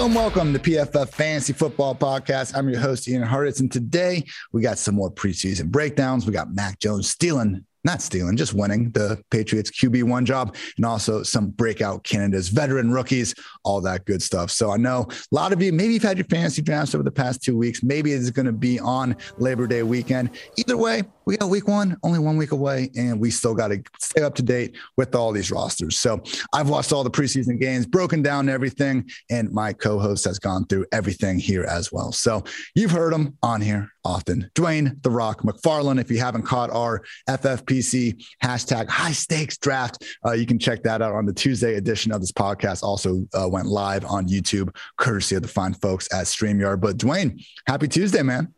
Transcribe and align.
Hello 0.00 0.08
and 0.08 0.16
welcome 0.16 0.54
to 0.54 0.58
PFF 0.58 1.10
Fantasy 1.10 1.52
Football 1.52 1.94
Podcast. 1.94 2.56
I'm 2.56 2.70
your 2.70 2.80
host, 2.80 3.06
Ian 3.06 3.22
Hartitz, 3.22 3.60
and 3.60 3.70
today 3.70 4.24
we 4.50 4.62
got 4.62 4.78
some 4.78 4.94
more 4.94 5.10
preseason 5.10 5.66
breakdowns. 5.66 6.24
We 6.24 6.32
got 6.32 6.54
Mac 6.54 6.78
Jones 6.78 7.10
stealing 7.10 7.66
not 7.84 8.02
stealing, 8.02 8.36
just 8.36 8.52
winning 8.52 8.90
the 8.90 9.22
Patriots 9.30 9.70
QB1 9.70 10.24
job, 10.24 10.54
and 10.76 10.84
also 10.84 11.22
some 11.22 11.48
breakout 11.50 12.04
candidates, 12.04 12.48
veteran 12.48 12.92
rookies, 12.92 13.34
all 13.64 13.80
that 13.80 14.04
good 14.04 14.22
stuff. 14.22 14.50
So 14.50 14.70
I 14.70 14.76
know 14.76 15.06
a 15.10 15.34
lot 15.34 15.52
of 15.52 15.62
you, 15.62 15.72
maybe 15.72 15.94
you've 15.94 16.02
had 16.02 16.18
your 16.18 16.26
fantasy 16.26 16.62
drafts 16.62 16.94
over 16.94 17.04
the 17.04 17.10
past 17.10 17.42
two 17.42 17.56
weeks. 17.56 17.82
Maybe 17.82 18.12
it's 18.12 18.30
going 18.30 18.46
to 18.46 18.52
be 18.52 18.78
on 18.78 19.16
Labor 19.38 19.66
Day 19.66 19.82
weekend. 19.82 20.30
Either 20.56 20.76
way, 20.76 21.04
we 21.30 21.36
got 21.36 21.48
week 21.48 21.68
one, 21.68 21.96
only 22.02 22.18
one 22.18 22.36
week 22.36 22.50
away, 22.50 22.90
and 22.96 23.20
we 23.20 23.30
still 23.30 23.54
got 23.54 23.68
to 23.68 23.80
stay 24.00 24.20
up 24.20 24.34
to 24.34 24.42
date 24.42 24.76
with 24.96 25.14
all 25.14 25.30
these 25.30 25.52
rosters. 25.52 25.96
So 25.96 26.20
I've 26.52 26.68
watched 26.68 26.92
all 26.92 27.04
the 27.04 27.10
preseason 27.10 27.60
games, 27.60 27.86
broken 27.86 28.20
down 28.20 28.48
everything, 28.48 29.08
and 29.30 29.48
my 29.52 29.72
co 29.72 30.00
host 30.00 30.24
has 30.24 30.40
gone 30.40 30.66
through 30.66 30.86
everything 30.90 31.38
here 31.38 31.62
as 31.62 31.92
well. 31.92 32.10
So 32.10 32.42
you've 32.74 32.90
heard 32.90 33.12
them 33.12 33.38
on 33.44 33.60
here 33.60 33.92
often. 34.04 34.50
Dwain 34.56 35.00
The 35.04 35.10
Rock 35.12 35.42
McFarland, 35.42 36.00
if 36.00 36.10
you 36.10 36.18
haven't 36.18 36.42
caught 36.42 36.70
our 36.70 37.04
FFPC 37.28 38.20
hashtag 38.42 38.88
high 38.88 39.12
stakes 39.12 39.56
draft, 39.56 40.04
uh, 40.26 40.32
you 40.32 40.46
can 40.46 40.58
check 40.58 40.82
that 40.82 41.00
out 41.00 41.12
on 41.12 41.26
the 41.26 41.32
Tuesday 41.32 41.76
edition 41.76 42.10
of 42.10 42.20
this 42.20 42.32
podcast. 42.32 42.82
Also 42.82 43.24
uh, 43.34 43.48
went 43.48 43.68
live 43.68 44.04
on 44.04 44.26
YouTube, 44.26 44.74
courtesy 44.96 45.36
of 45.36 45.42
the 45.42 45.48
fine 45.48 45.74
folks 45.74 46.12
at 46.12 46.26
StreamYard. 46.26 46.80
But 46.80 46.96
Dwain, 46.96 47.40
happy 47.68 47.86
Tuesday, 47.86 48.22
man. 48.22 48.52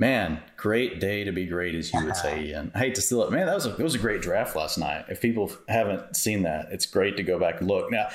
Man, 0.00 0.42
great 0.56 0.98
day 0.98 1.24
to 1.24 1.30
be 1.30 1.44
great, 1.44 1.74
as 1.74 1.92
you 1.92 2.02
would 2.02 2.16
say, 2.16 2.52
And 2.54 2.72
I 2.74 2.78
hate 2.78 2.94
to 2.94 3.02
steal 3.02 3.22
it. 3.22 3.30
Man, 3.30 3.44
that 3.44 3.54
was 3.54 3.66
a, 3.66 3.76
it 3.76 3.82
was 3.82 3.94
a 3.94 3.98
great 3.98 4.22
draft 4.22 4.56
last 4.56 4.78
night. 4.78 5.04
If 5.10 5.20
people 5.20 5.52
haven't 5.68 6.16
seen 6.16 6.44
that, 6.44 6.68
it's 6.70 6.86
great 6.86 7.18
to 7.18 7.22
go 7.22 7.38
back 7.38 7.60
and 7.60 7.68
look. 7.68 7.92
Now, 7.92 8.08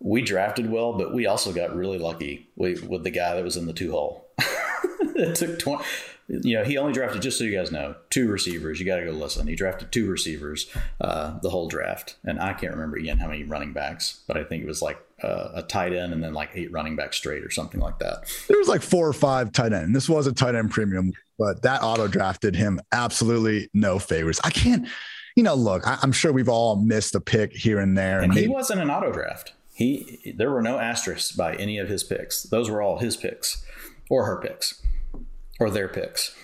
we 0.00 0.22
drafted 0.22 0.68
well, 0.68 0.94
but 0.94 1.14
we 1.14 1.26
also 1.26 1.52
got 1.52 1.72
really 1.72 1.98
lucky 1.98 2.48
with, 2.56 2.82
with 2.82 3.04
the 3.04 3.12
guy 3.12 3.36
that 3.36 3.44
was 3.44 3.56
in 3.56 3.66
the 3.66 3.72
two 3.72 3.92
hole. 3.92 4.28
it 5.14 5.36
took 5.36 5.60
20, 5.60 5.84
you 6.30 6.56
know, 6.56 6.64
he 6.64 6.78
only 6.78 6.92
drafted, 6.92 7.22
just 7.22 7.38
so 7.38 7.44
you 7.44 7.56
guys 7.56 7.72
know, 7.72 7.96
two 8.08 8.28
receivers. 8.28 8.78
You 8.78 8.86
got 8.86 8.96
to 8.96 9.04
go 9.04 9.10
listen. 9.10 9.48
He 9.48 9.56
drafted 9.56 9.90
two 9.90 10.08
receivers 10.08 10.70
uh, 11.00 11.38
the 11.40 11.50
whole 11.50 11.66
draft. 11.66 12.16
And 12.24 12.40
I 12.40 12.52
can't 12.52 12.72
remember 12.72 12.96
again 12.98 13.18
how 13.18 13.26
many 13.26 13.42
running 13.42 13.72
backs, 13.72 14.20
but 14.28 14.36
I 14.36 14.44
think 14.44 14.62
it 14.62 14.66
was 14.66 14.80
like 14.80 14.98
uh, 15.22 15.48
a 15.54 15.62
tight 15.62 15.92
end 15.92 16.12
and 16.12 16.22
then 16.22 16.32
like 16.32 16.50
eight 16.54 16.70
running 16.70 16.94
backs 16.94 17.16
straight 17.16 17.42
or 17.42 17.50
something 17.50 17.80
like 17.80 17.98
that. 17.98 18.32
There 18.46 18.58
was 18.58 18.68
like 18.68 18.82
four 18.82 19.08
or 19.08 19.12
five 19.12 19.50
tight 19.50 19.72
end. 19.72 19.94
This 19.94 20.08
was 20.08 20.28
a 20.28 20.32
tight 20.32 20.54
end 20.54 20.70
premium, 20.70 21.12
but 21.36 21.62
that 21.62 21.82
auto 21.82 22.06
drafted 22.06 22.54
him 22.54 22.80
absolutely 22.92 23.68
no 23.74 23.98
favors. 23.98 24.38
I 24.44 24.50
can't, 24.50 24.86
you 25.34 25.42
know, 25.42 25.54
look, 25.54 25.84
I, 25.86 25.98
am 26.04 26.12
sure 26.12 26.32
we've 26.32 26.48
all 26.48 26.76
missed 26.76 27.16
a 27.16 27.20
pick 27.20 27.52
here 27.52 27.80
and 27.80 27.98
there. 27.98 28.20
And 28.20 28.32
maybe, 28.32 28.42
he 28.42 28.48
wasn't 28.48 28.80
an 28.80 28.90
auto 28.90 29.12
draft. 29.12 29.52
He 29.72 30.34
there 30.36 30.50
were 30.50 30.62
no 30.62 30.78
asterisks 30.78 31.32
by 31.32 31.54
any 31.56 31.78
of 31.78 31.88
his 31.88 32.04
picks. 32.04 32.44
Those 32.44 32.70
were 32.70 32.82
all 32.82 32.98
his 32.98 33.16
picks 33.16 33.64
or 34.10 34.26
her 34.26 34.36
picks 34.36 34.80
or 35.60 35.70
their 35.70 35.86
picks. 35.86 36.34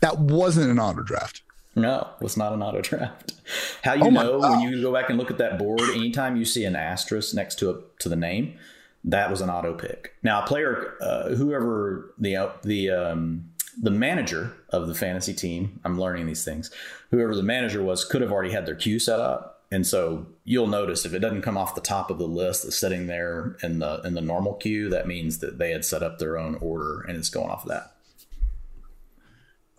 that 0.00 0.18
wasn't 0.18 0.70
an 0.70 0.78
auto 0.78 1.02
draft. 1.02 1.42
No, 1.74 2.08
it 2.20 2.22
was 2.22 2.36
not 2.36 2.52
an 2.52 2.62
auto 2.62 2.80
draft. 2.82 3.32
How 3.82 3.94
you 3.94 4.06
oh 4.06 4.10
know 4.10 4.38
when 4.38 4.60
you 4.60 4.82
go 4.82 4.92
back 4.92 5.08
and 5.08 5.18
look 5.18 5.30
at 5.30 5.38
that 5.38 5.58
board, 5.58 5.80
anytime 5.80 6.36
you 6.36 6.44
see 6.44 6.64
an 6.64 6.76
asterisk 6.76 7.34
next 7.34 7.58
to 7.60 7.70
a, 7.70 7.80
to 8.00 8.08
the 8.08 8.16
name, 8.16 8.58
that 9.04 9.30
was 9.30 9.40
an 9.40 9.48
auto 9.48 9.74
pick. 9.74 10.14
Now, 10.22 10.42
a 10.42 10.46
player, 10.46 10.94
uh, 11.00 11.30
whoever 11.30 12.12
the 12.18 12.36
uh, 12.36 12.48
the 12.62 12.90
um, 12.90 13.50
the 13.80 13.92
manager 13.92 14.54
of 14.70 14.88
the 14.88 14.94
fantasy 14.94 15.32
team, 15.32 15.80
I'm 15.84 16.00
learning 16.00 16.26
these 16.26 16.44
things. 16.44 16.70
Whoever 17.10 17.34
the 17.34 17.42
manager 17.42 17.82
was 17.82 18.04
could 18.04 18.22
have 18.22 18.32
already 18.32 18.50
had 18.50 18.66
their 18.66 18.74
queue 18.74 18.98
set 18.98 19.20
up, 19.20 19.62
and 19.70 19.86
so 19.86 20.26
you'll 20.44 20.66
notice 20.66 21.04
if 21.04 21.14
it 21.14 21.20
doesn't 21.20 21.42
come 21.42 21.56
off 21.56 21.76
the 21.76 21.80
top 21.80 22.10
of 22.10 22.18
the 22.18 22.26
list 22.26 22.64
that's 22.64 22.78
sitting 22.78 23.06
there 23.06 23.56
in 23.62 23.78
the 23.78 24.00
in 24.02 24.14
the 24.14 24.20
normal 24.20 24.54
queue, 24.54 24.90
that 24.90 25.06
means 25.06 25.38
that 25.38 25.58
they 25.58 25.70
had 25.70 25.84
set 25.84 26.02
up 26.02 26.18
their 26.18 26.36
own 26.36 26.56
order 26.56 27.02
and 27.02 27.16
it's 27.16 27.30
going 27.30 27.50
off 27.50 27.62
of 27.62 27.68
that 27.68 27.92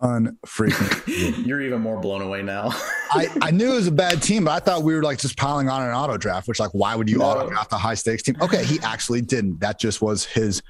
unfreaking. 0.00 1.46
You're 1.46 1.60
even 1.60 1.80
more 1.80 2.00
blown 2.00 2.22
away 2.22 2.42
now. 2.42 2.70
I, 3.10 3.28
I 3.42 3.50
knew 3.50 3.72
it 3.72 3.76
was 3.76 3.86
a 3.86 3.92
bad 3.92 4.22
team, 4.22 4.44
but 4.44 4.52
I 4.52 4.58
thought 4.60 4.82
we 4.82 4.94
were 4.94 5.02
like 5.02 5.18
just 5.18 5.36
piling 5.36 5.68
on 5.68 5.82
an 5.82 5.92
auto 5.92 6.16
draft, 6.16 6.48
which 6.48 6.60
like 6.60 6.70
why 6.72 6.94
would 6.94 7.08
you 7.08 7.18
no. 7.18 7.26
auto 7.26 7.48
draft 7.48 7.72
a 7.72 7.76
high 7.76 7.94
stakes 7.94 8.22
team? 8.22 8.36
Okay, 8.40 8.64
he 8.64 8.78
actually 8.80 9.20
didn't. 9.20 9.60
That 9.60 9.78
just 9.78 10.00
was 10.02 10.24
his 10.24 10.62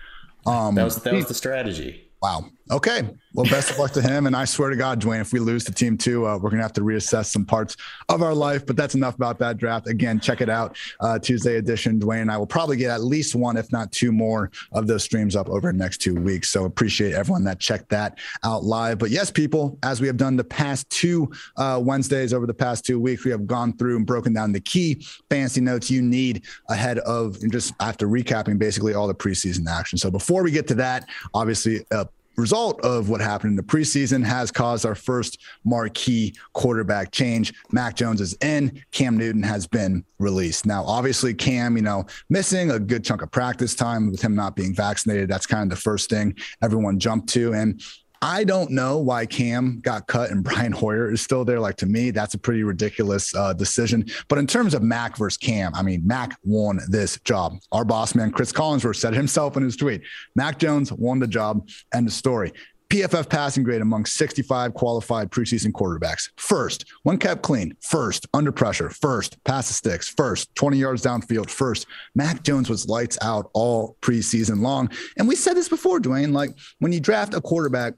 um 0.47 0.75
that 0.75 0.85
was 0.85 0.97
that 1.03 1.15
was 1.15 1.27
the 1.27 1.35
strategy. 1.35 2.09
Wow. 2.23 2.47
Okay. 2.71 3.03
Well, 3.35 3.47
best 3.47 3.71
of 3.71 3.79
luck 3.79 3.93
to 3.93 4.03
him. 4.03 4.27
And 4.27 4.37
I 4.37 4.45
swear 4.45 4.71
to 4.71 4.77
God, 4.77 5.01
Dwain, 5.01 5.21
if 5.21 5.33
we 5.33 5.41
lose 5.41 5.65
to 5.65 5.73
team 5.73 5.97
two, 5.99 6.27
uh, 6.27 6.35
we're 6.35 6.51
going 6.51 6.59
to 6.59 6.63
have 6.63 6.73
to 6.75 6.83
reassess 6.83 7.27
some 7.27 7.45
parts 7.45 7.77
of 8.09 8.23
our 8.23 8.35
life. 8.35 8.65
But 8.65 8.77
that's 8.77 8.95
enough 8.95 9.17
about 9.17 9.39
that 9.41 9.57
draft. 9.57 9.89
Again, 9.89 10.21
check 10.21 10.41
it 10.41 10.49
out. 10.49 10.77
Uh, 11.01 11.19
Tuesday 11.19 11.57
edition. 11.57 11.99
Dwayne 11.99 12.23
and 12.23 12.31
I 12.31 12.37
will 12.37 12.47
probably 12.47 12.77
get 12.77 12.91
at 12.91 13.03
least 13.03 13.35
one, 13.35 13.57
if 13.57 13.73
not 13.73 13.91
two 13.91 14.13
more 14.13 14.51
of 14.73 14.87
those 14.87 15.03
streams 15.03 15.35
up 15.35 15.49
over 15.49 15.73
the 15.73 15.79
next 15.79 15.99
two 15.99 16.15
weeks. 16.15 16.51
So 16.51 16.65
appreciate 16.65 17.13
everyone 17.15 17.45
that 17.45 17.59
checked 17.59 17.89
that 17.91 18.19
out 18.45 18.63
live. 18.63 18.99
But 18.99 19.11
yes, 19.11 19.31
people, 19.31 19.79
as 19.83 20.01
we 20.01 20.07
have 20.07 20.17
done 20.17 20.37
the 20.37 20.45
past 20.45 20.89
two 20.91 21.31
uh, 21.57 21.81
Wednesdays 21.83 22.33
over 22.33 22.47
the 22.47 22.55
past 22.55 22.85
two 22.85 23.01
weeks, 23.01 23.25
we 23.25 23.33
have 23.33 23.47
gone 23.47 23.77
through 23.77 23.97
and 23.97 24.07
broken 24.07 24.33
down 24.33 24.53
the 24.53 24.61
key 24.61 25.05
fancy 25.29 25.61
notes 25.61 25.91
you 25.91 26.03
need 26.03 26.45
ahead 26.69 26.99
of 27.01 27.37
and 27.43 27.51
just 27.51 27.75
after 27.81 28.07
recapping 28.07 28.59
basically 28.59 28.95
all 28.95 29.09
the 29.09 29.15
preseason 29.15 29.69
action. 29.69 29.99
So 29.99 30.11
before 30.11 30.43
we 30.45 30.53
get 30.53 30.69
to 30.69 30.75
that, 30.75 31.09
obviously, 31.35 31.85
uh, 31.91 32.05
result 32.37 32.81
of 32.83 33.09
what 33.09 33.21
happened 33.21 33.51
in 33.51 33.57
the 33.57 33.63
preseason 33.63 34.25
has 34.25 34.51
caused 34.51 34.87
our 34.87 34.95
first 34.95 35.39
marquee 35.65 36.35
quarterback 36.53 37.13
change. 37.13 37.53
Mac 37.73 37.97
Jones 37.97 38.21
is 38.21 38.35
in, 38.41 38.83
Cam 38.93 39.17
Newton 39.17 39.43
has 39.43 39.67
been 39.67 40.05
released. 40.19 40.67
Now, 40.67 40.85
obviously, 40.85 41.35
Cam, 41.35 41.77
you 41.77 41.83
know, 41.83 42.07
missing 42.29 42.71
a 42.71 42.79
good 42.79 43.05
chunk 43.05 43.23
of 43.23 43.31
practice 43.31 43.75
time 43.75 44.11
with 44.11 44.23
him 44.23 44.35
not 44.35 44.57
being 44.57 44.75
vaccinated. 44.75 45.29
That's 45.29 45.47
kind 45.47 45.71
of 45.71 45.77
the 45.77 45.83
first 45.83 46.11
thing 46.11 46.37
everyone 46.63 46.99
jumped 46.99 47.29
to. 47.31 47.53
And 47.53 47.83
I 48.23 48.45
don't 48.45 48.71
know 48.71 48.99
why 48.99 49.25
Cam 49.25 49.81
got 49.81 50.07
cut 50.07 50.31
and 50.31 50.45
Brian 50.45 50.73
Hoyer 50.73 51.11
is 51.11 51.23
still 51.23 51.45
there. 51.45 51.61
Like 51.61 51.77
to 51.77 51.87
me, 51.87 52.11
that's 52.11 52.35
a 52.35 52.39
pretty 52.39 52.63
ridiculous 52.63 53.35
uh, 53.35 53.53
decision. 53.53 54.05
But 54.29 54.39
in 54.39 54.47
terms 54.47 54.75
of 54.75 54.83
Mac 54.83 55.17
versus 55.17 55.39
Cam, 55.39 55.75
I 55.75 55.83
mean, 55.83 56.07
Mac 56.07 56.37
won 56.45 56.81
this 56.89 57.19
job. 57.21 57.59
Our 57.73 57.85
boss 57.85 58.15
man, 58.15 58.31
Chris 58.31 58.53
Collinsworth, 58.53 58.97
said 59.01 59.15
himself 59.15 59.57
in 59.57 59.63
his 59.63 59.77
tweet 59.77 60.03
Mac 60.35 60.59
Jones 60.59 60.93
won 60.93 61.19
the 61.19 61.27
job. 61.27 61.69
End 61.95 62.07
of 62.07 62.13
story. 62.13 62.53
PFF 62.91 63.29
passing 63.29 63.63
grade 63.63 63.83
among 63.83 64.05
65 64.05 64.75
qualified 64.75 65.31
preseason 65.31 65.71
quarterbacks. 65.71 66.29
First, 66.37 66.87
one 67.05 67.19
kept 67.19 67.41
clean. 67.41 67.77
First, 67.81 68.27
under 68.35 68.51
pressure. 68.51 68.91
First, 68.91 69.43
pass 69.45 69.69
the 69.69 69.75
sticks. 69.75 70.09
First, 70.09 70.53
20 70.57 70.77
yards 70.77 71.05
downfield. 71.05 71.51
First, 71.51 71.87
Mac 72.17 72.43
Jones 72.43 72.69
was 72.69 72.89
lights 72.89 73.17
out 73.23 73.49
all 73.55 73.97
preseason 74.03 74.61
long. 74.61 74.91
And 75.17 75.29
we 75.29 75.37
said 75.37 75.55
this 75.55 75.69
before, 75.69 76.01
Dwain. 76.01 76.33
Like 76.33 76.51
when 76.81 76.93
you 76.93 76.99
draft 76.99 77.33
a 77.33 77.41
quarterback 77.41 77.95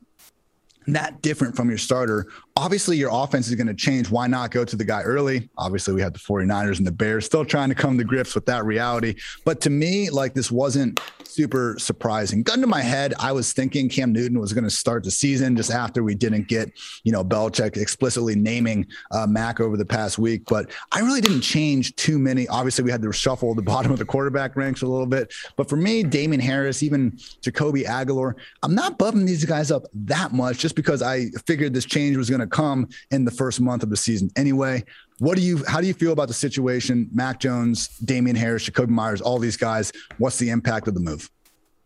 that 0.87 1.23
different 1.23 1.56
from 1.56 1.69
your 1.69 1.79
starter, 1.79 2.26
obviously 2.57 2.97
your 2.97 3.11
offense 3.13 3.49
is 3.49 3.55
going 3.55 3.67
to 3.67 3.75
change. 3.75 4.11
Why 4.11 4.27
not 4.27 4.51
go 4.51 4.65
to 4.65 4.77
the 4.77 4.85
guy 4.85 5.03
early? 5.03 5.49
Obviously, 5.57 5.95
we 5.95 6.03
had 6.03 6.15
the 6.15 6.19
49ers 6.19 6.79
and 6.79 6.87
the 6.87 6.93
Bears 6.93 7.27
still 7.27 7.45
trying 7.45 7.69
to 7.69 7.75
come 7.75 7.97
to 7.99 8.05
grips 8.05 8.35
with 8.35 8.47
that 8.47 8.65
reality. 8.65 9.15
But 9.45 9.61
to 9.63 9.71
me, 9.71 10.11
like 10.11 10.35
this 10.35 10.51
wasn't 10.51 11.01
super 11.25 11.77
surprising. 11.79 12.43
Gun 12.43 12.61
to 12.61 12.67
my 12.67 12.83
head, 12.83 13.15
I 13.19 13.33
was 13.33 13.53
thinking 13.53 13.89
Cam 13.89 14.13
Newton 14.13 14.39
was 14.39 14.53
going 14.53 14.65
to 14.65 14.71
start 14.71 15.03
the 15.05 15.11
season 15.11 15.57
just 15.57 15.71
after 15.71 16.03
we 16.03 16.15
didn't 16.15 16.47
get, 16.47 16.71
you 17.05 17.13
know, 17.13 17.25
Belichick 17.25 17.77
explicitly 17.77 18.35
naming 18.35 18.87
uh, 19.11 19.27
Mac 19.27 19.61
over 19.61 19.77
the 19.77 19.85
past 19.85 20.19
week. 20.19 20.43
But 20.47 20.71
I 20.93 21.01
really 21.01 21.21
didn't 21.21 21.41
change 21.41 21.97
too 21.97 22.19
many. 22.19 22.47
Obviously, 22.49 22.85
we 22.85 22.91
had 22.91 23.03
to 23.03 23.13
shuffle 23.13 23.55
the 23.55 23.63
bottom 23.73 23.93
of 23.93 23.99
the 23.99 24.05
quarterback 24.05 24.57
ranks 24.57 24.83
a 24.83 24.87
little 24.87 25.07
bit. 25.07 25.33
But 25.57 25.69
for 25.69 25.77
me, 25.77 26.03
Damien 26.03 26.41
Harris, 26.41 26.83
even 26.83 27.13
Jakobi 27.13 27.85
Agholor, 27.87 28.35
I'm 28.63 28.75
not 28.75 28.99
bumping 28.99 29.25
these 29.25 29.45
guys 29.45 29.71
up 29.71 29.85
that 29.95 30.33
much 30.33 30.59
just 30.59 30.77
because 30.77 31.03
I 31.03 31.27
figured 31.47 31.73
this 31.73 31.87
change 31.87 32.17
was 32.17 32.29
going 32.29 32.41
to 32.41 32.42
come 32.50 32.89
in 33.11 33.25
the 33.25 33.31
first 33.31 33.61
month 33.61 33.83
of 33.83 33.91
the 33.91 33.97
season 33.97 34.31
anyway. 34.37 34.85
What 35.19 35.37
do 35.37 35.43
you? 35.43 35.62
How 35.67 35.81
do 35.81 35.87
you 35.87 35.94
feel 35.94 36.12
about 36.12 36.29
the 36.29 36.35
situation? 36.35 37.09
Mac 37.12 37.39
Jones, 37.41 37.89
Damien 37.99 38.37
Harris, 38.37 38.69
Jakobi 38.69 38.89
Meyers, 38.89 39.21
all 39.21 39.39
these 39.39 39.56
guys. 39.56 39.93
What's 40.19 40.39
the 40.39 40.50
impact 40.50 40.89
of 40.89 40.94
the 40.94 41.00
move? 41.00 41.31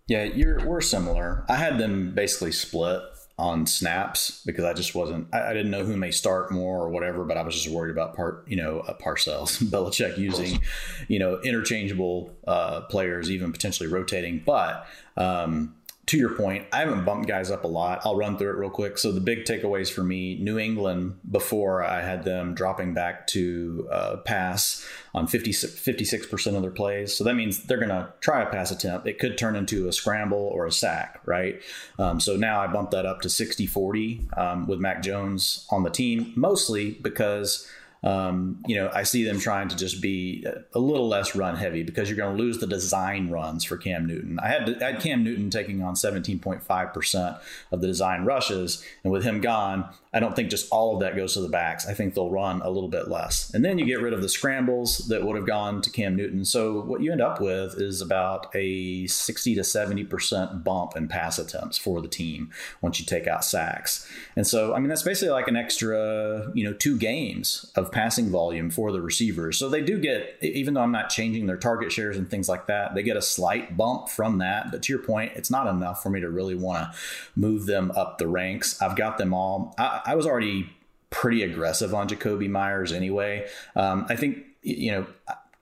Yeah, 0.07 0.25
you're 0.25 0.65
we're 0.65 0.81
similar. 0.81 1.45
I 1.49 1.57
had 1.57 1.79
them 1.79 2.15
basically 2.15 2.53
split 2.53 3.03
on 3.39 3.67
snaps 3.67 4.43
because 4.47 4.65
I 4.65 4.73
just 4.73 4.95
wasn't. 4.95 5.29
I, 5.35 5.51
I, 5.51 5.53
didn't 5.53 5.71
know 5.71 5.85
who 5.85 5.97
may 5.97 6.11
start 6.11 6.51
more 6.51 6.81
or 6.81 6.89
whatever, 6.89 7.25
but 7.25 7.37
I 7.37 7.43
was 7.43 7.55
just 7.55 7.69
worried 7.69 7.91
about 7.91 8.17
part, 8.17 8.45
you 8.49 8.57
know, 8.57 8.81
uh, 8.81 8.97
Parcells, 8.97 9.63
Belichick 9.71 10.17
using, 10.17 10.61
you 11.09 11.19
know, 11.19 11.39
interchangeable 11.43 12.33
uh, 12.47 12.83
players, 12.83 13.31
even 13.31 13.53
potentially 13.53 13.89
rotating. 13.89 14.43
But 14.45 14.87
um, 15.17 15.75
to 16.07 16.17
your 16.17 16.35
point, 16.35 16.67
I 16.73 16.79
haven't 16.79 17.05
bumped 17.05 17.27
guys 17.27 17.51
up 17.51 17.65
a 17.65 17.69
lot. 17.69 18.01
I'll 18.05 18.15
run 18.15 18.39
through 18.39 18.51
it 18.51 18.57
real 18.57 18.71
quick. 18.71 18.97
So 18.97 19.11
the 19.11 19.21
big 19.21 19.45
takeaways 19.45 19.91
for 19.91 20.05
me: 20.05 20.39
New 20.39 20.57
England 20.57 21.19
before 21.29 21.83
I 21.83 22.01
had 22.01 22.25
them 22.25 22.55
dropping 22.55 22.95
back 22.95 23.27
to 23.29 23.89
uh, 23.91 24.17
pass 24.19 24.87
on 25.15 25.27
56 25.27 26.27
percent 26.27 26.55
of 26.55 26.63
their 26.63 26.71
plays. 26.71 27.17
So 27.17 27.25
that 27.25 27.35
means 27.35 27.65
they're 27.65 27.79
going 27.79 27.89
to 27.89 28.13
try 28.21 28.43
a 28.43 28.47
pass 28.47 28.71
attempt. 28.71 29.09
It 29.09 29.19
could 29.19 29.37
turn 29.37 29.57
into 29.57 29.89
a 29.89 29.93
scramble 29.93 30.39
or 30.39 30.67
a 30.67 30.73
sack, 30.73 31.21
right? 31.25 31.61
Um, 31.99 32.21
so 32.21 32.37
now 32.37 32.61
I 32.61 32.69
bumped 32.69 32.93
that 32.93 33.07
up 33.07 33.21
to 33.23 33.29
60-40 33.29 34.39
um, 34.39 34.67
with 34.69 34.79
Mac 34.79 35.03
Jones 35.03 35.67
on 35.71 35.83
the 35.83 35.91
team, 35.91 36.33
mostly 36.37 36.93
because 36.93 37.67
um, 38.03 38.63
you 38.67 38.77
know, 38.77 38.91
I 38.93 39.03
see 39.03 39.25
them 39.25 39.41
trying 39.41 39.69
to 39.69 39.77
just 39.77 40.01
be 40.01 40.47
a 40.75 40.79
little 40.79 41.09
less 41.09 41.35
run 41.35 41.57
heavy 41.57 41.83
because 41.83 42.09
you're 42.09 42.17
going 42.17 42.37
to 42.37 42.43
lose 42.43 42.59
the 42.59 42.67
design 42.67 43.31
runs 43.31 43.65
for 43.65 43.77
Cam 43.77 44.07
Newton. 44.07 44.39
I 44.39 44.49
had, 44.49 44.83
I 44.83 44.93
had 44.93 45.01
Cam 45.01 45.25
Newton 45.25 45.51
taking 45.51 45.83
on 45.83 45.95
17.5% 45.95 47.41
of 47.73 47.81
the 47.81 47.87
design 47.87 48.25
rushes, 48.25 48.85
and 49.03 49.13
with 49.13 49.25
him 49.25 49.41
gone, 49.41 49.89
I 50.17 50.19
don't 50.19 50.35
think 50.35 50.49
just 50.49 50.73
all 50.73 50.95
of 50.95 51.01
that 51.01 51.15
goes 51.15 51.35
to 51.35 51.43
the 51.43 51.49
backs. 51.51 51.87
I 51.87 51.93
think 51.93 52.15
they'll 52.15 52.31
run 52.31 52.63
a 52.63 52.71
little 52.71 52.89
bit 52.89 53.09
less. 53.09 53.53
And 53.53 53.63
then 53.63 53.79
you 53.79 53.85
get 53.85 54.01
rid 54.01 54.15
of 54.15 54.23
the 54.23 54.31
scrambles 54.31 55.09
that 55.09 55.23
would 55.23 55.37
have 55.37 55.47
gone 55.47 55.83
to 55.83 55.91
Cam 55.91 56.17
Newton. 56.17 56.47
So 56.47 56.81
what 56.81 57.03
you 57.03 57.13
end 57.13 57.21
up 57.21 57.39
with 57.39 57.79
is 57.79 58.01
about 58.01 58.47
a 58.55 59.07
60 59.09 59.55
to 59.57 59.61
70% 59.61 60.65
bump 60.65 60.97
in 60.97 61.07
pass 61.07 61.39
attempts 61.39 61.77
for 61.77 62.01
the 62.01 62.09
team 62.09 62.51
once 62.81 62.99
you 62.99 63.05
take 63.05 63.27
out 63.27 63.45
sacks. 63.45 64.11
And 64.37 64.47
so, 64.47 64.75
I 64.75 64.79
mean, 64.79 64.89
that's 64.89 65.03
basically 65.03 65.33
like 65.33 65.49
an 65.49 65.57
extra, 65.57 66.51
you 66.55 66.65
know, 66.65 66.73
two 66.73 66.97
games 66.97 67.71
of 67.77 67.93
passing 67.93 68.31
volume 68.31 68.71
for 68.71 68.93
the 68.93 69.03
receivers. 69.03 69.59
So 69.59 69.69
they 69.69 69.83
do 69.83 70.01
get, 70.01 70.39
even 70.41 70.73
though 70.73 70.81
I'm 70.81 70.93
not 70.93 71.11
changing 71.11 71.45
their 71.45 71.59
target 71.59 71.93
shares 71.93 72.17
and 72.17 72.31
things 72.31 72.49
like 72.49 72.69
that, 72.69 72.95
they 72.95 73.03
get 73.03 73.19
a 73.19 73.23
slight 73.23 73.77
bump 73.77 74.09
from 74.09 74.39
that. 74.39 74.71
But 74.71 74.83
to 74.85 74.95
your 74.95 75.03
point, 75.03 75.33
it's 75.37 75.51
not 75.51 75.67
enough 75.67 76.03
for 76.03 76.09
me 76.09 76.21
to 76.21 76.31
really 76.31 76.55
want 76.55 76.91
to 76.91 76.99
move 77.35 77.67
them 77.67 77.93
up 77.95 78.17
the 78.17 78.29
ranks. 78.29 78.81
I've 78.81 78.97
got 78.97 79.19
them 79.19 79.35
all. 79.35 79.75
I, 79.77 80.01
I 80.07 80.15
was 80.15 80.27
already 80.27 80.71
pretty 81.11 81.43
aggressive 81.43 81.95
on 81.95 82.09
Jakobi 82.09 82.49
Meyers 82.49 82.93
anyway. 82.93 83.49
Um, 83.75 84.07
I 84.09 84.17
think 84.17 84.45
you 84.63 84.93
know 84.93 85.07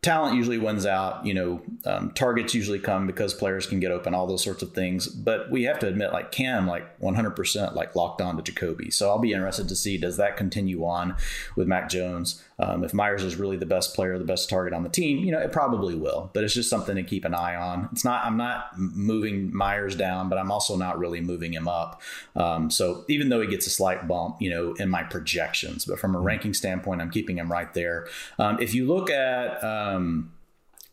talent 0.05 0.37
usually 0.37 0.59
wins 0.59 0.87
out. 0.87 1.25
You 1.27 1.35
know, 1.35 1.63
um, 1.87 2.13
targets 2.13 2.55
usually 2.55 2.79
come 2.79 3.07
because 3.07 3.35
players 3.35 3.67
can 3.67 3.81
get 3.81 3.91
open, 3.91 4.15
all 4.15 4.27
those 4.27 4.45
sorts 4.45 4.63
of 4.63 4.73
things. 4.73 5.09
But 5.09 5.51
we 5.51 5.65
have 5.65 5.79
to 5.81 5.89
admit, 5.89 6.13
like 6.13 6.31
Cam, 6.31 6.67
like 6.69 7.01
100% 7.01 7.75
like 7.75 7.97
locked 7.97 8.21
on 8.21 8.41
to 8.41 8.53
Jakobi. 8.53 8.93
So 8.93 9.09
I'll 9.09 9.19
be 9.19 9.33
interested 9.33 9.69
to 9.69 9.75
see 9.75 9.97
does 9.97 10.19
that 10.19 10.37
continue 10.37 10.85
on 10.85 11.17
with 11.57 11.67
Mac 11.67 11.89
Jones. 11.89 12.43
Um, 12.59 12.85
if 12.85 12.95
Meyers 12.95 13.23
is 13.23 13.37
really 13.37 13.57
the 13.57 13.67
best 13.67 13.95
player, 13.95 14.19
the 14.19 14.25
best 14.25 14.49
target 14.49 14.73
on 14.73 14.83
the 14.83 14.89
team, 14.89 15.25
you 15.25 15.33
know, 15.33 15.39
it 15.39 15.53
probably 15.53 15.95
will. 15.95 16.31
But 16.33 16.45
it's 16.45 16.55
just 16.55 16.71
something 16.71 16.97
to 16.97 17.03
keep 17.03 17.25
an 17.25 17.35
eye 17.35 17.57
on. 17.57 17.89
It's 17.93 18.05
not. 18.05 18.25
I'm 18.25 18.37
not 18.37 18.79
moving 18.79 19.55
Meyers 19.55 19.97
down, 19.97 20.29
but 20.29 20.39
I'm 20.39 20.51
also 20.51 20.77
not 20.77 20.99
really 20.99 21.21
moving 21.21 21.53
him 21.53 21.69
up. 21.69 22.01
Um, 22.37 22.71
so 22.71 23.05
even 23.09 23.29
though 23.29 23.41
he 23.41 23.49
gets 23.49 23.67
a 23.67 23.71
slight 23.71 24.07
bump, 24.07 24.37
you 24.41 24.51
know, 24.51 24.75
in 24.75 24.89
my 24.89 25.03
projections, 25.03 25.85
but 25.85 25.99
from 25.99 26.15
a 26.15 26.21
ranking 26.21 26.55
standpoint, 26.55 27.01
I'm 27.01 27.11
keeping 27.11 27.39
him 27.39 27.51
right 27.51 27.73
there. 27.75 28.07
Um, 28.39 28.61
if 28.61 28.75
you 28.75 28.87
look 28.87 29.11
at 29.11 29.63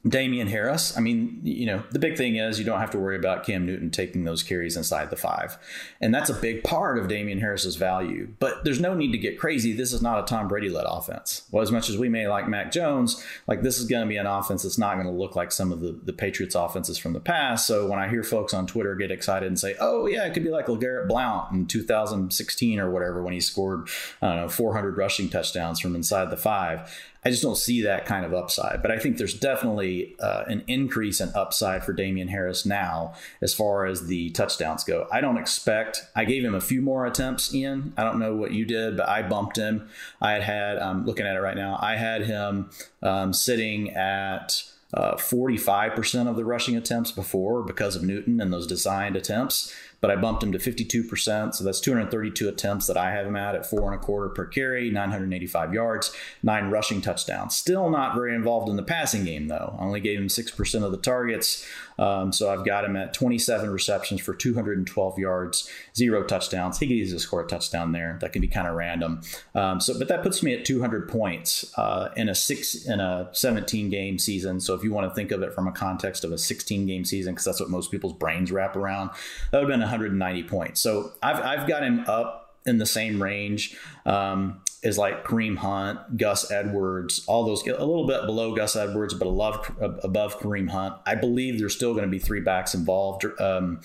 Damien 0.08 0.48
Harris, 0.48 0.98
I 0.98 1.00
mean, 1.00 1.40
you 1.44 1.68
know, 1.68 1.84
the 1.92 2.00
big 2.00 2.18
thing 2.18 2.36
is 2.36 2.58
you 2.58 2.66
don't 2.66 2.80
have 2.80 2.90
to 2.92 2.98
worry 2.98 3.16
about 3.16 3.46
Cam 3.46 3.68
Newton 3.68 3.92
taking 3.92 4.24
those 4.24 4.42
carries 4.42 4.76
inside 4.76 5.12
the 5.12 5.16
five. 5.16 5.60
And 6.00 6.14
that's 6.14 6.30
a 6.30 6.34
big 6.34 6.64
part 6.64 6.98
of 6.98 7.08
Damien 7.08 7.40
Harris's 7.40 7.76
value. 7.76 8.30
But 8.40 8.64
there's 8.64 8.80
no 8.80 8.96
need 8.96 9.12
to 9.12 9.20
get 9.20 9.38
crazy. 9.38 9.74
This 9.74 9.94
is 9.94 10.02
not 10.02 10.20
a 10.20 10.24
Tom 10.24 10.48
Brady 10.48 10.70
led 10.70 10.86
offense. 10.88 11.44
Well, 11.52 11.62
as 11.62 11.72
much 11.72 11.88
as 11.88 12.00
we 12.00 12.10
may 12.10 12.28
like 12.28 12.48
Mac 12.48 12.72
Jones, 12.72 13.24
like 13.46 13.62
this 13.62 13.78
is 13.78 13.86
going 13.86 14.02
to 14.02 14.08
be 14.08 14.18
an 14.18 14.26
offense 14.26 14.64
that's 14.64 14.80
not 14.80 14.96
going 14.96 15.06
to 15.06 15.14
look 15.14 15.36
like 15.36 15.52
some 15.52 15.72
of 15.72 15.82
the, 15.82 15.92
the 16.04 16.14
Patriots 16.14 16.56
offenses 16.56 16.98
from 16.98 17.14
the 17.14 17.20
past. 17.20 17.68
So 17.68 17.86
when 17.86 18.00
I 18.00 18.08
hear 18.08 18.24
folks 18.24 18.56
on 18.56 18.66
Twitter 18.66 18.96
get 18.96 19.12
excited 19.12 19.46
and 19.46 19.60
say, 19.60 19.76
oh, 19.80 20.08
yeah, 20.08 20.26
it 20.26 20.34
could 20.34 20.44
be 20.44 20.50
like 20.50 20.66
LeGarrette 20.66 21.10
Blount 21.10 21.52
in 21.52 21.68
2016 21.68 22.80
or 22.80 22.90
whatever 22.90 23.22
when 23.22 23.34
he 23.34 23.40
scored, 23.40 23.88
I 24.20 24.30
don't 24.30 24.38
know, 24.38 24.50
400 24.50 24.98
rushing 24.98 25.30
touchdowns 25.30 25.80
from 25.80 25.96
inside 25.96 26.32
the 26.32 26.38
five 26.38 26.92
I 27.24 27.30
just 27.30 27.44
don't 27.44 27.58
see 27.58 27.84
that 27.84 28.06
kind 28.06 28.26
of 28.26 28.34
upside. 28.34 28.82
But 28.82 28.92
I 28.92 28.98
think 28.98 29.18
there's 29.18 29.38
definitely 29.38 30.16
uh, 30.20 30.44
an 30.48 30.64
increase 30.68 31.22
in 31.22 31.30
upside 31.36 31.84
for 31.84 31.94
Damien 31.94 32.28
Harris 32.28 32.66
now 32.66 33.14
as 33.42 33.54
far 33.54 33.86
as 33.86 34.08
the 34.08 34.32
touchdowns 34.32 34.84
go. 34.84 35.08
I 35.12 35.22
don't 35.22 35.38
expect, 35.38 36.06
I 36.16 36.26
gave 36.26 36.44
him 36.44 36.56
a 36.56 36.62
few 36.62 36.82
more 36.82 37.06
attempts 37.06 37.54
in. 37.54 37.94
I 37.96 38.04
don't 38.04 38.20
know 38.20 38.36
what 38.36 38.54
you 38.54 38.66
did, 38.66 38.98
but 38.98 39.08
I 39.08 39.22
bumped 39.22 39.58
him. 39.58 39.88
I 40.20 40.34
had 40.34 40.44
had, 40.44 40.80
I'm 40.80 41.06
looking 41.06 41.26
at 41.26 41.36
it 41.36 41.42
right 41.42 41.56
now, 41.56 41.78
I 41.80 41.96
had 41.96 42.24
him 42.24 42.70
um, 43.02 43.34
sitting 43.34 43.92
at. 43.92 44.64
Uh, 44.94 45.16
45% 45.16 46.28
of 46.28 46.36
the 46.36 46.44
rushing 46.44 46.76
attempts 46.76 47.14
before 47.14 47.64
because 47.64 47.96
of 47.96 48.04
Newton 48.04 48.42
and 48.42 48.52
those 48.52 48.68
designed 48.68 49.16
attempts 49.16 49.74
but 50.02 50.12
I 50.12 50.16
bumped 50.16 50.44
him 50.44 50.52
to 50.52 50.58
52%. 50.58 51.54
So 51.54 51.64
that's 51.64 51.80
232 51.80 52.50
attempts 52.50 52.88
that 52.88 52.98
I 52.98 53.12
have 53.12 53.26
him 53.26 53.36
at 53.36 53.56
at 53.56 53.66
four 53.66 53.92
and 53.92 54.02
a 54.02 54.04
quarter 54.04 54.30
per 54.30 54.46
carry, 54.46 54.90
985 54.90 55.74
yards, 55.74 56.14
nine 56.44 56.70
rushing 56.70 57.02
touchdowns. 57.02 57.56
Still 57.56 57.90
not 57.90 58.16
very 58.16 58.36
involved 58.36 58.68
in 58.68 58.76
the 58.76 58.84
passing 58.84 59.24
game, 59.24 59.48
though. 59.48 59.76
I 59.80 59.84
only 59.84 60.02
gave 60.02 60.20
him 60.20 60.28
6% 60.28 60.84
of 60.84 60.92
the 60.92 60.98
targets. 60.98 61.66
Um, 62.02 62.34
so 62.34 62.52
I've 62.52 62.66
got 62.66 62.84
him 62.84 62.96
at 62.96 63.14
27 63.14 63.70
receptions 63.70 64.22
for 64.22 64.34
212 64.34 65.20
yards, 65.20 65.70
zero 65.96 66.24
touchdowns. 66.24 66.80
He 66.80 66.88
could 66.88 66.96
easily 66.96 67.20
score 67.20 67.42
a 67.42 67.48
touchdown 67.48 67.92
there. 67.92 68.18
That 68.22 68.34
can 68.34 68.42
be 68.42 68.48
kind 68.48 68.68
of 68.68 68.76
random. 68.76 69.22
Um, 69.54 69.80
so, 69.80 69.98
but 69.98 70.08
that 70.08 70.24
puts 70.24 70.42
me 70.42 70.54
at 70.54 70.66
200 70.66 71.08
points 71.08 71.72
uh, 71.78 72.10
in 72.16 72.28
a 72.28 72.36
six 72.36 72.88
in 72.88 73.00
a 73.00 73.30
17 73.34 73.92
game 73.92 74.18
season. 74.18 74.60
So 74.60 74.74
if 74.74 74.84
you 74.84 74.92
want 74.92 75.08
to 75.10 75.14
think 75.14 75.32
of 75.32 75.44
it 75.44 75.54
from 75.54 75.68
a 75.68 75.72
context 75.72 76.24
of 76.24 76.32
a 76.32 76.38
16 76.40 76.88
game 76.88 77.06
season, 77.06 77.34
because 77.34 77.46
that's 77.46 77.60
what 77.60 77.70
most 77.70 77.92
people's 77.92 78.14
brains 78.14 78.52
wrap 78.52 78.76
around, 78.76 79.12
that 79.52 79.60
would 79.60 79.70
have 79.70 79.80
been 79.80 79.82
190 79.82 80.44
points. 80.44 80.82
So 80.82 81.12
I've 81.22 81.40
I've 81.40 81.68
got 81.68 81.84
him 81.84 82.04
up 82.08 82.56
in 82.66 82.80
the 82.80 82.86
same 82.86 83.22
range. 83.22 83.78
Um, 84.06 84.62
is 84.84 84.98
like 84.98 85.26
Kareem 85.26 85.58
Hunt, 85.58 86.18
Gus 86.18 86.50
Edwards, 86.52 87.24
all 87.28 87.46
those 87.46 87.66
a 87.68 87.72
little 87.72 88.08
bit 88.08 88.26
below 88.26 88.56
Gus 88.56 88.76
Edwards, 88.76 89.14
but 89.14 89.28
above 89.28 89.72
above 90.04 90.40
Kareem 90.40 90.70
Hunt. 90.70 90.96
I 91.06 91.16
believe 91.16 91.60
there's 91.60 91.76
still 91.76 91.94
going 91.94 92.06
to 92.06 92.10
be 92.10 92.20
three 92.20 92.42
backs 92.42 92.74
involved. 92.74 93.26
Um, 93.40 93.82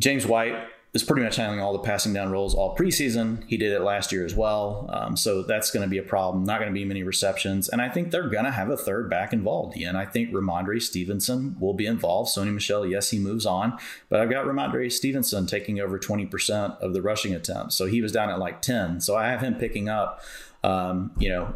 James 0.00 0.26
White 0.26 0.54
is 0.96 1.04
pretty 1.04 1.22
much 1.22 1.36
handling 1.36 1.60
all 1.60 1.74
the 1.74 1.78
passing 1.78 2.12
down 2.12 2.32
roles 2.32 2.54
all 2.54 2.74
preseason. 2.74 3.44
He 3.46 3.58
did 3.58 3.70
it 3.70 3.82
last 3.82 4.10
year 4.10 4.24
as 4.24 4.34
well. 4.34 4.88
Um, 4.92 5.16
so 5.16 5.42
that's 5.42 5.70
going 5.70 5.82
to 5.82 5.88
be 5.88 5.98
a 5.98 6.02
problem. 6.02 6.44
Not 6.44 6.58
going 6.58 6.72
to 6.72 6.74
be 6.74 6.86
many 6.86 7.02
receptions. 7.02 7.68
And 7.68 7.82
I 7.82 7.90
think 7.90 8.10
they're 8.10 8.28
going 8.28 8.46
to 8.46 8.50
have 8.50 8.70
a 8.70 8.76
third 8.76 9.10
back 9.10 9.32
involved. 9.32 9.76
And 9.76 9.96
I 9.96 10.06
think 10.06 10.30
Rhamondre 10.30 10.80
Stevenson 10.80 11.54
will 11.60 11.74
be 11.74 11.86
involved. 11.86 12.30
Sony 12.30 12.52
Michel, 12.52 12.86
yes, 12.86 13.10
he 13.10 13.18
moves 13.18 13.44
on. 13.44 13.78
But 14.08 14.20
I've 14.20 14.30
got 14.30 14.46
Rhamondre 14.46 14.90
Stevenson 14.90 15.46
taking 15.46 15.78
over 15.80 15.98
20% 15.98 16.80
of 16.80 16.94
the 16.94 17.02
rushing 17.02 17.34
attempts. 17.34 17.76
So 17.76 17.84
he 17.84 18.00
was 18.00 18.10
down 18.10 18.30
at 18.30 18.38
like 18.38 18.62
10. 18.62 19.02
So 19.02 19.16
I 19.16 19.28
have 19.28 19.42
him 19.42 19.56
picking 19.56 19.90
up, 19.90 20.22
um, 20.64 21.12
you 21.18 21.28
know, 21.28 21.54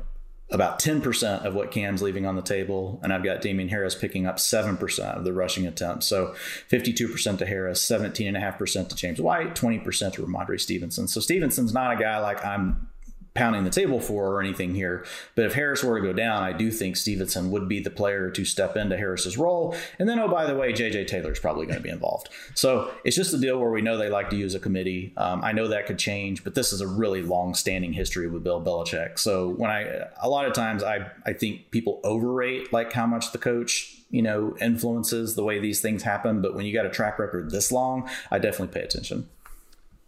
about 0.51 0.81
10% 0.81 1.45
of 1.45 1.55
what 1.55 1.71
Cam's 1.71 2.03
leaving 2.03 2.27
on 2.27 2.37
the 2.37 2.43
table. 2.43 2.99
And 3.03 3.13
I've 3.13 3.23
got 3.23 3.41
Damien 3.41 3.69
Harris 3.69 3.95
picking 3.95 4.27
up 4.27 4.37
7% 4.37 5.17
of 5.17 5.25
the 5.25 5.33
rushing 5.33 5.67
attempts. 5.67 6.07
So 6.07 6.35
52% 6.71 7.39
to 7.39 7.47
Harris, 7.47 7.89
17.5% 7.89 8.89
to 8.89 8.97
James 8.97 9.21
White, 9.21 9.55
20% 9.55 10.13
to 10.15 10.23
Rhamondre 10.23 10.61
Stevenson. 10.61 11.07
So 11.07 11.21
Stevenson's 11.21 11.73
not 11.73 11.93
a 11.93 12.03
guy 12.03 12.19
like 12.19 12.45
I'm 12.45 12.89
pounding 13.35 13.65
the 13.65 13.71
table 13.71 14.01
for 14.01 14.27
or 14.27 14.41
anything 14.41 14.75
here. 14.75 15.05
But 15.35 15.47
if 15.47 15.55
Harris 15.55 15.85
were 15.85 16.01
to 16.01 16.07
go 16.07 16.13
down, 16.13 16.43
I 16.43 16.53
do 16.53 16.71
think 16.71 16.97
Stevenson 16.97 17.51
would 17.51 17.69
be 17.69 17.81
the 17.81 17.91
player 17.91 18.31
to 18.31 18.45
step 18.45 18.77
into 18.77 18.97
Harris's 18.97 19.39
role. 19.39 19.77
And 19.99 20.09
then, 20.09 20.19
oh, 20.19 20.29
by 20.29 20.47
the 20.47 20.57
way, 20.57 20.73
JJ 20.73 21.07
Taylor's 21.07 21.39
probably 21.39 21.67
going 21.67 21.79
to 21.79 21.83
be 21.83 21.91
involved. 21.91 22.29
So 22.55 22.91
it's 23.05 23.17
just 23.17 23.33
a 23.33 23.39
deal 23.39 23.59
where 23.59 23.71
we 23.71 23.83
know 23.83 23.97
they 23.97 24.11
like 24.11 24.31
to 24.31 24.37
use 24.37 24.55
a 24.55 24.61
committee. 24.61 25.13
Um, 25.17 25.45
I 25.45 25.53
know 25.53 25.69
that 25.69 25.87
could 25.87 25.99
change, 25.99 26.43
but 26.43 26.55
this 26.55 26.73
is 26.73 26.81
a 26.81 26.89
really 26.89 27.23
long 27.23 27.55
standing 27.55 27.93
history 27.93 28.29
with 28.29 28.43
Bill 28.43 28.61
Belichick. 28.61 29.19
So 29.19 29.51
when 29.51 29.71
I, 29.71 30.07
a 30.21 30.29
lot 30.29 30.47
of 30.47 30.53
times 30.53 30.83
I, 30.83 31.11
I 31.25 31.33
think 31.33 31.71
people 31.71 32.01
overrate 32.03 32.73
like 32.73 32.93
how 32.93 33.07
much 33.07 33.33
the 33.33 33.39
coach 33.39 33.97
you 34.11 34.23
know 34.23 34.57
influences 34.61 35.37
the 35.37 35.45
way 35.45 35.61
these 35.61 35.81
things 35.81 36.03
happen 36.03 36.43
but 36.43 36.55
when 36.55 36.67
you 36.67 36.73
got 36.73 36.85
a 36.85 36.91
track 36.91 37.19
record 37.21 37.51
this 37.51 37.71
long 37.71 38.09
i 38.33 38.41
definitely 38.41 38.75
pay 38.75 38.85
attention 38.85 39.29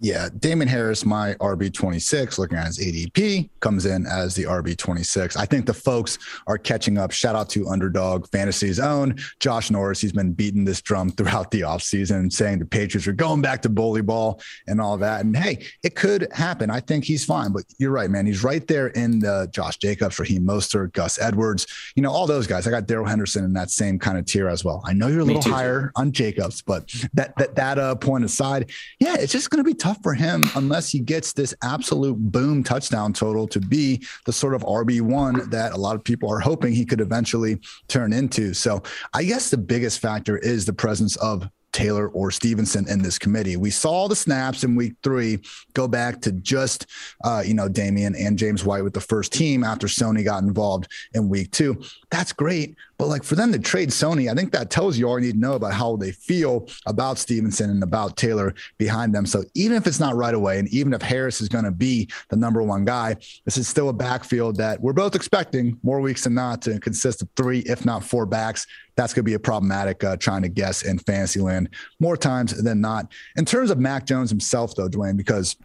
yeah, 0.02 0.28
Damon 0.40 0.66
Harris, 0.66 1.06
my 1.06 1.34
RB26, 1.34 2.36
looking 2.36 2.58
at 2.58 2.66
his 2.66 2.80
ADP, 2.80 3.48
comes 3.60 3.86
in 3.86 4.04
as 4.04 4.34
the 4.34 4.42
RB26. 4.42 5.36
I 5.36 5.46
think 5.46 5.64
the 5.64 5.72
folks 5.72 6.18
are 6.48 6.58
catching 6.58 6.98
up. 6.98 7.12
Shout 7.12 7.36
out 7.36 7.48
to 7.50 7.68
Underdog 7.68 8.26
Fantasy's 8.30 8.80
own 8.80 9.16
Josh 9.38 9.70
Norris. 9.70 10.00
He's 10.00 10.12
been 10.12 10.32
beating 10.32 10.64
this 10.64 10.82
drum 10.82 11.10
throughout 11.10 11.52
the 11.52 11.60
offseason, 11.60 12.32
saying 12.32 12.58
the 12.58 12.64
Patriots 12.66 13.06
are 13.06 13.12
going 13.12 13.42
back 13.42 13.62
to 13.62 13.68
bully 13.68 14.02
ball 14.02 14.40
and 14.66 14.80
all 14.80 14.98
that. 14.98 15.24
And 15.24 15.36
hey, 15.36 15.64
it 15.84 15.94
could 15.94 16.26
happen. 16.32 16.68
I 16.68 16.80
think 16.80 17.04
he's 17.04 17.24
fine. 17.24 17.52
But 17.52 17.62
you're 17.78 17.92
right, 17.92 18.10
man. 18.10 18.26
He's 18.26 18.42
right 18.42 18.66
there 18.66 18.88
in 18.88 19.20
the 19.20 19.48
Josh 19.52 19.76
Jacobs, 19.76 20.18
Raheem 20.18 20.42
Mostert, 20.42 20.94
Gus 20.94 21.20
Edwards, 21.20 21.68
you 21.94 22.02
know, 22.02 22.10
all 22.10 22.26
those 22.26 22.48
guys. 22.48 22.66
I 22.66 22.70
got 22.70 22.88
Darrell 22.88 23.06
Henderson 23.06 23.44
in 23.44 23.52
that 23.52 23.70
same 23.70 24.00
kind 24.00 24.18
of 24.18 24.26
tier 24.26 24.48
as 24.48 24.64
well. 24.64 24.82
I 24.84 24.94
know 24.94 25.06
you're 25.06 25.20
a 25.20 25.24
little 25.24 25.42
higher 25.42 25.92
on 25.94 26.10
Jacobs, 26.10 26.60
but 26.60 26.92
that 27.14 27.36
that 27.36 27.54
that 27.54 27.78
uh, 27.78 27.94
point 27.94 28.24
aside, 28.24 28.72
yeah, 28.98 29.14
it's 29.16 29.32
just 29.32 29.50
going 29.50 29.62
to 29.62 29.70
be 29.70 29.74
tough 29.74 29.91
tough 29.92 30.02
for 30.02 30.14
him 30.14 30.48
unless 30.54 30.90
he 30.90 31.00
gets 31.00 31.32
this 31.32 31.54
absolute 31.62 32.16
boom 32.16 32.62
touchdown 32.62 33.12
total 33.12 33.46
to 33.46 33.60
be 33.60 34.02
the 34.24 34.32
sort 34.32 34.54
of 34.54 34.62
RB1 34.62 35.50
that 35.50 35.72
a 35.72 35.76
lot 35.76 35.96
of 35.96 36.02
people 36.02 36.30
are 36.30 36.38
hoping 36.38 36.72
he 36.72 36.84
could 36.84 37.00
eventually 37.00 37.58
turn 37.88 38.12
into. 38.12 38.54
So 38.54 38.82
I 39.12 39.24
guess 39.24 39.50
the 39.50 39.58
biggest 39.58 40.00
factor 40.00 40.38
is 40.38 40.64
the 40.64 40.72
presence 40.72 41.16
of 41.16 41.46
Taylor 41.72 42.08
or 42.08 42.30
Stevenson 42.30 42.88
in 42.88 43.02
this 43.02 43.18
committee. 43.18 43.56
We 43.56 43.70
saw 43.70 44.08
the 44.08 44.16
snaps 44.16 44.64
in 44.64 44.76
week 44.76 44.94
three 45.02 45.40
go 45.74 45.88
back 45.88 46.20
to 46.22 46.32
just, 46.32 46.86
uh, 47.24 47.42
you 47.44 47.54
know, 47.54 47.68
Damien 47.68 48.14
and 48.14 48.38
James 48.38 48.64
White 48.64 48.84
with 48.84 48.94
the 48.94 49.00
first 49.00 49.32
team 49.32 49.64
after 49.64 49.86
Sony 49.86 50.24
got 50.24 50.42
involved 50.42 50.88
in 51.14 51.28
week 51.28 51.50
two. 51.50 51.82
That's 52.10 52.32
great. 52.32 52.76
But 52.98 53.08
like 53.08 53.24
for 53.24 53.34
them 53.34 53.50
to 53.50 53.58
trade 53.58 53.88
Sony, 53.88 54.30
I 54.30 54.34
think 54.34 54.52
that 54.52 54.70
tells 54.70 54.96
you 54.96 55.08
all 55.08 55.18
you 55.18 55.26
need 55.26 55.32
to 55.32 55.38
know 55.38 55.54
about 55.54 55.72
how 55.72 55.96
they 55.96 56.12
feel 56.12 56.68
about 56.86 57.18
Stevenson 57.18 57.68
and 57.70 57.82
about 57.82 58.16
Taylor 58.16 58.54
behind 58.78 59.12
them. 59.12 59.26
So 59.26 59.42
even 59.54 59.76
if 59.76 59.88
it's 59.88 59.98
not 59.98 60.14
right 60.14 60.34
away, 60.34 60.60
and 60.60 60.68
even 60.68 60.92
if 60.92 61.02
Harris 61.02 61.40
is 61.40 61.48
going 61.48 61.64
to 61.64 61.72
be 61.72 62.08
the 62.28 62.36
number 62.36 62.62
one 62.62 62.84
guy, 62.84 63.16
this 63.44 63.56
is 63.56 63.66
still 63.66 63.88
a 63.88 63.92
backfield 63.92 64.56
that 64.58 64.80
we're 64.80 64.92
both 64.92 65.16
expecting 65.16 65.80
more 65.82 66.00
weeks 66.00 66.24
than 66.24 66.34
not 66.34 66.62
to 66.62 66.78
consist 66.78 67.22
of 67.22 67.28
three, 67.36 67.60
if 67.60 67.84
not 67.84 68.04
four 68.04 68.24
backs. 68.24 68.68
That's 69.02 69.14
going 69.14 69.24
to 69.24 69.28
be 69.28 69.34
a 69.34 69.40
problematic 69.40 70.04
uh, 70.04 70.16
trying 70.16 70.42
to 70.42 70.48
guess 70.48 70.82
in 70.84 70.96
fantasy 70.96 71.40
land 71.40 71.70
more 71.98 72.16
times 72.16 72.62
than 72.62 72.80
not. 72.80 73.10
In 73.36 73.44
terms 73.44 73.72
of 73.72 73.78
Mac 73.78 74.06
Jones 74.06 74.30
himself, 74.30 74.76
though, 74.76 74.88
Dwain, 74.88 75.16
because 75.16 75.56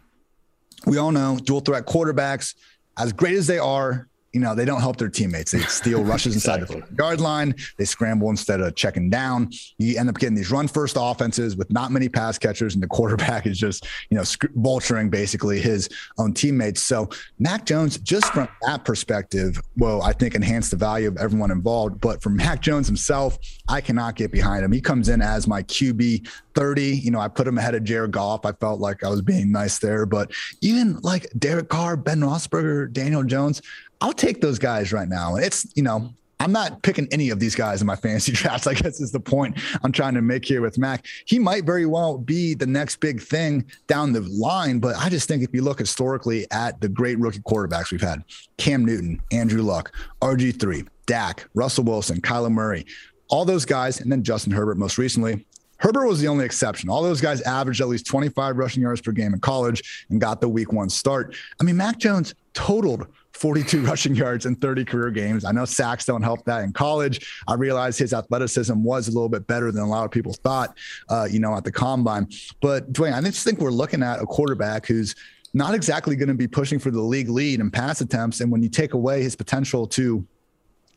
we 0.86 0.98
all 0.98 1.12
know 1.12 1.38
dual 1.38 1.60
threat 1.60 1.86
quarterbacks, 1.86 2.56
as 2.98 3.12
great 3.12 3.34
as 3.34 3.46
they 3.46 3.60
are, 3.60 4.08
you 4.32 4.40
know, 4.40 4.54
they 4.54 4.64
don't 4.64 4.80
help 4.80 4.96
their 4.96 5.08
teammates. 5.08 5.52
They 5.52 5.60
steal 5.60 6.04
rushes 6.04 6.34
inside 6.34 6.62
exactly. 6.62 6.82
the 6.90 7.02
yard 7.02 7.20
line. 7.20 7.54
They 7.76 7.84
scramble 7.84 8.30
instead 8.30 8.60
of 8.60 8.74
checking 8.74 9.10
down. 9.10 9.50
You 9.78 9.98
end 9.98 10.08
up 10.08 10.18
getting 10.18 10.36
these 10.36 10.50
run 10.50 10.68
first 10.68 10.96
offenses 10.98 11.56
with 11.56 11.70
not 11.72 11.92
many 11.92 12.08
pass 12.08 12.38
catchers, 12.38 12.74
and 12.74 12.82
the 12.82 12.86
quarterback 12.98 13.46
is 13.46 13.58
just, 13.58 13.86
you 14.10 14.16
know, 14.16 14.22
vulturing 14.22 15.10
basically 15.10 15.60
his 15.60 15.88
own 16.18 16.34
teammates. 16.34 16.82
So 16.82 17.08
Mac 17.38 17.64
Jones, 17.64 17.98
just 17.98 18.32
from 18.32 18.48
that 18.62 18.84
perspective, 18.84 19.60
will 19.76 20.02
I 20.02 20.12
think 20.12 20.34
enhance 20.34 20.70
the 20.70 20.76
value 20.76 21.08
of 21.08 21.16
everyone 21.16 21.50
involved. 21.50 22.00
But 22.00 22.22
for 22.22 22.30
Mac 22.30 22.60
Jones 22.60 22.86
himself, 22.86 23.38
I 23.68 23.80
cannot 23.80 24.16
get 24.16 24.30
behind 24.30 24.64
him. 24.64 24.72
He 24.72 24.80
comes 24.80 25.08
in 25.08 25.22
as 25.22 25.46
my 25.46 25.62
QB 25.62 26.28
30. 26.58 26.82
You 26.82 27.12
know, 27.12 27.20
I 27.20 27.28
put 27.28 27.46
him 27.46 27.56
ahead 27.56 27.76
of 27.76 27.84
Jared 27.84 28.10
Goff. 28.10 28.44
I 28.44 28.50
felt 28.52 28.80
like 28.80 29.04
I 29.04 29.08
was 29.08 29.22
being 29.22 29.52
nice 29.52 29.78
there. 29.78 30.04
But 30.04 30.32
even 30.60 30.98
like 31.02 31.28
Derek 31.38 31.68
Carr, 31.68 31.96
Ben 31.96 32.20
Roethlisberger, 32.20 32.92
Daniel 32.92 33.22
Jones, 33.22 33.62
I'll 34.00 34.12
take 34.12 34.40
those 34.40 34.58
guys 34.58 34.92
right 34.92 35.08
now. 35.08 35.36
And 35.36 35.44
It's, 35.44 35.70
you 35.76 35.84
know, 35.84 36.10
I'm 36.40 36.50
not 36.52 36.82
picking 36.82 37.06
any 37.12 37.30
of 37.30 37.38
these 37.38 37.54
guys 37.54 37.80
in 37.80 37.86
my 37.86 37.94
fantasy 38.04 38.32
drafts. 38.32 38.66
I 38.66 38.74
guess 38.74 39.00
is 39.00 39.12
the 39.12 39.20
point 39.20 39.56
I'm 39.84 39.92
trying 39.92 40.14
to 40.14 40.22
make 40.22 40.44
here 40.44 40.60
with 40.60 40.78
Mac. 40.78 41.06
He 41.26 41.38
might 41.38 41.64
very 41.64 41.86
well 41.86 42.18
be 42.18 42.54
the 42.54 42.66
next 42.66 42.96
big 42.96 43.22
thing 43.22 43.64
down 43.86 44.12
the 44.12 44.20
line, 44.20 44.80
but 44.80 44.96
I 44.96 45.08
just 45.08 45.28
think 45.28 45.44
if 45.44 45.50
you 45.52 45.62
look 45.62 45.78
historically 45.78 46.44
at 46.50 46.80
the 46.80 46.88
great 46.88 47.20
rookie 47.20 47.40
quarterbacks 47.40 47.92
we've 47.92 48.00
had, 48.00 48.24
Cam 48.56 48.84
Newton, 48.84 49.20
Andrew 49.30 49.62
Luck, 49.62 49.94
RG3, 50.22 50.88
Dak, 51.06 51.48
Russell 51.54 51.84
Wilson, 51.84 52.20
Kyler 52.20 52.50
Murray, 52.50 52.84
all 53.30 53.44
those 53.44 53.64
guys, 53.64 54.00
and 54.00 54.10
then 54.10 54.22
Justin 54.22 54.52
Herbert 54.52 54.78
most 54.78 54.98
recently. 54.98 55.44
Herbert 55.78 56.06
was 56.06 56.20
the 56.20 56.28
only 56.28 56.44
exception. 56.44 56.88
All 56.88 57.02
those 57.02 57.20
guys 57.20 57.40
averaged 57.42 57.80
at 57.80 57.88
least 57.88 58.06
25 58.06 58.56
rushing 58.56 58.82
yards 58.82 59.00
per 59.00 59.12
game 59.12 59.32
in 59.32 59.40
college 59.40 60.06
and 60.10 60.20
got 60.20 60.40
the 60.40 60.48
week 60.48 60.72
one 60.72 60.90
start. 60.90 61.36
I 61.60 61.64
mean, 61.64 61.76
Mac 61.76 61.98
Jones 61.98 62.34
totaled 62.52 63.06
42 63.32 63.82
rushing 63.86 64.14
yards 64.14 64.46
in 64.46 64.56
30 64.56 64.84
career 64.84 65.10
games. 65.10 65.44
I 65.44 65.52
know 65.52 65.64
sacks 65.64 66.04
don't 66.04 66.22
help 66.22 66.44
that 66.46 66.64
in 66.64 66.72
college. 66.72 67.42
I 67.46 67.54
realize 67.54 67.96
his 67.96 68.12
athleticism 68.12 68.82
was 68.82 69.06
a 69.06 69.12
little 69.12 69.28
bit 69.28 69.46
better 69.46 69.70
than 69.70 69.82
a 69.82 69.88
lot 69.88 70.04
of 70.04 70.10
people 70.10 70.32
thought, 70.32 70.76
uh, 71.08 71.28
you 71.30 71.38
know, 71.38 71.56
at 71.56 71.62
the 71.64 71.72
combine. 71.72 72.28
But 72.60 72.92
Dwain, 72.92 73.12
I 73.12 73.20
just 73.20 73.44
think 73.44 73.60
we're 73.60 73.70
looking 73.70 74.02
at 74.02 74.20
a 74.20 74.26
quarterback 74.26 74.86
who's 74.86 75.14
not 75.54 75.74
exactly 75.74 76.16
going 76.16 76.28
to 76.28 76.34
be 76.34 76.48
pushing 76.48 76.78
for 76.78 76.90
the 76.90 77.00
league 77.00 77.28
lead 77.28 77.60
in 77.60 77.70
pass 77.70 78.00
attempts. 78.00 78.40
And 78.40 78.50
when 78.50 78.62
you 78.62 78.68
take 78.68 78.94
away 78.94 79.22
his 79.22 79.36
potential 79.36 79.86
to 79.88 80.26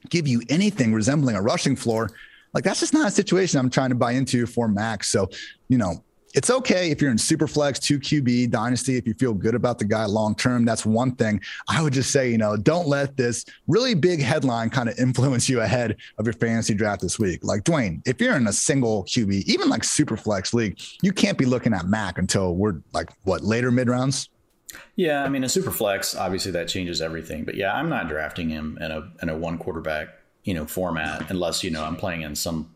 give 0.09 0.27
you 0.27 0.41
anything 0.50 0.93
resembling 0.93 1.35
a 1.35 1.41
rushing 1.41 1.75
floor, 1.75 2.09
like 2.53 2.63
that's 2.63 2.79
just 2.79 2.93
not 2.93 3.08
a 3.08 3.12
situation 3.12 3.60
I'm 3.60 3.70
trying 3.70 3.89
to 3.89 3.96
buy 3.96 4.13
into 4.13 4.46
for 4.46 4.67
Max. 4.67 5.10
So, 5.10 5.29
you 5.70 5.77
know, 5.77 6.03
it's 6.34 6.50
okay 6.50 6.91
if 6.91 7.01
you're 7.01 7.12
in 7.12 7.17
super 7.17 7.48
flex, 7.48 7.79
two 7.79 8.00
QB 8.00 8.51
dynasty, 8.51 8.96
if 8.98 9.05
you 9.05 9.13
feel 9.13 9.34
good 9.34 9.55
about 9.55 9.79
the 9.79 9.86
guy 9.86 10.05
long 10.05 10.36
term. 10.36 10.65
That's 10.65 10.86
one 10.86 11.15
thing. 11.15 11.41
I 11.67 11.81
would 11.81 11.93
just 11.93 12.12
say, 12.12 12.29
you 12.31 12.38
know, 12.38 12.55
don't 12.55 12.88
let 12.88 13.17
this 13.17 13.46
really 13.67 13.93
big 13.93 14.22
headline 14.22 14.70
kind 14.70 14.89
of 14.89 14.98
influence 14.98 15.50
you 15.50 15.62
ahead 15.62 15.98
of 16.17 16.25
your 16.25 16.34
fantasy 16.34 16.74
draft 16.74 17.01
this 17.01 17.20
week. 17.20 17.43
Like 17.43 17.63
Dwain, 17.63 18.01
if 18.05 18.22
you're 18.22 18.36
in 18.36 18.48
a 18.48 18.53
single 18.53 19.03
QB, 19.05 19.43
even 19.43 19.70
like 19.70 19.84
super 19.84 20.17
flex 20.17 20.53
league, 20.53 20.79
you 21.01 21.12
can't 21.12 21.38
be 21.38 21.46
looking 21.46 21.74
at 21.74 21.86
Mac 21.86 22.17
until 22.17 22.55
we're 22.55 22.81
like 22.93 23.10
what 23.24 23.43
later 23.43 23.72
mid 23.72 23.89
rounds. 23.89 24.29
Yeah, 24.96 25.24
I 25.24 25.29
mean 25.29 25.43
a 25.43 25.50
super 25.50 25.72
flex, 25.72 26.15
obviously 26.15 26.51
that 26.53 26.70
changes 26.70 27.01
everything. 27.01 27.43
But 27.43 27.55
yeah, 27.55 27.74
I'm 27.74 27.89
not 27.89 28.08
drafting 28.08 28.50
him 28.50 28.77
in 28.79 28.91
a 28.91 29.12
in 29.22 29.29
a 29.29 29.38
one 29.38 29.58
quarterback, 29.58 30.10
you 30.43 30.53
know, 30.53 30.65
format 30.65 31.29
unless, 31.29 31.63
you 31.63 31.71
know, 31.71 31.83
I'm 31.83 31.95
playing 31.95 32.21
in 32.21 32.36
some 32.36 32.74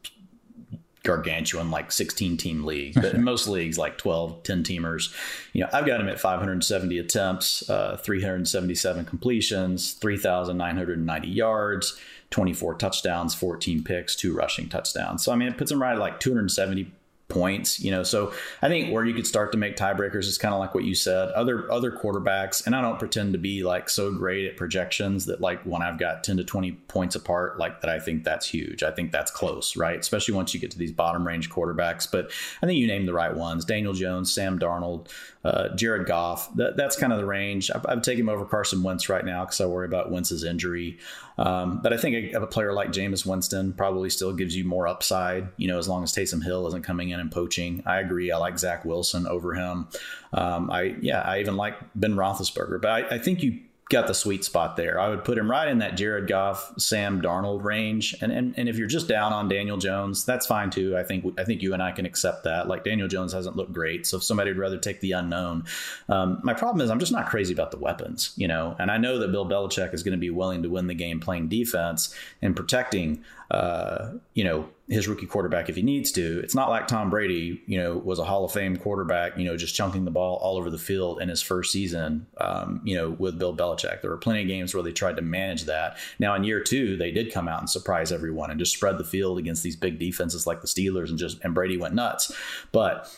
gargantuan 1.06 1.70
like 1.70 1.92
16 1.92 2.36
team 2.36 2.66
league 2.66 2.96
but 2.96 3.14
in 3.14 3.24
most 3.32 3.48
leagues 3.48 3.78
like 3.78 3.98
12 3.98 4.44
10 4.44 4.64
teamers. 4.64 5.14
You 5.54 5.62
know 5.62 5.70
i've 5.72 5.86
got 5.86 6.02
him 6.02 6.10
at 6.10 6.20
570 6.20 6.98
attempts 6.98 7.70
uh, 7.70 7.98
377 7.98 9.06
completions 9.06 9.94
3990 9.94 11.28
yards 11.28 11.98
24 12.32 12.76
touchdowns 12.76 13.36
14 13.36 13.84
picks 13.84 14.16
two 14.16 14.36
rushing 14.36 14.68
touchdowns. 14.68 15.24
So 15.24 15.32
i 15.32 15.36
mean 15.36 15.48
it 15.48 15.58
puts 15.58 15.72
him 15.72 15.82
right 15.82 15.94
at 15.94 16.00
like 16.00 16.20
270 16.20 16.92
points 17.28 17.80
you 17.80 17.92
know? 17.92 18.04
So 18.04 18.34
i 18.62 18.68
think 18.68 18.94
where 18.94 19.04
you 19.04 19.14
could 19.14 19.28
start 19.28 19.52
to 19.52 19.58
make 19.58 19.76
tiebreakers 19.76 20.26
is 20.26 20.38
kind 20.38 20.54
of 20.54 20.60
like 20.60 20.76
what 20.76 20.84
you 20.84 20.96
said. 20.96 21.30
Other 21.30 21.72
other 21.72 21.92
quarterbacks 21.92 22.66
and 22.66 22.76
i 22.76 22.82
don't 22.82 23.00
pretend 23.00 23.34
to 23.34 23.40
be 23.40 23.64
like 23.64 23.90
so 23.90 24.12
great 24.12 24.46
at 24.46 24.58
projections 24.58 25.26
that 25.26 25.42
like 25.42 25.62
when 25.64 25.82
i've 25.82 25.98
got 25.98 26.24
10 26.24 26.38
to 26.38 26.44
20 26.44 26.74
points 26.88 27.16
apart 27.16 27.58
like 27.58 27.82
that 27.82 27.90
i 27.90 28.00
think 28.00 28.24
that's 28.24 28.48
huge. 28.48 28.84
I 28.84 28.92
think 28.92 29.12
that's 29.12 29.32
close 29.32 29.76
right? 29.76 30.00
Especially 30.00 30.34
once 30.34 30.54
you 30.54 30.60
get 30.60 30.72
to 30.72 30.78
these 30.78 30.92
bottom 30.92 31.26
range 31.26 31.50
quarterbacks. 31.50 32.10
But 32.10 32.32
i 32.62 32.66
think 32.66 32.80
you 32.80 32.88
named 32.88 33.08
the 33.08 33.14
right 33.14 33.36
ones. 33.36 33.66
Daniel 33.66 33.94
jones 33.94 34.32
sam 34.32 34.60
darnold 34.60 35.08
uh, 35.46 35.70
Jared 35.76 36.08
Goff, 36.08 36.52
that, 36.56 36.76
that's 36.76 36.96
kind 36.96 37.14
of 37.14 37.20
the 37.20 37.26
range. 37.26 37.70
I've, 37.70 37.86
I've 37.88 38.02
taken 38.02 38.22
him 38.22 38.30
over 38.30 38.46
Carson 38.46 38.82
Wentz 38.82 39.10
right 39.10 39.24
now 39.24 39.46
because 39.46 39.62
I 39.62 39.68
worry 39.68 39.86
about 39.86 40.12
Wentz's 40.12 40.44
injury. 40.44 40.98
Um, 41.38 41.82
but 41.84 41.94
I 41.94 41.98
think 41.98 42.34
a, 42.34 42.42
a, 42.42 42.48
player 42.48 42.74
like 42.74 42.90
Jameis 42.90 43.28
Winston 43.28 43.74
probably 43.74 44.10
still 44.10 44.34
gives 44.34 44.56
you 44.56 44.64
more 44.64 44.88
upside, 44.88 45.50
you 45.58 45.68
know, 45.68 45.78
as 45.78 45.88
long 45.88 46.02
as 46.02 46.14
Taysom 46.14 46.44
Hill 46.44 46.66
isn't 46.68 46.82
coming 46.82 47.10
in 47.10 47.20
and 47.20 47.32
poaching. 47.32 47.84
I 47.86 48.00
agree. 48.00 48.32
I 48.32 48.38
like 48.38 48.58
Zach 48.58 48.86
Wilson 48.86 49.28
over 49.28 49.54
him. 49.54 49.88
Um, 50.34 50.72
I 50.72 50.96
yeah, 51.00 51.22
I 51.22 51.42
even 51.42 51.58
like 51.58 51.76
Ben 51.94 52.16
Roethlisberger. 52.16 52.82
But 52.82 52.90
I, 52.90 53.16
I 53.16 53.20
think 53.20 53.44
you 53.44 53.60
got 53.90 54.08
the 54.08 54.14
sweet 54.14 54.44
spot 54.44 54.76
there. 54.78 55.00
I 55.00 55.10
would 55.10 55.24
put 55.24 55.38
him 55.38 55.50
right 55.50 55.68
in 55.68 55.78
that 55.78 55.96
Jared 55.96 56.28
Goff, 56.28 56.74
Sam 56.80 57.22
Darnold 57.22 57.64
range. 57.64 58.16
And 58.20 58.32
and 58.32 58.54
and 58.58 58.68
if 58.68 58.78
you're 58.78 58.88
just 58.88 59.08
down 59.08 59.32
on 59.32 59.48
Daniel 59.48 59.78
Jones, 59.78 60.26
that's 60.26 60.48
fine 60.48 60.72
too. 60.72 60.98
I 60.98 61.04
think 61.04 61.40
I 61.40 61.44
think 61.44 61.62
you 61.62 61.74
and 61.74 61.84
I 61.84 61.92
can 61.92 62.06
accept 62.06 62.44
that. 62.46 62.68
Like 62.68 62.84
Daniel 62.84 63.08
Jones 63.08 63.32
hasn't 63.34 63.56
looked 63.56 63.74
great, 63.74 64.08
so 64.08 64.18
if 64.18 64.24
somebody 64.24 64.50
would 64.50 64.58
rather 64.58 64.78
take 64.78 65.02
the 65.02 65.12
unknown, 65.12 65.66
um, 66.10 66.40
my 66.44 66.54
problem 66.54 66.82
is 66.84 66.90
I'm 66.90 67.00
just 67.00 67.12
not 67.12 67.28
crazy 67.28 67.54
about 67.54 67.72
the 67.72 67.78
weapons, 67.78 68.34
you 68.36 68.48
know. 68.48 68.76
And 68.80 68.90
I 68.90 68.98
know 68.98 69.20
that 69.20 69.32
Bill 69.32 69.48
Belichick 69.48 69.94
is 69.94 70.02
going 70.02 70.14
to 70.14 70.18
be 70.18 70.32
willing 70.32 70.64
to 70.64 70.70
win 70.70 70.88
the 70.88 70.96
game 70.96 71.20
playing 71.20 71.50
defense 71.50 72.14
and 72.42 72.56
protecting, 72.56 73.24
uh, 73.52 74.14
you 74.34 74.44
know, 74.44 74.68
his 74.88 75.08
rookie 75.08 75.26
quarterback 75.26 75.70
if 75.70 75.76
he 75.76 75.82
needs 75.82 76.12
to. 76.12 76.40
It's 76.44 76.56
not 76.56 76.70
like 76.70 76.88
Tom 76.88 77.10
Brady, 77.10 77.62
you 77.66 77.78
know, 77.78 77.98
was 77.98 78.20
a 78.20 78.24
Hall 78.24 78.46
of 78.46 78.52
Fame 78.52 78.76
quarterback, 78.76 79.38
you 79.38 79.46
know, 79.46 79.58
just 79.58 79.76
chunking 79.76 80.06
the 80.06 80.12
ball 80.12 80.38
all 80.38 80.58
over 80.58 80.70
the 80.70 80.78
field 80.78 81.22
in 81.22 81.30
his 81.30 81.42
first 81.42 81.72
season, 81.72 82.28
um, 82.40 82.82
you 82.84 82.96
know, 82.96 83.12
with 83.12 83.40
Bill 83.40 83.56
Belichick. 83.56 84.02
There 84.02 84.12
were 84.12 84.18
plenty 84.18 84.42
of 84.42 84.48
games 84.48 84.74
where 84.74 84.84
they 84.84 84.92
tried 84.92 85.16
to 85.18 85.22
manage 85.22 85.64
that. 85.66 85.98
Now 86.20 86.36
in 86.36 86.44
year 86.44 86.62
two, 86.62 86.98
they 86.98 87.12
did 87.12 87.34
come 87.34 87.48
out 87.48 87.60
and 87.60 87.70
surprise 87.70 88.12
everyone 88.12 88.52
and 88.52 88.60
just 88.60 88.76
spread 88.76 88.98
the 88.98 89.04
field 89.04 89.38
against 89.38 89.64
these 89.64 89.76
big 89.76 90.00
defenses 90.00 90.46
like 90.46 90.62
the 90.62 90.68
Steelers 90.68 91.10
and 91.10 91.18
just 91.18 91.44
and 91.44 91.54
Brady 91.54 91.78
went 91.78 91.96
nuts. 91.96 92.32
But 92.72 93.12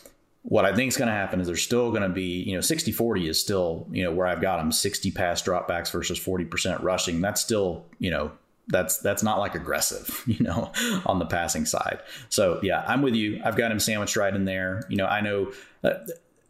what 0.43 0.63
I 0.63 0.73
think 0.73 0.87
is 0.87 0.97
going 0.97 1.09
to 1.09 1.13
happen 1.13 1.41
is 1.41 1.47
there's 1.47 1.61
still 1.61 1.89
going 1.89 2.03
to 2.03 2.09
be, 2.09 2.43
you 2.43 2.55
know, 2.55 2.61
60 2.61 2.93
40 2.93 3.27
is 3.27 3.39
still, 3.39 3.85
you 3.91 4.03
know, 4.03 4.13
where 4.13 4.27
I've 4.27 4.39
got 4.39 4.57
them 4.57 4.71
60 4.71 5.11
pass 5.11 5.41
dropbacks 5.41 5.91
versus 5.91 6.17
40% 6.17 6.81
rushing. 6.81 7.19
That's 7.19 7.41
still, 7.41 7.85
you 7.99 8.09
know, 8.09 8.31
that's 8.67 8.97
that's 8.99 9.23
not 9.23 9.39
like 9.39 9.55
aggressive, 9.55 10.23
you 10.27 10.43
know, 10.43 10.71
on 11.05 11.19
the 11.19 11.25
passing 11.25 11.65
side. 11.65 12.01
So 12.29 12.59
yeah, 12.63 12.83
I'm 12.87 13.01
with 13.01 13.15
you. 13.15 13.41
I've 13.43 13.57
got 13.57 13.71
him 13.71 13.79
sandwiched 13.79 14.15
right 14.15 14.33
in 14.33 14.45
there. 14.45 14.83
You 14.89 14.97
know, 14.97 15.05
I 15.05 15.21
know 15.21 15.51
uh, 15.83 15.93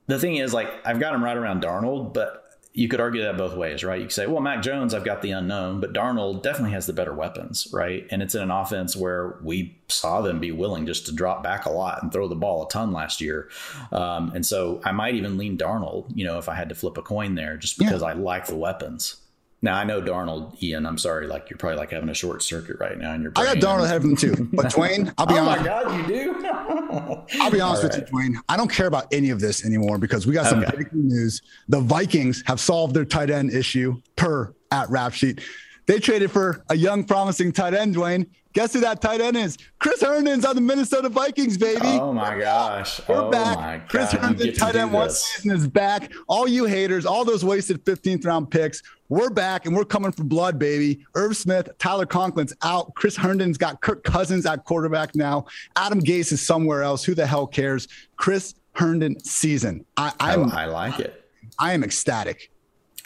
the 0.08 0.20
thing 0.20 0.38
is 0.38 0.54
like 0.54 0.70
I've 0.86 1.00
got 1.00 1.14
him 1.14 1.24
right 1.24 1.38
around 1.38 1.64
Darnold, 1.64 2.14
but 2.14 2.44
you 2.78 2.88
could 2.88 3.00
argue 3.00 3.24
that 3.24 3.38
both 3.38 3.58
ways, 3.58 3.84
right? 3.84 4.00
You 4.00 4.06
could 4.06 4.14
say, 4.14 4.28
well, 4.28 4.40
Mac 4.40 4.62
Jones, 4.62 4.94
I've 4.94 5.04
got 5.04 5.24
the 5.24 5.32
unknown, 5.32 5.80
but 5.80 5.94
Darnold 5.94 6.44
definitely 6.44 6.74
has 6.74 6.86
the 6.86 6.94
better 6.94 7.12
weapons, 7.12 7.68
right? 7.74 8.06
And 8.12 8.22
it's 8.22 8.36
in 8.36 8.44
an 8.44 8.52
offense 8.52 8.96
where 8.96 9.40
we 9.42 9.76
saw 9.88 10.22
them 10.22 10.40
be 10.40 10.52
willing 10.52 10.86
just 10.86 11.08
to 11.08 11.12
drop 11.12 11.42
back 11.42 11.66
a 11.66 11.72
lot 11.72 12.04
and 12.04 12.14
throw 12.14 12.28
the 12.28 12.36
ball 12.36 12.68
a 12.68 12.70
ton 12.70 12.94
last 12.94 13.20
year. 13.20 13.50
Um, 13.92 14.32
and 14.36 14.46
so 14.46 14.80
I 14.86 14.92
might 14.92 15.16
even 15.16 15.40
lean 15.40 15.58
Darnold, 15.58 16.16
you 16.16 16.24
know, 16.24 16.38
if 16.38 16.50
I 16.50 16.54
had 16.54 16.70
to 16.70 16.76
flip 16.76 17.00
a 17.00 17.02
coin 17.02 17.34
there, 17.34 17.58
just 17.58 17.80
because 17.80 18.04
yeah. 18.04 18.10
I 18.10 18.14
like 18.14 18.46
the 18.46 18.56
weapons. 18.56 19.16
Now 19.62 19.76
I 19.76 19.84
know 19.84 20.02
Darnold, 20.02 20.62
Ian. 20.62 20.86
I'm 20.86 21.00
sorry, 21.00 21.26
like 21.26 21.50
you're 21.50 21.58
probably 21.58 21.78
like 21.78 21.92
having 21.92 22.10
a 22.10 22.14
short 22.14 22.44
circuit 22.44 22.78
right 22.80 22.98
now 22.98 23.14
in 23.14 23.24
your. 23.24 23.32
Brain. 23.32 23.48
I 23.48 23.56
got 23.56 23.64
Darnold 23.64 23.86
ahead 23.86 23.98
of 23.98 24.04
him 24.04 24.16
too, 24.16 24.50
but 24.54 24.66
Dwain, 24.72 25.12
I'll 25.18 25.26
be 25.26 25.34
oh 25.34 25.46
honest. 25.46 25.68
Oh 25.68 25.84
my 25.84 25.84
God, 25.84 26.10
you 26.10 26.16
do. 26.16 26.46
I'll 27.42 27.52
be 27.52 27.60
honest 27.60 27.84
right. 27.84 27.96
with 27.96 28.10
you, 28.12 28.16
Dwain. 28.16 28.36
I 28.48 28.56
don't 28.56 28.72
care 28.72 28.86
about 28.86 29.12
any 29.12 29.32
of 29.32 29.40
this 29.40 29.66
anymore 29.66 29.98
because 29.98 30.28
we 30.28 30.34
got 30.34 30.46
some 30.46 30.60
okay. 30.60 30.76
breaking 30.76 31.08
news. 31.08 31.42
The 31.70 31.80
Vikings 31.80 32.44
have 32.46 32.60
solved 32.60 32.94
their 32.94 33.06
tight 33.06 33.32
end 33.32 33.52
issue 33.52 34.00
per 34.16 34.54
at 34.72 34.90
Rap 34.92 35.14
Sheet. 35.14 35.42
They 35.88 36.00
traded 36.00 36.30
for 36.32 36.64
a 36.70 36.76
young, 36.76 37.04
promising 37.04 37.52
tight 37.52 37.74
end, 37.74 37.96
Dwain. 37.96 38.28
Guess 38.58 38.74
who 38.74 38.80
that 38.80 39.02
tight 39.02 39.22
end 39.22 39.38
is? 39.38 39.56
Chris 39.78 40.02
Herndon's 40.02 40.44
on 40.44 40.56
the 40.56 40.62
Minnesota 40.62 41.10
Vikings, 41.10 41.60
baby. 41.60 41.80
Oh 41.84 42.12
my 42.12 42.40
gosh. 42.40 43.00
We're 43.08 43.26
oh 43.26 43.30
back. 43.30 43.88
Chris 43.88 44.12
Herndon, 44.12 44.52
tight 44.56 44.76
end 44.76 44.92
one 44.92 45.12
season 45.12 45.52
is 45.52 45.68
back. 45.68 46.12
All 46.28 46.48
you 46.48 46.66
haters, 46.66 47.06
all 47.06 47.24
those 47.24 47.46
wasted 47.46 47.86
15th 47.86 48.26
round 48.26 48.50
picks, 48.50 48.82
we're 49.10 49.30
back 49.30 49.68
and 49.68 49.76
we're 49.76 49.86
coming 49.86 50.12
for 50.12 50.24
blood, 50.24 50.58
baby. 50.58 51.06
Irv 51.14 51.38
Smith, 51.38 51.70
Tyler 51.78 52.08
Conklin's 52.08 52.52
out. 52.64 52.96
Chris 52.96 53.16
Herndon's 53.16 53.60
got 53.60 53.80
Kirk 53.82 54.04
Cousins 54.04 54.48
at 54.48 54.66
quarterback 54.66 55.14
now. 55.14 55.46
Adam 55.76 56.02
Gase 56.02 56.32
is 56.32 56.42
somewhere 56.44 56.82
else. 56.82 57.04
Who 57.04 57.14
the 57.14 57.28
hell 57.28 57.46
cares? 57.46 57.88
Chris 58.16 58.56
Herndon 58.74 59.20
season. 59.20 59.86
I, 59.98 60.14
I'm, 60.20 60.46
I, 60.46 60.48
oh, 60.48 60.50
I 60.52 60.66
like 60.66 61.00
it. 61.00 61.30
I 61.60 61.74
am 61.74 61.84
ecstatic. 61.84 62.50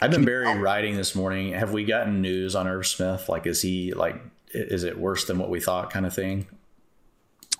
I've 0.00 0.12
been 0.12 0.24
very 0.24 0.58
writing 0.58 0.96
this 0.96 1.14
morning. 1.14 1.52
Have 1.52 1.74
we 1.74 1.84
gotten 1.84 2.22
news 2.22 2.56
on 2.56 2.66
Irv 2.66 2.86
Smith? 2.86 3.28
Like, 3.28 3.46
is 3.46 3.60
he 3.60 3.92
like 3.92 4.31
is 4.54 4.84
it 4.84 4.98
worse 4.98 5.24
than 5.24 5.38
what 5.38 5.50
we 5.50 5.60
thought 5.60 5.90
kind 5.90 6.06
of 6.06 6.14
thing? 6.14 6.46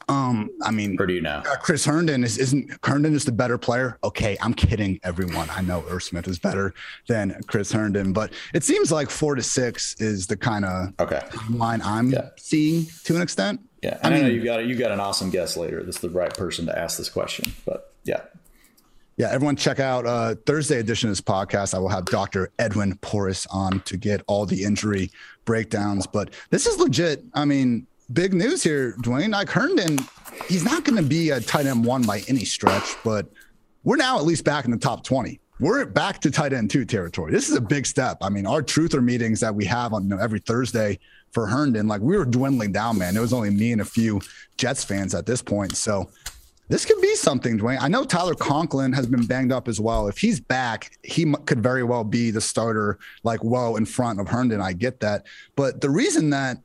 Um, 0.08 0.50
I 0.62 0.70
mean, 0.70 0.96
or 0.98 1.06
do 1.06 1.14
you 1.14 1.20
know? 1.20 1.42
Uh, 1.46 1.56
Chris 1.56 1.84
Herndon 1.84 2.24
is 2.24 2.38
isn't 2.38 2.72
Herndon 2.84 3.14
is 3.14 3.24
the 3.24 3.32
better 3.32 3.58
player. 3.58 3.98
Okay, 4.02 4.36
I'm 4.40 4.54
kidding, 4.54 4.98
everyone. 5.04 5.48
I 5.50 5.62
know 5.62 5.84
Irv 5.88 6.02
Smith 6.02 6.26
is 6.28 6.38
better 6.38 6.74
than 7.08 7.40
Chris 7.46 7.72
Herndon, 7.72 8.12
but 8.12 8.32
it 8.52 8.64
seems 8.64 8.90
like 8.90 9.10
four 9.10 9.34
to 9.34 9.42
six 9.42 9.94
is 10.00 10.26
the 10.26 10.36
kind 10.36 10.64
of 10.64 10.92
okay 11.00 11.22
line 11.50 11.80
I'm 11.82 12.10
yeah. 12.10 12.30
seeing 12.36 12.86
to 13.04 13.16
an 13.16 13.22
extent. 13.22 13.60
Yeah, 13.82 13.98
I, 14.02 14.08
I 14.08 14.10
mean, 14.10 14.22
know 14.22 14.28
you 14.28 14.44
got 14.44 14.66
you 14.66 14.74
got 14.74 14.90
an 14.90 15.00
awesome 15.00 15.30
guest 15.30 15.56
later. 15.56 15.82
This 15.82 15.96
is 15.96 16.02
the 16.02 16.10
right 16.10 16.34
person 16.34 16.66
to 16.66 16.78
ask 16.78 16.98
this 16.98 17.08
question, 17.08 17.52
but 17.64 17.92
yeah. 18.04 18.22
Yeah, 19.22 19.30
everyone 19.30 19.54
check 19.54 19.78
out 19.78 20.04
uh, 20.04 20.34
Thursday 20.46 20.80
edition 20.80 21.08
of 21.08 21.12
this 21.12 21.20
podcast. 21.20 21.74
I 21.74 21.78
will 21.78 21.88
have 21.88 22.06
Dr. 22.06 22.50
Edwin 22.58 22.96
Porras 22.96 23.46
on 23.52 23.78
to 23.82 23.96
get 23.96 24.20
all 24.26 24.46
the 24.46 24.64
injury 24.64 25.12
breakdowns. 25.44 26.08
But 26.08 26.34
this 26.50 26.66
is 26.66 26.80
legit. 26.80 27.22
I 27.32 27.44
mean, 27.44 27.86
big 28.12 28.34
news 28.34 28.64
here, 28.64 28.96
Dwain. 29.00 29.30
Like 29.30 29.48
Herndon, 29.48 30.00
he's 30.48 30.64
not 30.64 30.82
going 30.82 30.96
to 30.96 31.08
be 31.08 31.30
a 31.30 31.40
tight 31.40 31.66
end 31.66 31.84
one 31.84 32.02
by 32.02 32.24
any 32.26 32.44
stretch, 32.44 32.96
but 33.04 33.28
we're 33.84 33.94
now 33.94 34.18
at 34.18 34.24
least 34.24 34.42
back 34.42 34.64
in 34.64 34.72
the 34.72 34.76
top 34.76 35.04
20. 35.04 35.38
We're 35.60 35.86
back 35.86 36.20
to 36.22 36.30
tight 36.32 36.52
end 36.52 36.70
two 36.70 36.84
territory. 36.84 37.30
This 37.30 37.48
is 37.48 37.54
a 37.54 37.60
big 37.60 37.86
step. 37.86 38.18
I 38.22 38.28
mean, 38.28 38.44
our 38.44 38.60
truther 38.60 39.04
meetings 39.04 39.38
that 39.38 39.54
we 39.54 39.64
have 39.66 39.92
on 39.92 40.02
you 40.02 40.08
know, 40.08 40.18
every 40.18 40.40
Thursday 40.40 40.98
for 41.30 41.46
Herndon, 41.46 41.86
like 41.86 42.00
we 42.00 42.16
were 42.16 42.24
dwindling 42.24 42.72
down, 42.72 42.98
man. 42.98 43.16
It 43.16 43.20
was 43.20 43.32
only 43.32 43.50
me 43.50 43.70
and 43.70 43.82
a 43.82 43.84
few 43.84 44.20
Jets 44.56 44.82
fans 44.82 45.14
at 45.14 45.26
this 45.26 45.40
point. 45.42 45.76
So 45.76 46.10
this 46.68 46.86
could 46.86 47.00
be 47.00 47.14
something, 47.16 47.58
Dwain. 47.58 47.78
I 47.80 47.88
know 47.88 48.04
Tyler 48.04 48.34
Conklin 48.34 48.92
has 48.92 49.06
been 49.06 49.26
banged 49.26 49.52
up 49.52 49.68
as 49.68 49.80
well. 49.80 50.08
If 50.08 50.18
he's 50.18 50.40
back, 50.40 50.96
he 51.02 51.22
m- 51.22 51.34
could 51.46 51.62
very 51.62 51.82
well 51.82 52.04
be 52.04 52.30
the 52.30 52.40
starter, 52.40 52.98
like 53.24 53.42
well 53.44 53.76
in 53.76 53.84
front 53.84 54.20
of 54.20 54.28
Herndon. 54.28 54.60
I 54.60 54.72
get 54.72 55.00
that, 55.00 55.26
but 55.56 55.80
the 55.80 55.90
reason 55.90 56.30
that 56.30 56.58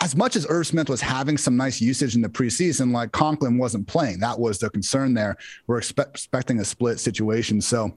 as 0.00 0.16
much 0.16 0.34
as 0.36 0.46
Irv 0.48 0.66
Smith 0.66 0.88
was 0.88 1.00
having 1.00 1.38
some 1.38 1.56
nice 1.56 1.80
usage 1.80 2.16
in 2.16 2.20
the 2.20 2.28
preseason, 2.28 2.92
like 2.92 3.12
Conklin 3.12 3.56
wasn't 3.56 3.86
playing. 3.86 4.18
That 4.20 4.38
was 4.38 4.58
the 4.58 4.68
concern 4.68 5.14
there. 5.14 5.36
We're 5.66 5.80
expe- 5.80 6.08
expecting 6.08 6.58
a 6.58 6.64
split 6.64 6.98
situation. 6.98 7.60
So 7.60 7.96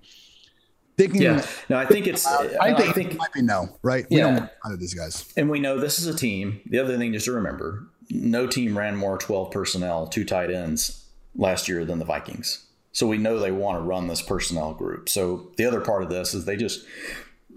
thinking, 0.96 1.22
yeah, 1.22 1.46
no, 1.70 1.78
I 1.78 1.86
think 1.86 2.08
it's, 2.08 2.26
uh, 2.26 2.56
I, 2.62 2.74
think, 2.76 2.90
I 2.90 2.94
think 2.94 3.12
it 3.12 3.18
might 3.18 3.34
be 3.34 3.42
no, 3.42 3.78
right? 3.82 4.06
We 4.12 4.18
don't 4.18 4.38
out 4.44 4.72
of 4.72 4.80
these 4.80 4.94
guys. 4.94 5.34
And 5.36 5.50
we 5.50 5.60
know 5.60 5.80
this 5.80 5.98
is 6.00 6.06
a 6.06 6.16
team. 6.16 6.62
The 6.68 6.80
other 6.80 6.98
thing 6.98 7.14
just 7.14 7.26
to 7.26 7.32
remember, 7.32 7.88
no 8.12 8.48
team 8.48 8.78
ran 8.78 8.96
more 8.96 9.18
12 9.18 9.52
personnel, 9.52 10.08
two 10.08 10.24
tight 10.24 10.52
ends 10.52 11.07
last 11.38 11.68
year 11.68 11.86
than 11.86 12.00
the 12.00 12.06
Vikings. 12.06 12.66
So 12.92 13.08
we 13.08 13.18
know 13.18 13.40
they 13.40 13.52
want 13.52 13.78
to 13.78 13.82
run 13.82 14.08
this 14.08 14.22
personnel 14.22 14.74
group. 14.74 15.08
So 15.08 15.52
the 15.58 15.66
other 15.66 15.82
part 15.82 16.04
of 16.04 16.10
this 16.10 16.34
is 16.34 16.46
they 16.46 16.58
just 16.58 16.86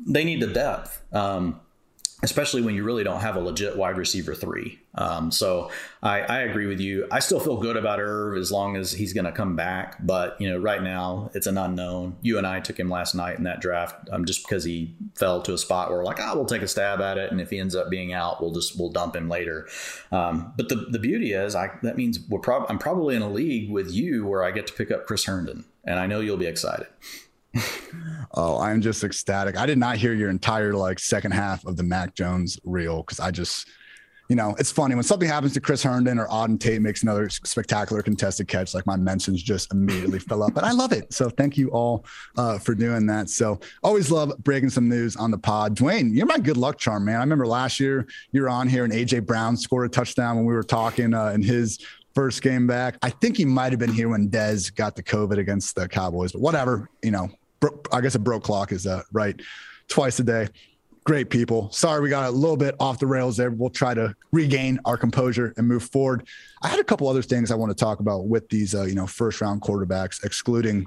they 0.06 0.24
need 0.24 0.40
the 0.40 0.52
depth. 0.52 1.02
Um, 1.12 1.60
especially 2.22 2.62
when 2.62 2.74
you 2.74 2.84
really 2.84 3.04
don't 3.04 3.20
have 3.20 3.36
a 3.36 3.40
legit 3.40 3.76
wide 3.76 3.96
receiver 3.96 4.34
three. 4.34 4.78
Um, 4.94 5.30
so 5.30 5.70
I, 6.02 6.20
I, 6.20 6.38
agree 6.40 6.66
with 6.66 6.80
you. 6.80 7.06
I 7.10 7.20
still 7.20 7.38
feel 7.38 7.56
good 7.56 7.76
about 7.76 8.00
Irv 8.00 8.36
as 8.36 8.50
long 8.50 8.76
as 8.76 8.92
he's 8.92 9.12
going 9.12 9.24
to 9.24 9.32
come 9.32 9.54
back. 9.54 10.04
But 10.04 10.38
you 10.40 10.50
know, 10.50 10.58
right 10.58 10.82
now 10.82 11.30
it's 11.32 11.46
an 11.46 11.56
unknown. 11.56 12.16
You 12.22 12.38
and 12.38 12.46
I 12.46 12.60
took 12.60 12.78
him 12.78 12.90
last 12.90 13.14
night 13.14 13.38
in 13.38 13.44
that 13.44 13.60
draft 13.60 14.08
um, 14.10 14.24
just 14.24 14.46
because 14.46 14.64
he 14.64 14.94
fell 15.14 15.40
to 15.42 15.54
a 15.54 15.58
spot 15.58 15.90
where 15.90 16.02
like, 16.02 16.18
ah, 16.20 16.30
oh, 16.32 16.36
we'll 16.36 16.46
take 16.46 16.62
a 16.62 16.68
stab 16.68 17.00
at 17.00 17.18
it, 17.18 17.30
and 17.30 17.40
if 17.40 17.50
he 17.50 17.58
ends 17.58 17.74
up 17.74 17.88
being 17.88 18.12
out, 18.12 18.40
we'll 18.40 18.52
just 18.52 18.78
we'll 18.78 18.90
dump 18.90 19.14
him 19.14 19.28
later. 19.28 19.68
Um, 20.10 20.52
but 20.56 20.68
the 20.68 20.76
the 20.90 20.98
beauty 20.98 21.32
is, 21.32 21.54
I 21.54 21.70
that 21.82 21.96
means 21.96 22.18
we're 22.28 22.40
prob- 22.40 22.66
I'm 22.68 22.78
probably 22.78 23.14
in 23.14 23.22
a 23.22 23.30
league 23.30 23.70
with 23.70 23.90
you 23.90 24.26
where 24.26 24.42
I 24.42 24.50
get 24.50 24.66
to 24.66 24.72
pick 24.72 24.90
up 24.90 25.06
Chris 25.06 25.24
Herndon, 25.24 25.64
and 25.84 25.98
I 25.98 26.06
know 26.06 26.20
you'll 26.20 26.36
be 26.36 26.46
excited 26.46 26.88
oh, 28.34 28.58
I'm 28.58 28.80
just 28.80 29.02
ecstatic. 29.04 29.56
I 29.56 29.66
did 29.66 29.78
not 29.78 29.96
hear 29.96 30.14
your 30.14 30.30
entire 30.30 30.74
like 30.74 30.98
second 30.98 31.32
half 31.32 31.64
of 31.66 31.76
the 31.76 31.82
Mac 31.82 32.14
Jones 32.14 32.58
reel 32.64 33.02
because 33.02 33.20
I 33.20 33.30
just, 33.30 33.68
you 34.28 34.36
know, 34.36 34.54
it's 34.60 34.70
funny 34.70 34.94
when 34.94 35.02
something 35.02 35.28
happens 35.28 35.54
to 35.54 35.60
Chris 35.60 35.82
Herndon 35.82 36.16
or 36.16 36.28
Auden 36.28 36.58
Tate 36.58 36.80
makes 36.80 37.02
another 37.02 37.28
spectacular 37.28 38.00
contested 38.00 38.46
catch, 38.46 38.74
like 38.74 38.86
my 38.86 38.96
mentions 38.96 39.42
just 39.42 39.72
immediately 39.72 40.18
fill 40.28 40.44
up. 40.44 40.54
but 40.54 40.62
I 40.62 40.70
love 40.70 40.92
it. 40.92 41.12
So 41.12 41.28
thank 41.28 41.58
you 41.58 41.70
all 41.70 42.04
uh, 42.36 42.58
for 42.58 42.76
doing 42.76 43.06
that. 43.06 43.28
So 43.28 43.58
always 43.82 44.10
love 44.10 44.32
breaking 44.44 44.70
some 44.70 44.88
news 44.88 45.16
on 45.16 45.32
the 45.32 45.38
pod. 45.38 45.76
Dwain, 45.76 46.14
you're 46.14 46.26
my 46.26 46.38
good 46.38 46.56
luck 46.56 46.78
charm, 46.78 47.04
man. 47.04 47.16
I 47.16 47.20
remember 47.20 47.46
last 47.46 47.80
year 47.80 48.06
you 48.30 48.42
were 48.42 48.48
on 48.48 48.68
here 48.68 48.84
and 48.84 48.92
AJ 48.92 49.26
Brown 49.26 49.56
scored 49.56 49.86
a 49.86 49.88
touchdown 49.88 50.36
when 50.36 50.44
we 50.44 50.54
were 50.54 50.62
talking 50.62 51.12
uh, 51.12 51.30
in 51.30 51.42
his 51.42 51.80
first 52.14 52.42
game 52.42 52.66
back. 52.66 52.96
I 53.02 53.10
think 53.10 53.36
he 53.36 53.44
might 53.44 53.72
have 53.72 53.78
been 53.78 53.92
here 53.92 54.08
when 54.08 54.28
Dez 54.28 54.74
got 54.74 54.96
the 54.96 55.02
COVID 55.02 55.38
against 55.38 55.74
the 55.74 55.88
Cowboys, 55.88 56.32
but 56.32 56.40
whatever, 56.40 56.88
you 57.02 57.10
know, 57.10 57.28
I 57.92 58.00
guess 58.00 58.14
a 58.14 58.18
broke 58.18 58.44
clock 58.44 58.72
is 58.72 58.86
uh, 58.86 59.02
right 59.12 59.40
twice 59.88 60.18
a 60.18 60.24
day. 60.24 60.48
Great 61.04 61.30
people. 61.30 61.70
Sorry, 61.72 62.00
we 62.00 62.10
got 62.10 62.28
a 62.28 62.30
little 62.30 62.56
bit 62.56 62.74
off 62.78 62.98
the 62.98 63.06
rails 63.06 63.36
there. 63.36 63.50
We'll 63.50 63.70
try 63.70 63.94
to 63.94 64.14
regain 64.32 64.78
our 64.84 64.96
composure 64.96 65.54
and 65.56 65.66
move 65.66 65.82
forward. 65.84 66.26
I 66.62 66.68
had 66.68 66.78
a 66.78 66.84
couple 66.84 67.08
other 67.08 67.22
things 67.22 67.50
I 67.50 67.54
want 67.54 67.70
to 67.70 67.74
talk 67.74 68.00
about 68.00 68.26
with 68.26 68.48
these, 68.48 68.74
uh, 68.74 68.84
you 68.84 68.94
know, 68.94 69.06
first 69.06 69.40
round 69.40 69.62
quarterbacks, 69.62 70.24
excluding 70.24 70.86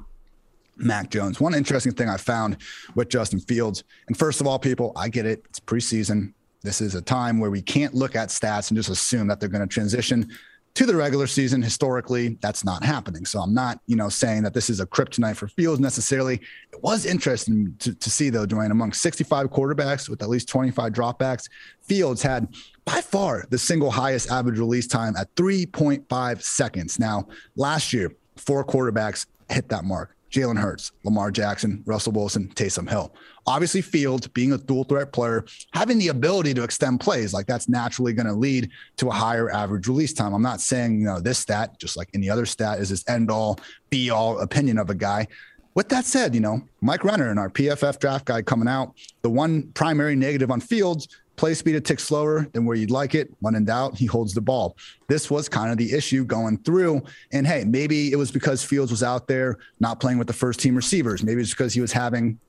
Mac 0.77 1.09
Jones. 1.09 1.39
One 1.39 1.53
interesting 1.53 1.93
thing 1.93 2.09
I 2.09 2.17
found 2.17 2.57
with 2.95 3.09
Justin 3.09 3.39
Fields, 3.39 3.83
and 4.07 4.17
first 4.17 4.39
of 4.39 4.47
all, 4.47 4.59
people, 4.59 4.93
I 4.95 5.09
get 5.09 5.25
it. 5.25 5.43
It's 5.49 5.59
preseason. 5.59 6.33
This 6.61 6.79
is 6.79 6.95
a 6.95 7.01
time 7.01 7.39
where 7.39 7.51
we 7.51 7.61
can't 7.61 7.93
look 7.93 8.15
at 8.15 8.29
stats 8.29 8.69
and 8.69 8.77
just 8.77 8.89
assume 8.89 9.27
that 9.27 9.39
they're 9.39 9.49
going 9.49 9.67
to 9.67 9.73
transition 9.73 10.29
to 10.75 10.85
the 10.87 10.95
regular 10.95 11.27
season 11.27 11.61
historically 11.61 12.37
that's 12.41 12.65
not 12.65 12.83
happening. 12.83 13.25
So 13.25 13.39
i'm 13.39 13.53
not 13.53 13.79
you 13.85 13.95
know 13.95 14.09
saying 14.09 14.43
that 14.43 14.53
this 14.53 14.69
is 14.69 14.79
a 14.79 14.85
kryptonite 14.85 15.35
for 15.35 15.47
fields 15.47 15.79
necessarily. 15.79 16.41
It 16.71 16.81
was 16.81 17.05
interesting 17.05 17.75
to, 17.79 17.93
to 17.93 18.09
see 18.09 18.29
though 18.29 18.45
Dwain 18.45 18.71
among 18.71 18.93
65 18.93 19.47
quarterbacks 19.47 20.09
with 20.09 20.21
at 20.21 20.29
least 20.29 20.47
25 20.49 20.91
dropbacks 20.91 21.49
fields 21.81 22.21
had 22.21 22.47
by 22.85 23.01
far 23.01 23.45
the 23.49 23.57
single 23.57 23.91
highest 23.91 24.31
average 24.31 24.59
release 24.59 24.87
time 24.87 25.15
at 25.15 25.33
3.5 25.35 26.41
seconds. 26.41 26.99
Now 26.99 27.27
last 27.55 27.93
year 27.93 28.15
four 28.35 28.65
quarterbacks 28.65 29.27
hit 29.49 29.69
that 29.69 29.83
mark. 29.83 30.15
Jalen 30.31 30.57
Hurts, 30.57 30.91
Lamar 31.03 31.29
Jackson, 31.29 31.83
Russell 31.85 32.11
Wilson, 32.11 32.51
Taysom 32.55 32.89
Hill. 32.89 33.13
Obviously, 33.45 33.81
Fields 33.81 34.27
being 34.27 34.53
a 34.53 34.57
dual 34.57 34.83
threat 34.83 35.11
player, 35.11 35.45
having 35.73 35.97
the 35.97 36.07
ability 36.09 36.53
to 36.53 36.63
extend 36.63 36.99
plays, 36.99 37.33
like 37.33 37.45
that's 37.45 37.67
naturally 37.67 38.13
going 38.13 38.27
to 38.27 38.33
lead 38.33 38.69
to 38.97 39.09
a 39.09 39.11
higher 39.11 39.51
average 39.51 39.87
release 39.87 40.13
time. 40.13 40.33
I'm 40.33 40.41
not 40.41 40.61
saying, 40.61 40.99
you 40.99 41.05
know, 41.05 41.19
this 41.19 41.39
stat, 41.39 41.79
just 41.79 41.97
like 41.97 42.09
any 42.13 42.29
other 42.29 42.45
stat, 42.45 42.79
is 42.79 42.89
this 42.89 43.03
end 43.07 43.29
all 43.29 43.59
be 43.89 44.09
all 44.09 44.39
opinion 44.39 44.77
of 44.77 44.89
a 44.89 44.95
guy. 44.95 45.27
With 45.75 45.89
that 45.89 46.05
said, 46.05 46.35
you 46.35 46.41
know, 46.41 46.61
Mike 46.81 47.03
Renner 47.03 47.29
and 47.29 47.39
our 47.39 47.49
PFF 47.49 47.99
draft 47.99 48.25
guide 48.25 48.45
coming 48.45 48.67
out, 48.67 48.93
the 49.23 49.29
one 49.29 49.71
primary 49.73 50.15
negative 50.15 50.51
on 50.51 50.61
Fields 50.61 51.07
play 51.35 51.53
speed 51.53 51.75
a 51.75 51.81
tick 51.81 51.99
slower 51.99 52.47
than 52.53 52.65
where 52.65 52.77
you'd 52.77 52.91
like 52.91 53.15
it. 53.15 53.33
When 53.39 53.55
in 53.55 53.65
doubt, 53.65 53.97
he 53.97 54.05
holds 54.05 54.33
the 54.33 54.41
ball. 54.41 54.77
This 55.07 55.31
was 55.31 55.49
kind 55.49 55.71
of 55.71 55.77
the 55.77 55.91
issue 55.91 56.25
going 56.25 56.59
through. 56.59 57.01
And 57.31 57.47
hey, 57.47 57.63
maybe 57.65 58.11
it 58.11 58.17
was 58.17 58.31
because 58.31 58.63
Fields 58.63 58.91
was 58.91 59.01
out 59.03 59.27
there 59.27 59.57
not 59.79 59.99
playing 59.99 60.19
with 60.19 60.27
the 60.27 60.33
first 60.33 60.59
team 60.59 60.75
receivers. 60.75 61.23
Maybe 61.23 61.41
it's 61.41 61.49
because 61.49 61.73
he 61.73 61.81
was 61.81 61.91
having 61.91 62.39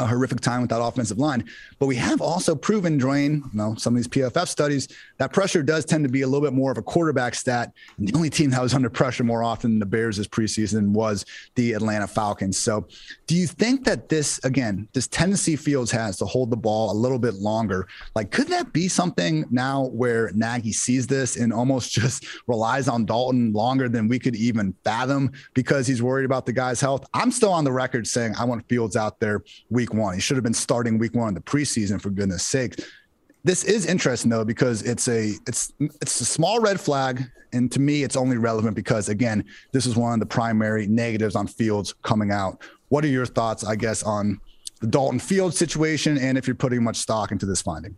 a 0.00 0.06
horrific 0.06 0.40
time 0.40 0.60
with 0.62 0.70
that 0.70 0.82
offensive 0.82 1.18
line. 1.18 1.44
But 1.78 1.86
we 1.86 1.96
have 1.96 2.20
also 2.20 2.54
proven, 2.54 2.98
Dwain, 2.98 3.36
you 3.36 3.50
know, 3.52 3.74
some 3.76 3.94
of 3.94 3.96
these 3.96 4.08
PFF 4.08 4.48
studies, 4.48 4.88
that 5.18 5.32
pressure 5.32 5.62
does 5.62 5.84
tend 5.84 6.04
to 6.04 6.10
be 6.10 6.22
a 6.22 6.26
little 6.26 6.46
bit 6.46 6.54
more 6.54 6.72
of 6.72 6.78
a 6.78 6.82
quarterback 6.82 7.34
stat. 7.34 7.72
And 7.98 8.08
the 8.08 8.14
only 8.14 8.30
team 8.30 8.50
that 8.50 8.62
was 8.62 8.74
under 8.74 8.90
pressure 8.90 9.24
more 9.24 9.44
often 9.44 9.72
than 9.72 9.78
the 9.78 9.86
Bears 9.86 10.16
this 10.16 10.26
preseason 10.26 10.88
was 10.88 11.24
the 11.54 11.74
Atlanta 11.74 12.06
Falcons. 12.06 12.58
So 12.58 12.86
do 13.26 13.36
you 13.36 13.46
think 13.46 13.84
that 13.84 14.08
this, 14.08 14.42
again, 14.44 14.88
this 14.92 15.06
tendency 15.08 15.56
Fields 15.56 15.90
has 15.90 16.16
to 16.18 16.24
hold 16.24 16.50
the 16.50 16.56
ball 16.56 16.92
a 16.92 16.94
little 16.94 17.18
bit 17.18 17.34
longer, 17.34 17.86
like 18.14 18.30
could 18.30 18.48
that 18.48 18.72
be 18.72 18.88
something 18.88 19.44
now 19.50 19.86
where 19.86 20.30
Nagy 20.32 20.72
sees 20.72 21.06
this 21.06 21.36
and 21.36 21.52
almost 21.52 21.92
just 22.00 22.26
relies 22.46 22.88
on 22.88 23.04
Dalton 23.04 23.52
longer 23.52 23.88
than 23.88 24.08
we 24.08 24.18
could 24.18 24.36
even 24.36 24.74
fathom 24.84 25.32
because 25.54 25.86
he's 25.86 26.02
worried 26.02 26.24
about 26.24 26.46
the 26.46 26.52
guy's 26.52 26.80
health? 26.80 27.06
I'm 27.12 27.30
still 27.30 27.52
on 27.52 27.64
the 27.64 27.72
record 27.72 28.06
saying 28.06 28.34
I 28.38 28.44
want 28.44 28.68
Fields 28.68 28.96
out 28.96 29.20
there 29.20 29.42
week 29.68 29.89
one. 29.94 30.14
He 30.14 30.20
should 30.20 30.36
have 30.36 30.44
been 30.44 30.54
starting 30.54 30.98
week 30.98 31.14
one 31.14 31.28
in 31.28 31.34
the 31.34 31.40
preseason 31.40 32.00
for 32.00 32.10
goodness 32.10 32.46
sake. 32.46 32.80
This 33.42 33.64
is 33.64 33.86
interesting 33.86 34.30
though 34.30 34.44
because 34.44 34.82
it's 34.82 35.08
a 35.08 35.32
it's 35.46 35.72
it's 35.80 36.20
a 36.20 36.24
small 36.24 36.60
red 36.60 36.78
flag, 36.78 37.24
and 37.52 37.72
to 37.72 37.80
me, 37.80 38.02
it's 38.02 38.16
only 38.16 38.36
relevant 38.36 38.76
because 38.76 39.08
again, 39.08 39.44
this 39.72 39.86
is 39.86 39.96
one 39.96 40.12
of 40.12 40.20
the 40.20 40.26
primary 40.26 40.86
negatives 40.86 41.34
on 41.34 41.46
Fields 41.46 41.94
coming 42.02 42.30
out. 42.30 42.62
What 42.88 43.04
are 43.04 43.08
your 43.08 43.26
thoughts, 43.26 43.64
I 43.64 43.76
guess, 43.76 44.02
on 44.02 44.40
the 44.80 44.86
Dalton 44.86 45.18
Field 45.18 45.54
situation, 45.54 46.18
and 46.18 46.36
if 46.36 46.46
you're 46.46 46.56
putting 46.56 46.84
much 46.84 46.96
stock 46.96 47.32
into 47.32 47.46
this 47.46 47.62
finding? 47.62 47.96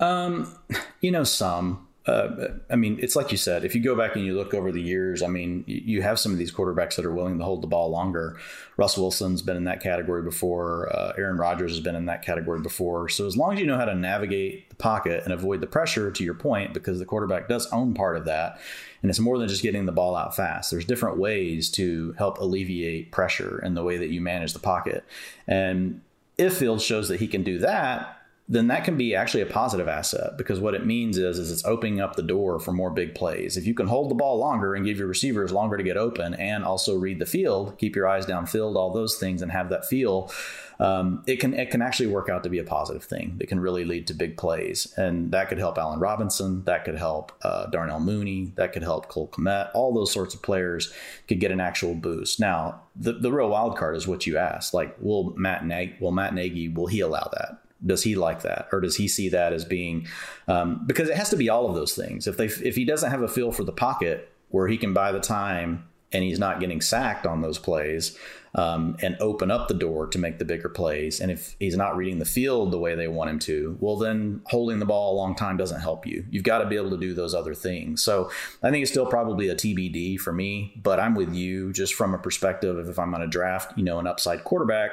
Um, 0.00 0.54
you 1.00 1.10
know, 1.10 1.24
some 1.24 1.87
uh, 2.08 2.48
I 2.70 2.76
mean, 2.76 2.98
it's 3.02 3.14
like 3.14 3.30
you 3.30 3.36
said, 3.36 3.64
if 3.64 3.74
you 3.74 3.82
go 3.82 3.94
back 3.94 4.16
and 4.16 4.24
you 4.24 4.34
look 4.34 4.54
over 4.54 4.72
the 4.72 4.80
years, 4.80 5.22
I 5.22 5.26
mean, 5.26 5.62
you 5.66 6.00
have 6.00 6.18
some 6.18 6.32
of 6.32 6.38
these 6.38 6.50
quarterbacks 6.50 6.96
that 6.96 7.04
are 7.04 7.12
willing 7.12 7.38
to 7.38 7.44
hold 7.44 7.62
the 7.62 7.66
ball 7.66 7.90
longer. 7.90 8.38
Russell 8.78 9.04
Wilson's 9.04 9.42
been 9.42 9.58
in 9.58 9.64
that 9.64 9.82
category 9.82 10.22
before. 10.22 10.90
Uh, 10.90 11.12
Aaron 11.18 11.36
Rodgers 11.36 11.72
has 11.72 11.80
been 11.80 11.94
in 11.94 12.06
that 12.06 12.22
category 12.22 12.60
before. 12.60 13.10
So 13.10 13.26
as 13.26 13.36
long 13.36 13.52
as 13.52 13.60
you 13.60 13.66
know 13.66 13.76
how 13.76 13.84
to 13.84 13.94
navigate 13.94 14.70
the 14.70 14.76
pocket 14.76 15.22
and 15.24 15.34
avoid 15.34 15.60
the 15.60 15.66
pressure, 15.66 16.10
to 16.10 16.24
your 16.24 16.34
point, 16.34 16.72
because 16.72 16.98
the 16.98 17.04
quarterback 17.04 17.46
does 17.46 17.70
own 17.72 17.92
part 17.92 18.16
of 18.16 18.24
that, 18.24 18.58
and 19.02 19.10
it's 19.10 19.20
more 19.20 19.36
than 19.36 19.48
just 19.48 19.62
getting 19.62 19.84
the 19.84 19.92
ball 19.92 20.16
out 20.16 20.34
fast. 20.34 20.70
There's 20.70 20.86
different 20.86 21.18
ways 21.18 21.68
to 21.72 22.14
help 22.16 22.38
alleviate 22.38 23.12
pressure 23.12 23.60
in 23.62 23.74
the 23.74 23.84
way 23.84 23.98
that 23.98 24.08
you 24.08 24.22
manage 24.22 24.54
the 24.54 24.58
pocket. 24.60 25.04
And 25.46 26.00
if 26.38 26.56
Fields 26.56 26.82
shows 26.82 27.08
that 27.08 27.20
he 27.20 27.28
can 27.28 27.42
do 27.42 27.58
that, 27.58 28.17
then 28.50 28.68
that 28.68 28.84
can 28.84 28.96
be 28.96 29.14
actually 29.14 29.42
a 29.42 29.46
positive 29.46 29.88
asset 29.88 30.38
because 30.38 30.58
what 30.58 30.74
it 30.74 30.86
means 30.86 31.18
is, 31.18 31.38
is 31.38 31.52
it's 31.52 31.64
opening 31.66 32.00
up 32.00 32.16
the 32.16 32.22
door 32.22 32.58
for 32.58 32.72
more 32.72 32.90
big 32.90 33.14
plays. 33.14 33.58
If 33.58 33.66
you 33.66 33.74
can 33.74 33.86
hold 33.86 34.10
the 34.10 34.14
ball 34.14 34.38
longer 34.38 34.74
and 34.74 34.86
give 34.86 34.98
your 34.98 35.06
receivers 35.06 35.52
longer 35.52 35.76
to 35.76 35.82
get 35.82 35.98
open 35.98 36.32
and 36.34 36.64
also 36.64 36.96
read 36.96 37.18
the 37.18 37.26
field, 37.26 37.76
keep 37.76 37.94
your 37.94 38.08
eyes 38.08 38.24
downfield, 38.24 38.76
all 38.76 38.90
those 38.90 39.18
things, 39.18 39.42
and 39.42 39.52
have 39.52 39.68
that 39.68 39.84
feel, 39.84 40.32
um, 40.80 41.24
it 41.26 41.36
can 41.40 41.52
it 41.54 41.70
can 41.70 41.82
actually 41.82 42.06
work 42.06 42.28
out 42.30 42.42
to 42.44 42.48
be 42.48 42.58
a 42.58 42.64
positive 42.64 43.04
thing 43.04 43.34
that 43.38 43.48
can 43.48 43.60
really 43.60 43.84
lead 43.84 44.06
to 44.06 44.14
big 44.14 44.38
plays, 44.38 44.94
and 44.96 45.32
that 45.32 45.48
could 45.48 45.58
help 45.58 45.76
Allen 45.76 45.98
Robinson, 45.98 46.64
that 46.64 46.84
could 46.84 46.96
help 46.96 47.32
uh, 47.42 47.66
Darnell 47.66 48.00
Mooney, 48.00 48.52
that 48.54 48.72
could 48.72 48.84
help 48.84 49.08
Cole 49.08 49.28
Kmet. 49.28 49.70
All 49.74 49.92
those 49.92 50.12
sorts 50.12 50.34
of 50.34 50.40
players 50.40 50.92
could 51.26 51.40
get 51.40 51.50
an 51.50 51.60
actual 51.60 51.94
boost. 51.94 52.40
Now, 52.40 52.80
the 52.96 53.12
the 53.12 53.32
real 53.32 53.50
wild 53.50 53.76
card 53.76 53.96
is 53.96 54.06
what 54.06 54.26
you 54.26 54.38
asked. 54.38 54.72
Like, 54.72 54.96
will 55.00 55.34
Matt 55.36 55.66
Nagy, 55.66 55.96
will 56.00 56.12
Matt 56.12 56.32
Nagy, 56.32 56.68
will 56.68 56.86
he 56.86 57.00
allow 57.00 57.28
that? 57.32 57.58
Does 57.84 58.02
he 58.02 58.14
like 58.14 58.42
that? 58.42 58.68
Or 58.72 58.80
does 58.80 58.96
he 58.96 59.08
see 59.08 59.28
that 59.30 59.52
as 59.52 59.64
being 59.64 60.06
um, 60.46 60.84
because 60.86 61.08
it 61.08 61.16
has 61.16 61.30
to 61.30 61.36
be 61.36 61.48
all 61.48 61.68
of 61.68 61.74
those 61.74 61.94
things. 61.94 62.26
If 62.26 62.36
they 62.36 62.46
if 62.46 62.76
he 62.76 62.84
doesn't 62.84 63.10
have 63.10 63.22
a 63.22 63.28
feel 63.28 63.52
for 63.52 63.64
the 63.64 63.72
pocket 63.72 64.30
where 64.50 64.68
he 64.68 64.76
can 64.76 64.92
buy 64.92 65.12
the 65.12 65.20
time 65.20 65.84
and 66.10 66.24
he's 66.24 66.38
not 66.38 66.58
getting 66.58 66.80
sacked 66.80 67.26
on 67.26 67.42
those 67.42 67.58
plays 67.58 68.16
um, 68.54 68.96
and 69.02 69.14
open 69.20 69.50
up 69.50 69.68
the 69.68 69.74
door 69.74 70.06
to 70.06 70.18
make 70.18 70.38
the 70.38 70.44
bigger 70.44 70.70
plays 70.70 71.20
and 71.20 71.30
if 71.30 71.54
he's 71.60 71.76
not 71.76 71.96
reading 71.96 72.18
the 72.18 72.24
field 72.24 72.70
the 72.70 72.78
way 72.78 72.94
they 72.94 73.06
want 73.06 73.28
him 73.28 73.38
to 73.38 73.76
well 73.78 73.96
then 73.96 74.40
holding 74.46 74.78
the 74.78 74.86
ball 74.86 75.14
a 75.14 75.16
long 75.18 75.34
time 75.36 75.58
doesn't 75.58 75.82
help 75.82 76.06
you. 76.06 76.24
You've 76.30 76.44
got 76.44 76.58
to 76.58 76.66
be 76.66 76.76
able 76.76 76.90
to 76.90 76.96
do 76.96 77.12
those 77.12 77.34
other 77.34 77.54
things. 77.54 78.02
So 78.02 78.30
i 78.62 78.70
think 78.70 78.82
it's 78.82 78.90
still 78.90 79.06
probably 79.06 79.48
a 79.50 79.54
tbd 79.54 80.18
for 80.18 80.32
me 80.32 80.80
but 80.82 80.98
i'm 80.98 81.14
with 81.14 81.34
you 81.34 81.72
just 81.72 81.94
from 81.94 82.14
a 82.14 82.18
perspective 82.18 82.76
of 82.76 82.88
if 82.88 82.98
i'm 82.98 83.10
going 83.10 83.20
to 83.20 83.28
draft 83.28 83.76
you 83.76 83.84
know 83.84 83.98
an 83.98 84.06
upside 84.06 84.44
quarterback 84.44 84.92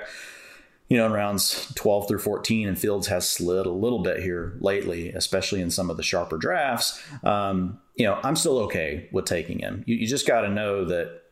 you 0.87 0.97
know, 0.97 1.07
in 1.07 1.13
rounds 1.13 1.71
12 1.75 2.07
through 2.07 2.19
14, 2.19 2.67
and 2.67 2.77
Fields 2.77 3.07
has 3.07 3.27
slid 3.27 3.65
a 3.65 3.71
little 3.71 3.99
bit 3.99 4.21
here 4.21 4.55
lately, 4.59 5.09
especially 5.09 5.61
in 5.61 5.71
some 5.71 5.89
of 5.89 5.97
the 5.97 6.03
sharper 6.03 6.37
drafts. 6.37 7.01
Um, 7.23 7.79
you 7.95 8.05
know, 8.05 8.19
I'm 8.23 8.35
still 8.35 8.59
okay 8.59 9.09
with 9.11 9.25
taking 9.25 9.59
him. 9.59 9.83
You, 9.87 9.95
you 9.95 10.07
just 10.07 10.27
got 10.27 10.41
to 10.41 10.49
know 10.49 10.85
that 10.85 11.23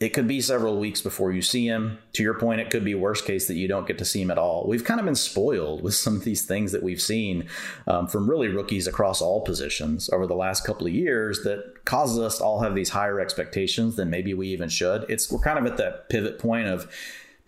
it 0.00 0.14
could 0.14 0.26
be 0.26 0.40
several 0.40 0.78
weeks 0.78 1.02
before 1.02 1.30
you 1.30 1.42
see 1.42 1.66
him. 1.66 1.98
To 2.14 2.22
your 2.22 2.32
point, 2.32 2.60
it 2.60 2.70
could 2.70 2.84
be 2.84 2.94
worst 2.94 3.26
case 3.26 3.46
that 3.48 3.56
you 3.56 3.68
don't 3.68 3.86
get 3.86 3.98
to 3.98 4.04
see 4.04 4.22
him 4.22 4.30
at 4.30 4.38
all. 4.38 4.66
We've 4.66 4.82
kind 4.82 4.98
of 4.98 5.04
been 5.04 5.14
spoiled 5.14 5.82
with 5.84 5.94
some 5.94 6.16
of 6.16 6.24
these 6.24 6.44
things 6.44 6.72
that 6.72 6.82
we've 6.82 7.02
seen 7.02 7.48
um, 7.86 8.08
from 8.08 8.28
really 8.28 8.48
rookies 8.48 8.86
across 8.86 9.20
all 9.20 9.42
positions 9.42 10.08
over 10.10 10.26
the 10.26 10.34
last 10.34 10.64
couple 10.64 10.86
of 10.86 10.94
years 10.94 11.42
that 11.42 11.84
causes 11.84 12.18
us 12.18 12.38
to 12.38 12.44
all 12.44 12.60
have 12.60 12.74
these 12.74 12.88
higher 12.88 13.20
expectations 13.20 13.96
than 13.96 14.08
maybe 14.08 14.32
we 14.32 14.48
even 14.48 14.70
should. 14.70 15.04
It's 15.10 15.30
we're 15.30 15.38
kind 15.38 15.58
of 15.58 15.66
at 15.66 15.76
that 15.76 16.08
pivot 16.08 16.38
point 16.38 16.66
of 16.66 16.90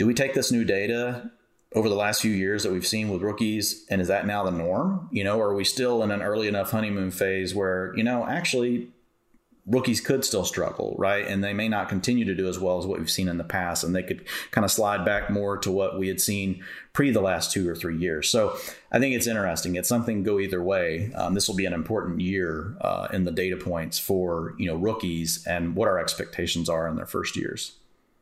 do 0.03 0.07
we 0.09 0.15
take 0.15 0.35
this 0.35 0.51
new 0.51 0.65
data 0.65 1.31
over 1.77 1.89
the 1.89 1.95
last 1.95 2.21
few 2.21 2.33
years 2.33 2.65
that 2.65 2.73
we've 2.73 2.85
seen 2.85 3.09
with 3.09 3.23
rookies 3.23 3.87
and 3.89 4.01
is 4.01 4.09
that 4.09 4.27
now 4.27 4.43
the 4.43 4.51
norm? 4.51 5.09
You 5.13 5.23
know 5.23 5.41
are 5.41 5.55
we 5.55 5.63
still 5.63 6.03
in 6.03 6.11
an 6.11 6.23
early 6.23 6.49
enough 6.49 6.73
honeymoon 6.73 7.13
phase 7.13 7.55
where 7.55 7.95
you 7.97 8.03
know 8.03 8.27
actually 8.27 8.89
rookies 9.65 10.01
could 10.01 10.25
still 10.25 10.45
struggle 10.45 10.97
right? 10.99 11.25
And 11.25 11.45
they 11.45 11.53
may 11.53 11.69
not 11.69 11.89
continue 11.89 12.25
to 12.25 12.35
do 12.35 12.49
as 12.49 12.59
well 12.59 12.79
as 12.79 12.85
what 12.85 12.99
we've 12.99 13.09
seen 13.09 13.29
in 13.29 13.39
the 13.39 13.45
past 13.45 13.85
and 13.85 13.95
they 13.95 14.03
could 14.03 14.25
kind 14.51 14.65
of 14.65 14.73
slide 14.73 15.05
back 15.05 15.31
more 15.31 15.57
to 15.59 15.71
what 15.71 15.97
we 15.97 16.09
had 16.09 16.21
seen 16.21 16.65
pre 16.93 17.13
the 17.13 17.21
last 17.21 17.53
two 17.53 17.71
or 17.71 17.77
three 17.77 17.97
years. 17.97 18.29
So 18.29 18.57
i 18.91 18.99
think 18.99 19.15
it's 19.15 19.29
interesting. 19.29 19.77
It's 19.77 19.89
something 19.89 20.25
go 20.25 20.41
either 20.41 20.61
way. 20.61 21.13
Um, 21.15 21.35
this 21.35 21.47
will 21.47 21.55
be 21.55 21.67
an 21.67 21.75
important 21.75 22.21
year 22.21 22.77
uh, 22.81 23.07
in 23.13 23.23
the 23.23 23.31
data 23.31 23.57
points 23.57 24.01
for 24.01 24.57
you 24.59 24.67
know 24.67 24.75
rookies 24.75 25.47
and 25.47 25.77
what 25.77 25.87
our 25.87 26.01
expectations 26.01 26.69
are 26.69 26.89
in 26.89 26.97
their 26.97 27.07
first 27.07 27.37
years 27.37 27.77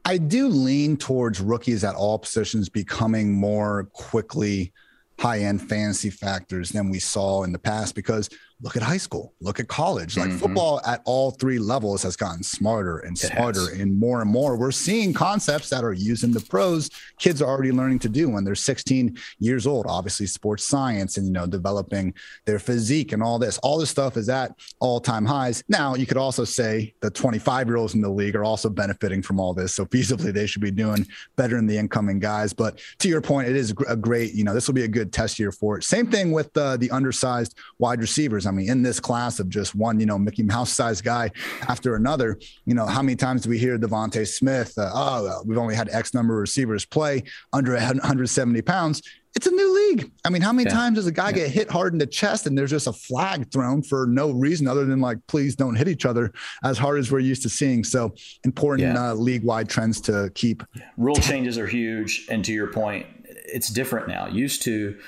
I 0.04 0.18
do 0.18 0.48
lean 0.48 0.96
towards 0.96 1.40
rookies 1.40 1.84
at 1.84 1.94
all 1.94 2.18
positions 2.18 2.68
becoming 2.68 3.32
more 3.32 3.88
quickly 3.92 4.72
high 5.18 5.40
end 5.40 5.68
fantasy 5.68 6.10
factors 6.10 6.70
than 6.70 6.90
we 6.90 6.98
saw 6.98 7.44
in 7.44 7.52
the 7.52 7.58
past 7.58 7.94
because 7.94 8.28
look 8.62 8.76
at 8.76 8.82
high 8.82 8.98
school, 8.98 9.32
look 9.40 9.58
at 9.58 9.68
college. 9.68 10.16
Like 10.16 10.28
mm-hmm. 10.28 10.38
football 10.38 10.80
at 10.86 11.00
all 11.04 11.30
three 11.30 11.58
levels 11.58 12.02
has 12.02 12.16
gotten 12.16 12.42
smarter 12.42 12.98
and 12.98 13.16
smarter 13.16 13.70
and 13.70 13.98
more 13.98 14.20
and 14.20 14.30
more. 14.30 14.56
We're 14.56 14.70
seeing 14.70 15.14
concepts 15.14 15.70
that 15.70 15.82
are 15.82 15.94
used 15.94 16.24
in 16.24 16.32
the 16.32 16.40
pros. 16.40 16.90
Kids 17.18 17.40
are 17.40 17.48
already 17.48 17.72
learning 17.72 18.00
to 18.00 18.08
do 18.08 18.28
when 18.28 18.44
they're 18.44 18.54
16 18.54 19.16
years 19.38 19.66
old. 19.66 19.86
Obviously, 19.88 20.26
sports 20.26 20.64
science 20.64 21.16
and 21.16 21.26
you 21.26 21.32
know 21.32 21.46
developing 21.46 22.12
their 22.44 22.58
physique 22.58 23.12
and 23.12 23.22
all 23.22 23.38
this. 23.38 23.58
All 23.58 23.78
this 23.78 23.90
stuff 23.90 24.16
is 24.16 24.28
at 24.28 24.52
all 24.78 25.00
time 25.00 25.24
highs. 25.24 25.64
Now 25.68 25.94
you 25.94 26.04
could 26.04 26.18
also 26.18 26.44
say 26.44 26.94
the 27.00 27.10
25 27.10 27.66
year 27.66 27.76
olds 27.76 27.94
in 27.94 28.02
the 28.02 28.10
league 28.10 28.36
are 28.36 28.44
also 28.44 28.68
benefiting 28.68 29.22
from 29.22 29.40
all 29.40 29.54
this. 29.54 29.74
So 29.74 29.86
feasibly 29.86 30.34
they 30.34 30.46
should 30.46 30.62
be 30.62 30.70
doing 30.70 31.06
better 31.36 31.56
than 31.56 31.66
the 31.66 31.78
incoming 31.78 32.18
guys. 32.18 32.52
But 32.52 32.80
to 32.98 33.08
your 33.08 33.22
point, 33.22 33.48
it 33.48 33.56
is 33.56 33.74
a 33.88 33.96
great. 33.96 34.34
You 34.34 34.44
know 34.44 34.52
this 34.52 34.66
will 34.66 34.74
be 34.74 34.84
a 34.84 34.88
good 34.88 35.12
test 35.12 35.38
year 35.38 35.52
for 35.52 35.78
it. 35.78 35.84
Same 35.84 36.10
thing 36.10 36.30
with 36.30 36.54
uh, 36.56 36.76
the 36.76 36.90
undersized 36.90 37.56
wide 37.78 38.00
receivers. 38.00 38.49
I 38.50 38.52
mean, 38.52 38.68
in 38.68 38.82
this 38.82 38.98
class 38.98 39.38
of 39.38 39.48
just 39.48 39.76
one, 39.76 40.00
you 40.00 40.06
know, 40.06 40.18
Mickey 40.18 40.42
Mouse 40.42 40.72
sized 40.72 41.04
guy 41.04 41.30
after 41.68 41.94
another, 41.94 42.36
you 42.66 42.74
know, 42.74 42.84
how 42.84 43.00
many 43.00 43.14
times 43.14 43.42
do 43.42 43.50
we 43.50 43.58
hear 43.58 43.78
DeVonta 43.78 44.26
Smith? 44.26 44.76
Uh, 44.76 44.90
oh, 44.92 45.42
we've 45.46 45.56
only 45.56 45.76
had 45.76 45.88
X 45.90 46.14
number 46.14 46.34
of 46.34 46.40
receivers 46.40 46.84
play 46.84 47.22
under 47.52 47.74
170 47.74 48.60
pounds. 48.62 49.02
It's 49.36 49.46
a 49.46 49.52
new 49.52 49.72
league. 49.72 50.10
I 50.24 50.30
mean, 50.30 50.42
how 50.42 50.52
many 50.52 50.68
yeah. 50.68 50.74
times 50.74 50.96
does 50.96 51.06
a 51.06 51.12
guy 51.12 51.28
yeah. 51.28 51.36
get 51.36 51.50
hit 51.50 51.70
hard 51.70 51.92
in 51.92 52.00
the 52.00 52.06
chest 52.06 52.48
and 52.48 52.58
there's 52.58 52.70
just 52.70 52.88
a 52.88 52.92
flag 52.92 53.52
thrown 53.52 53.84
for 53.84 54.06
no 54.06 54.32
reason 54.32 54.66
other 54.66 54.84
than 54.84 55.00
like, 55.00 55.18
please 55.28 55.54
don't 55.54 55.76
hit 55.76 55.86
each 55.86 56.04
other 56.04 56.32
as 56.64 56.76
hard 56.76 56.98
as 56.98 57.12
we're 57.12 57.20
used 57.20 57.42
to 57.42 57.48
seeing. 57.48 57.84
So 57.84 58.12
important 58.44 58.92
yeah. 58.92 59.10
uh, 59.10 59.14
league 59.14 59.44
wide 59.44 59.68
trends 59.68 60.00
to 60.02 60.32
keep. 60.34 60.64
Rule 60.96 61.14
changes 61.14 61.56
are 61.56 61.68
huge. 61.68 62.26
And 62.28 62.44
to 62.44 62.52
your 62.52 62.72
point, 62.72 63.06
it's 63.24 63.68
different 63.68 64.08
now. 64.08 64.26
Used 64.26 64.62
to, 64.62 64.98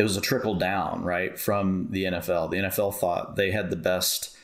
it 0.00 0.02
was 0.02 0.16
a 0.16 0.20
trickle 0.22 0.54
down, 0.54 1.04
right, 1.04 1.38
from 1.38 1.88
the 1.90 2.04
NFL. 2.04 2.50
The 2.50 2.56
NFL 2.56 2.94
thought 2.94 3.36
they 3.36 3.50
had 3.50 3.68
the 3.68 3.76
best 3.76 4.34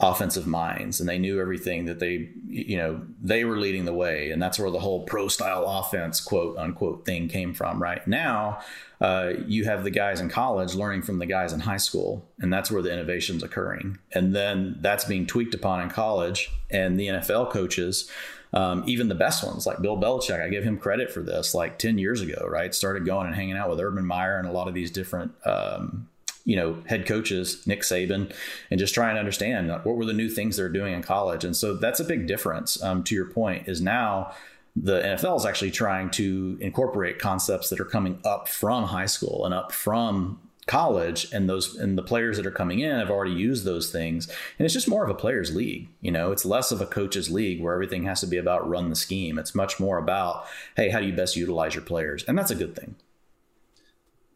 offensive 0.00 0.44
minds 0.44 0.98
and 0.98 1.08
they 1.08 1.20
knew 1.20 1.40
everything 1.40 1.84
that 1.84 2.00
they 2.00 2.28
you 2.48 2.76
know 2.76 3.00
they 3.22 3.44
were 3.44 3.58
leading 3.58 3.84
the 3.84 3.92
way. 3.92 4.32
And 4.32 4.42
that's 4.42 4.58
where 4.58 4.72
the 4.72 4.80
whole 4.80 5.04
pro 5.04 5.28
style 5.28 5.64
offense 5.66 6.20
quote 6.20 6.58
unquote 6.58 7.06
thing 7.06 7.28
came 7.28 7.54
from 7.54 7.80
right? 7.80 8.04
Now 8.08 8.58
uh, 9.00 9.34
you 9.46 9.64
have 9.66 9.84
the 9.84 9.92
guys 9.92 10.20
in 10.20 10.28
college 10.28 10.74
learning 10.74 11.02
from 11.02 11.20
the 11.20 11.26
guys 11.26 11.52
in 11.52 11.60
high 11.60 11.76
school 11.76 12.28
and 12.40 12.52
that's 12.52 12.72
where 12.72 12.82
the 12.82 12.92
innovation's 12.92 13.44
occurring. 13.44 13.98
And 14.12 14.34
then 14.34 14.78
that's 14.80 15.04
being 15.04 15.26
tweaked 15.26 15.54
upon 15.54 15.80
in 15.80 15.90
college 15.90 16.50
and 16.72 16.98
the 16.98 17.06
nfl 17.06 17.48
coaches 17.48 18.10
um, 18.54 18.84
even 18.86 19.08
the 19.08 19.14
best 19.16 19.44
ones 19.44 19.66
like 19.66 19.82
Bill 19.82 19.96
Belichick, 19.96 20.40
I 20.40 20.48
give 20.48 20.64
him 20.64 20.78
credit 20.78 21.12
for 21.12 21.20
this. 21.20 21.54
Like 21.54 21.78
10 21.78 21.98
years 21.98 22.20
ago, 22.20 22.46
right? 22.48 22.74
Started 22.74 23.04
going 23.04 23.26
and 23.26 23.34
hanging 23.34 23.56
out 23.56 23.68
with 23.68 23.80
Urban 23.80 24.06
Meyer 24.06 24.38
and 24.38 24.48
a 24.48 24.52
lot 24.52 24.68
of 24.68 24.74
these 24.74 24.92
different 24.92 25.32
um, 25.44 26.08
you 26.44 26.56
know 26.56 26.76
head 26.86 27.06
coaches 27.06 27.66
nick 27.66 27.80
saban 27.80 28.30
and 28.70 28.78
just 28.78 28.94
trying 28.94 29.14
to 29.14 29.18
understand 29.18 29.70
what 29.70 29.96
were 29.96 30.04
the 30.04 30.12
new 30.12 30.28
things 30.28 30.56
they're 30.56 30.68
doing 30.68 30.92
in 30.92 31.02
college 31.02 31.42
and 31.42 31.56
so 31.56 31.74
that's 31.74 32.00
a 32.00 32.04
big 32.04 32.26
difference 32.26 32.82
um, 32.82 33.02
to 33.02 33.14
your 33.14 33.24
point 33.24 33.66
is 33.66 33.80
now 33.80 34.30
the 34.76 35.00
nfl 35.00 35.36
is 35.38 35.46
actually 35.46 35.70
trying 35.70 36.10
to 36.10 36.58
incorporate 36.60 37.18
concepts 37.18 37.70
that 37.70 37.80
are 37.80 37.84
coming 37.86 38.18
up 38.24 38.46
from 38.46 38.84
high 38.84 39.06
school 39.06 39.46
and 39.46 39.54
up 39.54 39.72
from 39.72 40.38
college 40.66 41.30
and 41.32 41.48
those 41.48 41.76
and 41.76 41.98
the 41.98 42.02
players 42.02 42.36
that 42.36 42.46
are 42.46 42.50
coming 42.50 42.80
in 42.80 42.98
have 42.98 43.10
already 43.10 43.32
used 43.32 43.64
those 43.64 43.90
things. 43.90 44.28
And 44.58 44.64
it's 44.64 44.74
just 44.74 44.88
more 44.88 45.04
of 45.04 45.10
a 45.10 45.14
players 45.14 45.54
league 45.54 45.88
you 46.00 46.10
know? 46.10 46.32
It's 46.32 46.44
less 46.44 46.72
of 46.72 46.80
a 46.80 46.86
coaches 46.86 47.30
league 47.30 47.60
where 47.60 47.74
everything 47.74 48.04
has 48.04 48.20
to 48.20 48.26
be 48.26 48.36
about 48.36 48.68
run 48.68 48.90
the 48.90 48.96
scheme. 48.96 49.38
It's 49.38 49.54
much 49.54 49.80
more 49.80 49.98
about 49.98 50.46
hey 50.76 50.90
how 50.90 51.00
do 51.00 51.06
you 51.06 51.12
best 51.12 51.36
utilize 51.36 51.74
your 51.74 51.84
players? 51.84 52.24
And 52.24 52.38
that's 52.38 52.50
a 52.50 52.54
good 52.54 52.74
thing. 52.76 52.94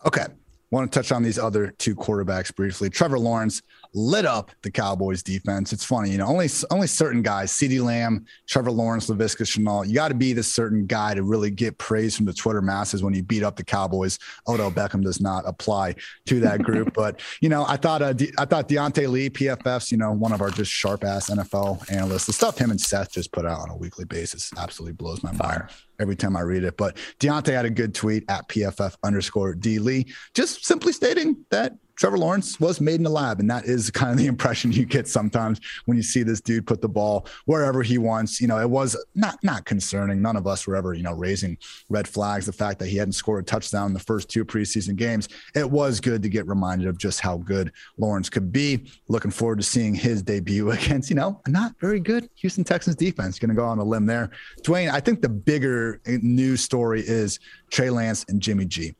Okay. 0.05 0.27
Want 0.71 0.93
to 0.93 0.99
touch 0.99 1.13
on 1.13 1.23
these 1.23 1.39
other 1.39 1.73
two 1.79 1.97
quarterbacks 1.97 2.55
briefly. 2.55 2.91
Trevor 2.91 3.19
Lawrence 3.19 3.63
lit 3.95 4.25
up 4.25 4.51
the 4.63 4.71
Cowboys 4.71 5.23
defense. 5.23 5.73
It's 5.73 5.85
funny, 5.85 6.11
you 6.11 6.19
know, 6.19 6.27
only 6.27 6.49
only 6.71 6.87
certain 6.87 7.23
guys, 7.23 7.53
CeeDee 7.53 7.83
Lamb, 7.83 8.27
Trevor 8.47 8.71
Lawrence, 8.71 9.09
Laviska 9.09 9.43
Shenault, 9.43 9.89
you 9.89 9.95
got 9.95 10.09
to 10.09 10.15
be 10.15 10.33
this 10.33 10.53
certain 10.53 10.87
guy 10.87 11.15
to 11.15 11.23
really 11.23 11.51
get 11.51 11.79
praise 11.79 12.17
from 12.17 12.27
the 12.27 12.33
Twitter 12.33 12.63
masses 12.63 13.03
when 13.03 13.15
you 13.15 13.23
beat 13.23 13.43
up 13.43 13.57
the 13.57 13.65
Cowboys. 13.65 14.19
Odell 14.47 14.71
Beckham 14.71 15.03
does 15.03 15.21
not 15.21 15.45
apply 15.47 15.95
to 16.27 16.41
that 16.41 16.63
group, 16.63 16.93
but 16.95 17.21
you 17.41 17.49
know, 17.49 17.65
I 17.67 17.77
thought 17.77 18.03
uh, 18.03 18.13
De- 18.13 18.33
I 18.39 18.45
thought 18.45 18.69
Diante 18.69 19.07
Lee, 19.07 19.31
PFF's, 19.31 19.91
you 19.91 19.99
know, 19.99 20.13
one 20.13 20.33
of 20.33 20.41
our 20.41 20.51
just 20.51 20.71
sharp 20.71 21.05
ass 21.05 21.31
NFL 21.31 21.91
analysts. 21.91 22.27
The 22.27 22.33
stuff 22.33 22.59
him 22.59 22.71
and 22.71 22.81
Seth 22.81 23.13
just 23.13 23.33
put 23.33 23.47
out 23.47 23.61
on 23.61 23.71
a 23.71 23.77
weekly 23.77 24.05
basis 24.05 24.51
absolutely 24.57 24.95
blows 24.95 25.23
my 25.23 25.33
mind 25.33 25.65
every 26.01 26.17
time 26.17 26.37
I 26.37 26.41
read 26.41 26.65
it. 26.65 26.77
But 26.77 26.97
Diante 27.19 27.53
had 27.53 27.65
a 27.65 27.71
good 27.71 27.95
tweet 27.95 28.25
at 28.29 28.49
PFF 28.49 28.97
underscore 29.03 29.55
D 29.55 29.79
Lee, 29.79 30.07
just 30.35 30.65
simply 30.65 30.93
stating 30.93 31.45
that 31.51 31.73
Trevor 31.99 32.17
Lawrence 32.17 32.61
was 32.61 32.81
made 32.81 32.95
in 32.95 33.03
the 33.03 33.11
lab. 33.11 33.41
And 33.41 33.51
that 33.51 33.65
is 33.65 33.91
kind 33.99 34.13
of 34.13 34.19
the 34.19 34.27
impression 34.27 34.73
you 34.73 34.87
get 34.87 35.09
sometimes 35.09 35.61
when 35.85 35.97
you 35.97 36.03
see 36.03 36.23
this 36.23 36.41
dude 36.41 36.67
put 36.67 36.81
the 36.81 36.89
ball 36.89 37.27
wherever 37.45 37.83
he 37.83 37.99
wants. 37.99 38.41
You 38.41 38.47
know, 38.47 38.59
it 38.59 38.71
was 38.71 38.97
not 39.15 39.43
not 39.43 39.65
concerning. 39.65 40.23
None 40.23 40.37
of 40.37 40.47
us 40.47 40.67
were 40.67 40.77
ever, 40.77 40.95
you 40.95 41.03
know, 41.03 41.13
raising 41.13 41.59
red 41.89 42.07
flags. 42.07 42.47
The 42.47 42.53
fact 42.53 42.79
that 42.79 42.87
he 42.87 42.97
hadn't 42.97 43.13
scored 43.13 43.43
a 43.43 43.47
touchdown 43.47 43.89
in 43.89 43.95
the 43.95 44.01
first 44.01 44.29
two 44.31 44.45
preseason 44.45 44.97
games. 44.97 45.29
It 45.55 45.69
was 45.69 46.01
good 46.01 46.23
to 46.23 46.29
get 46.29 46.47
reminded 46.47 46.87
of 46.87 46.99
just 46.99 47.21
how 47.21 47.39
good 47.39 47.73
Lawrence 47.97 48.31
could 48.31 48.53
be. 48.53 48.91
Looking 49.09 49.31
forward 49.31 49.59
to 49.59 49.65
seeing 49.65 49.95
his 49.95 50.23
debut 50.23 50.71
against, 50.79 51.11
you 51.11 51.17
know, 51.17 51.41
not 51.49 51.75
very 51.81 52.01
good 52.01 52.29
Houston 52.37 52.65
Texans 52.65 52.97
defense. 52.97 53.39
Going 53.39 53.49
to 53.51 53.55
go 53.55 53.67
on 53.67 53.79
a 53.79 53.85
limb 53.85 54.07
there. 54.07 54.31
Dwain, 54.63 54.91
I 54.91 55.01
think 55.01 55.21
the 55.21 55.29
bigger 55.29 56.01
news 56.07 56.61
story 56.61 57.03
is 57.05 57.41
Trey 57.71 57.91
Lance 57.91 58.25
and 58.29 58.41
Jimmy 58.41 58.67
G. 58.67 58.95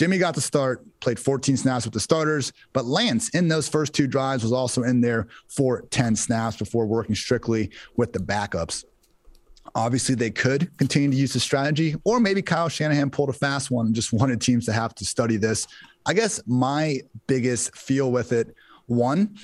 Jimmy 0.00 0.16
got 0.16 0.34
the 0.34 0.40
start, 0.40 0.82
played 1.00 1.18
14 1.18 1.58
snaps 1.58 1.84
with 1.84 1.92
the 1.92 2.00
starters, 2.00 2.54
but 2.72 2.86
Lance 2.86 3.28
in 3.34 3.48
those 3.48 3.68
first 3.68 3.92
two 3.92 4.06
drives 4.06 4.42
was 4.42 4.50
also 4.50 4.82
in 4.82 5.02
there 5.02 5.28
for 5.46 5.82
10 5.90 6.16
snaps 6.16 6.56
before 6.56 6.86
working 6.86 7.14
strictly 7.14 7.70
with 7.98 8.14
the 8.14 8.18
backups. 8.18 8.86
Obviously, 9.74 10.14
they 10.14 10.30
could 10.30 10.74
continue 10.78 11.10
to 11.10 11.16
use 11.18 11.34
the 11.34 11.38
strategy, 11.38 11.96
or 12.04 12.18
maybe 12.18 12.40
Kyle 12.40 12.70
Shanahan 12.70 13.10
pulled 13.10 13.28
a 13.28 13.34
fast 13.34 13.70
one 13.70 13.84
and 13.84 13.94
just 13.94 14.10
wanted 14.14 14.40
teams 14.40 14.64
to 14.64 14.72
have 14.72 14.94
to 14.94 15.04
study 15.04 15.36
this. 15.36 15.66
I 16.06 16.14
guess 16.14 16.40
my 16.46 17.00
biggest 17.26 17.76
feel 17.76 18.10
with 18.10 18.32
it 18.32 18.54
one, 18.86 19.36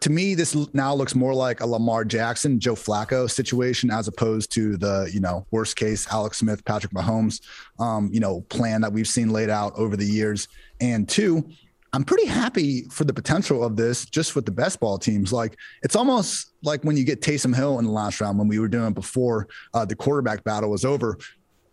to 0.00 0.10
me, 0.10 0.34
this 0.34 0.54
now 0.74 0.94
looks 0.94 1.14
more 1.14 1.34
like 1.34 1.60
a 1.60 1.66
Lamar 1.66 2.04
Jackson, 2.04 2.60
Joe 2.60 2.74
Flacco 2.74 3.30
situation 3.30 3.90
as 3.90 4.08
opposed 4.08 4.52
to 4.52 4.76
the, 4.76 5.10
you 5.12 5.20
know, 5.20 5.46
worst 5.50 5.76
case 5.76 6.06
Alex 6.10 6.38
Smith, 6.38 6.64
Patrick 6.64 6.92
Mahomes, 6.92 7.40
um, 7.78 8.10
you 8.12 8.20
know, 8.20 8.42
plan 8.42 8.80
that 8.80 8.92
we've 8.92 9.08
seen 9.08 9.30
laid 9.30 9.50
out 9.50 9.72
over 9.76 9.96
the 9.96 10.04
years. 10.04 10.48
And 10.80 11.08
two, 11.08 11.48
I'm 11.92 12.04
pretty 12.04 12.26
happy 12.26 12.82
for 12.90 13.04
the 13.04 13.14
potential 13.14 13.64
of 13.64 13.76
this 13.76 14.04
just 14.04 14.36
with 14.36 14.44
the 14.44 14.52
best 14.52 14.78
ball 14.78 14.98
teams. 14.98 15.32
Like 15.32 15.56
it's 15.82 15.96
almost 15.96 16.52
like 16.62 16.84
when 16.84 16.96
you 16.96 17.04
get 17.04 17.22
Taysom 17.22 17.54
Hill 17.54 17.78
in 17.78 17.86
the 17.86 17.90
last 17.90 18.20
round 18.20 18.38
when 18.38 18.48
we 18.48 18.58
were 18.58 18.68
doing 18.68 18.88
it 18.88 18.94
before 18.94 19.48
uh, 19.72 19.84
the 19.84 19.96
quarterback 19.96 20.44
battle 20.44 20.70
was 20.70 20.84
over 20.84 21.18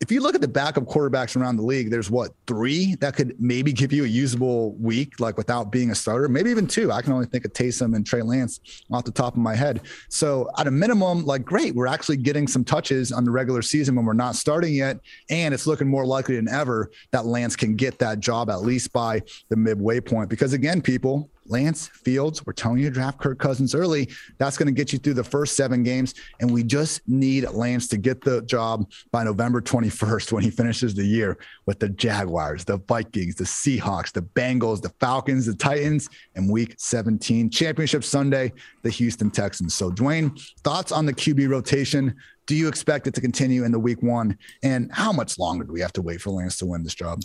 if 0.06 0.12
you 0.12 0.22
look 0.22 0.36
at 0.36 0.42
the 0.42 0.48
backup 0.48 0.84
quarterbacks 0.84 1.36
around 1.36 1.56
the 1.56 1.64
league, 1.64 1.90
there's 1.90 2.12
what 2.12 2.30
three 2.46 2.94
that 2.98 3.16
could 3.16 3.36
maybe 3.42 3.74
give 3.74 3.92
you 3.92 4.04
a 4.04 4.08
usable 4.08 4.76
week, 4.76 5.20
like 5.20 5.36
without 5.36 5.72
being 5.72 5.90
a 5.90 5.96
starter, 5.96 6.30
maybe 6.30 6.52
even 6.52 6.68
two. 6.68 6.92
I 6.92 7.02
can 7.02 7.12
only 7.12 7.26
think 7.26 7.44
of 7.44 7.54
Taysom 7.54 7.96
and 7.96 8.06
Trey 8.06 8.22
Lance 8.22 8.60
off 8.92 9.04
the 9.04 9.12
top 9.12 9.34
of 9.34 9.40
my 9.40 9.56
head. 9.56 9.82
So 10.10 10.48
at 10.60 10.68
a 10.68 10.72
minimum, 10.72 11.26
like 11.26 11.44
great, 11.44 11.74
we're 11.74 11.88
actually 11.88 12.18
getting 12.18 12.48
some 12.48 12.64
touches 12.64 13.12
on 13.12 13.24
the 13.24 13.32
regular 13.32 13.64
season 13.64 13.96
when 13.96 14.06
we're 14.06 14.14
not 14.14 14.36
starting 14.36 14.76
yet, 14.76 15.00
and 15.32 15.56
it's 15.56 15.66
looking 15.66 15.88
more 15.88 16.06
likely 16.06 16.36
than 16.36 16.50
ever 16.50 16.92
that 17.10 17.26
Lance 17.26 17.56
can 17.56 17.76
get 17.76 17.98
that 17.98 18.20
job 18.20 18.52
at 18.52 18.62
least 18.62 18.94
by 18.94 19.24
the 19.50 19.56
midway 19.56 20.00
point. 20.00 20.30
Because 20.30 20.54
again, 20.54 20.84
people, 20.84 21.32
Lance 21.48 21.88
Fields, 21.88 22.46
we're 22.46 22.54
telling 22.54 22.80
you 22.80 22.86
to 22.86 22.92
draft 22.92 23.20
Kirk 23.20 23.40
Cousins 23.40 23.76
early. 23.76 24.10
That's 24.38 24.58
going 24.58 24.68
to 24.68 24.74
get 24.74 24.92
you 24.92 25.00
through 25.00 25.14
the 25.14 25.24
first 25.24 25.56
seven 25.56 25.84
games. 25.84 26.16
And 26.40 26.52
we 26.52 26.64
just 26.64 27.02
need 27.08 27.48
Lance 27.52 27.88
to 27.90 27.98
get 27.98 28.22
the 28.22 28.42
job 28.44 28.90
by 29.12 29.24
November 29.24 29.62
21st 29.62 30.32
when 30.32 30.44
he 30.44 30.50
finishes 30.50 30.96
the 30.96 31.06
year 31.06 31.38
with 31.66 31.80
the 31.80 31.90
Jaguars, 31.90 32.66
the 32.66 32.78
Vikings, 32.78 33.36
the 33.36 33.44
Seahawks, 33.44 34.12
the 34.12 34.22
Bengals, 34.22 34.82
the 34.82 34.94
Falcons, 35.00 35.46
the 35.46 35.56
Titans, 35.56 36.10
and 36.36 36.52
week 36.52 36.76
17, 36.78 37.50
Championship 37.50 38.04
Sunday, 38.04 38.52
the 38.82 38.90
Houston 38.90 39.30
Texans. 39.30 39.76
So, 39.76 39.92
Dwain, 39.92 40.40
thoughts 40.64 40.92
on 40.92 41.06
the 41.06 41.14
QB 41.14 41.50
rotation? 41.50 42.16
Do 42.48 42.56
you 42.56 42.68
expect 42.68 43.08
it 43.08 43.14
to 43.16 43.22
continue 43.22 43.64
in 43.64 43.72
the 43.72 43.80
week 43.80 44.04
one? 44.04 44.38
And 44.64 44.92
how 44.92 45.12
much 45.12 45.40
longer 45.40 45.64
do 45.64 45.74
we 45.74 45.82
have 45.82 45.94
to 45.94 46.02
wait 46.02 46.22
for 46.22 46.30
Lance 46.30 46.58
to 46.58 46.66
win 46.66 46.84
this 46.84 46.94
job? 46.94 47.22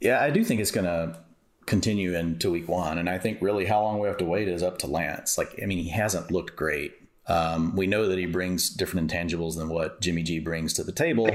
Yeah, 0.00 0.20
I 0.20 0.30
do 0.30 0.42
think 0.42 0.60
it's 0.60 0.70
going 0.70 0.86
to 0.86 1.22
continue 1.66 2.14
into 2.16 2.50
week 2.50 2.68
one. 2.68 2.98
And 2.98 3.08
I 3.08 3.18
think 3.18 3.38
really 3.40 3.64
how 3.66 3.82
long 3.82 3.98
we 3.98 4.08
have 4.08 4.18
to 4.18 4.24
wait 4.24 4.48
is 4.48 4.62
up 4.62 4.78
to 4.78 4.86
Lance. 4.86 5.38
Like, 5.38 5.58
I 5.62 5.66
mean, 5.66 5.78
he 5.78 5.90
hasn't 5.90 6.30
looked 6.30 6.56
great. 6.56 6.92
Um, 7.28 7.76
we 7.76 7.86
know 7.86 8.08
that 8.08 8.18
he 8.18 8.26
brings 8.26 8.68
different 8.68 9.10
intangibles 9.10 9.56
than 9.56 9.68
what 9.68 10.00
Jimmy 10.00 10.22
G 10.22 10.40
brings 10.40 10.72
to 10.74 10.84
the 10.84 10.92
table, 10.92 11.30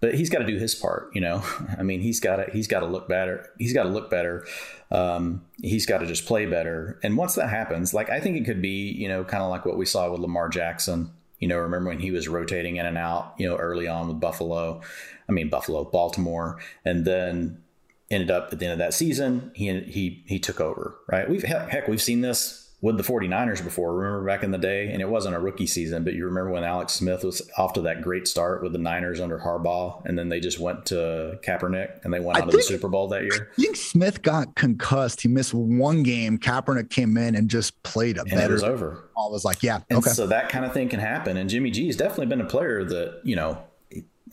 but 0.00 0.14
he's 0.14 0.30
got 0.30 0.38
to 0.38 0.46
do 0.46 0.56
his 0.56 0.74
part. 0.74 1.10
You 1.14 1.20
know, 1.20 1.42
I 1.78 1.82
mean, 1.82 2.00
he's 2.00 2.20
got 2.20 2.36
to 2.36 2.46
he's 2.52 2.68
got 2.68 2.80
to 2.80 2.86
look 2.86 3.08
better. 3.08 3.48
He's 3.58 3.72
got 3.72 3.84
to 3.84 3.88
look 3.88 4.08
better. 4.08 4.46
Um, 4.90 5.44
he's 5.60 5.84
got 5.84 5.98
to 5.98 6.06
just 6.06 6.26
play 6.26 6.46
better. 6.46 7.00
And 7.02 7.16
once 7.16 7.34
that 7.34 7.48
happens, 7.48 7.92
like 7.92 8.08
I 8.08 8.20
think 8.20 8.36
it 8.36 8.44
could 8.44 8.62
be, 8.62 8.92
you 8.92 9.08
know, 9.08 9.24
kind 9.24 9.42
of 9.42 9.50
like 9.50 9.64
what 9.64 9.76
we 9.76 9.84
saw 9.84 10.08
with 10.10 10.20
Lamar 10.20 10.48
Jackson. 10.48 11.10
You 11.40 11.48
know, 11.48 11.58
remember 11.58 11.90
when 11.90 11.98
he 11.98 12.12
was 12.12 12.28
rotating 12.28 12.76
in 12.76 12.86
and 12.86 12.96
out, 12.96 13.34
you 13.36 13.48
know, 13.48 13.56
early 13.56 13.88
on 13.88 14.08
with 14.08 14.20
Buffalo. 14.20 14.80
I 15.28 15.32
mean, 15.32 15.50
Buffalo, 15.50 15.84
Baltimore, 15.84 16.60
and 16.84 17.04
then 17.04 17.62
ended 18.10 18.30
up 18.30 18.52
at 18.52 18.58
the 18.58 18.66
end 18.66 18.72
of 18.72 18.78
that 18.78 18.94
season, 18.94 19.50
he 19.54 19.80
he 19.80 20.22
he 20.26 20.38
took 20.38 20.60
over, 20.60 20.96
right? 21.08 21.28
We've 21.28 21.42
heck, 21.42 21.88
we've 21.88 22.02
seen 22.02 22.20
this 22.20 22.66
with 22.82 22.98
the 22.98 23.02
49ers 23.02 23.64
before. 23.64 23.94
Remember 23.94 24.24
back 24.24 24.42
in 24.42 24.50
the 24.50 24.58
day, 24.58 24.92
and 24.92 25.00
it 25.00 25.08
wasn't 25.08 25.34
a 25.34 25.40
rookie 25.40 25.66
season, 25.66 26.04
but 26.04 26.12
you 26.12 26.26
remember 26.26 26.50
when 26.50 26.62
Alex 26.62 26.92
Smith 26.92 27.24
was 27.24 27.42
off 27.56 27.72
to 27.72 27.80
that 27.82 28.02
great 28.02 28.28
start 28.28 28.62
with 28.62 28.72
the 28.72 28.78
Niners 28.78 29.18
under 29.18 29.38
Harbaugh, 29.38 30.04
and 30.04 30.18
then 30.18 30.28
they 30.28 30.40
just 30.40 30.60
went 30.60 30.86
to 30.86 31.38
Kaepernick 31.42 32.04
and 32.04 32.12
they 32.12 32.20
went 32.20 32.38
out 32.38 32.48
of 32.48 32.52
the 32.52 32.62
Super 32.62 32.88
Bowl 32.88 33.08
that 33.08 33.22
year. 33.22 33.50
I 33.58 33.62
think 33.62 33.76
Smith 33.76 34.22
got 34.22 34.54
concussed. 34.54 35.22
He 35.22 35.28
missed 35.28 35.54
one 35.54 36.02
game. 36.02 36.38
Kaepernick 36.38 36.90
came 36.90 37.16
in 37.16 37.34
and 37.34 37.48
just 37.48 37.82
played 37.82 38.18
a 38.18 38.20
and 38.20 38.30
better. 38.30 38.52
It 38.52 38.52
was 38.52 38.62
over. 38.62 39.08
All 39.16 39.32
was 39.32 39.44
like, 39.44 39.62
yeah, 39.62 39.80
and 39.88 39.98
okay. 39.98 40.10
So 40.10 40.26
that 40.26 40.50
kind 40.50 40.64
of 40.64 40.72
thing 40.72 40.88
can 40.88 41.00
happen. 41.00 41.36
And 41.36 41.48
Jimmy 41.48 41.70
G 41.70 41.86
has 41.86 41.96
definitely 41.96 42.26
been 42.26 42.42
a 42.42 42.46
player 42.46 42.84
that 42.84 43.20
you 43.24 43.36
know 43.36 43.58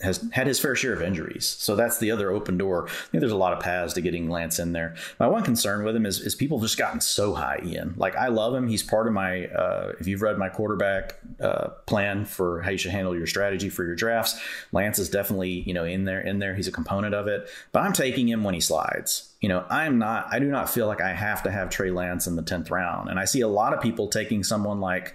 has 0.02 0.28
had 0.32 0.46
his 0.46 0.58
fair 0.58 0.74
share 0.74 0.92
of 0.92 1.02
injuries. 1.02 1.46
So 1.46 1.76
that's 1.76 1.98
the 1.98 2.10
other 2.10 2.30
open 2.30 2.58
door. 2.58 2.86
I 2.88 2.90
think 2.90 3.20
there's 3.20 3.32
a 3.32 3.36
lot 3.36 3.52
of 3.52 3.60
paths 3.60 3.94
to 3.94 4.00
getting 4.00 4.28
Lance 4.28 4.58
in 4.58 4.72
there. 4.72 4.96
My 5.20 5.28
one 5.28 5.44
concern 5.44 5.84
with 5.84 5.94
him 5.94 6.04
is, 6.04 6.20
is 6.20 6.34
people 6.34 6.58
just 6.58 6.76
gotten 6.76 7.00
so 7.00 7.34
high 7.34 7.60
Ian. 7.64 7.94
Like 7.96 8.16
I 8.16 8.28
love 8.28 8.54
him. 8.54 8.66
He's 8.66 8.82
part 8.82 9.06
of 9.06 9.12
my. 9.12 9.46
Uh, 9.46 9.92
if 10.00 10.06
you've 10.06 10.22
read 10.22 10.36
my 10.36 10.48
quarterback 10.48 11.18
uh, 11.40 11.68
plan 11.86 12.24
for 12.24 12.62
how 12.62 12.70
you 12.70 12.78
should 12.78 12.90
handle 12.90 13.16
your 13.16 13.26
strategy 13.26 13.68
for 13.68 13.84
your 13.84 13.94
drafts, 13.94 14.38
Lance 14.72 14.98
is 14.98 15.08
definitely 15.08 15.50
you 15.50 15.74
know 15.74 15.84
in 15.84 16.04
there. 16.04 16.20
In 16.20 16.40
there, 16.40 16.54
he's 16.54 16.68
a 16.68 16.72
component 16.72 17.14
of 17.14 17.28
it. 17.28 17.48
But 17.70 17.82
I'm 17.82 17.92
taking 17.92 18.28
him 18.28 18.42
when 18.42 18.54
he 18.54 18.60
slides. 18.60 19.30
You 19.40 19.48
know, 19.48 19.64
I'm 19.70 19.98
not. 19.98 20.26
I 20.30 20.40
do 20.40 20.46
not 20.46 20.68
feel 20.68 20.86
like 20.86 21.00
I 21.00 21.12
have 21.12 21.44
to 21.44 21.50
have 21.50 21.70
Trey 21.70 21.90
Lance 21.90 22.26
in 22.26 22.34
the 22.34 22.42
tenth 22.42 22.70
round. 22.70 23.10
And 23.10 23.20
I 23.20 23.26
see 23.26 23.42
a 23.42 23.48
lot 23.48 23.72
of 23.72 23.80
people 23.80 24.08
taking 24.08 24.42
someone 24.42 24.80
like. 24.80 25.14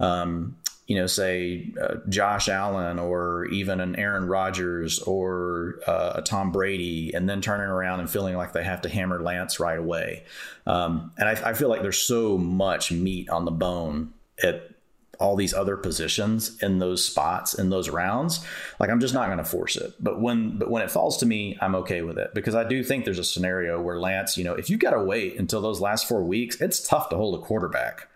Um, 0.00 0.56
you 0.86 0.96
know, 0.96 1.06
say 1.06 1.72
uh, 1.80 1.96
Josh 2.08 2.48
Allen 2.48 2.98
or 2.98 3.46
even 3.46 3.80
an 3.80 3.96
Aaron 3.96 4.26
Rodgers 4.26 4.98
or 5.00 5.80
uh, 5.86 6.14
a 6.16 6.22
Tom 6.22 6.52
Brady, 6.52 7.14
and 7.14 7.28
then 7.28 7.40
turning 7.40 7.66
around 7.66 8.00
and 8.00 8.10
feeling 8.10 8.36
like 8.36 8.52
they 8.52 8.64
have 8.64 8.82
to 8.82 8.88
hammer 8.88 9.22
Lance 9.22 9.58
right 9.58 9.78
away. 9.78 10.24
Um, 10.66 11.12
and 11.16 11.28
I, 11.28 11.50
I, 11.50 11.54
feel 11.54 11.68
like 11.68 11.82
there's 11.82 11.98
so 11.98 12.38
much 12.38 12.90
meat 12.92 13.28
on 13.28 13.44
the 13.44 13.50
bone 13.50 14.12
at 14.42 14.70
all 15.20 15.36
these 15.36 15.54
other 15.54 15.76
positions 15.76 16.60
in 16.62 16.78
those 16.78 17.04
spots 17.04 17.54
in 17.54 17.70
those 17.70 17.88
rounds. 17.88 18.44
Like 18.80 18.90
i'm 18.90 19.00
just 19.00 19.14
not 19.14 19.26
going 19.26 19.38
to 19.38 19.44
force 19.44 19.76
it. 19.76 19.92
But 20.00 20.20
when 20.20 20.58
but 20.58 20.70
when 20.70 20.82
it 20.82 20.90
falls 20.90 21.18
to 21.18 21.26
me 21.26 21.56
i'm 21.60 21.74
okay 21.76 22.02
with 22.02 22.18
it. 22.18 22.34
Because 22.34 22.54
i 22.54 22.64
do 22.64 22.82
think 22.82 23.04
there's 23.04 23.18
a 23.18 23.24
scenario 23.24 23.80
where 23.80 24.00
lance 24.00 24.36
you 24.36 24.44
know 24.44 24.54
if 24.54 24.68
you 24.68 24.76
got 24.76 24.90
to 24.90 25.02
wait 25.02 25.38
until 25.38 25.60
those 25.60 25.80
last 25.80 26.08
four 26.08 26.24
weeks 26.24 26.60
it's 26.60 26.86
tough 26.86 27.08
to 27.10 27.16
hold 27.16 27.40
a 27.40 27.42
quarterback 27.44 28.08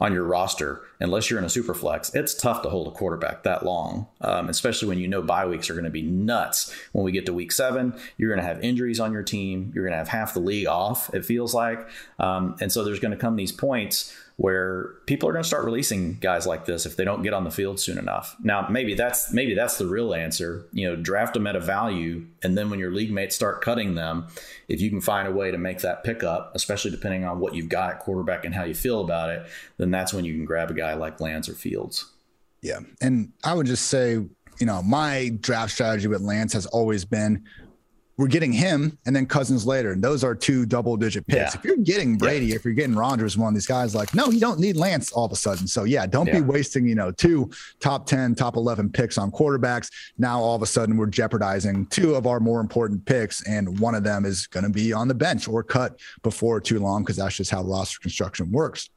on 0.00 0.12
your 0.12 0.24
roster 0.24 0.82
unless 1.00 1.28
you're 1.30 1.38
in 1.38 1.44
a 1.44 1.50
super 1.50 1.74
flex 1.74 2.14
it's 2.14 2.34
tough 2.34 2.62
to 2.62 2.68
hold 2.68 2.88
a 2.88 2.90
quarterback 2.90 3.42
that 3.42 3.64
long 3.64 4.06
um, 4.20 4.48
especially 4.48 4.88
when 4.88 4.98
you 4.98 5.08
know 5.08 5.22
bye 5.22 5.46
weeks 5.46 5.68
are 5.70 5.74
going 5.74 5.84
to 5.84 5.90
be 5.90 6.02
nuts. 6.02 6.74
When 6.92 7.04
we 7.04 7.12
get 7.12 7.26
to 7.26 7.32
week 7.32 7.52
seven 7.52 7.94
you're 8.16 8.30
going 8.30 8.40
to 8.40 8.46
have 8.46 8.62
injuries 8.62 9.00
on 9.00 9.12
your 9.12 9.22
team. 9.22 9.72
You're 9.74 9.84
going 9.84 9.92
to 9.92 9.98
have 9.98 10.08
half 10.08 10.34
the 10.34 10.40
league 10.40 10.66
off 10.66 11.12
it 11.14 11.24
feels 11.24 11.54
like. 11.54 11.88
Um, 12.18 12.56
and 12.60 12.70
so 12.70 12.84
there's 12.84 13.00
going 13.00 13.12
to 13.12 13.16
come 13.16 13.36
these 13.36 13.52
points 13.52 14.14
where 14.42 14.94
people 15.06 15.28
are 15.28 15.32
going 15.32 15.44
to 15.44 15.46
start 15.46 15.64
releasing 15.64 16.14
guys 16.14 16.48
like 16.48 16.64
this 16.64 16.84
if 16.84 16.96
they 16.96 17.04
don't 17.04 17.22
get 17.22 17.32
on 17.32 17.44
the 17.44 17.50
field 17.50 17.78
soon 17.78 17.96
enough. 17.96 18.34
Now, 18.42 18.66
maybe 18.68 18.94
that's 18.94 19.32
maybe 19.32 19.54
that's 19.54 19.78
the 19.78 19.86
real 19.86 20.12
answer. 20.12 20.66
You 20.72 20.88
know, 20.88 20.96
draft 20.96 21.34
them 21.34 21.46
at 21.46 21.54
a 21.54 21.60
value, 21.60 22.26
and 22.42 22.58
then 22.58 22.68
when 22.68 22.80
your 22.80 22.92
league 22.92 23.12
mates 23.12 23.36
start 23.36 23.62
cutting 23.62 23.94
them, 23.94 24.26
if 24.66 24.80
you 24.80 24.90
can 24.90 25.00
find 25.00 25.28
a 25.28 25.30
way 25.30 25.52
to 25.52 25.58
make 25.58 25.78
that 25.82 26.02
pickup, 26.02 26.50
especially 26.56 26.90
depending 26.90 27.24
on 27.24 27.38
what 27.38 27.54
you've 27.54 27.68
got 27.68 27.90
at 27.90 27.98
quarterback 28.00 28.44
and 28.44 28.52
how 28.52 28.64
you 28.64 28.74
feel 28.74 29.00
about 29.00 29.30
it, 29.30 29.46
then 29.76 29.92
that's 29.92 30.12
when 30.12 30.24
you 30.24 30.34
can 30.34 30.44
grab 30.44 30.72
a 30.72 30.74
guy 30.74 30.94
like 30.94 31.20
Lance 31.20 31.48
or 31.48 31.54
Fields. 31.54 32.10
Yeah, 32.62 32.80
and 33.00 33.30
I 33.44 33.54
would 33.54 33.68
just 33.68 33.86
say, 33.86 34.14
you 34.14 34.66
know, 34.66 34.82
my 34.82 35.30
draft 35.40 35.72
strategy 35.72 36.08
with 36.08 36.20
Lance 36.20 36.52
has 36.54 36.66
always 36.66 37.04
been 37.04 37.44
we're 38.22 38.28
getting 38.28 38.52
him 38.52 38.96
and 39.04 39.16
then 39.16 39.26
Cousins 39.26 39.66
later. 39.66 39.90
And 39.90 40.00
those 40.02 40.22
are 40.22 40.32
two 40.32 40.64
double 40.64 40.96
digit 40.96 41.26
picks. 41.26 41.54
Yeah. 41.54 41.58
If 41.58 41.64
you're 41.64 41.76
getting 41.78 42.16
Brady, 42.16 42.46
yeah. 42.46 42.54
if 42.54 42.64
you're 42.64 42.72
getting 42.72 42.94
Rodgers, 42.94 43.36
one 43.36 43.48
of 43.48 43.54
these 43.54 43.66
guys, 43.66 43.96
like, 43.96 44.14
no, 44.14 44.26
you 44.30 44.38
don't 44.38 44.60
need 44.60 44.76
Lance 44.76 45.10
all 45.10 45.24
of 45.24 45.32
a 45.32 45.36
sudden. 45.36 45.66
So, 45.66 45.82
yeah, 45.82 46.06
don't 46.06 46.28
yeah. 46.28 46.34
be 46.34 46.40
wasting, 46.42 46.86
you 46.86 46.94
know, 46.94 47.10
two 47.10 47.50
top 47.80 48.06
10, 48.06 48.36
top 48.36 48.54
11 48.54 48.90
picks 48.90 49.18
on 49.18 49.32
quarterbacks. 49.32 49.90
Now, 50.18 50.38
all 50.38 50.54
of 50.54 50.62
a 50.62 50.66
sudden, 50.66 50.96
we're 50.96 51.06
jeopardizing 51.06 51.86
two 51.86 52.14
of 52.14 52.28
our 52.28 52.38
more 52.38 52.60
important 52.60 53.04
picks. 53.06 53.44
And 53.48 53.76
one 53.80 53.96
of 53.96 54.04
them 54.04 54.24
is 54.24 54.46
going 54.46 54.62
to 54.62 54.70
be 54.70 54.92
on 54.92 55.08
the 55.08 55.14
bench 55.14 55.48
or 55.48 55.64
cut 55.64 55.98
before 56.22 56.60
too 56.60 56.78
long 56.78 57.02
because 57.02 57.16
that's 57.16 57.36
just 57.36 57.50
how 57.50 57.64
roster 57.64 57.98
construction 57.98 58.52
works. 58.52 58.88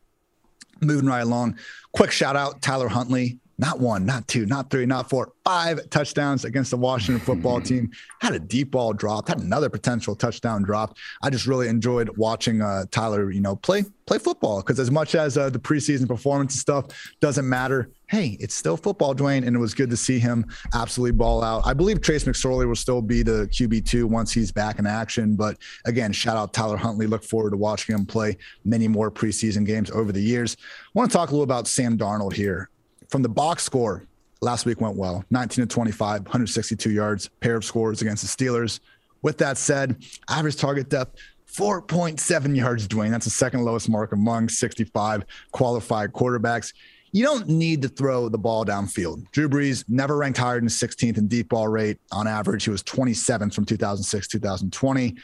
Moving 0.81 1.07
right 1.07 1.21
along, 1.21 1.57
quick 1.93 2.11
shout 2.11 2.35
out 2.35 2.61
Tyler 2.61 2.89
Huntley, 2.89 3.39
not 3.58 3.80
one, 3.80 4.06
not 4.06 4.28
two, 4.28 4.46
not 4.46 4.70
three, 4.70 4.86
not 4.86 5.10
four, 5.10 5.32
five 5.46 5.89
touchdowns 5.89 6.44
against 6.44 6.72
the 6.72 6.78
Washington 6.78 7.24
football 7.24 7.62
team. 7.62 7.89
Had 8.22 8.34
a 8.34 8.39
deep 8.39 8.72
ball 8.72 8.94
drop, 8.94 9.30
had 9.30 9.39
another 9.39 9.70
potential 9.70 10.15
touchdown 10.15 10.63
drop. 10.63 10.98
I 11.22 11.30
just 11.30 11.48
really 11.48 11.68
enjoyed 11.68 12.10
watching 12.18 12.62
uh, 12.62 12.86
Tyler, 12.91 13.32
you 13.32 13.41
know, 13.41 13.56
play 13.56 13.84
play 14.06 14.18
football 14.20 14.62
because 14.62 14.80
as 14.80 14.91
much 14.91 15.15
as 15.15 15.38
uh, 15.38 15.50
the 15.50 15.58
preseason 15.58 16.08
performance 16.08 16.54
and 16.54 16.60
stuff 16.60 16.86
doesn't 17.22 17.48
matter, 17.48 17.89
hey, 18.08 18.38
it's 18.39 18.54
still 18.54 18.78
football, 18.78 19.15
Dwain, 19.15 19.48
and 19.48 19.56
it 19.56 19.60
was 19.60 19.74
good 19.74 19.89
to 19.89 19.98
see 19.98 20.20
him 20.20 20.46
absolutely 20.74 21.13
ball 21.13 21.44
out. 21.44 21.65
I 21.65 21.74
believe 21.74 22.02
Trace 22.02 22.26
McSorley 22.26 22.68
will 22.68 22.76
still 22.76 23.02
be 23.02 23.24
the 23.24 23.48
QB 23.52 23.86
two 23.86 24.06
once 24.06 24.32
he's 24.32 24.52
back 24.52 24.80
in 24.80 24.86
action. 24.86 25.36
But 25.36 25.58
again, 25.86 26.12
shout 26.12 26.38
out 26.38 26.54
Tyler 26.54 26.78
Huntley. 26.78 27.08
Look 27.08 27.24
forward 27.24 27.52
to 27.52 27.58
watching 27.58 27.96
him 27.96 28.06
play 28.06 28.38
many 28.63 28.88
more 28.88 29.10
preseason 29.10 29.65
games 29.65 29.89
over 29.91 30.12
the 30.12 30.22
years. 30.22 30.58
I 30.60 30.89
want 30.94 31.10
to 31.10 31.18
talk 31.18 31.30
a 31.30 31.32
little 31.32 31.44
about 31.44 31.68
Sam 31.68 31.98
Darnold 31.98 32.34
here 32.34 32.70
from 33.15 33.21
the 33.21 33.30
box 33.30 33.63
score, 33.63 34.04
last 34.41 34.65
week 34.65 34.82
went 34.82 34.97
well 34.97 35.23
19 35.30 35.65
to 35.65 35.73
25, 35.73 36.23
162 36.23 36.91
yards, 36.91 37.30
pair 37.39 37.56
of 37.56 37.63
scores 37.63 38.01
against 38.01 38.23
the 38.23 38.45
Steelers. 38.45 38.82
With 39.21 39.38
that 39.38 39.58
said, 39.58 40.04
average 40.28 40.58
target 40.58 40.89
depth, 40.89 41.17
4.7 41.49 42.58
yards, 42.58 42.89
Dwain. 42.89 43.12
That's 43.12 43.23
the 43.23 43.32
second 43.32 43.63
lowest 43.63 43.88
mark 43.88 44.12
among 44.12 44.49
65 44.49 45.23
qualified 45.54 46.12
quarterbacks. 46.12 46.73
You 47.13 47.23
don't 47.23 47.47
need 47.47 47.82
to 47.84 47.88
throw 47.88 48.28
the 48.28 48.38
ball 48.38 48.65
downfield. 48.65 49.32
Drew 49.32 49.47
Brees 49.47 49.86
never 49.88 50.17
ranked 50.17 50.38
higher 50.38 50.60
than 50.60 50.67
16th 50.67 51.17
in 51.17 51.30
deep 51.30 51.47
ball 51.47 51.69
rate. 51.69 51.99
On 52.12 52.28
average, 52.28 52.65
he 52.65 52.69
was 52.69 52.84
27th 52.84 53.54
from 53.54 53.63
2006 53.63 54.28
2020. 54.28 55.15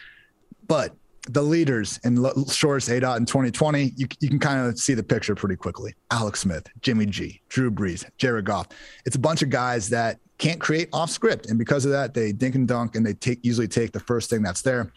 But 0.66 0.96
the 1.30 1.42
leaders 1.42 2.00
in 2.04 2.16
shortest 2.50 2.90
ADOT 2.90 3.18
in 3.18 3.26
2020, 3.26 3.94
you, 3.96 4.08
you 4.20 4.30
can 4.30 4.40
kind 4.40 4.68
of 4.68 4.80
see 4.80 4.94
the 4.94 5.04
picture 5.04 5.36
pretty 5.36 5.56
quickly. 5.56 5.94
Alex 6.10 6.40
Smith, 6.40 6.68
Jimmy 6.82 7.06
G, 7.06 7.42
Drew 7.50 7.70
Brees, 7.70 8.06
Jared 8.18 8.46
Goff. 8.46 8.68
It's 9.06 9.16
a 9.16 9.20
bunch 9.20 9.42
of 9.42 9.50
guys 9.50 9.90
that 9.90 10.20
can't 10.40 10.60
create 10.60 10.90
off 10.92 11.12
script. 11.12 11.46
And 11.46 11.60
because 11.60 11.86
of 11.86 11.92
that, 11.92 12.16
they 12.16 12.32
dink 12.32 12.56
and 12.56 12.68
dunk 12.68 12.96
and 12.96 13.06
they 13.06 13.14
take 13.14 13.40
usually 13.44 13.68
take 13.68 13.92
the 13.92 14.00
first 14.00 14.30
thing 14.30 14.42
that's 14.42 14.64
there. 14.64 14.92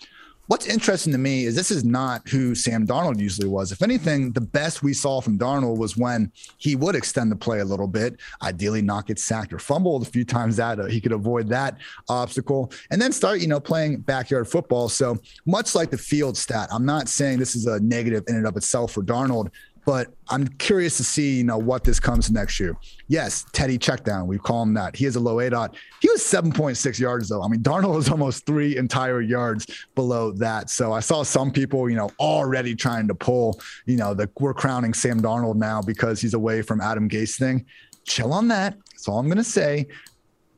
What's 0.47 0.67
interesting 0.67 1.11
to 1.13 1.19
me 1.19 1.47
is 1.47 1.57
this 1.57 1.71
is 1.71 1.85
not 1.85 2.29
who 2.29 2.55
Sam 2.55 2.87
Darnold 2.87 3.19
usually 3.19 3.49
was. 3.49 3.73
If 3.73 3.81
anything, 3.81 4.31
the 4.33 4.43
best 4.43 4.83
we 4.83 4.93
saw 4.93 5.23
from 5.23 5.39
Darnold 5.39 5.79
was 5.79 5.97
when 5.97 6.31
he 6.59 6.77
would 6.77 6.95
extend 6.95 7.33
the 7.33 7.37
play 7.37 7.61
a 7.61 7.65
little 7.65 7.87
bit, 7.87 8.21
ideally 8.43 8.83
not 8.83 9.07
get 9.07 9.19
sacked 9.19 9.55
or 9.55 9.59
fumbled 9.59 10.03
a 10.03 10.11
few 10.11 10.23
times 10.23 10.57
that 10.57 10.79
uh, 10.79 10.85
he 10.85 11.01
could 11.01 11.13
avoid 11.13 11.49
that 11.49 11.79
obstacle 12.11 12.71
and 12.91 13.01
then 13.01 13.11
start, 13.11 13.41
you 13.41 13.47
know, 13.47 13.59
playing 13.59 14.01
backyard 14.01 14.47
football. 14.47 14.91
So 14.91 15.17
much 15.47 15.75
like 15.75 15.91
the 15.91 15.97
Fields 15.97 16.41
stat, 16.41 16.69
I'm 16.71 16.85
not 16.85 17.09
saying 17.09 17.39
this 17.39 17.57
is 17.57 17.67
a 17.67 17.81
negative 17.81 18.25
in 18.29 18.37
and 18.37 18.47
of 18.47 18.55
itself 18.59 18.93
for 18.93 19.03
Darnold 19.03 19.49
but 19.85 20.09
I'm 20.29 20.49
curious 20.49 20.97
to 20.97 21.05
see, 21.05 21.39
you 21.39 21.45
know, 21.45 21.59
what 21.59 21.85
this 21.85 22.01
comes 22.01 22.31
next 22.31 22.59
year. 22.59 22.77
Yes, 23.09 23.45
Teddy 23.53 23.79
checkdown. 23.79 24.27
We 24.27 24.39
call 24.39 24.63
him 24.63 24.75
that. 24.75 24.97
He 24.97 25.05
has 25.05 25.17
a 25.17 25.21
low 25.21 25.41
A 25.41 25.51
dot. 25.51 25.77
He 26.01 26.09
was 26.11 26.23
7.6 26.23 26.99
yards 26.99 27.29
though. 27.29 27.43
I 27.43 27.49
mean, 27.49 27.63
Darnold 27.63 27.97
was 27.97 28.09
almost 28.09 28.47
three 28.47 28.77
entire 28.77 29.21
yards 29.21 29.67
below 29.95 30.33
that. 30.33 30.71
So 30.71 30.93
I 30.93 31.01
saw 31.01 31.23
some 31.23 31.51
people, 31.51 31.89
you 31.91 31.97
know, 31.97 32.11
already 32.19 32.75
trying 32.75 33.09
to 33.09 33.15
pull, 33.15 33.61
you 33.87 33.97
know, 33.97 34.15
the 34.15 34.31
we're 34.41 34.55
crowning 34.55 34.95
Sam 34.95 35.21
Darnold 35.21 35.57
now 35.57 35.83
because 35.83 36.21
he's 36.21 36.35
away 36.35 36.63
from 36.63 36.81
Adam 36.81 37.09
Gase 37.09 37.39
thing. 37.39 37.67
Chill 38.07 38.33
on 38.33 38.49
that. 38.49 38.77
That's 38.91 39.09
all 39.09 39.19
I'm 39.19 39.29
gonna 39.29 39.45
say 39.45 39.87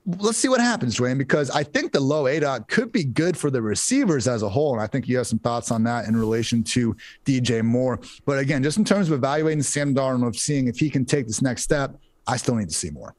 let's 0.07 0.39
see 0.39 0.49
what 0.49 0.61
happens, 0.61 0.97
Dwain, 0.97 1.19
because 1.19 1.51
I 1.51 1.65
think 1.65 1.93
the 1.93 2.01
low 2.01 2.27
A 2.27 2.39
dot 2.39 2.69
could 2.69 2.93
be 2.93 3.05
good 3.05 3.37
for 3.37 3.51
the 3.51 3.61
receivers 3.61 4.29
as 4.29 4.43
a 4.43 4.49
whole. 4.49 4.73
And 4.73 4.81
I 4.81 4.87
think 4.87 5.09
you 5.09 5.17
have 5.17 5.27
some 5.27 5.39
thoughts 5.39 5.71
on 5.71 5.83
that 5.85 6.07
in 6.07 6.17
relation 6.17 6.63
to 6.65 6.97
DJ 7.25 7.63
Moore. 7.63 7.99
But 8.25 8.39
again, 8.39 8.63
just 8.63 8.79
in 8.79 8.85
terms 8.85 9.09
of 9.09 9.15
evaluating 9.15 9.63
Sam 9.63 9.95
Darnold, 9.95 10.27
of 10.27 10.37
seeing 10.37 10.69
if 10.69 10.79
he 10.79 10.91
can 10.91 11.05
take 11.05 11.27
this 11.27 11.43
next 11.43 11.63
step, 11.63 11.97
I 12.27 12.37
still 12.37 12.55
need 12.55 12.69
to 12.69 12.75
see 12.75 12.91
more. 12.91 13.15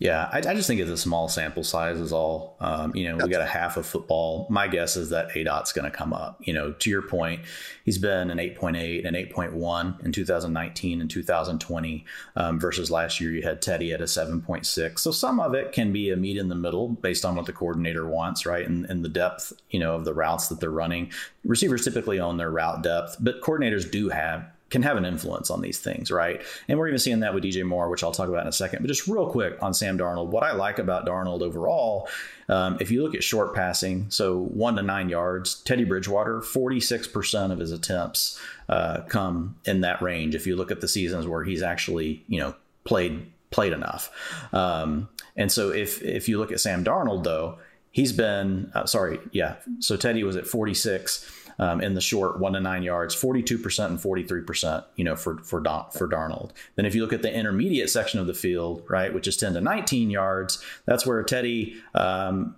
Yeah, 0.00 0.30
I, 0.32 0.38
I, 0.38 0.54
just 0.54 0.66
think 0.66 0.80
it's 0.80 0.90
a 0.90 0.96
small 0.96 1.28
sample 1.28 1.62
size 1.62 2.00
is 2.00 2.10
all. 2.10 2.56
Um, 2.58 2.96
you 2.96 3.06
know, 3.06 3.22
we 3.22 3.30
got 3.30 3.42
a 3.42 3.46
half 3.46 3.76
of 3.76 3.84
football. 3.84 4.46
My 4.48 4.66
guess 4.66 4.96
is 4.96 5.10
that 5.10 5.28
ADOT's 5.32 5.72
going 5.72 5.84
to 5.84 5.94
come 5.94 6.14
up. 6.14 6.40
You 6.40 6.54
know, 6.54 6.72
to 6.72 6.88
your 6.88 7.02
point, 7.02 7.42
he's 7.84 7.98
been 7.98 8.30
an 8.30 8.38
8.8 8.38 9.06
and 9.06 9.14
8.1 9.14 10.02
in 10.02 10.10
2019 10.10 11.02
and 11.02 11.10
2020 11.10 12.06
um, 12.34 12.58
versus 12.58 12.90
last 12.90 13.20
year 13.20 13.30
you 13.30 13.42
had 13.42 13.60
Teddy 13.60 13.92
at 13.92 14.00
a 14.00 14.04
7.6. 14.04 14.98
So 14.98 15.10
some 15.10 15.38
of 15.38 15.52
it 15.52 15.72
can 15.72 15.92
be 15.92 16.08
a 16.08 16.16
meet 16.16 16.38
in 16.38 16.48
the 16.48 16.54
middle 16.54 16.88
based 16.88 17.26
on 17.26 17.36
what 17.36 17.44
the 17.44 17.52
coordinator 17.52 18.08
wants, 18.08 18.46
right? 18.46 18.66
And, 18.66 18.86
and 18.86 19.04
the 19.04 19.10
depth, 19.10 19.52
you 19.68 19.80
know, 19.80 19.96
of 19.96 20.06
the 20.06 20.14
routes 20.14 20.48
that 20.48 20.60
they're 20.60 20.70
running. 20.70 21.12
Receivers 21.44 21.84
typically 21.84 22.18
own 22.18 22.38
their 22.38 22.50
route 22.50 22.82
depth, 22.82 23.18
but 23.20 23.42
coordinators 23.42 23.90
do 23.90 24.08
have 24.08 24.46
can 24.70 24.82
have 24.82 24.96
an 24.96 25.04
influence 25.04 25.50
on 25.50 25.60
these 25.60 25.78
things, 25.80 26.10
right? 26.10 26.42
And 26.68 26.78
we're 26.78 26.88
even 26.88 26.98
seeing 26.98 27.20
that 27.20 27.34
with 27.34 27.44
DJ 27.44 27.64
Moore, 27.64 27.90
which 27.90 28.02
I'll 28.02 28.12
talk 28.12 28.28
about 28.28 28.42
in 28.42 28.48
a 28.48 28.52
second. 28.52 28.80
But 28.80 28.88
just 28.88 29.06
real 29.08 29.28
quick 29.28 29.60
on 29.60 29.74
Sam 29.74 29.98
Darnold, 29.98 30.28
what 30.28 30.44
I 30.44 30.52
like 30.52 30.78
about 30.78 31.06
Darnold 31.06 31.42
overall, 31.42 32.08
um, 32.48 32.78
if 32.80 32.90
you 32.90 33.02
look 33.02 33.14
at 33.14 33.24
short 33.24 33.54
passing, 33.54 34.06
so 34.10 34.38
one 34.38 34.76
to 34.76 34.82
nine 34.82 35.08
yards, 35.08 35.56
Teddy 35.62 35.84
Bridgewater, 35.84 36.40
46% 36.40 37.50
of 37.50 37.58
his 37.58 37.72
attempts 37.72 38.40
uh, 38.68 39.02
come 39.02 39.56
in 39.64 39.80
that 39.80 40.00
range. 40.00 40.34
If 40.34 40.46
you 40.46 40.56
look 40.56 40.70
at 40.70 40.80
the 40.80 40.88
seasons 40.88 41.26
where 41.26 41.42
he's 41.42 41.62
actually, 41.62 42.24
you 42.28 42.38
know, 42.40 42.54
played 42.84 43.26
played 43.50 43.72
enough. 43.72 44.10
Um, 44.52 45.08
and 45.36 45.50
so 45.50 45.70
if 45.70 46.02
if 46.02 46.28
you 46.28 46.38
look 46.38 46.52
at 46.52 46.60
Sam 46.60 46.84
Darnold, 46.84 47.24
though, 47.24 47.58
he's 47.90 48.12
been 48.12 48.70
uh, 48.74 48.86
sorry, 48.86 49.18
yeah. 49.32 49.56
So 49.80 49.96
Teddy 49.96 50.22
was 50.22 50.36
at 50.36 50.46
46 50.46 51.39
um, 51.60 51.82
in 51.82 51.92
the 51.92 52.00
short 52.00 52.40
one 52.40 52.54
to 52.54 52.60
nine 52.60 52.82
yards, 52.82 53.14
42% 53.14 53.86
and 53.86 53.98
43%, 53.98 54.84
you 54.96 55.04
know, 55.04 55.14
for, 55.14 55.38
for, 55.44 55.60
Don, 55.60 55.90
for 55.90 56.08
Darnold. 56.08 56.52
Then 56.74 56.86
if 56.86 56.94
you 56.94 57.02
look 57.02 57.12
at 57.12 57.20
the 57.20 57.32
intermediate 57.32 57.90
section 57.90 58.18
of 58.18 58.26
the 58.26 58.34
field, 58.34 58.82
right, 58.88 59.12
which 59.12 59.28
is 59.28 59.36
10 59.36 59.52
to 59.54 59.60
19 59.60 60.10
yards, 60.10 60.64
that's 60.86 61.06
where 61.06 61.22
Teddy, 61.22 61.76
um, 61.94 62.56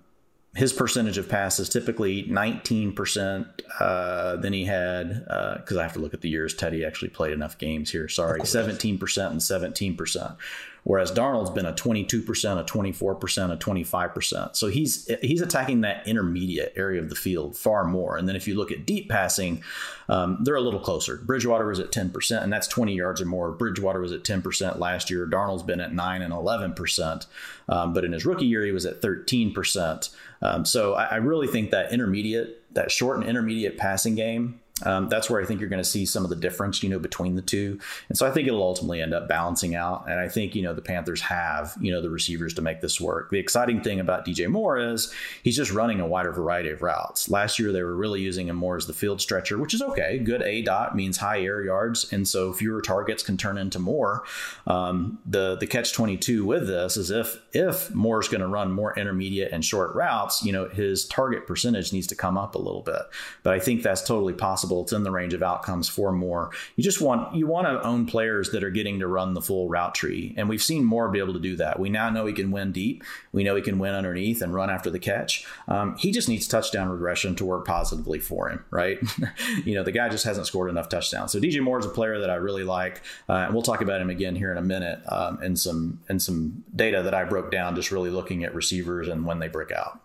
his 0.54 0.72
percentage 0.72 1.18
of 1.18 1.28
passes 1.28 1.68
typically 1.68 2.24
19%. 2.24 3.48
Uh, 3.80 4.36
then 4.36 4.52
he 4.52 4.64
had, 4.64 5.24
because 5.24 5.76
uh, 5.76 5.80
I 5.80 5.82
have 5.82 5.94
to 5.94 5.98
look 5.98 6.14
at 6.14 6.20
the 6.20 6.28
years 6.28 6.54
Teddy 6.54 6.84
actually 6.84 7.08
played 7.08 7.32
enough 7.32 7.58
games 7.58 7.90
here. 7.90 8.08
Sorry, 8.08 8.40
17% 8.40 9.30
and 9.30 9.40
17% 9.40 10.36
whereas 10.84 11.12
Darnold's 11.12 11.50
been 11.50 11.66
a 11.66 11.72
22%, 11.72 12.24
a 12.60 12.64
24%, 12.64 13.52
a 13.52 13.56
25%. 13.56 14.56
So 14.56 14.66
he's 14.68 15.10
he's 15.20 15.40
attacking 15.40 15.82
that 15.82 16.06
intermediate 16.06 16.72
area 16.76 17.00
of 17.00 17.08
the 17.08 17.14
field 17.14 17.56
far 17.56 17.84
more. 17.84 18.16
And 18.16 18.28
then 18.28 18.36
if 18.36 18.48
you 18.48 18.54
look 18.54 18.72
at 18.72 18.86
deep 18.86 19.08
passing, 19.08 19.62
um, 20.08 20.38
they're 20.40 20.56
a 20.56 20.60
little 20.60 20.80
closer. 20.80 21.16
Bridgewater 21.18 21.66
was 21.66 21.78
at 21.78 21.92
10%, 21.92 22.42
and 22.42 22.52
that's 22.52 22.66
20 22.66 22.94
yards 22.94 23.20
or 23.20 23.26
more. 23.26 23.52
Bridgewater 23.52 24.00
was 24.00 24.12
at 24.12 24.24
10% 24.24 24.78
last 24.78 25.10
year. 25.10 25.26
Darnold's 25.26 25.62
been 25.62 25.80
at 25.80 25.94
9 25.94 26.22
and 26.22 26.32
11%. 26.32 27.26
Um, 27.68 27.92
but 27.92 28.04
in 28.04 28.12
his 28.12 28.26
rookie 28.26 28.46
year, 28.46 28.64
he 28.64 28.72
was 28.72 28.86
at 28.86 29.00
13%. 29.00 30.14
Um, 30.42 30.64
so 30.64 30.94
I, 30.94 31.04
I 31.04 31.16
really 31.16 31.46
think 31.46 31.70
that 31.70 31.92
intermediate, 31.92 32.62
that 32.74 32.90
short 32.90 33.18
and 33.18 33.28
intermediate 33.28 33.78
passing 33.78 34.14
game 34.14 34.60
Um, 34.84 35.08
that's 35.08 35.30
where 35.30 35.40
I 35.40 35.44
think 35.44 35.60
you're 35.60 35.68
going 35.68 35.82
to 35.82 35.88
see 35.88 36.06
some 36.06 36.24
of 36.24 36.30
the 36.30 36.36
difference, 36.36 36.82
you 36.82 36.88
know, 36.88 36.98
between 36.98 37.34
the 37.36 37.42
two. 37.42 37.78
And 38.08 38.16
so 38.16 38.26
I 38.26 38.30
think 38.30 38.48
it'll 38.48 38.62
ultimately 38.62 39.00
end 39.00 39.14
up 39.14 39.28
balancing 39.28 39.74
out. 39.74 40.08
And 40.08 40.18
I 40.18 40.28
think, 40.28 40.54
you 40.54 40.62
know, 40.62 40.74
the 40.74 40.82
Panthers 40.82 41.20
have, 41.22 41.76
you 41.80 41.92
know, 41.92 42.02
the 42.02 42.10
receivers 42.10 42.54
to 42.54 42.62
make 42.62 42.80
this 42.80 43.00
work. 43.00 43.30
The 43.30 43.38
exciting 43.38 43.82
thing 43.82 44.00
about 44.00 44.26
DJ 44.26 44.48
Moore 44.48 44.78
is 44.78 45.12
he's 45.42 45.56
just 45.56 45.72
running 45.72 46.00
a 46.00 46.06
wider 46.06 46.32
variety 46.32 46.70
of 46.70 46.82
routes. 46.82 47.28
Last 47.28 47.58
year, 47.58 47.70
they 47.70 47.82
were 47.82 47.94
really 47.94 48.20
using 48.20 48.48
him 48.48 48.56
more 48.56 48.76
as 48.76 48.86
the 48.86 48.92
field 48.92 49.20
stretcher, 49.20 49.58
which 49.58 49.74
is 49.74 49.82
okay. 49.82 50.18
Good 50.18 50.42
A 50.42 50.62
dot 50.62 50.96
means 50.96 51.18
high 51.18 51.42
air 51.42 51.62
yards. 51.62 52.12
And 52.12 52.26
so 52.26 52.52
fewer 52.52 52.80
targets 52.80 53.22
can 53.22 53.36
turn 53.36 53.58
into 53.58 53.78
more. 53.78 54.24
Um, 54.66 55.18
the, 55.26 55.56
the 55.56 55.66
catch 55.66 55.92
22 55.92 56.44
with 56.44 56.66
this 56.66 56.96
is 56.96 57.10
if, 57.10 57.40
if 57.52 57.94
Moore's 57.94 58.28
going 58.28 58.40
to 58.40 58.48
run 58.48 58.72
more 58.72 58.98
intermediate 58.98 59.52
and 59.52 59.64
short 59.64 59.94
routes, 59.94 60.44
you 60.44 60.52
know, 60.52 60.68
his 60.68 61.06
target 61.06 61.46
percentage 61.46 61.92
needs 61.92 62.06
to 62.08 62.16
come 62.16 62.36
up 62.36 62.54
a 62.54 62.58
little 62.58 62.82
bit. 62.82 63.02
But 63.42 63.54
I 63.54 63.58
think 63.60 63.82
that's 63.82 64.02
totally 64.02 64.32
possible 64.32 64.61
possible. 64.62 64.82
It's 64.82 64.92
in 64.92 65.02
the 65.02 65.10
range 65.10 65.34
of 65.34 65.42
outcomes 65.42 65.88
for 65.88 66.12
more. 66.12 66.50
You 66.76 66.84
just 66.84 67.00
want 67.00 67.34
you 67.34 67.46
want 67.46 67.66
to 67.66 67.82
own 67.86 68.06
players 68.06 68.50
that 68.50 68.62
are 68.62 68.70
getting 68.70 69.00
to 69.00 69.06
run 69.06 69.34
the 69.34 69.42
full 69.42 69.68
route 69.68 69.94
tree, 69.94 70.34
and 70.36 70.48
we've 70.48 70.62
seen 70.62 70.84
more 70.84 71.08
be 71.08 71.18
able 71.18 71.32
to 71.34 71.40
do 71.40 71.56
that. 71.56 71.80
We 71.80 71.90
now 71.90 72.10
know 72.10 72.26
he 72.26 72.32
can 72.32 72.50
win 72.50 72.72
deep. 72.72 73.02
We 73.32 73.44
know 73.44 73.56
he 73.56 73.62
can 73.62 73.78
win 73.78 73.94
underneath 73.94 74.42
and 74.42 74.54
run 74.54 74.70
after 74.70 74.90
the 74.90 74.98
catch. 74.98 75.44
Um, 75.68 75.96
he 75.96 76.12
just 76.12 76.28
needs 76.28 76.46
touchdown 76.46 76.88
regression 76.88 77.34
to 77.36 77.44
work 77.44 77.66
positively 77.66 78.20
for 78.20 78.48
him, 78.48 78.64
right? 78.70 78.98
you 79.64 79.74
know, 79.74 79.82
the 79.82 79.92
guy 79.92 80.08
just 80.08 80.24
hasn't 80.24 80.46
scored 80.46 80.70
enough 80.70 80.88
touchdowns. 80.88 81.32
So 81.32 81.40
DJ 81.40 81.60
Moore 81.60 81.78
is 81.78 81.86
a 81.86 81.90
player 81.90 82.20
that 82.20 82.30
I 82.30 82.36
really 82.36 82.64
like, 82.64 83.02
uh, 83.28 83.32
and 83.32 83.54
we'll 83.54 83.62
talk 83.62 83.80
about 83.80 84.00
him 84.00 84.10
again 84.10 84.36
here 84.36 84.52
in 84.52 84.58
a 84.58 84.62
minute, 84.62 85.00
um, 85.08 85.56
some 85.56 86.00
and 86.08 86.22
some 86.22 86.64
data 86.74 87.02
that 87.02 87.14
I 87.14 87.24
broke 87.24 87.50
down, 87.50 87.74
just 87.74 87.90
really 87.90 88.10
looking 88.10 88.44
at 88.44 88.54
receivers 88.54 89.08
and 89.08 89.26
when 89.26 89.38
they 89.38 89.48
break 89.48 89.72
out. 89.72 90.00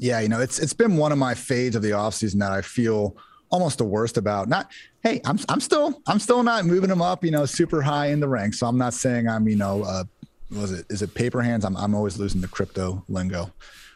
Yeah, 0.00 0.20
you 0.20 0.30
know, 0.30 0.40
it's 0.40 0.58
it's 0.58 0.72
been 0.72 0.96
one 0.96 1.12
of 1.12 1.18
my 1.18 1.34
fades 1.34 1.76
of 1.76 1.82
the 1.82 1.90
offseason 1.90 2.38
that 2.38 2.52
I 2.52 2.62
feel 2.62 3.18
almost 3.50 3.78
the 3.78 3.84
worst 3.84 4.16
about 4.16 4.48
not 4.48 4.70
hey 5.02 5.20
i'm 5.24 5.38
i'm 5.48 5.60
still 5.60 6.00
i'm 6.06 6.18
still 6.18 6.42
not 6.42 6.64
moving 6.64 6.88
them 6.88 7.02
up 7.02 7.24
you 7.24 7.30
know 7.30 7.44
super 7.44 7.82
high 7.82 8.06
in 8.06 8.20
the 8.20 8.28
ranks. 8.28 8.58
So 8.60 8.66
i'm 8.66 8.78
not 8.78 8.94
saying 8.94 9.28
i'm 9.28 9.48
you 9.48 9.56
know 9.56 9.82
uh 9.82 10.04
was 10.50 10.72
it 10.72 10.86
is 10.90 11.02
it 11.02 11.14
paper 11.14 11.42
hands? 11.42 11.64
I'm, 11.64 11.76
I'm 11.76 11.94
always 11.94 12.18
losing 12.18 12.40
the 12.40 12.48
crypto 12.48 13.04
lingo 13.08 13.52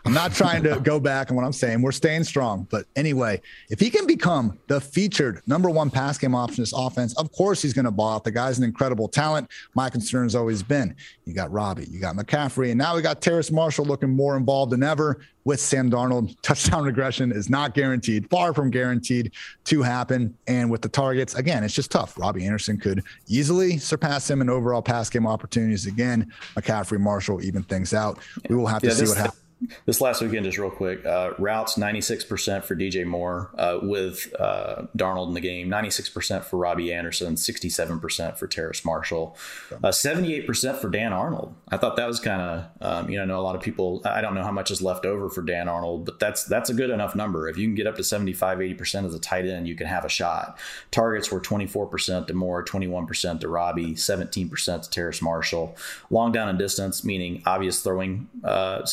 I'm 0.06 0.12
not 0.12 0.34
trying 0.34 0.62
to 0.64 0.78
go 0.80 1.00
back 1.00 1.30
on 1.30 1.36
what 1.36 1.46
I'm 1.46 1.52
saying. 1.52 1.80
We're 1.80 1.92
staying 1.92 2.24
strong. 2.24 2.66
But 2.70 2.84
anyway, 2.94 3.40
if 3.70 3.80
he 3.80 3.88
can 3.88 4.06
become 4.06 4.58
the 4.66 4.78
featured 4.78 5.40
number 5.46 5.70
one 5.70 5.90
pass 5.90 6.18
game 6.18 6.34
option 6.34 6.60
this 6.62 6.74
offense, 6.76 7.16
of 7.16 7.32
course 7.32 7.62
he's 7.62 7.72
going 7.72 7.86
to 7.86 7.90
ball 7.90 8.16
out. 8.16 8.24
The 8.24 8.30
guy's 8.30 8.58
an 8.58 8.64
incredible 8.64 9.08
talent. 9.08 9.50
My 9.74 9.88
concern 9.88 10.24
has 10.24 10.34
always 10.34 10.62
been 10.62 10.94
you 11.24 11.32
got 11.32 11.50
Robbie, 11.50 11.86
you 11.86 12.00
got 12.00 12.16
McCaffrey, 12.16 12.68
and 12.68 12.76
now 12.76 12.94
we 12.94 13.00
got 13.00 13.22
Terrace 13.22 13.50
Marshall 13.50 13.86
looking 13.86 14.10
more 14.10 14.36
involved 14.36 14.72
than 14.72 14.82
ever 14.82 15.20
with 15.44 15.58
Sam 15.58 15.90
Darnold. 15.90 16.36
Touchdown 16.42 16.84
regression 16.84 17.32
is 17.32 17.48
not 17.48 17.72
guaranteed, 17.72 18.28
far 18.28 18.52
from 18.52 18.70
guaranteed 18.70 19.32
to 19.64 19.80
happen. 19.80 20.36
And 20.46 20.70
with 20.70 20.82
the 20.82 20.88
targets, 20.90 21.34
again, 21.34 21.64
it's 21.64 21.74
just 21.74 21.90
tough. 21.90 22.18
Robbie 22.18 22.44
Anderson 22.44 22.78
could 22.78 23.02
easily 23.26 23.78
surpass 23.78 24.28
him 24.28 24.42
in 24.42 24.50
overall 24.50 24.82
pass 24.82 25.08
game 25.08 25.26
opportunities. 25.26 25.86
Again, 25.86 26.30
McCaffrey, 26.56 27.00
Marshall 27.00 27.42
even 27.42 27.62
things 27.62 27.94
out. 27.94 28.18
We 28.50 28.56
will 28.56 28.66
have 28.66 28.82
to 28.82 28.88
yeah, 28.88 28.94
see 28.94 29.06
what 29.06 29.16
happens 29.16 29.43
this 29.86 30.00
last 30.00 30.20
weekend, 30.20 30.44
just 30.44 30.58
real 30.58 30.70
quick, 30.70 31.04
uh, 31.06 31.32
routes 31.38 31.76
96% 31.76 32.64
for 32.64 32.76
DJ 32.76 33.04
Moore 33.04 33.50
uh, 33.56 33.78
with 33.82 34.34
uh, 34.38 34.86
Darnold 34.96 35.28
in 35.28 35.34
the 35.34 35.40
game, 35.40 35.68
96% 35.68 36.44
for 36.44 36.56
Robbie 36.56 36.92
Anderson, 36.92 37.34
67% 37.34 38.36
for 38.36 38.46
Terrace 38.46 38.84
Marshall, 38.84 39.36
78% 39.70 40.64
uh, 40.68 40.72
for 40.74 40.88
Dan 40.88 41.12
Arnold. 41.12 41.54
I 41.68 41.76
thought 41.76 41.96
that 41.96 42.06
was 42.06 42.20
kind 42.20 42.42
of, 42.42 42.64
um, 42.80 43.10
you 43.10 43.16
know, 43.16 43.22
I 43.22 43.26
know 43.26 43.40
a 43.40 43.42
lot 43.42 43.56
of 43.56 43.62
people, 43.62 44.02
I 44.04 44.20
don't 44.20 44.34
know 44.34 44.44
how 44.44 44.52
much 44.52 44.70
is 44.70 44.82
left 44.82 45.06
over 45.06 45.28
for 45.28 45.42
Dan 45.42 45.68
Arnold, 45.68 46.04
but 46.04 46.18
that's 46.18 46.44
that's 46.44 46.70
a 46.70 46.74
good 46.74 46.90
enough 46.90 47.14
number. 47.14 47.48
If 47.48 47.56
you 47.56 47.66
can 47.66 47.74
get 47.74 47.86
up 47.86 47.96
to 47.96 48.04
75, 48.04 48.58
80% 48.58 49.06
as 49.06 49.14
a 49.14 49.18
tight 49.18 49.46
end, 49.46 49.66
you 49.66 49.74
can 49.74 49.86
have 49.86 50.04
a 50.04 50.08
shot. 50.08 50.58
Targets 50.90 51.30
were 51.30 51.40
24% 51.40 52.26
to 52.26 52.34
Moore, 52.34 52.64
21% 52.64 53.40
to 53.40 53.48
Robbie, 53.48 53.94
17% 53.94 54.82
to 54.82 54.90
Terrace 54.90 55.22
Marshall. 55.22 55.76
Long 56.10 56.32
down 56.32 56.48
and 56.48 56.58
distance, 56.58 57.04
meaning 57.04 57.42
obvious 57.46 57.80
throwing 57.80 58.28
uh, 58.42 58.84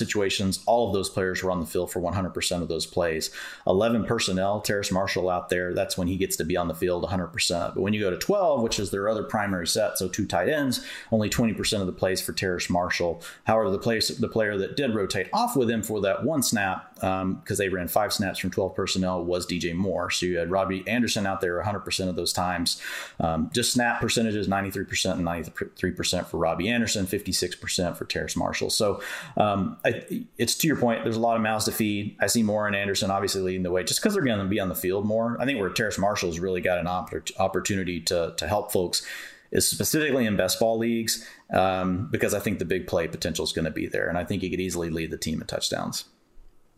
all 0.66 0.88
of 0.88 0.94
those 0.94 1.10
players 1.10 1.44
were 1.44 1.52
on 1.52 1.60
the 1.60 1.66
field 1.66 1.92
for 1.92 2.02
100% 2.02 2.62
of 2.62 2.68
those 2.68 2.86
plays. 2.86 3.32
11 3.68 4.06
personnel, 4.06 4.62
Terrace 4.62 4.92
Marshall 4.92 5.30
out 5.30 5.50
there, 5.50 5.74
that's 5.74 5.98
when 5.98 6.08
he 6.08 6.18
gets 6.18 6.36
to 6.38 6.46
be 6.46 6.58
on 6.58 6.68
the 6.68 6.76
field 6.76 7.04
100%. 7.04 7.74
But 7.74 7.82
when 7.82 7.94
you 7.94 8.00
go 8.00 8.10
to 8.10 8.18
12, 8.18 8.62
which 8.62 8.80
is 8.80 8.92
their 8.92 9.10
other 9.10 9.24
primary 9.24 9.68
set, 9.68 9.98
so 9.98 10.08
two 10.08 10.26
tight 10.26 10.50
ends, 10.50 10.86
only 11.12 11.30
20% 11.30 11.82
of 11.82 11.88
the 11.88 11.94
plays 11.94 12.22
for 12.22 12.34
Terrace 12.34 12.70
Marshall. 12.70 13.22
However, 13.46 13.70
the 13.70 13.78
place 13.78 14.10
the 14.10 14.28
player 14.28 14.58
that 14.58 14.76
did 14.76 14.94
rotate 14.94 15.28
off 15.34 15.56
with 15.56 15.70
him 15.70 15.82
for 15.82 16.02
that 16.02 16.24
one 16.24 16.44
snap, 16.44 16.94
because 16.96 17.22
um, 17.22 17.42
they 17.58 17.70
ran 17.70 17.88
five 17.88 18.14
snaps 18.14 18.40
from 18.40 18.52
12 18.52 18.76
personnel, 18.76 19.24
was 19.24 19.46
DJ 19.46 19.76
Moore. 19.76 20.10
So 20.10 20.26
you 20.26 20.38
had 20.38 20.52
Robbie 20.52 20.88
Anderson 20.88 21.26
out 21.26 21.42
there 21.42 21.62
100% 21.62 22.10
of 22.10 22.16
those 22.16 22.34
times. 22.34 22.82
Um, 23.20 23.50
just 23.54 23.74
snap 23.74 24.00
percentages 24.00 24.48
93% 24.48 25.14
and 25.14 25.26
93% 25.26 26.28
for 26.28 26.38
Robbie 26.38 26.70
Anderson, 26.70 27.06
56% 27.06 27.98
for 27.98 28.06
Terrace 28.06 28.36
Marshall. 28.36 28.70
So 28.70 29.02
um, 29.38 29.78
I, 29.84 30.26
it's 30.42 30.56
to 30.56 30.66
your 30.68 30.76
point, 30.76 31.04
there's 31.04 31.18
a 31.18 31.20
lot 31.20 31.36
of 31.36 31.44
mouths 31.44 31.66
to 31.66 31.72
feed. 31.72 32.18
I 32.20 32.26
see 32.26 32.42
Moore 32.42 32.66
and 32.66 32.76
Anderson 32.76 33.12
obviously 33.12 33.44
leading 33.44 33.62
the 33.62 33.70
way 33.70 33.84
just 33.84 34.02
because 34.02 34.16
they're 34.16 34.24
going 34.24 34.40
to 34.40 34.46
be 34.46 34.60
on 34.60 34.70
the 34.70 34.76
field 34.76 35.06
more. 35.06 35.40
I 35.40 35.46
think 35.46 35.60
where 35.60 35.70
Terrace 35.70 36.00
Marshall's 36.00 36.40
really 36.40 36.62
got 36.62 36.80
an 36.80 36.88
opportunity 36.88 38.02
to, 38.02 38.34
to 38.36 38.48
help 38.48 38.72
folks 38.72 39.06
is 39.52 39.70
specifically 39.70 40.26
in 40.26 40.36
best 40.36 40.60
ball 40.60 40.80
leagues 40.80 41.28
um, 41.54 42.08
because 42.10 42.34
I 42.34 42.40
think 42.40 42.58
the 42.58 42.66
big 42.66 42.88
play 42.88 43.08
potential 43.08 43.46
is 43.46 43.54
going 43.54 43.66
to 43.66 43.72
be 43.72 43.86
there. 43.86 44.10
And 44.10 44.18
I 44.18 44.24
think 44.24 44.42
he 44.42 44.50
could 44.50 44.60
easily 44.60 44.90
lead 44.90 45.12
the 45.12 45.18
team 45.18 45.42
in 45.42 45.46
touchdowns. 45.46 46.06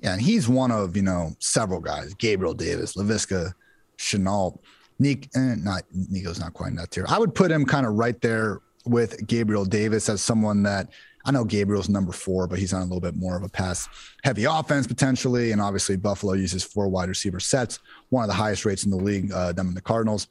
Yeah, 0.02 0.12
and 0.12 0.22
he's 0.22 0.50
one 0.50 0.70
of, 0.70 0.98
you 0.98 1.04
know, 1.04 1.34
several 1.40 1.80
guys 1.80 2.14
Gabriel 2.16 2.54
Davis, 2.54 2.98
Laviska, 2.98 3.54
Shenault, 3.98 4.60
Nick, 5.00 5.30
eh, 5.38 5.56
not 5.58 5.84
Nico's 5.94 6.42
not 6.42 6.54
quite 6.54 6.72
in 6.72 6.76
that 6.76 6.92
tier. 6.92 7.06
I 7.08 7.18
would 7.18 7.34
put 7.34 7.50
him 7.50 7.66
kind 7.66 7.86
of 7.86 7.94
right 7.94 8.20
there 8.20 8.60
with 8.86 9.26
Gabriel 9.26 9.64
Davis 9.64 10.10
as 10.10 10.22
someone 10.22 10.64
that 10.64 10.90
I 11.26 11.32
know 11.32 11.46
Gabriel's 11.46 11.90
number 11.90 12.12
four, 12.12 12.48
but 12.48 12.60
he's 12.60 12.74
on 12.74 12.82
a 12.82 12.86
little 12.86 13.00
bit 13.00 13.16
more 13.16 13.38
of 13.38 13.44
a 13.44 13.50
pass 13.50 13.88
heavy 14.24 14.44
offense 14.44 14.88
potentially. 14.88 15.52
And 15.52 15.62
obviously, 15.62 15.96
Buffalo 15.96 16.34
uses 16.34 16.64
four 16.64 16.90
wide 16.90 17.10
receiver 17.10 17.40
sets, 17.40 17.80
one 18.10 18.24
of 18.24 18.28
the 18.28 18.36
highest 18.36 18.66
rates 18.66 18.84
in 18.84 18.92
the 18.92 18.98
league, 18.98 19.32
uh, 19.32 19.54
them 19.54 19.68
and 19.68 19.78
the 19.78 19.82
Cardinals 19.82 20.28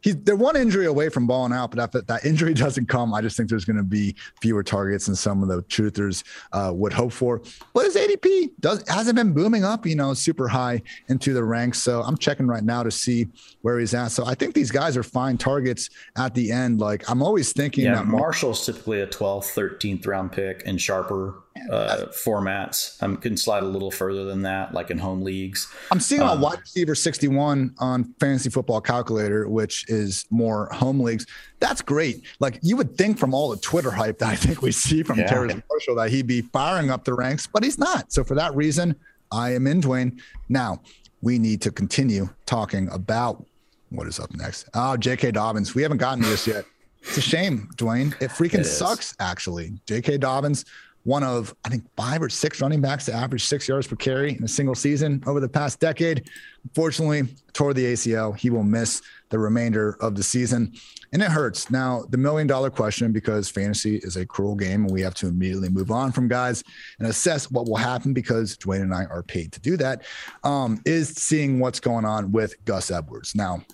he's 0.00 0.16
they're 0.16 0.36
one 0.36 0.56
injury 0.56 0.86
away 0.86 1.08
from 1.08 1.26
balling 1.26 1.52
out, 1.52 1.70
but 1.70 1.94
if 1.94 2.06
that 2.06 2.24
injury 2.24 2.54
doesn't 2.54 2.86
come, 2.86 3.14
I 3.14 3.20
just 3.20 3.36
think 3.36 3.48
there's 3.48 3.64
going 3.64 3.76
to 3.76 3.82
be 3.82 4.14
fewer 4.40 4.62
targets 4.62 5.06
than 5.06 5.16
some 5.16 5.42
of 5.42 5.48
the 5.48 5.62
truthers 5.64 6.24
uh, 6.52 6.72
would 6.74 6.92
hope 6.92 7.12
for. 7.12 7.40
But 7.72 7.84
his 7.84 7.96
ADP 7.96 8.50
does 8.60 8.86
hasn't 8.88 9.16
been 9.16 9.32
booming 9.32 9.64
up, 9.64 9.86
you 9.86 9.96
know, 9.96 10.14
super 10.14 10.48
high 10.48 10.82
into 11.08 11.32
the 11.32 11.44
ranks. 11.44 11.78
So 11.78 12.02
I'm 12.02 12.16
checking 12.16 12.46
right 12.46 12.64
now 12.64 12.82
to 12.82 12.90
see 12.90 13.28
where 13.62 13.78
he's 13.78 13.94
at. 13.94 14.08
So 14.08 14.26
I 14.26 14.34
think 14.34 14.54
these 14.54 14.70
guys 14.70 14.96
are 14.96 15.02
fine 15.02 15.38
targets 15.38 15.90
at 16.16 16.34
the 16.34 16.50
end. 16.52 16.80
Like 16.80 17.08
I'm 17.10 17.22
always 17.22 17.52
thinking 17.52 17.84
yeah, 17.84 17.96
that 17.96 18.06
Marshall's 18.06 18.64
typically 18.64 19.00
a 19.00 19.06
12th, 19.06 19.54
13th 19.54 20.06
round 20.06 20.32
pick 20.32 20.62
and 20.66 20.80
sharper 20.80 21.34
uh, 21.70 22.06
formats. 22.10 23.02
I 23.02 23.06
um, 23.06 23.16
can 23.16 23.36
slide 23.36 23.62
a 23.62 23.66
little 23.66 23.90
further 23.90 24.24
than 24.24 24.42
that, 24.42 24.72
like 24.72 24.90
in 24.90 24.98
home 24.98 25.22
leagues. 25.22 25.72
I'm 25.90 26.00
seeing 26.00 26.22
um, 26.22 26.38
a 26.38 26.40
wide 26.40 26.60
receiver 26.60 26.94
61 26.94 27.74
on 27.78 28.14
Fantasy 28.20 28.50
Football 28.50 28.80
Calculator, 28.80 29.48
which 29.48 29.88
is 29.88 30.26
more 30.30 30.68
home 30.72 31.00
leagues. 31.00 31.26
That's 31.58 31.82
great. 31.82 32.24
Like 32.38 32.58
you 32.62 32.76
would 32.76 32.96
think 32.96 33.18
from 33.18 33.34
all 33.34 33.50
the 33.50 33.58
Twitter 33.58 33.90
hype 33.90 34.18
that 34.18 34.28
I 34.28 34.36
think 34.36 34.62
we 34.62 34.72
see 34.72 35.02
from 35.02 35.18
yeah. 35.18 35.26
Terrace 35.26 35.54
Marshall 35.68 35.96
that 35.96 36.10
he'd 36.10 36.26
be 36.26 36.42
firing 36.42 36.90
up 36.90 37.04
the 37.04 37.14
ranks, 37.14 37.46
but 37.46 37.64
he's 37.64 37.78
not. 37.78 38.12
So 38.12 38.24
for 38.24 38.34
that 38.36 38.54
reason, 38.54 38.94
I 39.32 39.54
am 39.54 39.66
in 39.66 39.80
Dwain. 39.80 40.20
Now 40.48 40.80
we 41.22 41.38
need 41.38 41.60
to 41.62 41.70
continue 41.70 42.28
talking 42.46 42.88
about 42.90 43.44
what 43.90 44.06
is 44.06 44.20
up 44.20 44.32
next. 44.34 44.68
Oh, 44.74 44.96
J.K. 44.96 45.32
Dobbins. 45.32 45.74
We 45.74 45.82
haven't 45.82 45.98
gotten 45.98 46.22
to 46.22 46.30
this 46.30 46.46
yet. 46.46 46.64
It's 47.02 47.16
a 47.16 47.22
shame, 47.22 47.68
Dwain. 47.76 48.14
It 48.20 48.30
freaking 48.30 48.60
it 48.60 48.64
sucks, 48.64 49.14
actually. 49.20 49.72
J.K. 49.86 50.18
Dobbins 50.18 50.64
one 51.04 51.22
of, 51.22 51.54
I 51.64 51.70
think, 51.70 51.84
five 51.96 52.22
or 52.22 52.28
six 52.28 52.60
running 52.60 52.80
backs 52.80 53.06
to 53.06 53.14
average 53.14 53.44
six 53.44 53.66
yards 53.66 53.86
per 53.86 53.96
carry 53.96 54.36
in 54.36 54.44
a 54.44 54.48
single 54.48 54.74
season 54.74 55.22
over 55.26 55.40
the 55.40 55.48
past 55.48 55.80
decade. 55.80 56.28
Unfortunately, 56.64 57.22
tore 57.52 57.72
the 57.72 57.84
ACL. 57.84 58.36
He 58.36 58.50
will 58.50 58.62
miss 58.62 59.00
the 59.30 59.38
remainder 59.38 59.96
of 60.00 60.14
the 60.14 60.22
season. 60.22 60.74
And 61.12 61.22
it 61.22 61.30
hurts. 61.30 61.70
Now, 61.70 62.04
the 62.10 62.18
million 62.18 62.46
dollar 62.46 62.70
question, 62.70 63.12
because 63.12 63.48
fantasy 63.48 63.96
is 63.96 64.16
a 64.16 64.26
cruel 64.26 64.54
game 64.54 64.84
and 64.84 64.90
we 64.90 65.00
have 65.00 65.14
to 65.14 65.26
immediately 65.26 65.68
move 65.68 65.90
on 65.90 66.12
from 66.12 66.28
guys 66.28 66.62
and 66.98 67.08
assess 67.08 67.50
what 67.50 67.66
will 67.66 67.76
happen 67.76 68.12
because 68.12 68.56
Dwain 68.56 68.82
and 68.82 68.94
I 68.94 69.06
are 69.06 69.22
paid 69.22 69.52
to 69.52 69.60
do 69.60 69.76
that, 69.78 70.02
um, 70.44 70.80
is 70.84 71.08
seeing 71.08 71.58
what's 71.58 71.80
going 71.80 72.04
on 72.04 72.30
with 72.30 72.62
Gus 72.64 72.90
Edwards. 72.90 73.34
Now, 73.34 73.64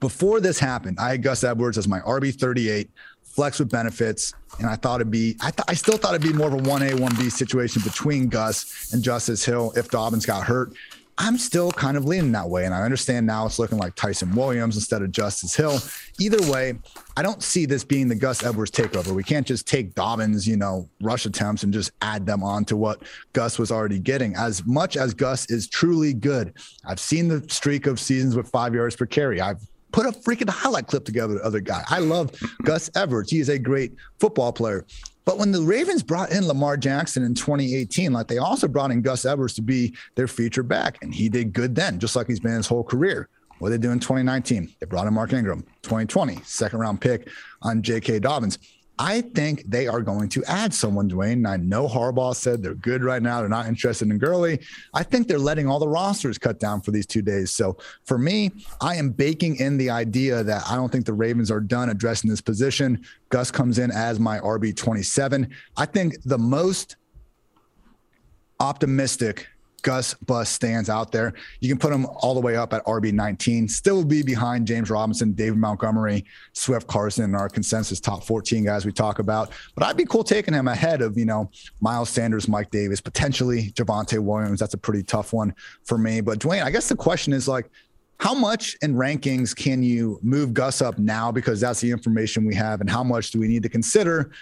before 0.00 0.40
this 0.40 0.58
happened, 0.58 0.98
I 1.00 1.10
had 1.10 1.22
Gus 1.22 1.42
Edwards 1.42 1.78
as 1.78 1.88
my 1.88 2.00
RB 2.00 2.38
38 2.38 2.90
flex 3.36 3.58
with 3.58 3.70
benefits. 3.70 4.32
And 4.58 4.66
I 4.66 4.76
thought 4.76 5.00
it'd 5.02 5.10
be, 5.10 5.36
I, 5.42 5.50
th- 5.50 5.66
I 5.68 5.74
still 5.74 5.98
thought 5.98 6.14
it'd 6.14 6.26
be 6.26 6.36
more 6.36 6.48
of 6.48 6.54
a 6.54 6.62
1A, 6.62 6.92
1B 6.92 7.30
situation 7.30 7.82
between 7.84 8.28
Gus 8.28 8.92
and 8.94 9.02
Justice 9.02 9.44
Hill 9.44 9.72
if 9.76 9.90
Dobbins 9.90 10.24
got 10.24 10.44
hurt. 10.44 10.72
I'm 11.18 11.38
still 11.38 11.70
kind 11.70 11.96
of 11.96 12.04
leaning 12.04 12.32
that 12.32 12.48
way. 12.48 12.66
And 12.66 12.74
I 12.74 12.82
understand 12.82 13.26
now 13.26 13.46
it's 13.46 13.58
looking 13.58 13.78
like 13.78 13.94
Ty'Son 13.94 14.34
Williams 14.34 14.76
instead 14.76 15.02
of 15.02 15.12
Justice 15.12 15.54
Hill. 15.54 15.78
Either 16.18 16.50
way, 16.50 16.78
I 17.16 17.22
don't 17.22 17.42
see 17.42 17.64
this 17.64 17.84
being 17.84 18.08
the 18.08 18.14
Gus 18.14 18.42
Edwards 18.44 18.70
takeover. 18.70 19.12
We 19.12 19.24
can't 19.24 19.46
just 19.46 19.66
take 19.66 19.94
Dobbins, 19.94 20.46
you 20.46 20.56
know, 20.56 20.88
rush 21.00 21.24
attempts 21.24 21.62
and 21.62 21.72
just 21.72 21.90
add 22.02 22.26
them 22.26 22.42
on 22.42 22.66
to 22.66 22.76
what 22.76 23.02
Gus 23.32 23.58
was 23.58 23.70
already 23.70 23.98
getting. 23.98 24.34
As 24.34 24.66
much 24.66 24.98
as 24.98 25.14
Gus 25.14 25.50
is 25.50 25.68
truly 25.68 26.12
good, 26.12 26.52
I've 26.84 27.00
seen 27.00 27.28
the 27.28 27.42
streak 27.48 27.86
of 27.86 27.98
seasons 27.98 28.36
with 28.36 28.48
five 28.48 28.74
yards 28.74 28.96
per 28.96 29.06
carry. 29.06 29.40
I've 29.40 29.60
put 29.92 30.06
a 30.06 30.10
freaking 30.10 30.48
highlight 30.48 30.86
clip 30.86 31.04
together 31.04 31.34
the 31.34 31.44
other 31.44 31.60
guy. 31.60 31.82
I 31.88 31.98
love 31.98 32.32
Gus 32.64 32.90
Edwards. 32.94 33.30
He 33.30 33.40
is 33.40 33.48
a 33.48 33.58
great 33.58 33.94
football 34.20 34.52
player. 34.52 34.84
But 35.24 35.38
when 35.38 35.50
the 35.50 35.60
Ravens 35.60 36.04
brought 36.04 36.30
in 36.30 36.46
Lamar 36.46 36.76
Jackson 36.76 37.24
in 37.24 37.34
2018, 37.34 38.12
like 38.12 38.28
they 38.28 38.38
also 38.38 38.68
brought 38.68 38.92
in 38.92 39.02
Gus 39.02 39.24
Edwards 39.24 39.54
to 39.54 39.62
be 39.62 39.94
their 40.14 40.28
feature 40.28 40.62
back, 40.62 40.98
and 41.02 41.12
he 41.12 41.28
did 41.28 41.52
good 41.52 41.74
then, 41.74 41.98
just 41.98 42.14
like 42.14 42.28
he's 42.28 42.38
been 42.38 42.52
his 42.52 42.68
whole 42.68 42.84
career. 42.84 43.28
What 43.58 43.70
did 43.70 43.80
they 43.80 43.88
do 43.88 43.92
in 43.92 43.98
2019? 43.98 44.74
They 44.78 44.86
brought 44.86 45.06
in 45.06 45.14
Mark 45.14 45.32
Ingram, 45.32 45.62
2020, 45.82 46.40
second 46.44 46.78
round 46.78 47.00
pick 47.00 47.28
on 47.62 47.82
J.K. 47.82 48.20
Dobbins. 48.20 48.58
I 48.98 49.20
think 49.20 49.64
they 49.66 49.86
are 49.86 50.00
going 50.00 50.28
to 50.30 50.44
add 50.44 50.72
someone, 50.72 51.08
Dwain. 51.08 51.46
I 51.46 51.58
know 51.58 51.86
Harbaugh 51.86 52.34
said 52.34 52.62
they're 52.62 52.74
good 52.74 53.04
right 53.04 53.22
now. 53.22 53.40
They're 53.40 53.48
not 53.48 53.66
interested 53.66 54.10
in 54.10 54.18
Gurley. 54.18 54.60
I 54.94 55.02
think 55.02 55.28
they're 55.28 55.38
letting 55.38 55.68
all 55.68 55.78
the 55.78 55.88
rosters 55.88 56.38
cut 56.38 56.58
down 56.58 56.80
for 56.80 56.92
these 56.92 57.06
two 57.06 57.20
days. 57.20 57.50
So 57.50 57.76
for 58.04 58.16
me, 58.16 58.52
I 58.80 58.96
am 58.96 59.10
baking 59.10 59.56
in 59.56 59.76
the 59.76 59.90
idea 59.90 60.42
that 60.42 60.62
I 60.68 60.76
don't 60.76 60.90
think 60.90 61.04
the 61.04 61.12
Ravens 61.12 61.50
are 61.50 61.60
done 61.60 61.90
addressing 61.90 62.30
this 62.30 62.40
position. 62.40 63.04
Gus 63.28 63.50
comes 63.50 63.78
in 63.78 63.90
as 63.90 64.18
my 64.18 64.38
RB 64.38 64.74
27. 64.74 65.50
I 65.76 65.86
think 65.86 66.14
the 66.24 66.38
most 66.38 66.96
optimistic 68.60 69.46
Gus 69.86 70.14
Bus 70.14 70.50
stands 70.50 70.90
out 70.90 71.12
there. 71.12 71.32
You 71.60 71.68
can 71.68 71.78
put 71.78 71.92
him 71.92 72.06
all 72.06 72.34
the 72.34 72.40
way 72.40 72.56
up 72.56 72.72
at 72.72 72.84
RB 72.86 73.12
19, 73.12 73.68
still 73.68 74.04
be 74.04 74.20
behind 74.20 74.66
James 74.66 74.90
Robinson, 74.90 75.32
David 75.32 75.58
Montgomery, 75.58 76.24
Swift 76.54 76.88
Carson, 76.88 77.22
and 77.22 77.36
our 77.36 77.48
consensus 77.48 78.00
top 78.00 78.24
14 78.24 78.64
guys 78.64 78.84
we 78.84 78.90
talk 78.90 79.20
about. 79.20 79.52
But 79.76 79.86
I'd 79.86 79.96
be 79.96 80.04
cool 80.04 80.24
taking 80.24 80.54
him 80.54 80.66
ahead 80.66 81.02
of, 81.02 81.16
you 81.16 81.24
know, 81.24 81.48
Miles 81.80 82.10
Sanders, 82.10 82.48
Mike 82.48 82.72
Davis, 82.72 83.00
potentially 83.00 83.70
Javonte 83.76 84.18
Williams. 84.18 84.58
That's 84.58 84.74
a 84.74 84.78
pretty 84.78 85.04
tough 85.04 85.32
one 85.32 85.54
for 85.84 85.98
me. 85.98 86.20
But 86.20 86.40
Dwain, 86.40 86.64
I 86.64 86.72
guess 86.72 86.88
the 86.88 86.96
question 86.96 87.32
is 87.32 87.46
like, 87.46 87.70
how 88.18 88.34
much 88.34 88.76
in 88.82 88.94
rankings 88.94 89.54
can 89.54 89.84
you 89.84 90.18
move 90.20 90.52
Gus 90.52 90.82
up 90.82 90.98
now 90.98 91.30
because 91.30 91.60
that's 91.60 91.80
the 91.80 91.92
information 91.92 92.44
we 92.44 92.56
have, 92.56 92.80
and 92.80 92.90
how 92.90 93.04
much 93.04 93.30
do 93.30 93.38
we 93.38 93.46
need 93.46 93.62
to 93.62 93.68
consider 93.68 94.32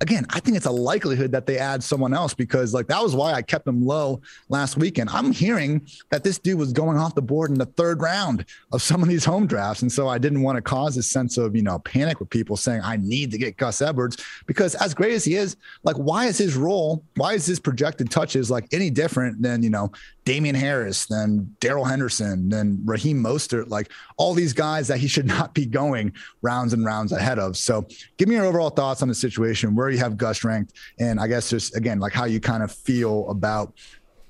again, 0.00 0.24
I 0.30 0.40
think 0.40 0.56
it's 0.56 0.66
a 0.66 0.70
likelihood 0.70 1.32
that 1.32 1.46
they 1.46 1.58
add 1.58 1.82
someone 1.82 2.14
else 2.14 2.32
because 2.32 2.72
like 2.72 2.86
that 2.86 3.02
was 3.02 3.14
why 3.14 3.32
I 3.32 3.42
kept 3.42 3.66
him 3.66 3.84
low 3.84 4.20
last 4.48 4.76
weekend. 4.78 5.10
I'm 5.10 5.30
hearing 5.30 5.86
that 6.10 6.24
this 6.24 6.38
dude 6.38 6.58
was 6.58 6.72
going 6.72 6.96
off 6.96 7.14
the 7.14 7.22
board 7.22 7.50
in 7.50 7.58
the 7.58 7.66
third 7.66 8.00
round 8.00 8.46
of 8.72 8.80
some 8.80 9.02
of 9.02 9.08
these 9.08 9.24
home 9.24 9.46
drafts. 9.46 9.82
And 9.82 9.92
so 9.92 10.08
I 10.08 10.18
didn't 10.18 10.42
want 10.42 10.56
to 10.56 10.62
cause 10.62 10.96
a 10.96 11.02
sense 11.02 11.36
of, 11.36 11.54
you 11.54 11.62
know, 11.62 11.78
panic 11.80 12.18
with 12.18 12.30
people 12.30 12.56
saying 12.56 12.80
I 12.82 12.96
need 12.96 13.30
to 13.32 13.38
get 13.38 13.58
Gus 13.58 13.82
Edwards 13.82 14.16
because 14.46 14.74
as 14.76 14.94
great 14.94 15.12
as 15.12 15.24
he 15.24 15.34
is, 15.34 15.56
like 15.82 15.96
why 15.96 16.26
is 16.26 16.38
his 16.38 16.56
role, 16.56 17.04
why 17.16 17.34
is 17.34 17.44
his 17.44 17.60
projected 17.60 18.10
touches 18.10 18.50
like 18.50 18.66
any 18.72 18.88
different 18.88 19.42
than, 19.42 19.62
you 19.62 19.70
know, 19.70 19.92
Damien 20.24 20.54
Harris, 20.54 21.06
then 21.06 21.54
Darrell 21.60 21.84
Henderson, 21.84 22.48
then 22.48 22.80
Raheem 22.84 23.22
Mostert, 23.22 23.68
like 23.68 23.90
all 24.16 24.34
these 24.34 24.52
guys 24.52 24.86
that 24.88 24.98
he 24.98 25.08
should 25.08 25.26
not 25.26 25.54
be 25.54 25.66
going 25.66 26.12
rounds 26.42 26.72
and 26.72 26.84
rounds 26.84 27.12
ahead 27.12 27.38
of. 27.38 27.56
So 27.56 27.86
give 28.16 28.28
me 28.28 28.36
your 28.36 28.44
overall 28.44 28.70
thoughts 28.70 29.02
on 29.02 29.08
the 29.08 29.14
situation, 29.14 29.74
where 29.74 29.89
you 29.90 29.98
have 29.98 30.16
Gus 30.16 30.44
ranked, 30.44 30.72
and 30.98 31.20
I 31.20 31.26
guess 31.26 31.50
just 31.50 31.76
again, 31.76 32.00
like 32.00 32.12
how 32.12 32.24
you 32.24 32.40
kind 32.40 32.62
of 32.62 32.72
feel 32.72 33.28
about 33.30 33.74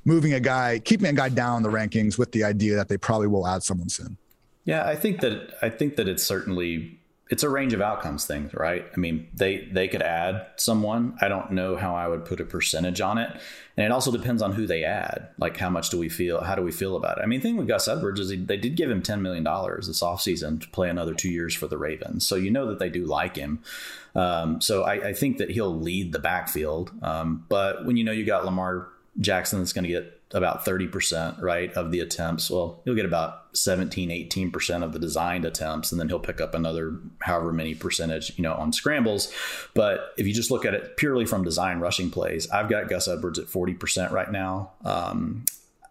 moving 0.05 0.35
a 0.35 0.41
guy, 0.41 0.79
keeping 0.79 1.07
a 1.07 1.13
guy 1.13 1.29
down 1.29 1.63
the 1.63 1.69
rankings 1.69 2.19
with 2.19 2.33
the 2.33 2.45
idea 2.45 2.77
that 2.77 2.89
they 2.89 2.97
probably 2.97 3.27
will 3.27 3.47
add 3.47 3.63
someone 3.63 3.89
soon. 3.89 4.17
Yeah, 4.65 4.87
I 4.87 4.97
think 4.97 5.21
that 5.21 5.55
I 5.63 5.71
think 5.71 5.97
that 5.97 6.09
it's 6.09 6.23
certainly 6.23 7.01
it's 7.31 7.45
a 7.45 7.49
range 7.49 7.73
of 7.73 7.81
outcomes 7.81 8.27
thing, 8.27 8.51
right? 8.53 8.85
I 8.93 8.99
mean, 8.99 9.29
they 9.33 9.69
they 9.73 9.87
could 9.87 10.03
add 10.03 10.47
someone. 10.57 11.17
I 11.21 11.29
don't 11.29 11.53
know 11.53 11.77
how 11.77 11.95
I 11.95 12.09
would 12.09 12.25
put 12.25 12.41
a 12.41 12.45
percentage 12.45 13.01
on 13.01 13.19
it, 13.19 13.31
and 13.77 13.87
it 13.87 13.93
also 13.93 14.11
depends 14.11 14.43
on 14.43 14.53
who 14.53 14.67
they 14.67 14.85
add. 14.85 15.29
Like, 15.39 15.57
how 15.57 15.71
much 15.71 15.91
do 15.91 15.99
we 15.99 16.09
feel? 16.09 16.41
How 16.41 16.57
do 16.57 16.63
we 16.63 16.73
feel 16.73 16.97
about 16.97 17.19
it? 17.19 17.23
I 17.23 17.27
mean, 17.27 17.39
the 17.39 17.49
thing 17.49 17.57
with 17.57 17.69
Gus 17.69 17.87
Edwards 17.87 18.19
is 18.19 18.31
he, 18.31 18.37
they 18.37 18.57
did 18.57 18.75
give 18.75 18.91
him 18.91 19.01
ten 19.01 19.23
million 19.23 19.45
dollars 19.45 19.87
this 19.87 20.03
offseason 20.03 20.61
to 20.61 20.69
play 20.71 20.91
another 20.91 21.15
two 21.15 21.31
years 21.31 21.55
for 21.55 21.69
the 21.69 21.79
Ravens, 21.79 22.27
so 22.27 22.35
you 22.35 22.51
know 22.51 22.67
that 22.67 22.81
they 22.81 22.91
do 22.91 23.07
like 23.07 23.37
him. 23.37 23.63
Um, 24.15 24.61
so 24.61 24.83
I, 24.83 25.09
I, 25.09 25.13
think 25.13 25.39
that 25.39 25.51
he'll 25.51 25.79
lead 25.79 26.13
the 26.13 26.19
backfield. 26.19 26.91
Um, 27.03 27.45
but 27.49 27.87
when 27.87 27.97
you 27.97 28.03
know 28.03 28.13
you 28.13 28.27
got 28.27 28.45
Lamar 28.45 28.89
Jackson 29.21 29.61
that's 29.61 29.73
going 29.73 29.85
to 29.85 29.91
get 29.91 30.21
about 30.33 30.65
30%, 30.65 31.41
right, 31.43 31.73
of 31.73 31.91
the 31.91 32.01
attempts. 32.01 32.51
Well, 32.51 32.81
he'll 32.85 32.95
get 32.95 33.05
about 33.05 33.49
17, 33.55 34.11
18% 34.11 34.85
of 34.85 34.93
the 34.93 34.99
designed 34.99 35.45
attempts, 35.45 35.91
and 35.91 36.01
then 36.01 36.09
he'll 36.09 36.21
pick 36.21 36.41
up 36.41 36.55
another 36.55 36.97
however 37.21 37.53
many 37.53 37.75
percentage, 37.75 38.37
you 38.37 38.43
know, 38.43 38.55
on 38.55 38.73
scrambles. 38.73 39.33
But 39.75 40.13
if 40.17 40.27
you 40.27 40.33
just 40.33 40.51
look 40.51 40.65
at 40.65 40.75
it 40.75 40.97
purely 40.97 41.27
from 41.27 41.43
design 41.43 41.81
rushing 41.81 42.11
plays, 42.11 42.49
I've 42.51 42.69
got 42.69 42.89
Gus 42.89 43.09
Edwards 43.09 43.39
at 43.39 43.47
40% 43.47 44.13
right 44.13 44.31
now. 44.31 44.71
Um, 44.85 45.45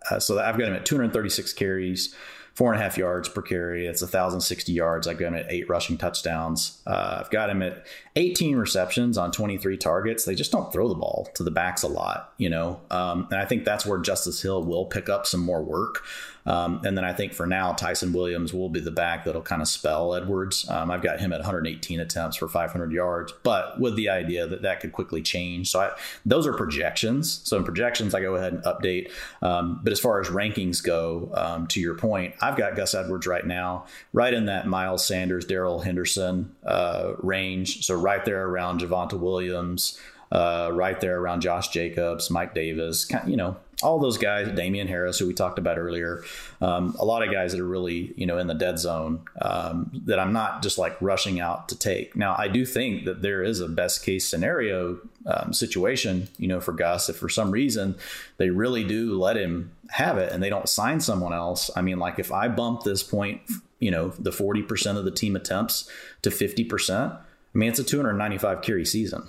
uh, 0.09 0.19
so 0.19 0.39
I've 0.39 0.57
got 0.57 0.69
him 0.69 0.75
at 0.75 0.85
236 0.85 1.51
carries 1.53 2.15
four 2.59 2.73
and 2.73 2.81
a 2.81 2.83
half 2.83 2.97
yards 2.97 3.29
per 3.29 3.41
carry. 3.41 3.87
It's 3.87 4.01
1,060 4.01 4.73
yards. 4.73 5.07
I've 5.07 5.17
got 5.17 5.27
him 5.27 5.35
at 5.35 5.45
eight 5.49 5.69
rushing 5.69 5.97
touchdowns. 5.97 6.81
Uh, 6.85 7.21
I've 7.21 7.29
got 7.29 7.49
him 7.49 7.61
at 7.61 7.85
18 8.17 8.57
receptions 8.57 9.17
on 9.17 9.31
23 9.31 9.77
targets. 9.77 10.25
They 10.25 10.35
just 10.35 10.51
don't 10.51 10.69
throw 10.73 10.89
the 10.89 10.95
ball 10.95 11.29
to 11.35 11.43
the 11.43 11.51
backs 11.51 11.83
a 11.83 11.87
lot, 11.87 12.33
you 12.37 12.49
know. 12.49 12.81
Um, 12.91 13.29
and 13.31 13.39
I 13.39 13.45
think 13.45 13.63
that's 13.63 13.85
where 13.85 13.97
Justice 13.97 14.41
Hill 14.41 14.61
will 14.65 14.83
pick 14.83 15.07
up 15.07 15.25
some 15.25 15.39
more 15.39 15.63
work. 15.63 16.03
Um, 16.45 16.81
and 16.83 16.97
then 16.97 17.05
I 17.05 17.13
think 17.13 17.33
for 17.33 17.45
now, 17.45 17.73
Ty'Son 17.73 18.13
Williams 18.13 18.53
will 18.53 18.69
be 18.69 18.79
the 18.79 18.91
back 18.91 19.25
that'll 19.25 19.41
kind 19.41 19.61
of 19.61 19.67
spell 19.67 20.13
Edwards. 20.13 20.67
Um, 20.69 20.91
I've 20.91 21.01
got 21.01 21.19
him 21.19 21.31
at 21.33 21.39
118 21.39 21.99
attempts 21.99 22.37
for 22.37 22.47
500 22.47 22.91
yards, 22.91 23.33
but 23.43 23.79
with 23.79 23.95
the 23.95 24.09
idea 24.09 24.47
that 24.47 24.61
that 24.61 24.79
could 24.79 24.91
quickly 24.91 25.21
change. 25.21 25.69
So 25.69 25.81
I, 25.81 25.91
those 26.25 26.47
are 26.47 26.53
projections. 26.53 27.41
So 27.43 27.57
in 27.57 27.63
projections, 27.63 28.13
I 28.15 28.21
go 28.21 28.35
ahead 28.35 28.53
and 28.53 28.63
update. 28.63 29.11
Um, 29.41 29.79
but 29.83 29.91
as 29.91 29.99
far 29.99 30.19
as 30.19 30.27
rankings 30.27 30.83
go, 30.83 31.31
um, 31.35 31.67
to 31.67 31.79
your 31.79 31.95
point, 31.95 32.35
I've 32.41 32.57
got 32.57 32.75
Gus 32.75 32.93
Edwards 32.93 33.27
right 33.27 33.45
now, 33.45 33.85
right 34.13 34.33
in 34.33 34.45
that 34.45 34.67
Miles 34.67 35.05
Sanders, 35.05 35.45
Darrell 35.45 35.79
Henderson 35.79 36.55
uh, 36.65 37.13
range. 37.19 37.85
So 37.85 37.95
right 37.95 38.23
there 38.25 38.45
around 38.45 38.81
Javonte 38.81 39.19
Williams 39.19 39.99
uh, 40.31 40.69
right 40.73 40.99
there 40.99 41.19
around 41.19 41.41
Josh 41.41 41.69
Jacobs, 41.69 42.29
Mike 42.29 42.53
Davis, 42.53 43.09
you 43.25 43.35
know, 43.35 43.57
all 43.81 43.99
those 43.99 44.17
guys, 44.17 44.49
Damien 44.55 44.87
Harris, 44.87 45.17
who 45.17 45.27
we 45.27 45.33
talked 45.33 45.57
about 45.57 45.77
earlier, 45.77 46.23
um, 46.61 46.95
a 46.99 47.05
lot 47.05 47.23
of 47.23 47.31
guys 47.31 47.53
that 47.53 47.61
are 47.61 47.67
really, 47.67 48.13
you 48.17 48.25
know, 48.25 48.37
in 48.37 48.47
the 48.47 48.53
dead 48.53 48.77
zone 48.77 49.21
um, 49.41 49.89
that 50.05 50.19
I'm 50.19 50.33
not 50.33 50.61
just 50.61 50.77
like 50.77 51.01
rushing 51.01 51.39
out 51.39 51.69
to 51.69 51.77
take. 51.77 52.15
Now, 52.15 52.35
I 52.37 52.49
do 52.49 52.65
think 52.65 53.05
that 53.05 53.21
there 53.21 53.41
is 53.41 53.61
a 53.61 53.69
best 53.69 54.03
case 54.03 54.27
scenario 54.27 54.99
um, 55.25 55.53
situation, 55.53 56.27
you 56.37 56.47
know, 56.47 56.59
for 56.59 56.73
Gus. 56.73 57.09
If 57.09 57.15
for 57.15 57.29
some 57.29 57.51
reason 57.51 57.95
they 58.37 58.49
really 58.49 58.83
do 58.83 59.17
let 59.17 59.37
him 59.37 59.71
have 59.91 60.17
it 60.17 60.31
and 60.31 60.43
they 60.43 60.49
don't 60.49 60.67
sign 60.67 60.99
someone 60.99 61.33
else, 61.33 61.71
I 61.75 61.81
mean, 61.81 61.99
like 61.99 62.19
if 62.19 62.31
I 62.31 62.49
bump 62.49 62.83
this 62.83 63.01
point, 63.01 63.41
you 63.79 63.91
know, 63.91 64.09
the 64.09 64.31
40% 64.31 64.97
of 64.97 65.05
the 65.05 65.11
team 65.11 65.37
attempts 65.37 65.89
to 66.21 66.29
50%, 66.29 67.17
I 67.53 67.57
mean, 67.57 67.69
it's 67.69 67.79
a 67.79 67.83
295 67.83 68.61
carry 68.61 68.85
season, 68.85 69.23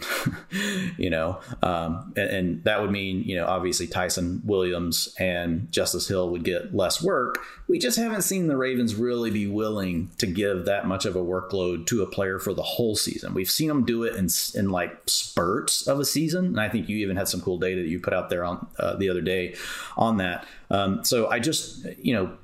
you 0.99 1.09
know, 1.09 1.41
um, 1.62 2.12
and, 2.16 2.31
and, 2.31 2.64
that 2.64 2.83
would 2.83 2.91
mean, 2.91 3.23
you 3.23 3.35
know, 3.35 3.47
obviously 3.47 3.87
Ty'Son 3.87 4.43
Williams 4.45 5.14
and 5.18 5.73
Justice 5.73 6.07
Hill 6.07 6.29
would 6.29 6.45
get 6.45 6.75
less 6.75 7.03
work. 7.03 7.39
We 7.66 7.79
just 7.79 7.97
haven't 7.97 8.21
seen 8.23 8.47
the 8.47 8.59
Ravens 8.59 8.95
really 8.95 9.31
be 9.31 9.47
willing 9.47 10.11
to 10.18 10.27
give 10.27 10.66
that 10.66 10.87
much 10.87 11.07
of 11.07 11.16
a 11.16 11.21
workload 11.21 11.87
to 11.87 12.03
a 12.03 12.07
player 12.07 12.39
for 12.39 12.53
the 12.53 12.62
whole 12.62 12.95
season. 12.95 13.33
We've 13.33 13.51
seen 13.51 13.68
them 13.68 13.87
do 13.87 14.03
it 14.03 14.16
in, 14.16 14.29
in 14.55 14.68
like 14.68 15.01
spurts 15.07 15.87
of 15.87 15.99
a 15.99 16.05
season. 16.05 16.45
And 16.45 16.61
I 16.61 16.68
think 16.68 16.91
you 16.91 16.99
even 16.99 17.16
had 17.16 17.29
some 17.29 17.41
cool 17.41 17.59
data 17.59 17.81
that 17.81 17.89
you 17.89 18.01
put 18.01 18.12
out 18.12 18.29
there 18.29 18.45
on 18.45 18.66
uh, 18.79 18.97
the 18.97 19.09
other 19.09 19.23
day 19.23 19.55
on 19.97 20.18
that. 20.18 20.47
Um, 20.68 21.05
so 21.05 21.31
I 21.31 21.39
just, 21.39 21.87
you 21.99 22.12
know, 22.12 22.37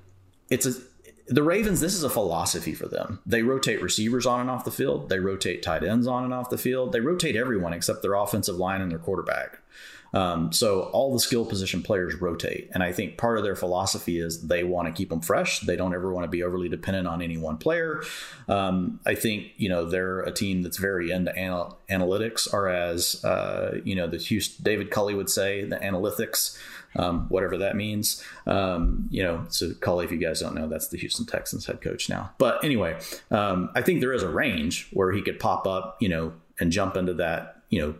it's 0.48 0.64
a, 0.64 0.72
the 1.28 1.42
Ravens, 1.42 1.80
this 1.80 1.94
is 1.94 2.04
a 2.04 2.10
philosophy 2.10 2.74
for 2.74 2.86
them. 2.86 3.20
They 3.26 3.42
rotate 3.42 3.82
receivers 3.82 4.26
on 4.26 4.40
and 4.40 4.50
off 4.50 4.64
the 4.64 4.70
field. 4.70 5.08
They 5.08 5.18
rotate 5.18 5.62
tight 5.62 5.82
ends 5.82 6.06
on 6.06 6.24
and 6.24 6.32
off 6.32 6.50
the 6.50 6.58
field. 6.58 6.92
They 6.92 7.00
rotate 7.00 7.36
everyone 7.36 7.72
except 7.72 8.02
their 8.02 8.14
offensive 8.14 8.56
line 8.56 8.80
and 8.80 8.90
their 8.90 8.98
quarterback. 8.98 9.58
Um, 10.14 10.52
so 10.52 10.84
all 10.92 11.12
the 11.12 11.20
skill 11.20 11.44
position 11.44 11.82
players 11.82 12.14
rotate, 12.14 12.70
and 12.72 12.82
I 12.82 12.92
think 12.92 13.18
part 13.18 13.38
of 13.38 13.44
their 13.44 13.56
philosophy 13.56 14.18
is 14.18 14.46
they 14.46 14.64
want 14.64 14.86
to 14.86 14.92
keep 14.92 15.10
them 15.10 15.20
fresh. 15.20 15.60
They 15.60 15.76
don't 15.76 15.94
ever 15.94 16.12
want 16.12 16.24
to 16.24 16.30
be 16.30 16.42
overly 16.42 16.68
dependent 16.68 17.06
on 17.06 17.20
any 17.20 17.36
one 17.36 17.58
player. 17.58 18.02
Um, 18.48 19.00
I 19.04 19.14
think 19.14 19.48
you 19.56 19.68
know 19.68 19.84
they're 19.84 20.20
a 20.20 20.32
team 20.32 20.62
that's 20.62 20.78
very 20.78 21.10
into 21.10 21.36
anal- 21.36 21.78
analytics, 21.90 22.50
or 22.52 22.68
as 22.68 23.22
uh, 23.24 23.80
you 23.84 23.94
know 23.94 24.06
the 24.06 24.16
Houston 24.16 24.64
David 24.64 24.90
Culley 24.90 25.14
would 25.14 25.28
say, 25.28 25.64
the 25.64 25.76
analytics 25.76 26.56
um, 26.96 27.26
whatever 27.28 27.58
that 27.58 27.76
means. 27.76 28.22
Um, 28.46 29.08
you 29.10 29.22
know, 29.22 29.44
so 29.48 29.72
Culley, 29.80 30.04
if 30.04 30.12
you 30.12 30.18
guys 30.18 30.40
don't 30.40 30.54
know, 30.54 30.68
that's 30.68 30.88
the 30.88 30.98
Houston 30.98 31.26
Texans 31.26 31.66
head 31.66 31.80
coach 31.80 32.08
now. 32.08 32.32
But 32.38 32.64
anyway, 32.64 32.98
um, 33.30 33.70
I 33.74 33.82
think 33.82 34.00
there 34.00 34.12
is 34.12 34.22
a 34.22 34.28
range 34.28 34.88
where 34.92 35.12
he 35.12 35.22
could 35.22 35.38
pop 35.38 35.66
up, 35.66 35.96
you 36.00 36.08
know, 36.08 36.32
and 36.58 36.72
jump 36.72 36.96
into 36.96 37.14
that, 37.14 37.62
you 37.70 37.80
know, 37.80 37.94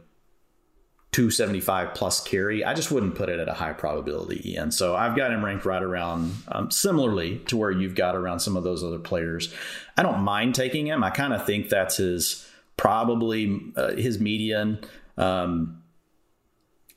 275 1.17 1.95
plus 1.95 2.23
carry, 2.23 2.63
I 2.63 2.75
just 2.75 2.91
wouldn't 2.91 3.15
put 3.15 3.31
it 3.31 3.41
at 3.41 3.49
a 3.49 3.55
high 3.55 3.73
probability. 3.73 4.55
And 4.55 4.75
so 4.75 4.95
I've 4.95 5.17
got 5.17 5.31
him 5.31 5.43
ranked 5.43 5.65
right 5.65 5.83
around 5.83 6.35
um, 6.49 6.71
similarly 6.71 7.39
to 7.47 7.57
where 7.57 7.71
you've 7.71 7.95
got 7.95 8.15
around 8.15 8.41
some 8.41 8.55
of 8.55 8.65
those 8.65 8.85
other 8.85 8.99
players. 8.99 9.51
I 9.97 10.03
don't 10.03 10.21
mind 10.21 10.55
taking 10.55 10.87
him. 10.87 11.03
I 11.03 11.09
kind 11.09 11.33
of 11.33 11.47
think 11.47 11.71
that's 11.71 11.97
his 11.97 12.47
probably 12.77 13.63
uh, 13.77 13.93
his 13.93 14.21
median. 14.21 14.81
Um, 15.17 15.83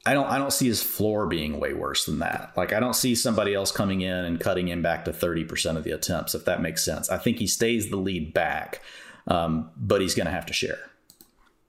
I 0.09 0.13
don't 0.13 0.25
I 0.25 0.39
don't 0.39 0.51
see 0.51 0.65
his 0.65 0.81
floor 0.81 1.27
being 1.27 1.59
way 1.59 1.75
worse 1.75 2.05
than 2.07 2.17
that. 2.17 2.53
Like 2.57 2.73
I 2.73 2.79
don't 2.79 2.95
see 2.95 3.13
somebody 3.13 3.53
else 3.53 3.71
coming 3.71 4.01
in 4.01 4.25
and 4.25 4.39
cutting 4.39 4.67
him 4.67 4.81
back 4.81 5.05
to 5.05 5.11
30% 5.11 5.77
of 5.77 5.83
the 5.83 5.91
attempts 5.91 6.33
if 6.33 6.45
that 6.45 6.63
makes 6.63 6.83
sense. 6.83 7.11
I 7.11 7.19
think 7.19 7.37
he 7.37 7.45
stays 7.45 7.91
the 7.91 7.95
lead 7.95 8.33
back. 8.33 8.81
Um, 9.27 9.69
but 9.77 10.01
he's 10.01 10.15
going 10.15 10.25
to 10.25 10.31
have 10.31 10.47
to 10.47 10.53
share. 10.53 10.79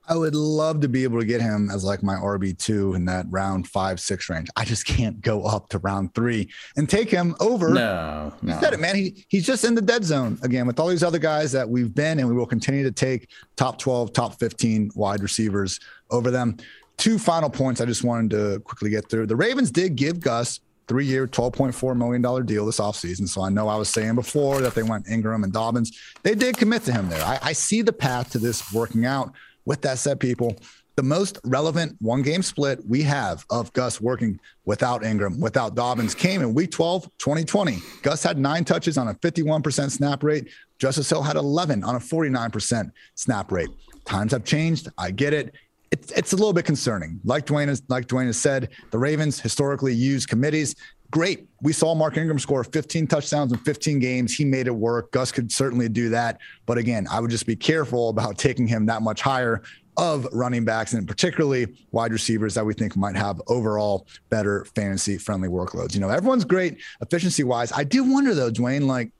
I 0.07 0.15
would 0.15 0.33
love 0.33 0.81
to 0.81 0.89
be 0.89 1.03
able 1.03 1.19
to 1.19 1.25
get 1.25 1.41
him 1.41 1.69
as 1.71 1.83
like 1.83 2.01
my 2.01 2.15
RB2 2.15 2.95
in 2.95 3.05
that 3.05 3.27
round 3.29 3.67
five, 3.67 3.99
six 3.99 4.27
range. 4.27 4.49
I 4.55 4.65
just 4.65 4.85
can't 4.85 5.21
go 5.21 5.43
up 5.43 5.69
to 5.69 5.77
round 5.77 6.15
three 6.15 6.49
and 6.75 6.89
take 6.89 7.09
him 7.09 7.35
over. 7.39 7.69
No, 7.69 8.33
no. 8.41 8.59
said 8.59 8.73
it, 8.73 8.79
man. 8.79 8.95
He, 8.95 9.23
he's 9.27 9.45
just 9.45 9.63
in 9.63 9.75
the 9.75 9.81
dead 9.81 10.03
zone 10.03 10.39
again 10.41 10.65
with 10.65 10.79
all 10.79 10.87
these 10.87 11.03
other 11.03 11.19
guys 11.19 11.51
that 11.51 11.69
we've 11.69 11.93
been 11.93 12.17
and 12.17 12.27
we 12.27 12.33
will 12.33 12.47
continue 12.47 12.83
to 12.83 12.91
take 12.91 13.29
top 13.55 13.77
12, 13.77 14.11
top 14.11 14.39
15 14.39 14.91
wide 14.95 15.21
receivers 15.21 15.79
over 16.09 16.31
them. 16.31 16.57
Two 17.01 17.17
final 17.17 17.49
points 17.49 17.81
I 17.81 17.85
just 17.85 18.03
wanted 18.03 18.29
to 18.29 18.59
quickly 18.59 18.91
get 18.91 19.09
through. 19.09 19.25
The 19.25 19.35
Ravens 19.35 19.71
did 19.71 19.95
give 19.95 20.19
Gus 20.19 20.59
three 20.87 21.03
year, 21.03 21.25
$12.4 21.25 21.97
million 21.97 22.45
deal 22.45 22.63
this 22.63 22.79
offseason. 22.79 23.27
So 23.27 23.41
I 23.41 23.49
know 23.49 23.67
I 23.67 23.75
was 23.75 23.89
saying 23.89 24.13
before 24.13 24.61
that 24.61 24.75
they 24.75 24.83
went 24.83 25.07
Ingram 25.09 25.43
and 25.43 25.51
Dobbins. 25.51 25.99
They 26.21 26.35
did 26.35 26.57
commit 26.57 26.83
to 26.83 26.93
him 26.93 27.09
there. 27.09 27.23
I, 27.23 27.39
I 27.41 27.53
see 27.53 27.81
the 27.81 27.91
path 27.91 28.29
to 28.33 28.37
this 28.37 28.71
working 28.71 29.07
out. 29.07 29.33
With 29.65 29.81
that 29.81 29.97
said, 29.97 30.19
people, 30.19 30.55
the 30.95 31.01
most 31.01 31.39
relevant 31.43 31.95
one 32.01 32.21
game 32.21 32.43
split 32.43 32.85
we 32.87 33.01
have 33.01 33.47
of 33.49 33.73
Gus 33.73 33.99
working 33.99 34.39
without 34.65 35.03
Ingram, 35.03 35.39
without 35.39 35.73
Dobbins 35.73 36.13
came 36.13 36.43
in 36.43 36.53
week 36.53 36.69
12, 36.69 37.05
2020. 37.17 37.79
Gus 38.03 38.21
had 38.21 38.37
nine 38.37 38.63
touches 38.63 38.99
on 38.99 39.07
a 39.07 39.15
51% 39.15 39.89
snap 39.89 40.21
rate. 40.21 40.49
Justice 40.77 41.09
Hill 41.09 41.23
had 41.23 41.35
11 41.35 41.83
on 41.83 41.95
a 41.95 41.99
49% 41.99 42.91
snap 43.15 43.51
rate. 43.51 43.69
Times 44.05 44.33
have 44.33 44.43
changed. 44.43 44.89
I 44.99 45.09
get 45.09 45.33
it. 45.33 45.55
It's, 45.91 46.11
it's 46.11 46.33
a 46.33 46.35
little 46.35 46.53
bit 46.53 46.65
concerning. 46.65 47.19
Like 47.23 47.45
Dwain 47.45 47.67
has, 47.67 47.83
like 47.89 48.07
Dwain 48.07 48.27
has 48.27 48.37
said, 48.37 48.69
the 48.91 48.97
Ravens 48.97 49.39
historically 49.39 49.93
use 49.93 50.25
committees 50.25 50.75
great. 51.11 51.47
We 51.61 51.73
saw 51.73 51.93
Mark 51.93 52.17
Ingram 52.17 52.39
score 52.39 52.63
15 52.63 53.05
touchdowns 53.05 53.51
in 53.51 53.59
15 53.59 53.99
games. 53.99 54.33
He 54.33 54.45
made 54.45 54.67
it 54.67 54.75
work. 54.75 55.11
Gus 55.11 55.31
could 55.31 55.51
certainly 55.51 55.89
do 55.89 56.09
that. 56.09 56.39
But 56.65 56.77
again, 56.77 57.05
I 57.11 57.19
would 57.19 57.29
just 57.29 57.45
be 57.45 57.55
careful 57.55 58.09
about 58.09 58.37
taking 58.37 58.65
him 58.65 58.85
that 58.87 59.01
much 59.01 59.21
higher 59.21 59.61
of 59.97 60.25
running 60.31 60.63
backs 60.63 60.93
and 60.93 61.05
particularly 61.05 61.67
wide 61.91 62.13
receivers 62.13 62.55
that 62.55 62.65
we 62.65 62.73
think 62.73 62.95
might 62.95 63.15
have 63.15 63.41
overall 63.47 64.07
better 64.29 64.65
fantasy 64.73 65.17
friendly 65.17 65.49
workloads. 65.49 65.93
You 65.93 65.99
know, 65.99 66.09
everyone's 66.09 66.45
great 66.45 66.81
efficiency 67.01 67.43
wise. 67.43 67.71
I 67.73 67.83
do 67.83 68.09
wonder 68.09 68.33
though, 68.33 68.49
Dwain, 68.49 68.87
like 68.87 69.11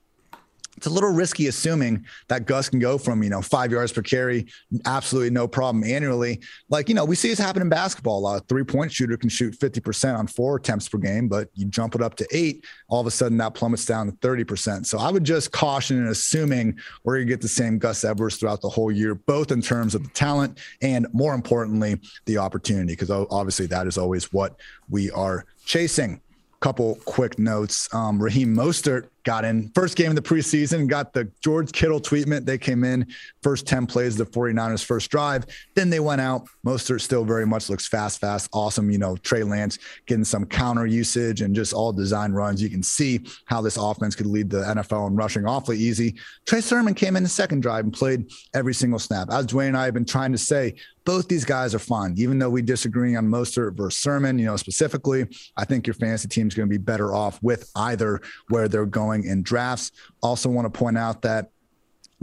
it's 0.76 0.86
a 0.86 0.90
little 0.90 1.10
risky 1.10 1.48
assuming 1.48 2.06
that 2.28 2.46
Gus 2.46 2.68
can 2.68 2.78
go 2.78 2.96
from, 2.96 3.22
you 3.22 3.30
know, 3.30 3.42
five 3.42 3.70
yards 3.70 3.92
per 3.92 4.02
carry, 4.02 4.46
absolutely 4.86 5.30
no 5.30 5.46
problem 5.46 5.84
annually. 5.84 6.40
Like, 6.70 6.88
you 6.88 6.94
know, 6.94 7.04
we 7.04 7.14
see 7.14 7.28
this 7.28 7.38
happen 7.38 7.62
in 7.62 7.68
basketball. 7.68 8.26
A 8.26 8.40
three 8.40 8.64
point 8.64 8.90
shooter 8.90 9.16
can 9.16 9.28
shoot 9.28 9.58
50% 9.58 10.18
on 10.18 10.26
four 10.26 10.56
attempts 10.56 10.88
per 10.88 10.98
game, 10.98 11.28
but 11.28 11.48
you 11.54 11.66
jump 11.66 11.94
it 11.94 12.02
up 12.02 12.14
to 12.16 12.26
eight, 12.32 12.64
all 12.88 13.00
of 13.00 13.06
a 13.06 13.10
sudden 13.10 13.36
that 13.38 13.54
plummets 13.54 13.84
down 13.84 14.06
to 14.06 14.12
30%. 14.14 14.86
So 14.86 14.98
I 14.98 15.10
would 15.10 15.24
just 15.24 15.52
caution 15.52 15.98
in 15.98 16.08
assuming 16.08 16.78
we're 17.04 17.16
going 17.16 17.26
to 17.26 17.32
get 17.32 17.42
the 17.42 17.48
same 17.48 17.78
Gus 17.78 18.02
Edwards 18.04 18.36
throughout 18.36 18.62
the 18.62 18.70
whole 18.70 18.90
year, 18.90 19.14
both 19.14 19.52
in 19.52 19.60
terms 19.60 19.94
of 19.94 20.02
the 20.02 20.10
talent 20.10 20.58
and 20.80 21.06
more 21.12 21.34
importantly, 21.34 22.00
the 22.24 22.38
opportunity, 22.38 22.94
because 22.94 23.10
obviously 23.10 23.66
that 23.66 23.86
is 23.86 23.98
always 23.98 24.32
what 24.32 24.58
we 24.88 25.10
are 25.10 25.44
chasing 25.64 26.20
couple 26.62 26.94
quick 27.04 27.38
notes. 27.40 27.92
Um, 27.92 28.22
Raheem 28.22 28.54
Mostert 28.54 29.08
got 29.24 29.44
in 29.44 29.70
first 29.74 29.96
game 29.96 30.10
of 30.10 30.16
the 30.16 30.22
preseason, 30.22 30.86
got 30.86 31.12
the 31.12 31.30
George 31.42 31.72
Kittle 31.72 32.00
treatment. 32.00 32.46
They 32.46 32.58
came 32.58 32.84
in 32.84 33.06
first 33.42 33.66
10 33.66 33.86
plays 33.86 34.16
the 34.16 34.24
49ers 34.24 34.84
first 34.84 35.10
drive. 35.10 35.46
Then 35.74 35.90
they 35.90 36.00
went 36.00 36.20
out. 36.20 36.46
Mostert 36.66 37.00
still 37.00 37.24
very 37.24 37.46
much 37.46 37.68
looks 37.68 37.86
fast, 37.86 38.20
fast, 38.20 38.48
awesome. 38.52 38.90
You 38.90 38.98
know, 38.98 39.16
Trey 39.16 39.42
Lance 39.42 39.78
getting 40.06 40.24
some 40.24 40.46
counter 40.46 40.86
usage 40.86 41.40
and 41.40 41.54
just 41.54 41.72
all 41.72 41.92
design 41.92 42.32
runs. 42.32 42.62
You 42.62 42.70
can 42.70 42.82
see 42.82 43.20
how 43.46 43.60
this 43.60 43.76
offense 43.76 44.14
could 44.14 44.26
lead 44.26 44.50
the 44.50 44.62
NFL 44.62 45.08
in 45.08 45.16
rushing 45.16 45.46
awfully 45.46 45.78
easy. 45.78 46.16
Trey 46.46 46.60
Sermon 46.60 46.94
came 46.94 47.16
in 47.16 47.22
the 47.22 47.28
second 47.28 47.60
drive 47.60 47.84
and 47.84 47.92
played 47.92 48.30
every 48.54 48.74
single 48.74 48.98
snap. 48.98 49.28
As 49.30 49.46
Dwain 49.46 49.68
and 49.68 49.76
I 49.76 49.84
have 49.84 49.94
been 49.94 50.04
trying 50.04 50.32
to 50.32 50.38
say, 50.38 50.74
both 51.04 51.28
these 51.28 51.44
guys 51.44 51.74
are 51.74 51.80
fun. 51.80 52.14
Even 52.16 52.38
though 52.38 52.50
we 52.50 52.62
disagree 52.62 53.16
on 53.16 53.26
Mostert 53.28 53.74
versus 53.76 53.98
Sermon, 53.98 54.38
you 54.38 54.46
know, 54.46 54.56
specifically, 54.56 55.26
I 55.56 55.64
think 55.64 55.86
your 55.86 55.94
fantasy 55.94 56.28
team 56.28 56.48
is 56.48 56.54
going 56.54 56.68
to 56.68 56.70
be 56.70 56.78
better 56.78 57.12
off 57.12 57.42
with 57.42 57.70
either 57.74 58.20
where 58.48 58.68
they're 58.68 58.86
going 58.86 59.11
in 59.20 59.42
drafts. 59.42 59.92
Also, 60.22 60.48
want 60.48 60.72
to 60.72 60.78
point 60.78 60.98
out 60.98 61.22
that 61.22 61.50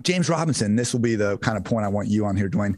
James 0.04 0.30
Robinson, 0.30 0.76
this 0.76 0.94
will 0.94 1.00
be 1.00 1.16
the 1.16 1.38
kind 1.40 1.58
of 1.58 1.64
point 1.64 1.86
I 1.86 1.90
want 1.90 2.08
you 2.08 2.26
on 2.26 2.36
here, 2.36 2.50
Dwain. 2.50 2.78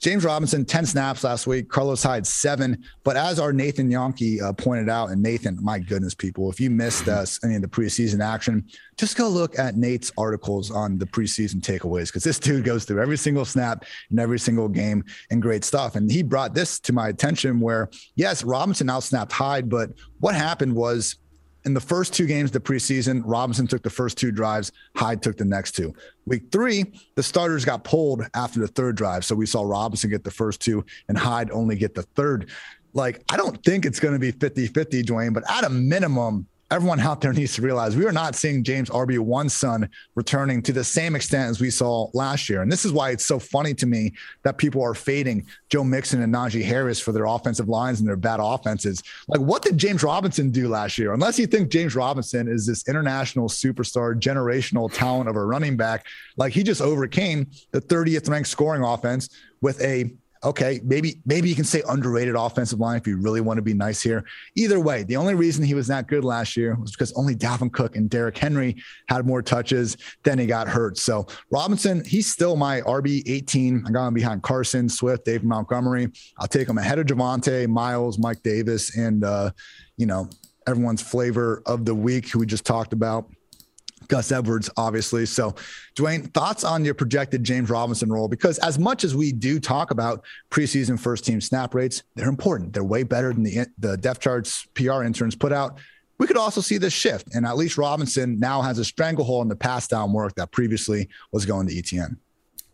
James 0.00 0.24
Robinson, 0.24 0.64
10 0.64 0.86
snaps 0.86 1.24
last 1.24 1.46
week. 1.46 1.68
Carlos 1.68 2.02
Hyde, 2.02 2.26
seven. 2.26 2.82
But 3.04 3.18
as 3.18 3.38
our 3.38 3.52
Nathan 3.52 3.90
Jahnke 3.90 4.42
uh, 4.42 4.54
pointed 4.54 4.88
out, 4.88 5.10
and 5.10 5.22
Nathan, 5.22 5.58
my 5.62 5.78
goodness, 5.78 6.14
people, 6.14 6.50
if 6.50 6.58
you 6.58 6.70
missed 6.70 7.06
us 7.06 7.38
any 7.44 7.54
of 7.54 7.60
the 7.60 7.68
preseason 7.68 8.24
action, 8.24 8.64
just 8.96 9.14
go 9.18 9.28
look 9.28 9.58
at 9.58 9.76
Nate's 9.76 10.10
articles 10.16 10.70
on 10.70 10.96
the 10.96 11.04
preseason 11.04 11.60
takeaways 11.60 12.06
because 12.06 12.24
this 12.24 12.38
dude 12.38 12.64
goes 12.64 12.86
through 12.86 13.02
every 13.02 13.18
single 13.18 13.44
snap 13.44 13.84
in 14.10 14.18
every 14.18 14.38
single 14.38 14.68
game 14.68 15.04
and 15.30 15.42
great 15.42 15.64
stuff. 15.64 15.96
And 15.96 16.10
he 16.10 16.22
brought 16.22 16.54
this 16.54 16.80
to 16.80 16.94
my 16.94 17.08
attention 17.08 17.60
where, 17.60 17.90
yes, 18.16 18.42
Robinson 18.42 18.86
outsnapped 18.86 19.32
Hyde, 19.32 19.68
but 19.68 19.90
what 20.18 20.34
happened 20.34 20.74
was 20.74 21.16
in 21.64 21.74
the 21.74 21.80
first 21.80 22.14
two 22.14 22.26
games 22.26 22.48
of 22.48 22.52
the 22.52 22.60
preseason, 22.60 23.22
Robinson 23.24 23.66
took 23.66 23.82
the 23.82 23.90
first 23.90 24.16
two 24.16 24.32
drives, 24.32 24.72
Hyde 24.96 25.22
took 25.22 25.36
the 25.36 25.44
next 25.44 25.72
two. 25.72 25.94
Week 26.26 26.44
three, 26.50 26.92
the 27.16 27.22
starters 27.22 27.64
got 27.64 27.84
pulled 27.84 28.22
after 28.34 28.60
the 28.60 28.68
third 28.68 28.96
drive. 28.96 29.24
So 29.24 29.34
we 29.34 29.46
saw 29.46 29.62
Robinson 29.62 30.10
get 30.10 30.24
the 30.24 30.30
first 30.30 30.60
two 30.60 30.84
and 31.08 31.18
Hyde 31.18 31.50
only 31.50 31.76
get 31.76 31.94
the 31.94 32.02
third. 32.02 32.50
Like, 32.92 33.22
I 33.30 33.36
don't 33.36 33.62
think 33.64 33.84
it's 33.84 34.00
going 34.00 34.14
to 34.14 34.20
be 34.20 34.32
50 34.32 34.66
50, 34.68 35.02
Dwain, 35.04 35.32
but 35.32 35.48
at 35.50 35.64
a 35.64 35.70
minimum, 35.70 36.46
everyone 36.70 37.00
out 37.00 37.20
there 37.20 37.32
needs 37.40 37.54
to 37.54 37.62
realize 37.62 37.96
we 37.96 38.06
are 38.06 38.12
not 38.12 38.34
seeing 38.34 38.62
James 38.62 38.88
RB1 38.90 39.50
son 39.50 39.88
returning 40.14 40.62
to 40.62 40.72
the 40.72 40.84
same 40.84 41.16
extent 41.16 41.50
as 41.50 41.60
we 41.60 41.70
saw 41.70 42.08
last 42.14 42.48
year. 42.48 42.62
And 42.62 42.70
this 42.70 42.84
is 42.84 42.92
why 42.92 43.10
it's 43.10 43.26
so 43.26 43.38
funny 43.38 43.74
to 43.74 43.86
me 43.86 44.12
that 44.42 44.58
people 44.58 44.82
are 44.82 44.94
fading 44.94 45.46
Joe 45.68 45.84
Mixon 45.84 46.22
and 46.22 46.32
Najee 46.32 46.64
Harris 46.64 47.00
for 47.00 47.12
their 47.12 47.24
offensive 47.24 47.68
lines 47.68 48.00
and 48.00 48.08
their 48.08 48.16
bad 48.16 48.40
offenses. 48.40 49.02
Like, 49.28 49.40
what 49.40 49.62
did 49.62 49.78
James 49.78 50.02
Robinson 50.02 50.50
do 50.50 50.68
last 50.68 50.98
year? 50.98 51.12
Unless 51.12 51.38
you 51.38 51.46
think 51.46 51.70
James 51.70 51.94
Robinson 51.94 52.48
is 52.48 52.66
this 52.66 52.88
international 52.88 53.48
superstar, 53.48 54.18
generational 54.18 54.92
talent 54.92 55.28
of 55.28 55.36
a 55.36 55.44
running 55.44 55.76
back, 55.76 56.06
like 56.36 56.52
he 56.52 56.62
just 56.62 56.80
overcame 56.80 57.46
the 57.72 57.80
30th 57.80 58.28
ranked 58.28 58.48
scoring 58.48 58.82
offense 58.82 59.28
with 59.60 59.80
a 59.82 60.10
okay, 60.42 60.80
maybe 60.84 61.20
maybe 61.26 61.48
you 61.48 61.54
can 61.54 61.64
say 61.64 61.82
underrated 61.88 62.34
offensive 62.34 62.80
line 62.80 62.96
if 62.96 63.06
you 63.06 63.16
really 63.18 63.40
want 63.40 63.58
to 63.58 63.62
be 63.62 63.74
nice 63.74 64.00
here. 64.00 64.24
Either 64.56 64.80
way, 64.80 65.02
the 65.02 65.16
only 65.16 65.34
reason 65.34 65.64
he 65.64 65.74
was 65.74 65.86
that 65.88 66.06
good 66.06 66.24
last 66.24 66.56
year 66.56 66.74
was 66.76 66.92
because 66.92 67.12
only 67.12 67.34
Dalvin 67.34 67.72
Cook 67.72 67.96
and 67.96 68.08
Derrick 68.08 68.36
Henry 68.36 68.76
had 69.08 69.26
more 69.26 69.42
touches. 69.42 69.96
Then 70.24 70.38
he 70.38 70.46
got 70.46 70.68
hurt. 70.68 70.98
So 70.98 71.26
Robinson, 71.50 72.04
he's 72.04 72.30
still 72.30 72.56
my 72.56 72.80
RB 72.82 73.22
18. 73.26 73.84
I 73.86 73.90
got 73.90 74.08
him 74.08 74.14
behind 74.14 74.42
Carson, 74.42 74.88
Swift, 74.88 75.24
Dave 75.24 75.44
Montgomery. 75.44 76.08
I'll 76.38 76.48
take 76.48 76.68
him 76.68 76.78
ahead 76.78 76.98
of 76.98 77.06
Javonte, 77.06 77.68
Miles, 77.68 78.18
Mike 78.18 78.42
Davis, 78.42 78.96
and 78.96 79.24
uh, 79.24 79.50
you 79.96 80.06
know 80.06 80.28
everyone's 80.66 81.02
flavor 81.02 81.62
of 81.66 81.84
the 81.84 81.94
week 81.94 82.28
who 82.28 82.38
we 82.38 82.46
just 82.46 82.64
talked 82.64 82.92
about. 82.92 83.28
Gus 84.10 84.30
Edwards, 84.30 84.68
obviously. 84.76 85.24
So, 85.24 85.54
Dwain, 85.96 86.32
thoughts 86.34 86.64
on 86.64 86.84
your 86.84 86.94
projected 86.94 87.42
James 87.44 87.70
Robinson 87.70 88.10
role? 88.10 88.28
Because 88.28 88.58
as 88.58 88.78
much 88.78 89.04
as 89.04 89.14
we 89.14 89.32
do 89.32 89.58
talk 89.58 89.90
about 89.90 90.24
preseason 90.50 91.00
first 91.00 91.24
team 91.24 91.40
snap 91.40 91.74
rates, 91.74 92.02
they're 92.16 92.28
important. 92.28 92.74
They're 92.74 92.84
way 92.84 93.04
better 93.04 93.32
than 93.32 93.44
the 93.44 93.66
the 93.78 93.96
depth 93.96 94.20
charts 94.20 94.66
PR 94.74 95.04
interns 95.04 95.34
put 95.34 95.52
out. 95.52 95.78
We 96.18 96.26
could 96.26 96.36
also 96.36 96.60
see 96.60 96.76
this 96.76 96.92
shift, 96.92 97.34
and 97.34 97.46
at 97.46 97.56
least 97.56 97.78
Robinson 97.78 98.38
now 98.38 98.60
has 98.60 98.78
a 98.78 98.84
stranglehold 98.84 99.46
in 99.46 99.48
the 99.48 99.56
pass 99.56 99.88
down 99.88 100.12
work 100.12 100.34
that 100.34 100.50
previously 100.52 101.08
was 101.32 101.46
going 101.46 101.66
to 101.68 101.78
Etienne. 101.78 102.18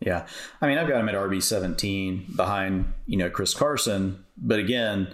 Yeah, 0.01 0.27
I 0.59 0.67
mean, 0.67 0.77
I've 0.77 0.87
got 0.87 0.99
him 0.99 1.07
at 1.07 1.15
RB 1.15 1.41
seventeen 1.41 2.25
behind 2.35 2.91
you 3.05 3.17
know 3.17 3.29
Chris 3.29 3.53
Carson, 3.53 4.25
but 4.37 4.59
again, 4.59 5.13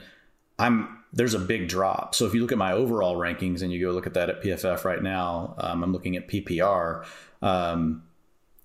I'm 0.58 1.03
there's 1.14 1.36
a 1.36 1.39
big 1.39 1.68
drop. 1.68 2.16
So 2.16 2.26
if 2.26 2.34
you 2.34 2.41
look 2.41 2.51
at 2.51 2.57
my 2.57 2.74
overall 2.74 3.16
rankings 3.16 3.61
and 3.61 3.72
you 3.72 3.80
go 3.86 3.91
look 3.91 4.07
at 4.07 4.16
that 4.16 4.30
at 4.30 4.41
PFF 4.41 4.84
right 4.84 5.01
now, 5.01 5.55
um, 5.59 5.84
I'm 5.84 5.93
looking 5.93 6.18
at 6.18 6.28
PPR. 6.28 7.05
Um, 7.41 8.03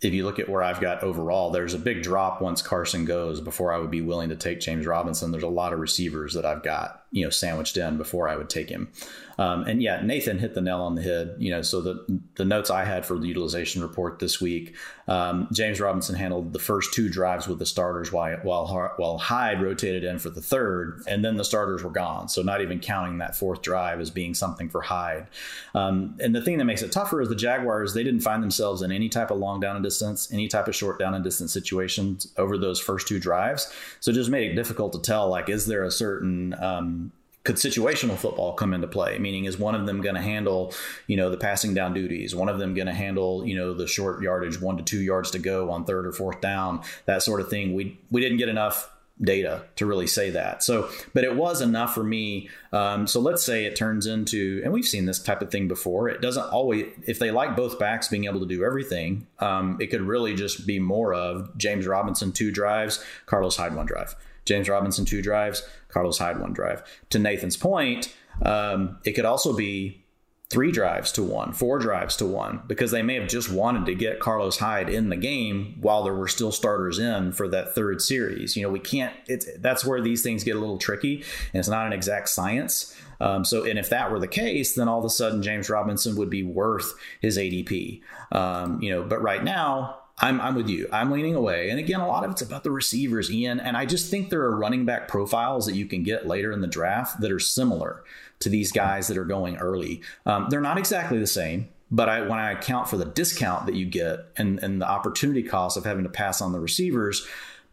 if 0.01 0.15
you 0.15 0.25
look 0.25 0.39
at 0.39 0.49
where 0.49 0.63
I've 0.63 0.81
got 0.81 1.03
overall, 1.03 1.51
there's 1.51 1.75
a 1.75 1.79
big 1.79 2.03
drop 2.03 2.41
once 2.41 2.63
Carson 2.63 3.05
goes 3.05 3.41
before 3.41 3.73
I 3.73 3.79
would 3.79 3.91
be 3.91 4.01
willing 4.01 4.31
to 4.31 4.37
take 4.37 4.61
James 4.61 4.87
Robinson. 4.87 5.31
There's 5.31 5.43
a 5.43 5.49
lot 5.49 5.73
of 5.73 5.81
receivers 5.81 6.35
that 6.35 6.47
I've 6.47 6.63
got 6.63 7.05
you 7.11 7.25
know 7.25 7.31
sandwiched 7.31 7.77
in 7.77 7.97
before 7.97 8.29
I 8.29 8.37
would 8.37 8.51
take 8.51 8.69
him. 8.69 8.91
Um, 9.39 9.63
and 9.65 9.81
yeah, 9.81 10.03
Nathan 10.03 10.39
hit 10.39 10.55
the 10.55 10.61
nail 10.61 10.81
on 10.81 10.97
the 10.97 11.03
head. 11.03 11.37
You 11.39 11.53
know, 11.53 11.63
so 11.63 11.81
the 11.81 12.21
the 12.35 12.45
notes 12.45 12.71
I 12.71 12.85
had 12.85 13.07
for 13.07 13.19
the 13.19 13.29
utilization 13.29 13.83
report 13.83 14.19
this 14.19 14.41
week, 14.41 14.75
um, 15.07 15.49
James 15.53 15.81
Robinson 15.81 16.17
handled 16.17 16.53
the 16.53 16.59
first 16.59 16.93
two 16.93 17.09
drives 17.09 17.47
with 17.47 17.61
the 17.61 17.67
starters 17.67 18.11
while 18.13 18.37
while 18.43 18.93
while 18.97 19.17
Hyde 19.17 19.63
rotated 19.63 20.03
in 20.03 20.19
for 20.19 20.29
the 20.29 20.41
third, 20.41 21.03
and 21.07 21.25
then 21.25 21.37
the 21.37 21.45
starters 21.45 21.85
were 21.85 21.91
gone. 21.91 22.29
So 22.29 22.43
not 22.43 22.61
even 22.61 22.81
counting 22.81 23.19
that 23.19 23.37
fourth 23.37 23.63
drive 23.63 24.01
as 24.01 24.11
being 24.11 24.35
something 24.35 24.69
for 24.69 24.81
Hyde. 24.83 25.29
Um, 25.73 26.17
and 26.21 26.35
the 26.35 26.43
thing 26.43 26.59
that 26.59 26.65
makes 26.65 26.83
it 26.83 26.91
tougher 26.91 27.23
is 27.23 27.29
the 27.29 27.37
Jaguars 27.37 27.95
they 27.95 28.03
didn't 28.03 28.21
find 28.21 28.43
themselves 28.43 28.83
in 28.83 28.91
any 28.91 29.09
type 29.09 29.31
of 29.31 29.39
long 29.39 29.61
down 29.61 29.77
and 29.77 29.85
distance, 29.85 30.33
any 30.33 30.49
type 30.49 30.67
of 30.67 30.75
short 30.75 30.99
down 30.99 31.15
and 31.15 31.23
distance 31.23 31.53
situations 31.53 32.33
over 32.37 32.59
those 32.59 32.81
first 32.81 33.07
two 33.07 33.21
drives. 33.21 33.73
So 34.01 34.11
it 34.11 34.15
just 34.15 34.31
made 34.31 34.51
it 34.51 34.55
difficult 34.57 34.93
to 34.95 35.01
tell 35.01 35.29
like 35.29 35.49
is 35.49 35.67
there 35.67 35.85
a 35.85 35.91
certain 35.93 36.55
um, 36.55 37.08
could 37.49 37.57
situational 37.57 38.15
football 38.15 38.53
come 38.53 38.75
into 38.75 38.87
play? 38.87 39.19
Meaning, 39.19 39.47
is 39.47 39.59
one 39.59 39.75
of 39.75 39.87
them 39.87 40.03
going 40.03 40.17
to 40.17 40.21
handle, 40.21 40.75
you 41.07 41.17
know, 41.17 41.31
the 41.31 41.39
passing 41.39 41.73
down 41.73 41.95
duties? 41.95 42.35
One 42.35 42.51
of 42.51 42.59
them 42.59 42.75
going 42.75 42.89
to 42.89 42.93
handle, 42.93 43.43
you 43.47 43.57
know, 43.57 43.73
the 43.73 43.87
short 43.87 44.21
yardage, 44.21 44.61
one 44.61 44.77
to 44.77 44.83
two 44.83 45.01
yards 45.01 45.31
to 45.31 45.39
go 45.39 45.71
on 45.71 45.87
third 45.87 46.07
or 46.07 46.13
fourth 46.13 46.43
down, 46.43 46.83
that 47.07 47.23
sort 47.23 47.41
of 47.41 47.49
thing. 47.49 47.73
We 47.73 47.99
we 48.11 48.21
didn't 48.21 48.37
get 48.37 48.51
enough 48.51 48.91
data 49.23 49.63
to 49.77 49.87
really 49.87 50.07
say 50.07 50.29
that. 50.29 50.63
So, 50.63 50.91
but 51.15 51.25
it 51.25 51.37
was 51.37 51.63
enough 51.63 51.95
for 51.95 52.05
me. 52.05 52.51
Um, 52.71 53.07
so 53.07 53.19
let's 53.19 53.43
say 53.43 53.65
it 53.65 53.77
turns 53.77 54.07
into, 54.07 54.61
and 54.63 54.71
we've 54.71 54.85
seen 54.85 55.07
this 55.07 55.19
type 55.19 55.41
of 55.41 55.51
thing 55.51 55.69
before. 55.69 56.11
It 56.11 56.21
doesn't 56.21 56.51
always, 56.51 56.85
if 57.07 57.19
they 57.19 57.31
like 57.31 57.57
both 57.57 57.79
backs 57.79 58.09
being 58.09 58.27
able 58.27 58.41
to 58.41 58.47
do 58.47 58.63
everything, 58.63 59.27
um, 59.39 59.79
it 59.81 59.87
could 59.87 60.03
really 60.03 60.35
just 60.35 60.67
be 60.67 60.79
more 60.79 61.15
of 61.15 61.57
James 61.57 61.87
Robinson 61.87 62.31
two 62.31 62.53
drives, 62.53 63.03
Carlos 63.25 63.57
Hyde 63.57 63.75
one 63.75 63.87
drive. 63.87 64.15
James 64.49 64.69
Robinson 64.69 65.05
two 65.05 65.23
drives, 65.23 65.63
Carlos 65.89 66.19
Hyde 66.19 66.41
one 66.41 66.53
drive. 66.53 66.83
To 67.11 67.19
Nathan's 67.19 67.57
point, 67.57 68.15
um, 68.43 68.99
it 69.05 69.13
could 69.13 69.25
also 69.25 69.55
be 69.55 70.05
three 70.51 70.73
drives 70.73 71.13
to 71.13 71.23
one, 71.23 71.53
four 71.53 71.79
drives 71.79 72.17
to 72.17 72.25
one, 72.25 72.63
because 72.67 72.91
they 72.91 73.03
may 73.03 73.15
have 73.15 73.29
just 73.29 73.51
wanted 73.51 73.85
to 73.85 73.95
get 73.95 74.19
Carlos 74.19 74.59
Hyde 74.59 74.89
in 74.89 75.11
the 75.11 75.17
game 75.17 75.77
while 75.81 76.03
there 76.03 76.15
were 76.15 76.29
still 76.29 76.53
starters 76.53 76.99
in 76.99 77.33
for 77.33 77.49
that 77.49 77.75
third 77.75 78.01
series. 78.01 78.57
You 78.57 78.63
know, 78.63 78.71
we 78.71 78.81
can't. 78.81 79.15
It's 79.27 79.47
that's 79.59 79.85
where 79.85 80.01
these 80.01 80.23
things 80.23 80.45
get 80.45 80.57
a 80.57 80.61
little 80.61 80.79
tricky, 80.79 81.17
and 81.53 81.61
it's 81.61 81.69
not 81.69 81.87
an 81.87 81.93
exact 81.93 82.31
science. 82.31 82.97
Um, 83.21 83.45
so, 83.45 83.65
and 83.65 83.79
if 83.79 83.91
that 83.91 84.11
were 84.11 84.21
the 84.21 84.29
case, 84.29 84.75
then 84.75 84.89
all 84.89 84.99
of 84.99 85.05
a 85.05 85.11
sudden 85.11 85.43
James 85.43 85.69
Robinson 85.69 86.17
would 86.17 86.31
be 86.31 86.43
worth 86.43 86.95
his 87.21 87.37
ADP. 87.37 88.01
Um, 88.33 88.81
you 88.81 88.91
know, 88.91 89.03
but 89.03 89.21
right 89.21 89.43
now 89.43 89.98
I'm, 90.21 90.41
I'm 90.41 90.55
with 90.55 90.69
you. 90.69 90.89
I'm 90.93 91.11
leaning 91.11 91.35
away. 91.35 91.71
And 91.71 91.79
again, 91.79 92.01
a 92.01 92.09
lot 92.09 92.25
of 92.25 92.31
it's 92.33 92.43
about 92.43 92.65
the 92.65 92.71
receivers, 92.71 93.31
Ian. 93.31 93.61
And 93.61 93.77
I 93.77 93.87
just 93.87 94.11
think 94.11 94.31
there 94.31 94.43
are 94.43 94.57
running 94.57 94.85
back 94.85 95.07
profiles 95.07 95.67
that 95.67 95.77
you 95.77 95.87
can 95.87 96.03
get 96.03 96.27
later 96.27 96.51
in 96.51 96.61
the 96.61 96.67
draft 96.67 97.21
that 97.21 97.31
are 97.31 97.39
similar 97.39 98.03
to 98.41 98.49
these 98.49 98.73
guys 98.73 99.07
that 99.09 99.17
are 99.17 99.25
going 99.25 99.57
early. 99.59 100.03
Um, 100.27 100.49
they're 100.51 100.61
not 100.61 100.79
exactly 100.79 101.19
the 101.19 101.27
same, 101.27 101.69
but 101.91 102.09
I, 102.09 102.23
when 102.23 102.39
I 102.39 102.53
account 102.53 102.89
for 102.89 102.97
the 102.97 103.05
discount 103.05 103.67
that 103.67 103.75
you 103.75 103.87
get 103.87 104.27
and, 104.37 104.59
and 104.63 104.81
the 104.81 104.89
opportunity 104.89 105.43
cost 105.43 105.77
of 105.77 105.85
having 105.85 106.05
to 106.05 106.11
pass 106.11 106.41
on 106.41 106.53
the 106.53 106.61
receivers, 106.61 107.27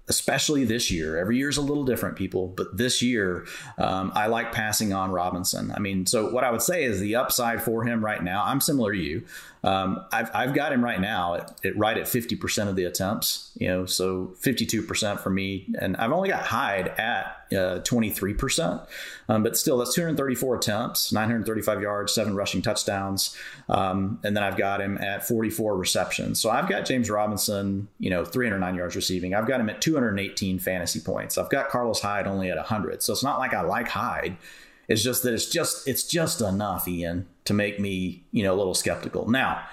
especially 0.08 0.66
this 0.66 0.92
year. 0.92 1.18
Every 1.18 1.38
year 1.38 1.50
is 1.50 1.58
a 1.58 1.62
little 1.62 1.84
different, 1.84 2.16
people, 2.16 2.48
but 2.48 2.78
this 2.78 3.02
year, 3.02 3.48
um, 3.78 4.12
I 4.16 4.28
like 4.28 4.52
passing 4.52 4.94
on 4.94 5.12
Robinson. 5.12 5.72
I 5.76 5.80
mean, 5.80 6.06
so 6.06 6.30
what 6.30 6.44
I 6.44 6.52
would 6.52 6.62
say 6.62 6.84
is 6.84 7.00
the 7.00 7.16
upside 7.16 7.62
for 7.64 7.84
him 7.84 8.06
right 8.06 8.24
now, 8.24 8.44
I'm 8.46 8.62
similar 8.62 8.94
to 8.94 9.00
you. 9.00 9.26
Um, 9.66 10.06
I've, 10.12 10.30
I've 10.32 10.54
got 10.54 10.72
him 10.72 10.84
right 10.84 11.02
now 11.02 11.34
at, 11.34 11.60
at, 11.66 11.76
right 11.76 11.98
at 11.98 12.06
50% 12.06 12.68
of 12.68 12.76
the 12.76 12.84
attempts, 12.84 13.52
you 13.58 13.68
know, 13.68 13.88
so 13.88 14.36
52% 14.40 15.20
for 15.20 15.32
me. 15.32 15.66
And 15.80 15.98
I've 15.98 16.12
only 16.12 16.30
got 16.30 16.46
Hyde 16.46 16.90
at 17.00 17.26
uh, 17.52 17.80
23%, 17.82 18.88
um, 19.28 19.42
but 19.42 19.58
still 19.58 19.80
that's 19.80 19.96
234 19.96 20.56
attempts, 20.56 21.12
935 21.12 21.82
yards, 21.82 22.14
seven 22.14 22.36
rushing 22.36 22.62
touchdowns. 22.62 23.36
Um, 23.68 24.20
and 24.24 24.38
then 24.38 24.44
I've 24.44 24.56
got 24.56 24.82
him 24.82 25.00
at 25.00 25.28
44 25.28 25.76
receptions. 25.76 26.40
So 26.40 26.52
I've 26.52 26.70
got 26.70 26.86
James 26.86 27.10
Robinson, 27.10 27.88
you 27.98 28.12
know, 28.12 28.24
309 28.24 28.76
yards 28.76 28.96
receiving. 28.96 29.34
I've 29.34 29.48
got 29.48 29.60
him 29.60 29.70
at 29.72 29.82
218 29.82 30.60
fantasy 30.60 31.00
points. 31.00 31.40
I've 31.40 31.50
got 31.50 31.70
Carlos 31.70 32.02
Hyde 32.02 32.28
only 32.28 32.52
at 32.52 32.58
100. 32.58 33.02
So 33.02 33.14
it's 33.14 33.24
not 33.24 33.40
like 33.40 33.56
I 33.56 33.62
like 33.62 33.88
Hyde. 33.88 34.38
It's 34.88 35.04
just 35.04 35.24
that 35.24 35.34
it's 35.34 35.50
just 35.50 35.88
it's 35.88 36.04
just 36.04 36.42
enough, 36.42 36.88
Ian, 36.88 37.28
to 37.46 37.54
make 37.54 37.80
me 37.80 38.24
you 38.32 38.44
know 38.44 38.54
a 38.54 38.58
little 38.58 38.76
skeptical. 38.76 39.30
Now, 39.30 39.64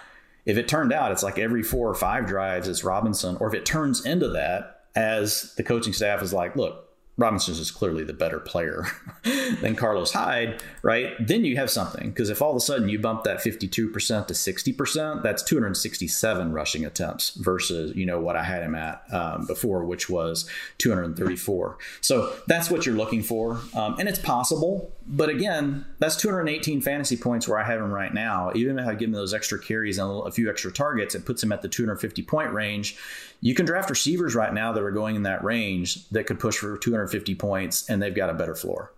if 0.45 0.57
it 0.57 0.69
turned 0.69 0.93
out 0.93 1.13
it's 1.13 1.23
like 1.23 1.39
every 1.39 1.63
four 1.63 1.89
or 1.89 1.95
five 1.95 2.27
drives 2.27 2.69
it's 2.69 2.85
Robinson, 2.85 3.37
or 3.41 3.49
if 3.49 3.55
it 3.55 3.65
turns 3.67 4.05
into 4.05 4.29
that 4.31 4.85
as 4.95 5.55
the 5.57 5.63
coaching 5.63 5.93
staff 5.93 6.23
is 6.23 6.33
like, 6.33 6.57
look, 6.57 6.93
Robinson 7.19 7.55
is 7.55 7.71
clearly 7.71 8.05
the 8.05 8.15
better 8.15 8.41
player 8.41 8.87
than 9.61 9.77
Carlos 9.77 10.13
Hyde, 10.13 10.63
right? 10.83 11.13
Then 11.21 11.45
you 11.45 11.57
have 11.57 11.71
something 11.71 12.09
because 12.09 12.31
if 12.31 12.41
all 12.41 12.51
of 12.51 12.57
a 12.57 12.61
sudden 12.61 12.89
you 12.89 12.99
bump 12.99 13.25
that 13.25 13.39
52% 13.39 13.69
to 13.69 14.35
60%, 14.35 15.23
that's 15.23 15.43
267 15.43 16.53
rushing 16.53 16.87
attempts 16.87 17.31
versus, 17.35 17.95
you 17.95 18.07
know, 18.07 18.19
what 18.19 18.37
I 18.37 18.45
had 18.45 18.63
him 18.63 18.75
at 18.75 19.03
um, 19.13 19.47
before, 19.47 19.85
which 19.85 20.09
was 20.09 20.49
234. 20.79 21.77
So 22.01 22.35
that's 22.47 22.71
what 22.71 22.87
you're 22.87 22.95
looking 22.95 23.23
for. 23.23 23.61
Um, 23.75 23.97
and 23.99 24.09
it's 24.09 24.19
possible, 24.19 24.91
but 25.07 25.29
again, 25.29 25.85
that's 25.99 26.17
218 26.17 26.81
fantasy 26.81 27.17
points 27.17 27.49
where 27.49 27.59
I 27.59 27.65
have 27.65 27.81
him 27.81 27.91
right 27.91 28.13
now. 28.13 28.53
Even 28.55 28.79
if 28.79 28.87
I 28.87 28.95
give 28.95 29.09
him 29.09 29.13
those 29.13 29.35
extra 29.35 29.59
carries 29.59 29.99
and 29.99 30.27
a 30.27 30.31
few 30.31 30.49
extra 30.49 30.73
targets, 30.73 31.15
it 31.15 31.25
puts 31.25 31.43
him 31.43 31.53
at 31.53 31.63
the 31.63 31.69
250 31.69 32.23
point 32.23 32.53
range. 32.53 32.97
You 33.41 33.55
can 33.55 33.67
draft 33.67 33.91
receivers 33.91 34.35
right 34.35 34.53
now 34.53 34.73
that 34.73 34.83
are 34.83 34.91
going 34.91 35.17
in 35.17 35.23
that 35.25 35.43
range 35.43 36.09
that 36.11 36.27
could 36.27 36.39
push 36.39 36.57
for 36.57 36.77
250 36.77 37.35
points, 37.35 37.89
and 37.89 38.03
they've 38.03 38.15
got 38.15 38.31
a 38.31 38.35
better 38.35 38.55
floor. 38.55 38.93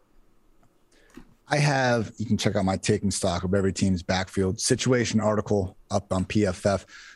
I 1.48 1.58
have, 1.58 2.12
you 2.16 2.26
can 2.26 2.38
check 2.38 2.56
out 2.56 2.64
my 2.64 2.76
taking 2.76 3.10
stock 3.10 3.44
of 3.44 3.54
every 3.54 3.72
team's 3.72 4.02
backfield 4.02 4.60
situation 4.60 5.20
article 5.20 5.76
up 5.90 6.12
on 6.12 6.24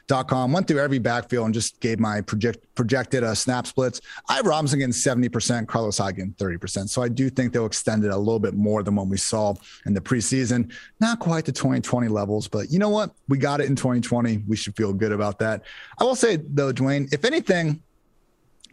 pff.com. 0.08 0.52
Went 0.52 0.66
through 0.66 0.80
every 0.80 0.98
backfield 0.98 1.46
and 1.46 1.54
just 1.54 1.80
gave 1.80 2.00
my 2.00 2.20
project, 2.20 2.66
projected 2.74 3.22
uh, 3.22 3.34
snap 3.34 3.66
splits. 3.66 4.00
I 4.28 4.34
have 4.34 4.46
Robinson 4.46 4.78
getting 4.78 4.92
70%, 4.92 5.66
Carlos 5.68 5.98
Hyde 5.98 6.16
getting 6.16 6.32
30%. 6.32 6.88
So 6.88 7.02
I 7.02 7.08
do 7.08 7.30
think 7.30 7.52
they'll 7.52 7.66
extend 7.66 8.04
it 8.04 8.10
a 8.10 8.16
little 8.16 8.38
bit 8.38 8.54
more 8.54 8.82
than 8.82 8.96
what 8.96 9.06
we 9.06 9.16
saw 9.16 9.54
in 9.86 9.94
the 9.94 10.00
preseason. 10.00 10.72
Not 11.00 11.18
quite 11.18 11.44
the 11.44 11.52
2020 11.52 12.08
levels, 12.08 12.48
but 12.48 12.70
you 12.70 12.78
know 12.78 12.90
what? 12.90 13.12
We 13.28 13.38
got 13.38 13.60
it 13.60 13.66
in 13.66 13.76
2020. 13.76 14.44
We 14.48 14.56
should 14.56 14.76
feel 14.76 14.92
good 14.92 15.12
about 15.12 15.38
that. 15.40 15.62
I 15.98 16.04
will 16.04 16.16
say, 16.16 16.36
though, 16.36 16.72
Dwain, 16.72 17.12
if 17.12 17.24
anything, 17.24 17.82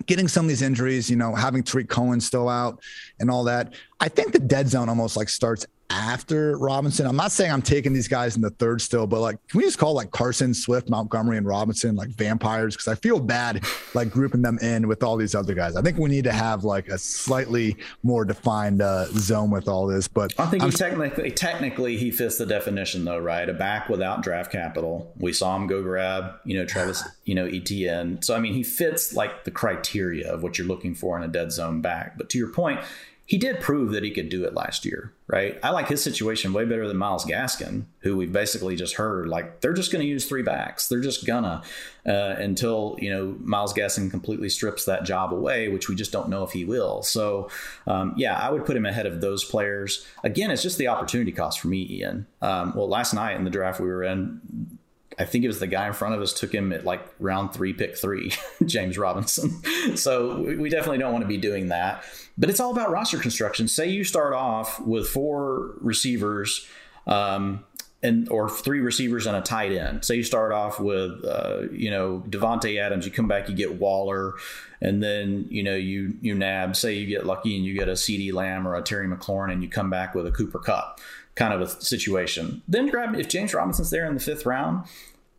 getting 0.06 0.28
some 0.28 0.46
of 0.46 0.50
these 0.50 0.62
injuries, 0.62 1.10
you 1.10 1.16
know, 1.16 1.34
having 1.34 1.64
Tarik 1.64 1.90
Cohen 1.90 2.20
still 2.20 2.50
out 2.50 2.82
and 3.20 3.30
all 3.30 3.46
that, 3.46 3.74
I 4.00 4.10
think 4.10 4.34
the 4.34 4.40
dead 4.40 4.68
zone 4.68 4.90
almost 4.90 5.16
like 5.16 5.30
starts 5.30 5.66
after 5.90 6.58
Robinson. 6.58 7.06
I'm 7.06 7.16
not 7.16 7.32
saying 7.32 7.52
I'm 7.52 7.62
taking 7.62 7.94
these 7.94 8.08
guys 8.08 8.36
in 8.36 8.42
the 8.42 8.50
third 8.52 8.82
still, 8.82 9.06
but 9.06 9.22
like, 9.22 9.38
can 9.48 9.60
we 9.60 9.64
just 9.64 9.78
call 9.78 9.94
like 9.94 10.12
Carson, 10.12 10.54
Swift, 10.54 10.90
Montgomery, 10.90 11.38
and 11.38 11.46
Robinson 11.46 11.96
like 11.96 12.10
vampires? 12.10 12.76
Because 12.76 12.88
I 12.88 12.96
feel 12.96 13.20
bad 13.20 13.64
like 13.94 14.10
grouping 14.10 14.42
them 14.42 14.58
in 14.60 14.88
with 14.88 15.04
all 15.04 15.18
these 15.18 15.36
other 15.36 15.54
guys. 15.54 15.76
I 15.76 15.82
think 15.82 15.98
we 15.98 16.10
need 16.10 16.24
to 16.24 16.32
have 16.32 16.64
like 16.64 16.88
a 16.88 16.98
slightly 16.98 17.78
more 18.04 18.26
defined 18.26 18.82
uh, 18.82 19.06
zone 19.12 19.52
with 19.52 19.68
all 19.68 19.86
this. 19.88 20.08
But 20.08 20.34
I 20.40 20.48
think 20.48 20.64
he 20.64 20.72
technically, 20.72 21.32
technically, 21.32 21.98
he 21.98 22.12
fits 22.12 22.38
the 22.38 22.46
definition 22.46 23.06
though, 23.06 23.20
right? 23.20 23.48
A 23.48 23.54
back 23.54 23.90
without 23.90 24.24
draft 24.24 24.52
capital. 24.52 25.14
We 25.18 25.34
saw 25.34 25.56
him 25.56 25.68
go 25.68 25.84
grab, 25.84 26.40
you 26.46 26.58
know, 26.58 26.66
Travis, 26.66 27.04
you 27.26 27.36
know, 27.36 27.46
Etienne. 27.46 28.22
So 28.22 28.36
I 28.36 28.40
mean, 28.40 28.54
he 28.54 28.64
fits 28.64 29.14
like 29.14 29.44
the 29.44 29.52
criteria 29.52 30.32
of 30.32 30.42
what 30.42 30.58
you're 30.58 30.68
looking 30.68 30.96
for 30.96 31.18
in 31.18 31.24
a 31.24 31.28
dead 31.28 31.52
zone 31.52 31.82
back. 31.82 32.18
But 32.18 32.30
to 32.30 32.38
your 32.38 32.50
point 32.50 32.80
he 33.28 33.40
did 33.40 33.60
prove 33.60 33.92
that 33.92 34.04
he 34.04 34.12
could 34.12 34.30
do 34.30 34.46
it 34.46 34.54
last 34.54 34.86
year, 34.86 35.12
right? 35.26 35.58
I 35.64 35.72
like 35.72 35.88
his 35.88 36.04
situation 36.04 36.54
way 36.54 36.64
better 36.64 36.88
than 36.88 36.98
Myles 36.98 37.26
Gaskin, 37.26 37.86
who 38.02 38.16
we've 38.16 38.32
basically 38.32 38.76
just 38.76 38.96
heard 38.96 39.28
like 39.28 39.62
they're 39.62 39.74
just 39.74 39.92
going 39.92 40.04
to 40.04 40.08
use 40.08 40.26
three 40.26 40.44
backs. 40.44 40.88
They're 40.88 41.02
just 41.02 41.26
gonna 41.26 41.64
uh, 42.06 42.36
until 42.38 42.98
you 43.00 43.10
know 43.10 43.36
Myles 43.40 43.74
Gaskin 43.74 44.12
completely 44.12 44.48
strips 44.50 44.86
that 44.86 45.06
job 45.06 45.34
away, 45.34 45.70
which 45.70 45.90
we 45.90 45.96
just 45.96 46.12
don't 46.12 46.30
know 46.30 46.44
if 46.44 46.52
he 46.52 46.66
will. 46.66 47.02
So, 47.02 47.50
um, 47.88 48.14
yeah, 48.16 48.38
I 48.38 48.52
would 48.52 48.64
put 48.64 48.78
him 48.78 48.86
ahead 48.86 49.08
of 49.08 49.22
those 49.22 49.44
players. 49.44 50.06
Again, 50.24 50.52
it's 50.52 50.62
just 50.62 50.78
the 50.78 50.88
opportunity 50.88 51.32
cost 51.32 51.60
for 51.60 51.68
me, 51.68 51.88
Ian. 51.90 52.28
Um, 52.44 52.74
well, 52.76 52.88
last 52.88 53.14
night 53.14 53.38
in 53.38 53.44
the 53.44 53.50
draft 53.50 53.80
we 53.80 53.88
were 53.88 54.04
in, 54.04 54.78
I 55.18 55.26
think 55.26 55.44
it 55.44 55.48
was 55.48 55.60
the 55.60 55.68
guy 55.68 55.88
in 55.88 55.94
front 55.94 56.14
of 56.14 56.22
us 56.22 56.32
took 56.32 56.54
him 56.54 56.72
at 56.72 56.86
like 56.86 57.02
round 57.20 57.54
three, 57.54 57.74
pick 57.74 57.98
three, 57.98 58.34
James 58.66 59.00
Robinson. 59.00 59.64
so 59.96 60.42
we 60.42 60.70
definitely 60.70 61.00
don't 61.00 61.12
want 61.12 61.24
to 61.24 61.28
be 61.28 61.38
doing 61.38 61.70
that. 61.70 62.04
But 62.38 62.50
it's 62.50 62.60
all 62.60 62.72
about 62.72 62.92
roster 62.92 63.18
construction. 63.18 63.68
Say 63.68 63.90
you 63.90 64.04
start 64.04 64.34
off 64.34 64.80
with 64.82 65.08
four 65.08 65.76
receivers. 65.80 66.68
Um, 67.08 67.64
and 68.04 68.30
or 68.30 68.48
three 68.48 68.82
receivers 68.82 69.26
and 69.26 69.36
a 69.36 69.42
tight 69.42 69.72
end. 69.72 70.06
Say 70.06 70.16
you 70.18 70.24
start 70.24 70.52
off 70.52 70.80
with 70.80 71.26
uh, 71.26 71.64
you 71.72 71.90
know 71.90 72.24
Davante 72.30 72.80
Adams, 72.80 73.06
you 73.06 73.12
come 73.12 73.28
back, 73.28 73.50
you 73.50 73.56
get 73.56 73.80
Waller, 73.80 74.36
and 74.80 75.02
then 75.02 75.48
you 75.50 75.64
know 75.64 75.76
you 75.76 76.16
you 76.22 76.36
nab. 76.36 76.76
Say 76.76 76.94
you 76.94 77.08
get 77.08 77.26
lucky 77.26 77.56
and 77.56 77.66
you 77.66 77.74
get 77.74 77.90
a 77.90 77.94
CeeDee 77.94 78.32
Lamb 78.32 78.68
or 78.68 78.76
a 78.76 78.84
Terry 78.84 79.08
McLaurin, 79.08 79.52
and 79.52 79.64
you 79.64 79.70
come 79.70 79.90
back 79.90 80.14
with 80.14 80.28
a 80.28 80.32
Cooper 80.32 80.60
Kupp 80.60 81.00
kind 81.36 81.54
of 81.54 81.62
a 81.62 81.68
situation. 81.68 82.62
Then 82.68 82.88
grab 82.90 83.16
if 83.16 83.28
James 83.28 83.54
Robinson's 83.54 83.90
there 83.90 84.06
in 84.06 84.14
the 84.14 84.20
fifth 84.20 84.46
round 84.46 84.86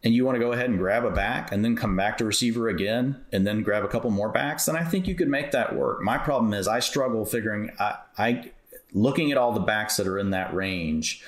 and 0.07 0.15
you 0.15 0.25
want 0.25 0.37
to 0.37 0.41
go 0.41 0.53
ahead 0.53 0.71
and 0.71 0.79
grab 0.79 1.05
a 1.05 1.11
back 1.11 1.51
and 1.51 1.65
then 1.65 1.75
come 1.75 1.97
back 1.97 2.17
to 2.17 2.25
receiver 2.25 2.69
again 2.69 3.21
and 3.33 3.45
then 3.45 3.65
grab 3.65 3.83
a 3.83 3.89
couple 3.89 4.09
more 4.09 4.29
backs, 4.29 4.67
then 4.67 4.77
I 4.77 4.85
think 4.85 5.09
you 5.09 5.17
could 5.17 5.27
make 5.27 5.51
that 5.51 5.75
work. 5.75 6.01
My 6.01 6.17
problem 6.17 6.55
is 6.55 6.69
I 6.69 6.79
struggle 6.79 7.25
figuring 7.25 7.73
I, 7.81 7.97
I 8.17 8.53
looking 8.93 9.33
at 9.33 9.37
all 9.37 9.51
the 9.51 9.59
backs 9.59 9.97
that 9.97 10.07
are 10.07 10.17
in 10.17 10.31
that 10.31 10.55
range, 10.55 11.25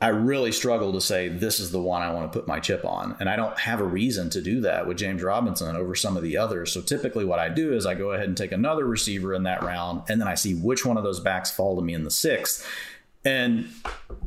I 0.00 0.08
really 0.08 0.52
struggle 0.52 0.94
to 0.94 1.02
say 1.02 1.28
this 1.28 1.60
is 1.60 1.70
the 1.70 1.82
one 1.82 2.00
I 2.00 2.10
want 2.14 2.32
to 2.32 2.38
put 2.38 2.48
my 2.48 2.60
chip 2.60 2.82
on. 2.82 3.14
And 3.20 3.28
I 3.28 3.36
don't 3.36 3.58
have 3.58 3.82
a 3.82 3.84
reason 3.84 4.30
to 4.30 4.40
do 4.40 4.62
that 4.62 4.86
with 4.86 4.96
James 4.96 5.22
Robinson 5.22 5.76
over 5.76 5.94
some 5.94 6.16
of 6.16 6.22
the 6.22 6.38
others. 6.38 6.72
So 6.72 6.80
typically 6.80 7.26
what 7.26 7.40
I 7.40 7.50
do 7.50 7.74
is 7.74 7.84
I 7.84 7.92
go 7.94 8.12
ahead 8.12 8.26
and 8.26 8.38
take 8.38 8.52
another 8.52 8.86
receiver 8.86 9.34
in 9.34 9.42
that 9.42 9.62
round, 9.62 10.04
and 10.08 10.18
then 10.18 10.28
I 10.28 10.34
see 10.34 10.54
which 10.54 10.86
one 10.86 10.96
of 10.96 11.04
those 11.04 11.20
backs 11.20 11.50
fall 11.50 11.76
to 11.76 11.82
me 11.82 11.92
in 11.92 12.04
the 12.04 12.10
sixth. 12.10 12.66
And 13.22 13.68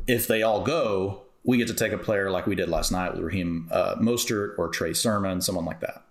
if 0.06 0.28
they 0.28 0.44
all 0.44 0.62
go, 0.62 1.23
we 1.44 1.58
get 1.58 1.68
to 1.68 1.74
take 1.74 1.92
a 1.92 1.98
player 1.98 2.30
like 2.30 2.46
we 2.46 2.54
did 2.54 2.68
last 2.68 2.90
night 2.90 3.12
with 3.12 3.22
Raheem 3.22 3.68
uh, 3.70 3.96
Mostert 3.96 4.58
or 4.58 4.68
Trey 4.68 4.94
Sermon, 4.94 5.40
someone 5.40 5.64
like 5.64 5.80
that. 5.80 6.02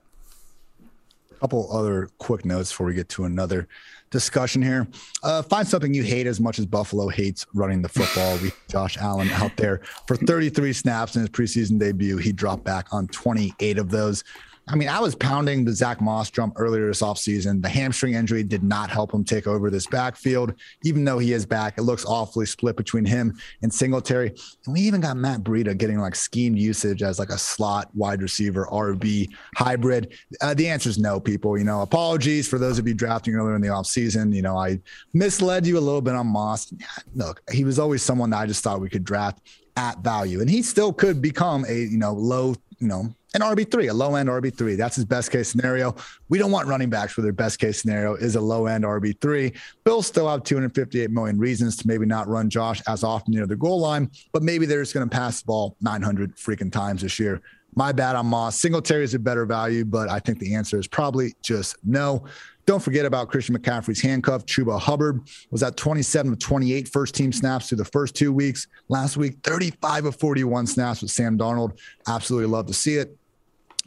A 1.31 1.35
couple 1.39 1.75
other 1.75 2.09
quick 2.19 2.45
notes 2.45 2.71
before 2.71 2.85
we 2.85 2.93
get 2.93 3.09
to 3.09 3.25
another 3.25 3.67
discussion 4.11 4.61
here. 4.61 4.87
Uh, 5.23 5.41
find 5.41 5.67
something 5.67 5.93
you 5.93 6.03
hate 6.03 6.27
as 6.27 6.39
much 6.39 6.59
as 6.59 6.67
Buffalo 6.67 7.09
hates 7.09 7.47
running 7.53 7.81
the 7.81 7.89
football. 7.89 8.37
We 8.37 8.51
Josh 8.69 8.95
Allen 8.97 9.29
out 9.31 9.57
there 9.57 9.81
for 10.07 10.15
33 10.15 10.71
snaps 10.71 11.15
in 11.15 11.21
his 11.21 11.29
preseason 11.29 11.79
debut. 11.79 12.17
He 12.17 12.31
dropped 12.31 12.63
back 12.63 12.93
on 12.93 13.07
28 13.07 13.79
of 13.79 13.89
those. 13.89 14.23
I 14.67 14.75
mean, 14.75 14.87
I 14.87 14.99
was 14.99 15.13
pounding 15.13 15.65
the 15.65 15.73
Zack 15.73 15.99
Moss 15.99 16.29
drum 16.29 16.53
earlier 16.55 16.87
this 16.87 17.01
offseason. 17.01 17.61
The 17.61 17.67
hamstring 17.67 18.13
injury 18.13 18.43
did 18.43 18.63
not 18.63 18.89
help 18.89 19.13
him 19.13 19.25
take 19.25 19.45
over 19.45 19.69
this 19.69 19.85
backfield. 19.87 20.53
Even 20.83 21.03
though 21.03 21.19
he 21.19 21.33
is 21.33 21.45
back, 21.45 21.77
it 21.77 21.81
looks 21.81 22.05
awfully 22.05 22.45
split 22.45 22.77
between 22.77 23.03
him 23.03 23.37
and 23.61 23.73
Singletary. 23.73 24.29
And 24.65 24.73
we 24.73 24.79
even 24.81 25.01
got 25.01 25.17
Matt 25.17 25.43
Breida 25.43 25.77
getting 25.77 25.99
like 25.99 26.15
schemed 26.15 26.57
usage 26.57 27.03
as 27.03 27.19
like 27.19 27.29
a 27.29 27.37
slot 27.37 27.89
wide 27.93 28.21
receiver, 28.21 28.65
RB 28.71 29.29
hybrid. 29.57 30.13
Uh, 30.39 30.53
the 30.53 30.69
answer 30.69 30.89
is 30.89 30.97
no, 30.97 31.19
people. 31.19 31.57
You 31.57 31.65
know, 31.65 31.81
apologies 31.81 32.47
for 32.47 32.57
those 32.57 32.79
of 32.79 32.87
you 32.87 32.93
drafting 32.93 33.35
earlier 33.35 33.55
in 33.55 33.61
the 33.61 33.67
offseason. 33.67 34.33
You 34.33 34.43
know, 34.43 34.57
I 34.57 34.79
misled 35.13 35.67
you 35.67 35.77
a 35.77 35.81
little 35.81 36.01
bit 36.01 36.15
on 36.15 36.27
Moss. 36.27 36.73
Look, 37.15 37.41
he 37.51 37.65
was 37.65 37.79
always 37.79 38.01
someone 38.01 38.29
that 38.29 38.37
I 38.37 38.45
just 38.45 38.63
thought 38.63 38.79
we 38.79 38.89
could 38.89 39.03
draft 39.03 39.41
at 39.75 39.99
value. 39.99 40.39
And 40.39 40.49
he 40.49 40.61
still 40.61 40.93
could 40.93 41.21
become 41.21 41.65
a, 41.67 41.73
you 41.73 41.97
know, 41.97 42.13
low, 42.13 42.55
you 42.79 42.87
know, 42.87 43.13
an 43.33 43.41
RB3, 43.41 43.89
a 43.89 43.93
low 43.93 44.15
end 44.15 44.29
RB3. 44.29 44.77
That's 44.77 44.95
his 44.95 45.05
best 45.05 45.31
case 45.31 45.49
scenario. 45.49 45.95
We 46.29 46.37
don't 46.37 46.51
want 46.51 46.67
running 46.67 46.89
backs 46.89 47.17
where 47.17 47.23
their 47.23 47.33
best 47.33 47.59
case 47.59 47.81
scenario 47.81 48.15
is 48.15 48.35
a 48.35 48.41
low 48.41 48.67
end 48.67 48.83
RB3. 48.83 49.55
Bills 49.83 50.07
still 50.07 50.29
have 50.29 50.43
258 50.43 51.09
million 51.09 51.39
reasons 51.39 51.75
to 51.77 51.87
maybe 51.87 52.05
not 52.05 52.27
run 52.27 52.49
Josh 52.49 52.81
as 52.87 53.03
often 53.03 53.33
near 53.33 53.47
the 53.47 53.55
goal 53.55 53.79
line, 53.79 54.09
but 54.31 54.43
maybe 54.43 54.65
they're 54.65 54.81
just 54.81 54.93
going 54.93 55.07
to 55.07 55.13
pass 55.13 55.41
the 55.41 55.47
ball 55.47 55.75
900 55.81 56.35
freaking 56.35 56.71
times 56.71 57.01
this 57.01 57.19
year. 57.19 57.41
My 57.75 57.91
bad 57.91 58.15
on 58.15 58.27
Moss. 58.27 58.59
Singletary 58.59 59.03
is 59.03 59.15
a 59.15 59.19
better 59.19 59.47
value, 59.47 59.83
but 59.83 60.07
I 60.07 60.19
think 60.19 60.37
the 60.37 60.53
answer 60.53 60.77
is 60.77 60.87
probably 60.87 61.33
just 61.41 61.75
no. 61.83 62.25
Don't 62.65 62.81
forget 62.81 63.05
about 63.05 63.29
Christian 63.29 63.57
McCaffrey's 63.57 63.99
handcuff. 63.99 64.45
Chuba 64.45 64.79
Hubbard 64.79 65.21
was 65.51 65.63
at 65.63 65.75
27 65.75 66.33
of 66.33 66.39
28 66.39 66.87
first 66.87 67.13
team 67.13 67.33
snaps 67.33 67.67
through 67.67 67.79
the 67.79 67.85
first 67.85 68.15
two 68.15 68.31
weeks. 68.31 68.67
Last 68.87 69.17
week, 69.17 69.37
35 69.43 70.05
of 70.05 70.15
41 70.15 70.67
snaps 70.67 71.01
with 71.01 71.11
Sam 71.11 71.37
Darnold. 71.37 71.77
Absolutely 72.07 72.47
love 72.47 72.67
to 72.67 72.73
see 72.73 72.95
it. 72.95 73.17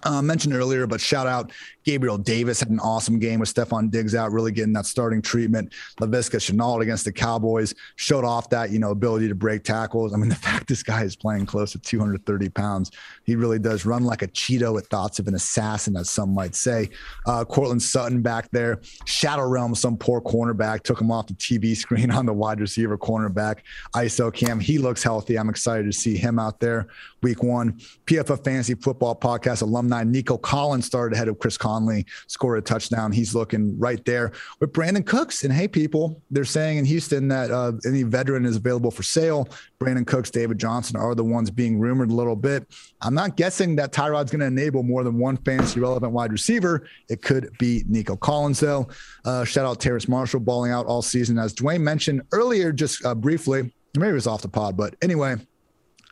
Uh, 0.02 0.20
mentioned 0.20 0.54
earlier, 0.54 0.86
but 0.86 1.00
shout 1.00 1.26
out 1.26 1.52
Gabriel 1.86 2.18
Davis 2.18 2.60
had 2.60 2.68
an 2.68 2.80
awesome 2.80 3.18
game 3.18 3.40
with 3.40 3.52
Stefon 3.52 3.90
Diggs 3.90 4.14
out, 4.14 4.30
really 4.30 4.52
getting 4.52 4.72
that 4.74 4.84
starting 4.86 5.22
treatment. 5.22 5.72
Laviska 6.00 6.36
Shenault 6.36 6.82
against 6.82 7.04
the 7.04 7.12
Cowboys 7.12 7.74
showed 7.94 8.24
off 8.24 8.50
that, 8.50 8.70
you 8.70 8.78
know, 8.78 8.90
ability 8.90 9.28
to 9.28 9.34
break 9.34 9.62
tackles. 9.62 10.12
I 10.12 10.16
mean, 10.16 10.28
the 10.28 10.34
fact 10.34 10.66
this 10.66 10.82
guy 10.82 11.04
is 11.04 11.16
playing 11.16 11.46
close 11.46 11.72
to 11.72 11.78
230 11.78 12.48
pounds, 12.50 12.90
he 13.24 13.36
really 13.36 13.58
does 13.58 13.86
run 13.86 14.04
like 14.04 14.22
a 14.22 14.28
Cheeto 14.28 14.74
with 14.74 14.88
thoughts 14.88 15.18
of 15.18 15.28
an 15.28 15.34
assassin, 15.34 15.96
as 15.96 16.10
some 16.10 16.34
might 16.34 16.54
say. 16.54 16.90
Uh, 17.24 17.44
Courtland 17.44 17.82
Sutton 17.82 18.20
back 18.20 18.50
there, 18.50 18.80
Shadow 19.06 19.46
Realm, 19.46 19.74
some 19.74 19.96
poor 19.96 20.20
cornerback, 20.20 20.82
took 20.82 21.00
him 21.00 21.10
off 21.10 21.28
the 21.28 21.34
TV 21.34 21.74
screen 21.76 22.10
on 22.10 22.26
the 22.26 22.34
wide 22.34 22.60
receiver 22.60 22.98
cornerback. 22.98 23.60
ISO 23.94 24.34
Cam, 24.34 24.60
he 24.60 24.76
looks 24.76 25.02
healthy. 25.02 25.38
I'm 25.38 25.48
excited 25.48 25.86
to 25.86 25.92
see 25.92 26.16
him 26.16 26.38
out 26.38 26.60
there 26.60 26.88
week 27.22 27.42
one. 27.42 27.72
PFF 28.06 28.44
Fantasy 28.44 28.74
Football 28.74 29.16
Podcast 29.16 29.62
alumni 29.62 30.04
Nico 30.04 30.36
Collins 30.36 30.86
started 30.86 31.14
ahead 31.14 31.28
of 31.28 31.38
Chris 31.38 31.56
Conley 31.56 32.06
scored 32.26 32.58
a 32.58 32.62
touchdown. 32.62 33.12
He's 33.12 33.34
looking 33.34 33.78
right 33.78 34.04
there 34.04 34.32
with 34.60 34.72
Brandin 34.72 35.06
Cooks. 35.06 35.44
And 35.44 35.52
hey, 35.52 35.68
people, 35.68 36.22
they're 36.30 36.44
saying 36.44 36.78
in 36.78 36.84
Houston 36.84 37.28
that 37.28 37.50
uh, 37.50 37.72
any 37.86 38.02
veteran 38.02 38.44
is 38.44 38.56
available 38.56 38.90
for 38.90 39.02
sale. 39.02 39.48
Brandin 39.80 40.06
Cooks, 40.06 40.30
David 40.30 40.58
Johnson 40.58 40.96
are 40.96 41.14
the 41.14 41.24
ones 41.24 41.50
being 41.50 41.78
rumored 41.78 42.10
a 42.10 42.14
little 42.14 42.36
bit. 42.36 42.66
I'm 43.02 43.14
not 43.14 43.36
guessing 43.36 43.76
that 43.76 43.92
Tyrod's 43.92 44.30
going 44.30 44.40
to 44.40 44.46
enable 44.46 44.82
more 44.82 45.04
than 45.04 45.18
one 45.18 45.36
fantasy 45.38 45.80
relevant 45.80 46.12
wide 46.12 46.32
receiver. 46.32 46.88
It 47.08 47.22
could 47.22 47.50
be 47.58 47.84
Nico 47.88 48.16
Collins, 48.16 48.60
though. 48.60 48.88
Uh, 49.24 49.44
shout 49.44 49.66
out 49.66 49.80
Terrace 49.80 50.08
Marshall 50.08 50.40
balling 50.40 50.72
out 50.72 50.86
all 50.86 51.02
season. 51.02 51.38
As 51.38 51.54
Dwain 51.54 51.80
mentioned 51.80 52.22
earlier, 52.32 52.72
just 52.72 53.04
uh, 53.04 53.14
briefly, 53.14 53.72
maybe 53.94 54.10
it 54.10 54.14
was 54.14 54.26
off 54.26 54.42
the 54.42 54.48
pod, 54.48 54.76
but 54.76 54.94
anyway, 55.02 55.36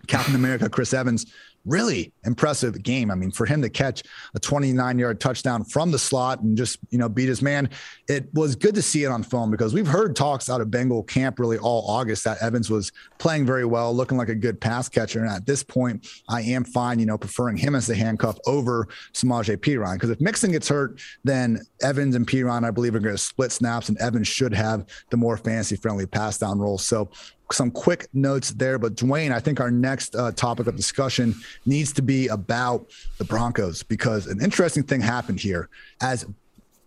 Captain 0.06 0.34
America, 0.34 0.68
Chris 0.68 0.94
Evans, 0.94 1.26
really 1.64 2.12
impressive 2.24 2.82
game. 2.82 3.10
I 3.10 3.14
mean, 3.14 3.30
for 3.30 3.46
him 3.46 3.62
to 3.62 3.70
catch 3.70 4.02
a 4.34 4.38
29 4.38 4.98
yard 4.98 5.20
touchdown 5.20 5.64
from 5.64 5.90
the 5.90 5.98
slot 5.98 6.42
and 6.42 6.56
just, 6.56 6.78
you 6.90 6.98
know, 6.98 7.08
beat 7.08 7.28
his 7.28 7.42
man, 7.42 7.70
it 8.08 8.28
was 8.34 8.54
good 8.54 8.74
to 8.74 8.82
see 8.82 9.04
it 9.04 9.08
on 9.08 9.22
film 9.22 9.50
because 9.50 9.72
we've 9.72 9.86
heard 9.86 10.14
talks 10.14 10.50
out 10.50 10.60
of 10.60 10.70
Bengal 10.70 11.02
camp 11.02 11.38
really 11.38 11.58
all 11.58 11.88
August 11.88 12.24
that 12.24 12.42
Evans 12.42 12.70
was 12.70 12.92
playing 13.18 13.46
very 13.46 13.64
well, 13.64 13.94
looking 13.94 14.18
like 14.18 14.28
a 14.28 14.34
good 14.34 14.60
pass 14.60 14.88
catcher. 14.88 15.20
And 15.20 15.30
at 15.30 15.46
this 15.46 15.62
point, 15.62 16.06
I 16.28 16.42
am 16.42 16.64
fine, 16.64 16.98
you 16.98 17.06
know, 17.06 17.18
preferring 17.18 17.56
him 17.56 17.74
as 17.74 17.86
the 17.86 17.94
handcuff 17.94 18.38
over 18.46 18.88
Samaje 19.12 19.56
Perine. 19.56 19.94
Because 19.94 20.10
if 20.10 20.20
Mixon 20.20 20.52
gets 20.52 20.68
hurt, 20.68 21.00
then 21.24 21.60
Evans 21.82 22.14
and 22.14 22.26
Perine, 22.26 22.64
I 22.64 22.70
believe, 22.70 22.94
are 22.94 23.00
going 23.00 23.14
to 23.14 23.18
split 23.18 23.52
snaps, 23.52 23.88
and 23.88 23.98
Evans 23.98 24.28
should 24.28 24.52
have 24.52 24.86
the 25.10 25.16
more 25.16 25.36
fantasy 25.36 25.76
friendly 25.76 26.06
pass 26.06 26.38
down 26.38 26.58
role. 26.58 26.78
So 26.78 27.08
some 27.52 27.70
quick 27.70 28.08
notes 28.12 28.50
there. 28.50 28.78
But 28.78 28.94
Dwain, 28.94 29.32
I 29.32 29.40
think 29.40 29.60
our 29.60 29.70
next 29.70 30.16
uh, 30.16 30.32
topic 30.32 30.66
of 30.66 30.76
discussion 30.76 31.34
needs 31.66 31.92
to 31.94 32.02
be 32.02 32.28
about 32.28 32.86
the 33.18 33.24
Broncos 33.24 33.82
because 33.82 34.26
an 34.26 34.42
interesting 34.42 34.82
thing 34.82 35.00
happened 35.00 35.40
here. 35.40 35.68
As 36.00 36.26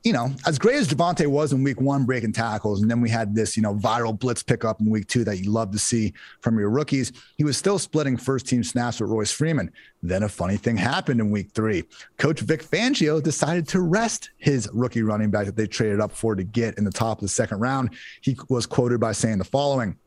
you 0.04 0.14
know, 0.14 0.32
as 0.46 0.58
great 0.58 0.78
as 0.78 0.88
Javonte 0.88 1.28
was 1.28 1.52
in 1.52 1.64
week 1.64 1.82
one, 1.82 2.06
breaking 2.06 2.32
tackles, 2.32 2.82
and 2.82 2.90
then 2.90 3.02
we 3.02 3.10
had 3.10 3.36
this, 3.36 3.58
you 3.58 3.64
know, 3.64 3.76
viral 3.76 4.18
blitz 4.18 4.42
pickup 4.42 4.80
in 4.80 4.90
week 4.90 5.08
two 5.08 5.26
that 5.26 5.40
you 5.40 5.52
love 5.52 5.70
to 5.72 5.78
see 5.78 6.14
from 6.40 6.58
your 6.58 6.70
rookies. 6.70 7.12
He 7.38 7.44
was 7.44 7.58
still 7.58 7.78
splitting 7.78 8.16
first 8.16 8.48
team 8.48 8.64
snaps 8.64 9.02
with 9.02 9.10
Royce 9.10 9.32
Freeman. 9.32 9.70
Then 10.02 10.24
a 10.24 10.30
funny 10.30 10.56
thing 10.56 10.78
happened 10.78 11.20
in 11.20 11.30
week 11.30 11.52
three. 11.54 11.84
Coach 12.18 12.40
Vic 12.40 12.64
Fangio 12.64 13.22
decided 13.22 13.68
to 13.68 13.82
rest 13.82 14.30
his 14.38 14.70
rookie 14.72 15.02
running 15.02 15.30
back 15.30 15.46
that 15.46 15.58
they 15.58 15.68
traded 15.68 16.00
up 16.00 16.14
for 16.14 16.36
to 16.36 16.44
get 16.44 16.78
in 16.78 16.86
the 16.86 16.92
top 16.92 17.18
of 17.18 17.24
the 17.24 17.28
second 17.28 17.60
round. 17.60 17.90
He 18.22 18.38
was 18.48 18.66
quoted 18.66 19.02
by 19.02 19.12
saying 19.12 19.40
the 19.40 19.44
following 19.44 19.98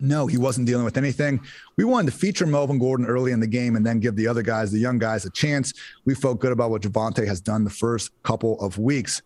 no, 0.00 0.26
he 0.26 0.36
wasn't 0.36 0.66
dealing 0.66 0.84
with 0.84 0.96
anything. 0.96 1.40
We 1.76 1.84
wanted 1.84 2.10
to 2.12 2.18
feature 2.18 2.46
Melvin 2.46 2.78
Gordon 2.78 3.06
early 3.06 3.32
in 3.32 3.40
the 3.40 3.46
game 3.46 3.76
and 3.76 3.84
then 3.84 4.00
give 4.00 4.16
the 4.16 4.26
other 4.26 4.42
guys, 4.42 4.72
the 4.72 4.78
young 4.78 4.98
guys, 4.98 5.24
a 5.24 5.30
chance. 5.30 5.72
We 6.04 6.14
felt 6.14 6.40
good 6.40 6.52
about 6.52 6.70
what 6.70 6.82
Javonte 6.82 7.26
has 7.26 7.40
done 7.40 7.64
the 7.64 7.70
first 7.70 8.10
couple 8.22 8.60
of 8.60 8.78
weeks. 8.78 9.22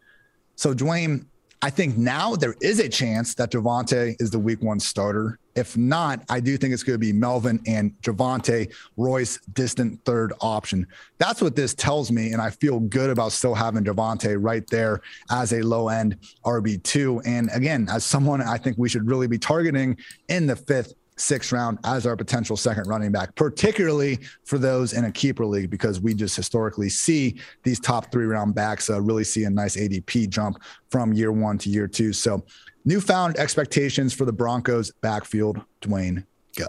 So, 0.56 0.74
Dwain, 0.74 1.26
I 1.64 1.70
think 1.70 1.96
now 1.96 2.36
there 2.36 2.54
is 2.60 2.78
a 2.78 2.90
chance 2.90 3.34
that 3.36 3.50
Javonte 3.50 4.20
is 4.20 4.30
the 4.30 4.38
week 4.38 4.60
one 4.60 4.78
starter. 4.78 5.38
If 5.54 5.78
not, 5.78 6.22
I 6.28 6.38
do 6.38 6.58
think 6.58 6.74
it's 6.74 6.82
going 6.82 6.92
to 6.92 6.98
be 6.98 7.10
Melvin 7.10 7.58
and 7.66 7.98
Javonte, 8.02 8.70
Royce, 8.98 9.38
distant 9.54 10.04
third 10.04 10.34
option. 10.42 10.86
That's 11.16 11.40
what 11.40 11.56
this 11.56 11.72
tells 11.72 12.12
me. 12.12 12.32
And 12.32 12.42
I 12.42 12.50
feel 12.50 12.80
good 12.80 13.08
about 13.08 13.32
still 13.32 13.54
having 13.54 13.82
Javonte 13.82 14.36
right 14.38 14.68
there 14.68 15.00
as 15.30 15.54
a 15.54 15.62
low 15.62 15.88
end 15.88 16.18
RB2. 16.44 17.22
And 17.24 17.48
again, 17.54 17.88
as 17.90 18.04
someone 18.04 18.42
I 18.42 18.58
think 18.58 18.76
we 18.76 18.90
should 18.90 19.08
really 19.08 19.26
be 19.26 19.38
targeting 19.38 19.96
in 20.28 20.46
the 20.46 20.56
fifth 20.56 20.92
sixth 21.16 21.52
round 21.52 21.78
as 21.84 22.06
our 22.06 22.16
potential 22.16 22.56
second 22.56 22.86
running 22.86 23.12
back, 23.12 23.34
particularly 23.34 24.18
for 24.44 24.58
those 24.58 24.92
in 24.92 25.04
a 25.04 25.12
keeper 25.12 25.46
league, 25.46 25.70
because 25.70 26.00
we 26.00 26.14
just 26.14 26.36
historically 26.36 26.88
see 26.88 27.36
these 27.62 27.78
top 27.80 28.10
three 28.10 28.26
round 28.26 28.54
backs 28.54 28.90
uh, 28.90 29.00
really 29.00 29.24
see 29.24 29.44
a 29.44 29.50
nice 29.50 29.76
ADP 29.76 30.28
jump 30.28 30.58
from 30.90 31.12
year 31.12 31.32
one 31.32 31.58
to 31.58 31.70
year 31.70 31.86
two. 31.86 32.12
So, 32.12 32.44
newfound 32.84 33.36
expectations 33.38 34.12
for 34.12 34.24
the 34.24 34.32
Broncos 34.32 34.90
backfield. 35.00 35.60
Dwain, 35.80 36.24
go. 36.56 36.66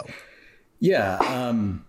Yeah. 0.80 1.18
Um, 1.18 1.86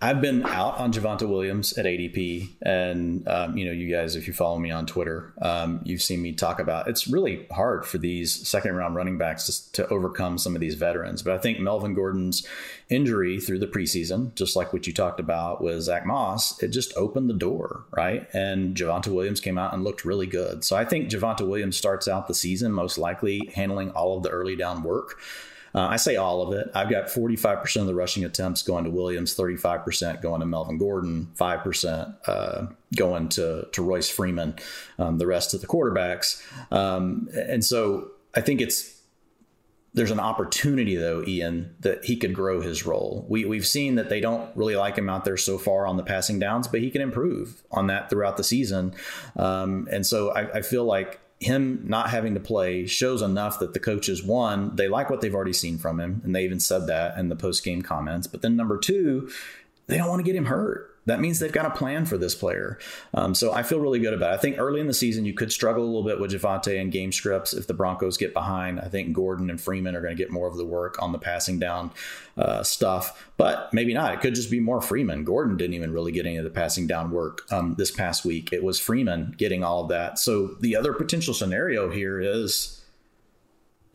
I've 0.00 0.20
been 0.20 0.44
out 0.44 0.76
on 0.76 0.92
Javonte 0.92 1.26
Williams 1.26 1.78
at 1.78 1.86
ADP, 1.86 2.50
and 2.60 3.26
um, 3.26 3.56
you 3.56 3.64
know, 3.64 3.72
you 3.72 3.90
guys, 3.90 4.14
if 4.14 4.26
you 4.26 4.34
follow 4.34 4.58
me 4.58 4.70
on 4.70 4.84
Twitter, 4.84 5.32
um, 5.40 5.80
you've 5.84 6.02
seen 6.02 6.20
me 6.20 6.32
talk 6.32 6.60
about 6.60 6.86
it's 6.86 7.08
really 7.08 7.46
hard 7.50 7.86
for 7.86 7.96
these 7.96 8.46
second 8.46 8.74
round 8.74 8.94
running 8.94 9.16
backs 9.16 9.46
to, 9.46 9.72
to, 9.72 9.88
overcome 9.88 10.36
some 10.36 10.54
of 10.54 10.60
these 10.60 10.74
veterans. 10.74 11.22
But 11.22 11.32
I 11.32 11.38
think 11.38 11.60
Melvin 11.60 11.94
Gordon's 11.94 12.46
injury 12.90 13.40
through 13.40 13.58
the 13.60 13.66
preseason, 13.66 14.34
just 14.34 14.54
like 14.54 14.74
what 14.74 14.86
you 14.86 14.92
talked 14.92 15.18
about 15.18 15.62
with 15.62 15.80
Zack 15.80 16.04
Moss, 16.04 16.62
it 16.62 16.68
just 16.68 16.94
opened 16.94 17.30
the 17.30 17.34
door, 17.34 17.86
right? 17.90 18.28
And 18.34 18.76
Javonte 18.76 19.08
Williams 19.08 19.40
came 19.40 19.56
out 19.56 19.72
and 19.72 19.82
looked 19.82 20.04
really 20.04 20.26
good. 20.26 20.62
So 20.62 20.76
I 20.76 20.84
think 20.84 21.08
Javonte 21.08 21.48
Williams 21.48 21.78
starts 21.78 22.06
out 22.06 22.28
the 22.28 22.34
season 22.34 22.70
most 22.70 22.98
likely 22.98 23.50
handling 23.54 23.92
all 23.92 24.18
of 24.18 24.22
the 24.22 24.28
early 24.28 24.56
down 24.56 24.82
work. 24.82 25.18
Uh, 25.76 25.88
I 25.88 25.96
say 25.96 26.16
all 26.16 26.40
of 26.40 26.54
it. 26.54 26.70
I've 26.74 26.88
got 26.88 27.06
45% 27.06 27.82
of 27.82 27.86
the 27.86 27.94
rushing 27.94 28.24
attempts 28.24 28.62
going 28.62 28.84
to 28.84 28.90
Williams, 28.90 29.36
35% 29.36 30.22
going 30.22 30.40
to 30.40 30.46
Melvin 30.46 30.78
Gordon, 30.78 31.30
5% 31.38 32.16
uh, 32.26 32.66
going 32.96 33.28
to, 33.28 33.68
to 33.70 33.82
Royce 33.82 34.08
Freeman, 34.08 34.54
um, 34.98 35.18
the 35.18 35.26
rest 35.26 35.52
of 35.52 35.60
the 35.60 35.66
quarterbacks. 35.66 36.42
Um, 36.72 37.28
and 37.34 37.62
so 37.62 38.12
I 38.34 38.40
think 38.40 38.62
it's 38.62 38.96
there's 39.92 40.10
an 40.10 40.20
opportunity 40.20 40.94
though, 40.94 41.24
Ian, 41.26 41.74
that 41.80 42.04
he 42.04 42.16
could 42.16 42.34
grow 42.34 42.60
his 42.60 42.84
role. 42.84 43.24
We 43.30 43.46
we've 43.46 43.66
seen 43.66 43.94
that 43.94 44.10
they 44.10 44.20
don't 44.20 44.54
really 44.54 44.76
like 44.76 44.96
him 44.96 45.08
out 45.08 45.24
there 45.24 45.38
so 45.38 45.56
far 45.56 45.86
on 45.86 45.96
the 45.96 46.02
passing 46.02 46.38
downs, 46.38 46.68
but 46.68 46.80
he 46.80 46.90
can 46.90 47.00
improve 47.00 47.62
on 47.70 47.86
that 47.86 48.10
throughout 48.10 48.36
the 48.36 48.44
season. 48.44 48.94
Um, 49.36 49.88
and 49.90 50.06
so 50.06 50.32
I, 50.32 50.58
I 50.58 50.60
feel 50.60 50.84
like 50.84 51.18
him 51.38 51.82
not 51.84 52.10
having 52.10 52.34
to 52.34 52.40
play 52.40 52.86
shows 52.86 53.20
enough 53.20 53.58
that 53.58 53.74
the 53.74 53.80
coaches 53.80 54.22
one 54.22 54.74
they 54.76 54.88
like 54.88 55.10
what 55.10 55.20
they've 55.20 55.34
already 55.34 55.52
seen 55.52 55.76
from 55.76 56.00
him 56.00 56.22
and 56.24 56.34
they 56.34 56.44
even 56.44 56.58
said 56.58 56.86
that 56.86 57.18
in 57.18 57.28
the 57.28 57.36
post 57.36 57.62
game 57.62 57.82
comments 57.82 58.26
but 58.26 58.40
then 58.40 58.56
number 58.56 58.78
two 58.78 59.30
they 59.86 59.98
don't 59.98 60.08
want 60.08 60.18
to 60.18 60.24
get 60.24 60.34
him 60.34 60.46
hurt 60.46 60.95
that 61.06 61.20
means 61.20 61.38
they've 61.38 61.52
got 61.52 61.66
a 61.66 61.70
plan 61.70 62.04
for 62.04 62.18
this 62.18 62.34
player. 62.34 62.78
Um, 63.14 63.34
so 63.34 63.52
I 63.52 63.62
feel 63.62 63.78
really 63.78 63.98
good 63.98 64.12
about 64.12 64.32
it. 64.32 64.34
I 64.34 64.38
think 64.38 64.58
early 64.58 64.80
in 64.80 64.86
the 64.86 64.94
season, 64.94 65.24
you 65.24 65.34
could 65.34 65.52
struggle 65.52 65.84
a 65.84 65.86
little 65.86 66.02
bit 66.02 66.20
with 66.20 66.32
Javonte 66.32 66.80
and 66.80 66.92
game 66.92 67.12
scripts 67.12 67.54
if 67.54 67.66
the 67.66 67.74
Broncos 67.74 68.16
get 68.16 68.34
behind. 68.34 68.80
I 68.80 68.88
think 68.88 69.12
Gordon 69.12 69.48
and 69.48 69.60
Freeman 69.60 69.96
are 69.96 70.02
going 70.02 70.16
to 70.16 70.22
get 70.22 70.30
more 70.30 70.48
of 70.48 70.56
the 70.56 70.64
work 70.64 71.00
on 71.00 71.12
the 71.12 71.18
passing 71.18 71.58
down 71.58 71.92
uh, 72.36 72.62
stuff, 72.62 73.30
but 73.36 73.72
maybe 73.72 73.94
not. 73.94 74.14
It 74.14 74.20
could 74.20 74.34
just 74.34 74.50
be 74.50 74.60
more 74.60 74.82
Freeman. 74.82 75.24
Gordon 75.24 75.56
didn't 75.56 75.74
even 75.74 75.92
really 75.92 76.12
get 76.12 76.26
any 76.26 76.36
of 76.36 76.44
the 76.44 76.50
passing 76.50 76.86
down 76.86 77.10
work 77.10 77.42
um, 77.50 77.76
this 77.78 77.90
past 77.90 78.24
week. 78.24 78.52
It 78.52 78.62
was 78.62 78.78
Freeman 78.78 79.34
getting 79.38 79.64
all 79.64 79.82
of 79.82 79.88
that. 79.88 80.18
So 80.18 80.48
the 80.60 80.76
other 80.76 80.92
potential 80.92 81.34
scenario 81.34 81.90
here 81.90 82.20
is 82.20 82.75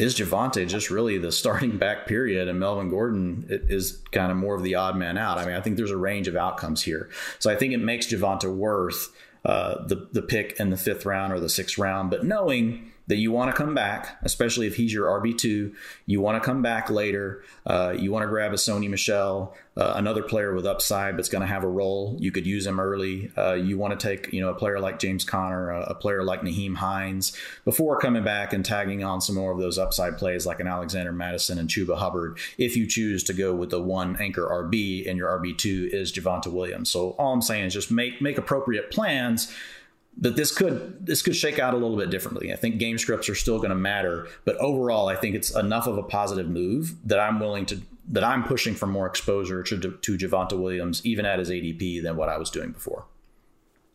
is 0.02 0.16
Javonte 0.16 0.68
just 0.68 0.90
really 0.90 1.18
the 1.18 1.32
starting 1.42 1.78
back 1.78 2.08
period, 2.08 2.48
and 2.48 2.60
Melvin 2.60 2.90
Gordon 2.90 3.46
is 3.50 4.02
kind 4.12 4.32
of 4.32 4.38
more 4.38 4.56
of 4.56 4.64
the 4.64 4.76
odd 4.76 4.96
man 4.96 5.18
out. 5.18 5.38
I 5.38 5.46
mean, 5.46 5.56
I 5.56 5.62
think 5.62 5.78
there's 5.78 5.92
a 5.92 5.98
range 5.98 6.28
of 6.28 6.36
outcomes 6.36 6.84
here, 6.84 7.10
so 7.40 7.52
I 7.52 7.56
think 7.56 7.74
it 7.74 7.80
makes 7.80 8.08
Javonte 8.08 8.54
worth 8.54 9.16
uh, 9.46 9.86
the 9.88 10.08
the 10.12 10.22
pick 10.22 10.60
in 10.60 10.70
the 10.70 10.78
fifth 10.78 11.06
round 11.06 11.34
or 11.34 11.40
the 11.40 11.50
sixth 11.50 11.78
round. 11.78 12.10
But 12.10 12.26
knowing 12.26 12.91
that 13.08 13.18
you 13.18 13.32
want 13.32 13.54
to 13.54 13.58
come 13.58 13.74
back, 13.74 14.18
especially 14.24 14.68
if 14.68 14.76
he's 14.76 14.94
your 14.94 15.08
RB2. 15.20 15.74
You 16.06 16.22
want 16.22 16.42
to 16.42 16.46
come 16.46 16.62
back 16.62 16.90
later. 16.90 17.44
Uh, 17.66 17.94
you 17.98 18.12
want 18.12 18.24
to 18.24 18.28
grab 18.28 18.54
a 18.54 18.56
Sony 18.56 18.90
Michel, 18.90 19.56
uh, 19.76 19.94
another 19.96 20.22
player 20.22 20.54
with 20.54 20.66
upside 20.66 21.18
that's 21.18 21.30
going 21.30 21.42
to 21.42 21.48
have 21.48 21.64
a 21.64 21.68
role. 21.68 22.16
You 22.20 22.32
could 22.32 22.46
use 22.46 22.66
him 22.66 22.80
early. 22.80 23.32
Uh, 23.38 23.54
you 23.54 23.78
want 23.78 24.00
to 24.00 24.08
take 24.08 24.32
you 24.32 24.42
know 24.42 24.50
a 24.50 24.56
player 24.56 24.80
like 24.80 25.00
James 25.00 25.24
Conner, 25.24 25.72
a, 25.72 25.82
a, 25.92 25.96
player 25.96 26.24
like 26.24 26.42
Nyheim 26.42 26.76
Hines 26.76 27.36
before 27.66 28.00
coming 28.00 28.24
back 28.24 28.54
and 28.54 28.64
tagging 28.64 29.04
on 29.04 29.22
some 29.22 29.36
more 29.36 29.52
of 29.52 29.60
those 29.60 29.78
upside 29.78 30.18
plays 30.18 30.46
like 30.46 30.60
an 30.60 30.68
Alexander 30.68 31.12
Mattison 31.12 31.58
and 31.58 31.70
Chuba 31.70 31.98
Hubbard. 31.98 32.38
If 32.58 32.78
you 32.78 32.88
choose 32.88 33.24
to 33.26 33.34
go 33.34 33.54
with 33.54 33.72
the 33.72 33.82
one 33.82 34.16
anchor 34.18 34.48
RB 34.48 35.10
and 35.10 35.18
your 35.18 35.30
RB2 35.40 35.90
is 35.90 36.12
Javonte 36.12 36.52
Williams. 36.52 36.90
So 36.90 37.12
all 37.12 37.34
I'm 37.34 37.42
saying 37.42 37.66
is 37.66 37.74
just 37.74 37.92
make 37.92 38.22
make 38.22 38.38
appropriate 38.38 38.92
plans 38.92 39.54
that 40.22 40.36
this 40.36 40.56
could 40.56 41.06
this 41.06 41.22
could 41.22 41.36
shake 41.36 41.60
out 41.60 41.74
a 41.74 41.78
little 41.78 41.98
bit 41.98 42.10
differently. 42.10 42.54
I 42.54 42.56
think 42.56 42.78
game 42.78 42.98
scripts 42.98 43.28
are 43.28 43.36
still 43.36 43.58
going 43.58 43.72
to 43.72 43.76
matter, 43.76 44.28
but 44.46 44.56
overall, 44.58 45.08
I 45.10 45.16
think 45.16 45.36
it's 45.36 45.54
enough 45.56 45.88
of 45.88 45.98
a 45.98 46.04
positive 46.04 46.48
move 46.48 46.96
that 47.06 47.20
I'm 47.20 47.40
willing 47.40 47.66
to 47.68 47.82
that 48.10 48.24
I'm 48.24 48.44
pushing 48.44 48.76
for 48.76 48.88
more 48.88 49.08
exposure 49.08 49.64
to 49.64 49.78
to 49.78 50.18
Javonte 50.18 50.58
Williams, 50.58 51.06
even 51.06 51.26
at 51.26 51.40
his 51.40 51.50
ADP, 51.50 52.04
than 52.04 52.16
what 52.16 52.30
I 52.30 52.38
was 52.38 52.50
doing 52.50 52.72
before. 52.72 53.06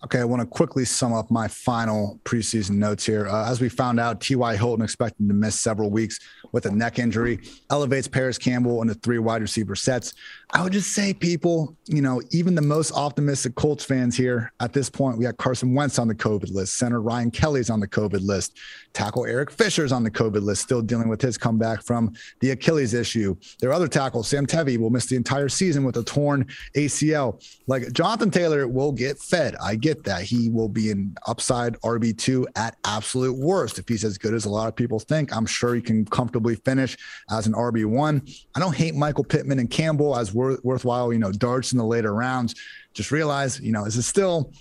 Okay, 0.05 0.21
I 0.21 0.25
want 0.25 0.41
to 0.43 0.47
quickly 0.47 0.85
sum 0.85 1.15
up 1.15 1.31
my 1.31 1.49
final 1.49 2.21
preseason 2.25 2.73
notes 2.73 3.07
here. 3.07 3.27
Uh, 3.27 3.51
as 3.51 3.63
we 3.63 3.71
found 3.71 3.99
out, 3.99 4.21
T.Y. 4.21 4.55
Hilton 4.55 4.85
expected 4.85 5.27
to 5.27 5.35
miss 5.35 5.59
several 5.59 5.91
weeks 5.91 6.21
with 6.53 6.67
a 6.67 6.71
neck 6.71 6.99
injury, 6.99 7.41
elevates 7.71 8.07
Parris 8.07 8.37
Campbell 8.37 8.83
into 8.83 8.93
three 8.95 9.19
wide 9.19 9.41
receiver 9.41 9.75
sets. 9.75 10.13
I 10.53 10.63
would 10.63 10.73
just 10.73 10.93
say, 10.93 11.13
people, 11.13 11.77
you 11.87 12.01
know, 12.01 12.23
even 12.31 12.55
the 12.55 12.63
most 12.63 12.93
optimistic 12.93 13.57
Colts 13.57 13.85
fans 13.85 14.17
here 14.17 14.53
at 14.61 14.73
this 14.73 14.89
point, 14.89 15.19
we 15.19 15.25
got 15.25 15.37
Carson 15.39 15.75
Wentz 15.75 15.99
on 15.99 16.07
the 16.07 16.15
COVID 16.15 16.53
list, 16.55 16.79
center 16.79 17.03
Ryan 17.03 17.33
Kelly's 17.33 17.69
on 17.69 17.81
the 17.81 17.89
COVID 17.89 18.25
list, 18.25 18.57
tackle 18.93 19.27
Eric 19.27 19.51
Fisher's 19.51 19.91
on 19.91 20.05
the 20.05 20.11
COVID 20.11 20.43
list, 20.43 20.63
still 20.63 20.81
dealing 20.81 21.09
with 21.09 21.21
his 21.21 21.37
comeback 21.37 21.83
from 21.83 22.15
the 22.41 22.53
Achilles 22.53 22.95
issue. 22.95 23.35
Their 23.61 23.73
other 23.73 23.89
tackle, 23.89 24.23
Sam 24.23 24.47
Tevi, 24.47 24.79
will 24.79 24.91
miss 24.91 25.07
the 25.07 25.17
entire 25.17 25.49
season 25.49 25.83
with 25.83 25.97
a 25.97 26.05
torn 26.05 26.47
ACL. 26.77 27.45
Like 27.67 27.93
Jonathan 27.93 28.31
Taylor 28.31 28.69
will 28.69 28.93
get 28.93 29.19
fed. 29.19 29.57
I 29.61 29.75
get 29.75 30.05
that. 30.05 30.23
He 30.23 30.49
will 30.49 30.69
be 30.69 30.93
an 30.93 31.17
upside 31.27 31.75
RB2 31.81 32.47
at 32.55 32.77
absolute 32.85 33.37
worst. 33.37 33.81
If 33.81 33.89
he's 33.89 34.05
as 34.05 34.17
good 34.17 34.33
as 34.33 34.45
a 34.45 34.51
lot 34.51 34.69
of 34.69 34.77
people 34.77 35.01
think, 35.01 35.37
I'm 35.37 35.47
sure 35.47 35.75
he 35.75 35.83
can 35.83 36.05
comfortably 36.05 36.55
finish 36.55 36.97
as 37.31 37.49
an 37.49 37.53
RB1. 37.53 38.47
I 38.55 38.61
don't 38.61 38.77
hate 38.77 38.95
Michael 38.95 39.25
Pittman 39.25 39.59
and 39.59 39.69
Campbell 39.69 40.17
as 40.17 40.36
worth, 40.37 40.65
worthwhile, 40.65 41.13
you 41.13 41.19
know, 41.19 41.33
darts 41.33 41.73
in 41.73 41.79
the 41.79 41.85
later 41.85 42.15
rounds. 42.15 42.55
Just 42.93 43.11
realize, 43.11 43.59
you 43.61 43.73
know, 43.73 43.85
this 43.85 43.97
is 43.97 44.07
still, 44.07 44.53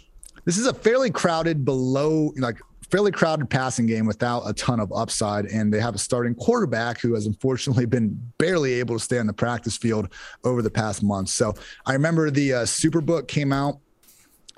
this 0.45 0.57
is 0.57 0.65
a 0.65 0.73
fairly 0.73 1.11
crowded 1.11 1.65
below, 1.65 2.33
like 2.37 2.57
fairly 2.89 3.11
crowded 3.11 3.49
passing 3.49 3.85
game 3.85 4.05
without 4.05 4.41
a 4.47 4.53
ton 4.53 4.79
of 4.79 4.91
upside. 4.93 5.45
And 5.45 5.73
they 5.73 5.79
have 5.79 5.95
a 5.95 5.99
starting 5.99 6.35
quarterback 6.35 6.99
who 6.99 7.13
has 7.13 7.25
unfortunately 7.25 7.85
been 7.85 8.19
barely 8.37 8.73
able 8.73 8.97
to 8.97 9.03
stay 9.03 9.19
on 9.19 9.27
the 9.27 9.33
practice 9.33 9.77
field 9.77 10.13
over 10.43 10.61
the 10.61 10.69
past 10.69 11.03
month. 11.03 11.29
So 11.29 11.53
I 11.85 11.93
remember 11.93 12.29
the 12.29 12.53
uh, 12.53 12.63
Superbook 12.63 13.27
came 13.27 13.51
out 13.51 13.79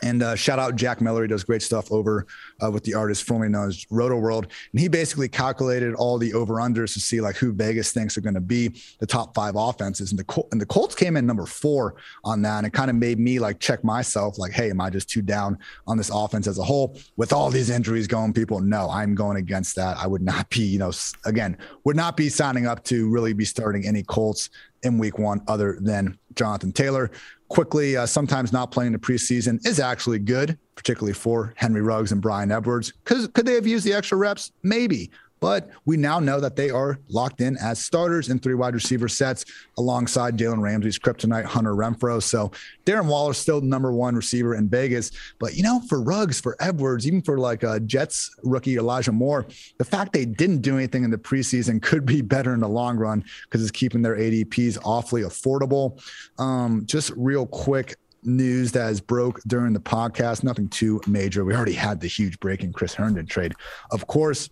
and 0.04 0.22
uh, 0.22 0.36
shout 0.36 0.60
out 0.60 0.76
Jack 0.76 1.02
Miller. 1.02 1.24
He 1.24 1.28
does 1.28 1.44
great 1.44 1.62
stuff 1.62 1.92
over 1.92 2.28
uh, 2.64 2.70
with 2.70 2.84
the 2.84 2.94
artist 2.94 3.24
formerly 3.24 3.52
known 3.52 3.70
as 3.70 3.86
Rotoworld. 3.86 4.44
And 4.72 4.80
he 4.80 4.88
basically 4.88 5.28
calculated 5.28 5.96
all 5.96 6.18
the 6.18 6.34
over 6.34 6.56
unders 6.56 6.94
to 6.94 7.00
see 7.00 7.20
like 7.20 7.36
who 7.36 7.52
Vegas 7.52 7.92
thinks 7.92 8.18
are 8.18 8.22
going 8.22 8.36
to 8.36 8.42
be 8.42 8.80
the 9.00 9.08
top 9.08 9.34
five 9.34 9.56
offenses. 9.56 10.12
And 10.12 10.20
the, 10.20 10.24
Col- 10.24 10.48
and 10.52 10.62
the 10.62 10.66
Colts 10.66 10.94
came 10.94 11.18
in 11.18 11.26
number 11.26 11.46
four 11.46 11.96
on 12.24 12.42
that. 12.44 12.60
And 12.60 12.68
it 12.68 12.74
kind 12.74 12.90
of 12.90 12.96
made 12.96 13.20
me 13.20 13.40
like 13.40 13.60
check 13.60 13.84
myself 13.84 14.38
like, 14.38 14.52
hey, 14.52 14.70
am 14.70 14.82
I 14.82 14.90
just 14.90 15.10
too 15.10 15.24
down 15.24 15.58
on 15.88 15.98
this 15.98 16.12
offense 16.14 16.48
as 16.48 16.60
a 16.60 16.64
whole? 16.64 16.98
With 17.16 17.34
all 17.34 17.50
these 17.50 17.70
injuries 17.70 18.08
going, 18.08 18.34
people, 18.34 18.60
no, 18.60 18.90
I'm 18.90 19.16
going 19.16 19.38
against 19.38 19.76
that. 19.78 19.98
I 19.98 20.06
would 20.06 20.22
not 20.22 20.50
be, 20.50 20.62
you 20.62 20.80
know, 20.80 20.92
again, 21.26 21.58
would 21.86 21.96
not 21.96 22.16
be 22.16 22.30
signing 22.30 22.68
up 22.68 22.84
to 22.86 23.10
really 23.10 23.34
be 23.34 23.46
starting 23.46 23.86
any 23.88 24.04
Colts 24.04 24.50
in 24.84 24.98
week 24.98 25.18
one 25.18 25.42
other 25.48 25.78
than 25.82 26.18
Jonathan 26.36 26.72
Taylor 26.72 27.12
quickly, 27.50 27.98
uh, 27.98 28.06
sometimes 28.06 28.52
not 28.52 28.72
playing 28.72 28.92
the 28.92 29.00
preseason 29.00 29.66
is 29.66 29.80
actually 29.80 30.20
good, 30.20 30.58
particularly 30.76 31.14
for 31.14 31.54
Henry 31.56 31.82
Ruggs 31.82 32.12
and 32.12 32.22
Bryan 32.22 32.52
Edwards. 32.52 32.92
Because 33.04 33.28
could 33.28 33.46
they 33.46 33.54
have 33.54 33.68
used 33.68 33.86
the 33.86 33.94
extra 33.94 34.18
reps? 34.18 34.52
Maybe. 34.64 35.12
But 35.40 35.70
we 35.86 35.98
now 35.98 36.20
know 36.20 36.40
that 36.40 36.56
they 36.56 36.70
are 36.70 37.00
locked 37.10 37.42
in 37.42 37.58
as 37.58 37.84
starters 37.84 38.30
in 38.30 38.40
three 38.40 38.56
wide 38.56 38.74
receiver 38.74 39.08
sets 39.08 39.46
alongside 39.78 40.38
Jalen 40.38 40.62
Ramsey's 40.62 41.00
kryptonite 41.00 41.46
Hunter 41.46 41.74
Renfrow. 41.74 42.22
So 42.22 42.52
Darren 42.86 43.08
Waller 43.08 43.34
still 43.34 43.62
number 43.62 43.92
one 43.92 44.16
receiver 44.16 44.56
in 44.56 44.70
Vegas. 44.70 45.12
But 45.40 45.56
you 45.56 45.64
know, 45.64 45.82
for 45.82 46.02
Ruggs, 46.02 46.40
for 46.40 46.56
Edwards, 46.60 47.08
even 47.08 47.22
for 47.22 47.38
like 47.38 47.64
a 47.64 47.72
uh, 47.72 47.80
Jets 47.80 48.34
rookie 48.44 48.78
Elijah 48.78 49.12
Moore, 49.12 49.46
the 49.78 49.86
fact 49.86 50.14
they 50.14 50.26
didn't 50.26 50.62
do 50.62 50.78
anything 50.78 51.04
in 51.04 51.12
the 51.12 51.18
preseason 51.18 51.82
could 51.82 52.06
be 52.06 52.22
better 52.22 52.54
in 52.54 52.60
the 52.60 52.68
long 52.68 52.98
run 52.98 53.24
because 53.44 53.62
it's 53.62 53.72
keeping 53.72 54.02
their 54.02 54.16
ADPs 54.16 54.78
awfully 54.84 55.22
affordable. 55.22 56.02
Um, 56.40 56.84
just 56.86 57.12
real 57.16 57.46
quick, 57.46 57.96
news 58.24 58.72
that 58.74 58.84
has 58.84 59.02
broke 59.02 59.42
during 59.48 59.74
the 59.74 59.80
podcast. 59.80 60.44
Nothing 60.44 60.68
too 60.70 61.02
major. 61.08 61.46
We 61.46 61.56
already 61.56 61.74
had 61.74 62.00
the 62.00 62.08
huge 62.08 62.40
breaking 62.40 62.74
Chris 62.74 62.94
Herndon 62.94 63.26
trade. 63.26 63.54
Of 63.92 64.08
course, 64.08 64.50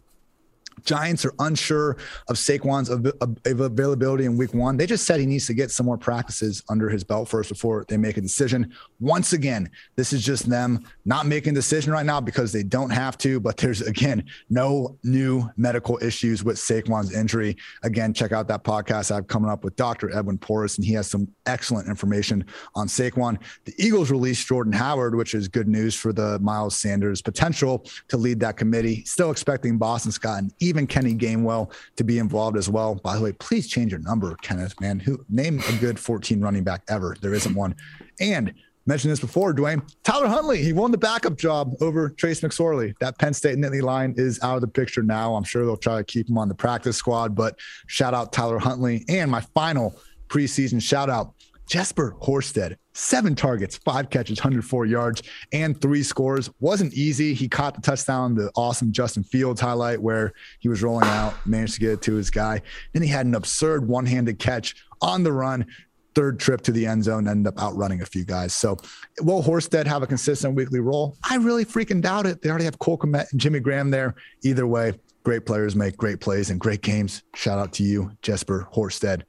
Giants 0.85 1.25
are 1.25 1.33
unsure 1.39 1.97
of 2.29 2.37
Saquon's 2.37 2.89
availability 2.89 4.25
in 4.25 4.37
week 4.37 4.53
one. 4.53 4.77
They 4.77 4.85
just 4.85 5.05
said 5.05 5.19
he 5.19 5.25
needs 5.25 5.47
to 5.47 5.53
get 5.53 5.71
some 5.71 5.85
more 5.85 5.97
practices 5.97 6.63
under 6.69 6.89
his 6.89 7.03
belt 7.03 7.27
first 7.27 7.49
before 7.49 7.85
they 7.87 7.97
make 7.97 8.17
a 8.17 8.21
decision. 8.21 8.73
Once 8.99 9.33
again, 9.33 9.69
this 9.95 10.13
is 10.13 10.23
just 10.23 10.49
them 10.49 10.85
not 11.05 11.25
making 11.25 11.53
a 11.53 11.55
decision 11.55 11.91
right 11.91 12.05
now 12.05 12.19
because 12.21 12.51
they 12.51 12.63
don't 12.63 12.89
have 12.89 13.17
to, 13.19 13.39
but 13.39 13.57
there's, 13.57 13.81
again, 13.81 14.23
no 14.49 14.97
new 15.03 15.49
medical 15.57 15.97
issues 16.01 16.43
with 16.43 16.57
Saquon's 16.57 17.13
injury. 17.13 17.55
Again, 17.83 18.13
check 18.13 18.31
out 18.31 18.47
that 18.47 18.63
podcast 18.63 19.11
I've 19.11 19.27
coming 19.27 19.49
up 19.49 19.63
with 19.63 19.75
Dr. 19.75 20.15
Edwin 20.15 20.37
Porras, 20.37 20.77
and 20.77 20.85
he 20.85 20.93
has 20.93 21.09
some 21.09 21.27
excellent 21.45 21.87
information 21.87 22.45
on 22.75 22.87
Saquon. 22.87 23.37
The 23.65 23.73
Eagles 23.77 24.11
released 24.11 24.47
Jordan 24.47 24.73
Howard, 24.73 25.15
which 25.15 25.33
is 25.33 25.47
good 25.47 25.67
news 25.67 25.95
for 25.95 26.13
the 26.13 26.39
Miles 26.39 26.75
Sanders 26.75 27.21
potential 27.21 27.85
to 28.07 28.17
lead 28.17 28.39
that 28.41 28.57
committee. 28.57 29.03
Still 29.05 29.31
expecting 29.31 29.77
Boston 29.77 30.11
Scott 30.11 30.39
and 30.39 30.53
even 30.59 30.74
Kenny 30.87 31.13
Gainwell 31.13 31.71
to 31.95 32.03
be 32.03 32.19
involved 32.19 32.57
as 32.57 32.69
well. 32.69 32.95
By 32.95 33.15
the 33.15 33.21
way, 33.21 33.31
please 33.33 33.67
change 33.67 33.91
your 33.91 34.01
number, 34.01 34.35
Kenneth. 34.41 34.79
Man, 34.81 34.99
who 34.99 35.23
name 35.29 35.61
a 35.67 35.77
good 35.79 35.99
14 35.99 36.41
running 36.41 36.63
back 36.63 36.83
ever? 36.89 37.15
There 37.21 37.33
isn't 37.33 37.55
one. 37.55 37.75
And 38.19 38.53
mentioned 38.85 39.11
this 39.11 39.19
before, 39.19 39.53
Dwain. 39.53 39.81
Tyler 40.03 40.27
Huntley, 40.27 40.61
he 40.61 40.73
won 40.73 40.91
the 40.91 40.97
backup 40.97 41.37
job 41.37 41.73
over 41.81 42.09
Trace 42.09 42.41
McSorley. 42.41 42.93
That 42.99 43.17
Penn 43.17 43.33
State 43.33 43.57
Nittany 43.57 43.81
Lion 43.81 44.13
is 44.17 44.39
out 44.43 44.55
of 44.55 44.61
the 44.61 44.67
picture 44.67 45.03
now. 45.03 45.35
I'm 45.35 45.43
sure 45.43 45.65
they'll 45.65 45.77
try 45.77 45.97
to 45.97 46.03
keep 46.03 46.29
him 46.29 46.37
on 46.37 46.49
the 46.49 46.55
practice 46.55 46.97
squad, 46.97 47.35
but 47.35 47.57
shout 47.87 48.13
out 48.13 48.31
Tyler 48.31 48.59
Huntley. 48.59 49.05
And 49.09 49.31
my 49.31 49.41
final 49.53 49.95
preseason 50.27 50.81
shout 50.81 51.09
out 51.09 51.33
Jesper 51.65 52.15
Horsted, 52.21 52.75
seven 52.93 53.35
targets, 53.35 53.77
five 53.77 54.09
catches, 54.09 54.39
104 54.39 54.85
yards, 54.85 55.23
and 55.51 55.79
three 55.79 56.03
scores. 56.03 56.49
Wasn't 56.59 56.93
easy. 56.93 57.33
He 57.33 57.47
caught 57.47 57.75
the 57.75 57.81
touchdown, 57.81 58.35
the 58.35 58.51
awesome 58.55 58.91
Justin 58.91 59.23
Fields 59.23 59.59
highlight 59.59 60.01
where 60.01 60.33
he 60.59 60.69
was 60.69 60.83
rolling 60.83 61.07
out, 61.07 61.33
managed 61.45 61.75
to 61.75 61.79
get 61.79 61.91
it 61.91 62.01
to 62.03 62.13
his 62.13 62.29
guy. 62.29 62.61
Then 62.93 63.01
he 63.01 63.09
had 63.09 63.25
an 63.25 63.35
absurd 63.35 63.87
one 63.87 64.05
handed 64.05 64.39
catch 64.39 64.75
on 65.01 65.23
the 65.23 65.31
run. 65.31 65.65
Third 66.13 66.39
trip 66.39 66.61
to 66.61 66.71
the 66.71 66.85
end 66.85 67.03
zone, 67.03 67.27
ended 67.27 67.47
up 67.47 67.61
outrunning 67.61 68.01
a 68.01 68.05
few 68.05 68.23
guys. 68.23 68.53
So, 68.53 68.77
will 69.19 69.43
Horsted 69.43 69.85
have 69.85 70.01
a 70.01 70.07
consistent 70.07 70.55
weekly 70.55 70.79
role? 70.79 71.17
I 71.29 71.35
really 71.35 71.65
freaking 71.65 72.01
doubt 72.01 72.25
it. 72.25 72.41
They 72.41 72.49
already 72.49 72.63
have 72.63 72.79
Cole 72.79 72.97
Kmet 72.97 73.33
and 73.33 73.41
Jimmy 73.41 73.59
Graham 73.59 73.89
there. 73.91 74.15
Either 74.41 74.65
way, 74.65 74.93
great 75.23 75.45
players 75.45 75.75
make 75.75 75.97
great 75.97 76.21
plays 76.21 76.51
and 76.51 76.59
great 76.61 76.81
games. 76.81 77.23
Shout 77.33 77.59
out 77.59 77.73
to 77.73 77.83
you, 77.83 78.11
Jesper 78.21 78.69
Horsted. 78.73 79.23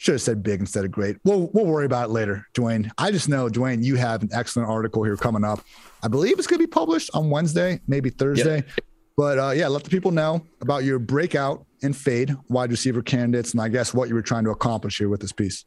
Should 0.00 0.14
have 0.14 0.22
said 0.22 0.42
big 0.42 0.60
instead 0.60 0.86
of 0.86 0.90
great. 0.90 1.18
We'll 1.24 1.50
we'll 1.52 1.66
worry 1.66 1.84
about 1.84 2.08
it 2.08 2.12
later, 2.12 2.46
Dwain. 2.54 2.90
I 2.96 3.10
just 3.10 3.28
know, 3.28 3.50
Dwain, 3.50 3.84
you 3.84 3.96
have 3.96 4.22
an 4.22 4.30
excellent 4.32 4.70
article 4.70 5.04
here 5.04 5.14
coming 5.14 5.44
up. 5.44 5.60
I 6.02 6.08
believe 6.08 6.38
it's 6.38 6.46
going 6.46 6.58
to 6.58 6.66
be 6.66 6.70
published 6.70 7.10
on 7.12 7.28
Wednesday, 7.28 7.82
maybe 7.86 8.08
Thursday. 8.08 8.64
Yep. 8.66 8.80
But 9.18 9.38
uh, 9.38 9.50
yeah, 9.50 9.68
let 9.68 9.84
the 9.84 9.90
people 9.90 10.10
know 10.10 10.42
about 10.62 10.84
your 10.84 10.98
breakout 10.98 11.66
and 11.82 11.94
fade 11.94 12.34
wide 12.48 12.70
receiver 12.70 13.02
candidates, 13.02 13.52
and 13.52 13.60
I 13.60 13.68
guess 13.68 13.92
what 13.92 14.08
you 14.08 14.14
were 14.14 14.22
trying 14.22 14.44
to 14.44 14.50
accomplish 14.52 14.96
here 14.96 15.10
with 15.10 15.20
this 15.20 15.32
piece. 15.32 15.66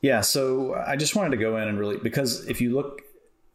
Yeah, 0.00 0.22
so 0.22 0.72
I 0.86 0.96
just 0.96 1.14
wanted 1.14 1.32
to 1.32 1.36
go 1.36 1.58
in 1.58 1.68
and 1.68 1.78
really 1.78 1.98
because 1.98 2.46
if 2.46 2.62
you 2.62 2.74
look 2.74 3.02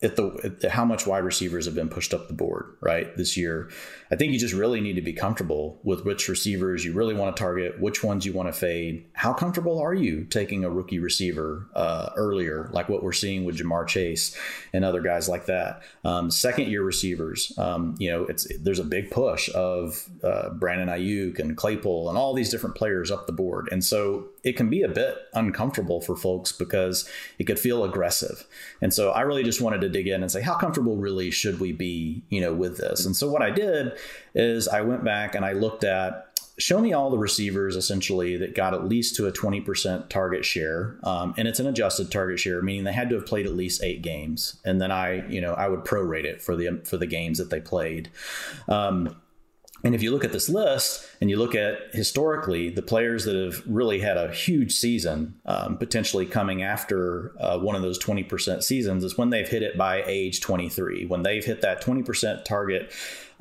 at 0.03 0.15
the, 0.15 0.57
at 0.63 0.71
how 0.71 0.83
much 0.83 1.05
wide 1.05 1.23
receivers 1.23 1.65
have 1.65 1.75
been 1.75 1.89
pushed 1.89 2.13
up 2.13 2.27
the 2.27 2.33
board 2.33 2.75
right 2.81 3.15
this 3.17 3.37
year. 3.37 3.69
I 4.09 4.15
think 4.15 4.33
you 4.33 4.39
just 4.39 4.53
really 4.53 4.81
need 4.81 4.95
to 4.95 5.01
be 5.01 5.13
comfortable 5.13 5.79
with 5.83 6.05
which 6.05 6.27
receivers 6.27 6.83
you 6.83 6.93
really 6.93 7.13
want 7.13 7.35
to 7.35 7.39
target, 7.39 7.79
which 7.79 8.03
ones 8.03 8.25
you 8.25 8.33
want 8.33 8.49
to 8.49 8.53
fade. 8.53 9.05
How 9.13 9.31
comfortable 9.31 9.79
are 9.79 9.93
you 9.93 10.25
taking 10.25 10.63
a 10.63 10.69
rookie 10.69 10.99
receiver 10.99 11.67
uh, 11.75 12.09
earlier, 12.15 12.69
like 12.73 12.89
what 12.89 13.03
we're 13.03 13.11
seeing 13.11 13.45
with 13.45 13.57
Ja'Marr 13.57 13.87
Chase 13.87 14.35
and 14.73 14.83
other 14.83 15.01
guys 15.01 15.29
like 15.29 15.45
that? 15.45 15.83
Um, 16.03 16.31
second 16.31 16.67
year 16.67 16.83
receivers, 16.83 17.53
um, 17.57 17.95
you 17.99 18.09
know, 18.09 18.23
it's 18.23 18.47
there's 18.59 18.79
a 18.79 18.83
big 18.83 19.11
push 19.11 19.49
of 19.53 20.09
uh, 20.23 20.49
Brandon 20.49 20.87
Aiyuk 20.87 21.37
and 21.39 21.55
Claypool 21.55 22.09
and 22.09 22.17
all 22.17 22.33
these 22.33 22.49
different 22.49 22.75
players 22.75 23.11
up 23.11 23.27
the 23.27 23.33
board, 23.33 23.69
and 23.71 23.85
so 23.85 24.25
it 24.43 24.57
can 24.57 24.69
be 24.69 24.81
a 24.81 24.87
bit 24.87 25.17
uncomfortable 25.33 26.01
for 26.01 26.15
folks 26.15 26.51
because 26.51 27.07
it 27.37 27.43
could 27.43 27.59
feel 27.59 27.83
aggressive. 27.83 28.45
And 28.81 28.93
so 28.93 29.11
I 29.11 29.21
really 29.21 29.43
just 29.43 29.61
wanted 29.61 29.81
to 29.81 29.89
dig 29.89 30.07
in 30.07 30.21
and 30.21 30.31
say, 30.31 30.41
how 30.41 30.55
comfortable 30.55 30.97
really 30.97 31.29
should 31.31 31.59
we 31.59 31.71
be, 31.71 32.23
you 32.29 32.41
know, 32.41 32.53
with 32.53 32.77
this? 32.77 33.05
And 33.05 33.15
so 33.15 33.29
what 33.29 33.41
I 33.41 33.51
did 33.51 33.93
is 34.33 34.67
I 34.67 34.81
went 34.81 35.03
back 35.03 35.35
and 35.35 35.45
I 35.45 35.53
looked 35.53 35.83
at 35.83 36.27
show 36.57 36.79
me 36.79 36.93
all 36.93 37.09
the 37.09 37.17
receivers 37.17 37.75
essentially 37.75 38.37
that 38.37 38.53
got 38.53 38.73
at 38.73 38.85
least 38.85 39.15
to 39.15 39.25
a 39.25 39.31
20% 39.31 40.09
target 40.09 40.45
share 40.45 40.97
um, 41.03 41.33
and 41.37 41.47
it's 41.47 41.59
an 41.59 41.65
adjusted 41.65 42.11
target 42.11 42.39
share 42.39 42.61
meaning 42.61 42.83
they 42.83 42.93
had 42.93 43.09
to 43.09 43.15
have 43.15 43.25
played 43.25 43.47
at 43.47 43.53
least 43.53 43.81
eight 43.83 44.01
games 44.01 44.57
and 44.63 44.79
then 44.79 44.91
i 44.91 45.25
you 45.27 45.41
know 45.41 45.53
i 45.53 45.67
would 45.67 45.79
prorate 45.81 46.25
it 46.25 46.41
for 46.41 46.55
the 46.55 46.79
for 46.83 46.97
the 46.97 47.07
games 47.07 47.37
that 47.37 47.49
they 47.49 47.59
played 47.59 48.09
um, 48.67 49.15
and 49.83 49.95
if 49.95 50.01
you 50.01 50.11
look 50.11 50.23
at 50.23 50.31
this 50.31 50.49
list 50.49 51.07
and 51.19 51.29
you 51.29 51.37
look 51.37 51.55
at 51.55 51.93
historically 51.93 52.69
the 52.69 52.81
players 52.81 53.25
that 53.25 53.35
have 53.35 53.63
really 53.65 53.99
had 53.99 54.17
a 54.17 54.31
huge 54.31 54.73
season, 54.73 55.39
um, 55.45 55.77
potentially 55.77 56.25
coming 56.25 56.63
after 56.63 57.33
uh, 57.39 57.57
one 57.57 57.75
of 57.75 57.81
those 57.81 57.97
20% 57.99 58.63
seasons, 58.63 59.03
is 59.03 59.17
when 59.17 59.29
they've 59.29 59.49
hit 59.49 59.63
it 59.63 59.77
by 59.77 60.03
age 60.05 60.41
23, 60.41 61.05
when 61.05 61.23
they've 61.23 61.45
hit 61.45 61.61
that 61.61 61.81
20% 61.81 62.45
target 62.45 62.91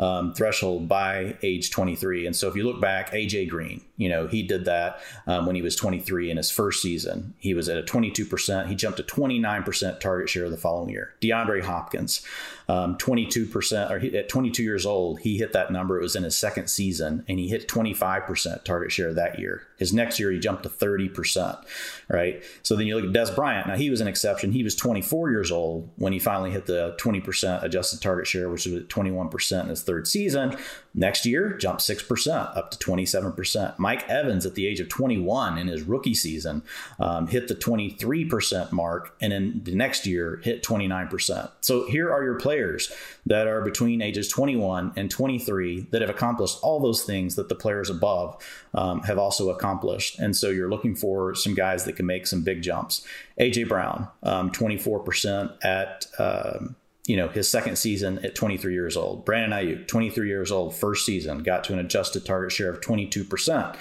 um, 0.00 0.32
threshold 0.32 0.88
by 0.88 1.36
age 1.42 1.70
23. 1.70 2.26
And 2.26 2.34
so 2.34 2.48
if 2.48 2.56
you 2.56 2.64
look 2.64 2.80
back, 2.80 3.12
AJ 3.12 3.50
Green, 3.50 3.82
you 3.98 4.08
know, 4.08 4.26
he 4.26 4.42
did 4.42 4.64
that 4.64 5.00
um, 5.26 5.44
when 5.44 5.54
he 5.54 5.62
was 5.62 5.76
23 5.76 6.30
in 6.30 6.38
his 6.38 6.50
first 6.50 6.80
season. 6.80 7.34
He 7.36 7.52
was 7.52 7.68
at 7.68 7.76
a 7.76 7.82
22%. 7.82 8.66
He 8.66 8.74
jumped 8.74 8.96
to 8.96 9.02
29% 9.02 10.00
target 10.00 10.28
share 10.30 10.48
the 10.48 10.56
following 10.56 10.88
year. 10.88 11.14
DeAndre 11.20 11.62
Hopkins, 11.62 12.26
um, 12.70 12.96
22%, 12.98 13.90
or 13.90 13.98
he, 13.98 14.16
at 14.16 14.28
22 14.28 14.62
years 14.62 14.86
old, 14.86 15.18
he 15.18 15.38
hit 15.38 15.52
that 15.54 15.72
number. 15.72 15.98
It 15.98 16.02
was 16.02 16.14
in 16.14 16.22
his 16.22 16.36
second 16.36 16.68
season, 16.68 17.24
and 17.26 17.36
he 17.36 17.48
hit 17.48 17.66
25% 17.66 18.62
target 18.62 18.92
share 18.92 19.12
that 19.12 19.40
year. 19.40 19.66
His 19.76 19.92
next 19.92 20.20
year, 20.20 20.30
he 20.30 20.38
jumped 20.38 20.62
to 20.62 20.68
30%, 20.68 21.64
right? 22.08 22.44
So 22.62 22.76
then 22.76 22.86
you 22.86 22.94
look 22.96 23.04
at 23.06 23.10
Dez 23.10 23.34
Bryant. 23.34 23.66
Now, 23.66 23.74
he 23.74 23.90
was 23.90 24.00
an 24.00 24.06
exception. 24.06 24.52
He 24.52 24.62
was 24.62 24.76
24 24.76 25.32
years 25.32 25.50
old 25.50 25.90
when 25.96 26.12
he 26.12 26.20
finally 26.20 26.52
hit 26.52 26.66
the 26.66 26.94
20% 27.00 27.64
adjusted 27.64 28.00
target 28.00 28.28
share, 28.28 28.48
which 28.48 28.66
was 28.66 28.84
21% 28.84 29.62
in 29.62 29.68
his 29.68 29.82
third 29.82 30.06
season. 30.06 30.56
Next 30.92 31.24
year, 31.24 31.56
jumped 31.56 31.82
6% 31.82 32.56
up 32.56 32.72
to 32.72 32.78
27%. 32.78 33.78
Mike 33.78 34.08
Evans, 34.08 34.44
at 34.44 34.54
the 34.54 34.66
age 34.66 34.80
of 34.80 34.88
21 34.88 35.56
in 35.56 35.68
his 35.68 35.82
rookie 35.82 36.14
season, 36.14 36.62
um, 36.98 37.28
hit 37.28 37.46
the 37.46 37.54
23% 37.54 38.72
mark, 38.72 39.14
and 39.20 39.32
then 39.32 39.60
the 39.62 39.74
next 39.74 40.04
year 40.04 40.40
hit 40.42 40.64
29%. 40.64 41.50
So 41.60 41.86
here 41.86 42.12
are 42.12 42.24
your 42.24 42.34
players 42.34 42.92
that 43.26 43.46
are 43.46 43.60
between 43.60 44.02
ages 44.02 44.28
21 44.28 44.92
and 44.96 45.08
23 45.08 45.86
that 45.92 46.00
have 46.00 46.10
accomplished 46.10 46.58
all 46.62 46.80
those 46.80 47.04
things 47.04 47.36
that 47.36 47.48
the 47.48 47.54
players 47.54 47.88
above 47.88 48.42
um, 48.74 49.02
have 49.02 49.18
also 49.18 49.50
accomplished. 49.50 50.18
And 50.18 50.36
so 50.36 50.48
you're 50.48 50.70
looking 50.70 50.96
for 50.96 51.36
some 51.36 51.54
guys 51.54 51.84
that 51.84 51.94
can 51.94 52.06
make 52.06 52.26
some 52.26 52.42
big 52.42 52.62
jumps. 52.62 53.06
AJ 53.38 53.68
Brown, 53.68 54.08
um, 54.24 54.50
24% 54.50 55.56
at. 55.62 56.06
Um, 56.18 56.74
you 57.10 57.16
know, 57.16 57.26
his 57.26 57.48
second 57.48 57.74
season 57.74 58.24
at 58.24 58.36
23 58.36 58.72
years 58.72 58.96
old. 58.96 59.24
Brandon 59.24 59.50
Aiyuk, 59.50 59.88
23 59.88 60.28
years 60.28 60.52
old, 60.52 60.76
first 60.76 61.04
season, 61.04 61.42
got 61.42 61.64
to 61.64 61.72
an 61.72 61.80
adjusted 61.80 62.24
target 62.24 62.52
share 62.52 62.70
of 62.70 62.80
22%. 62.80 63.76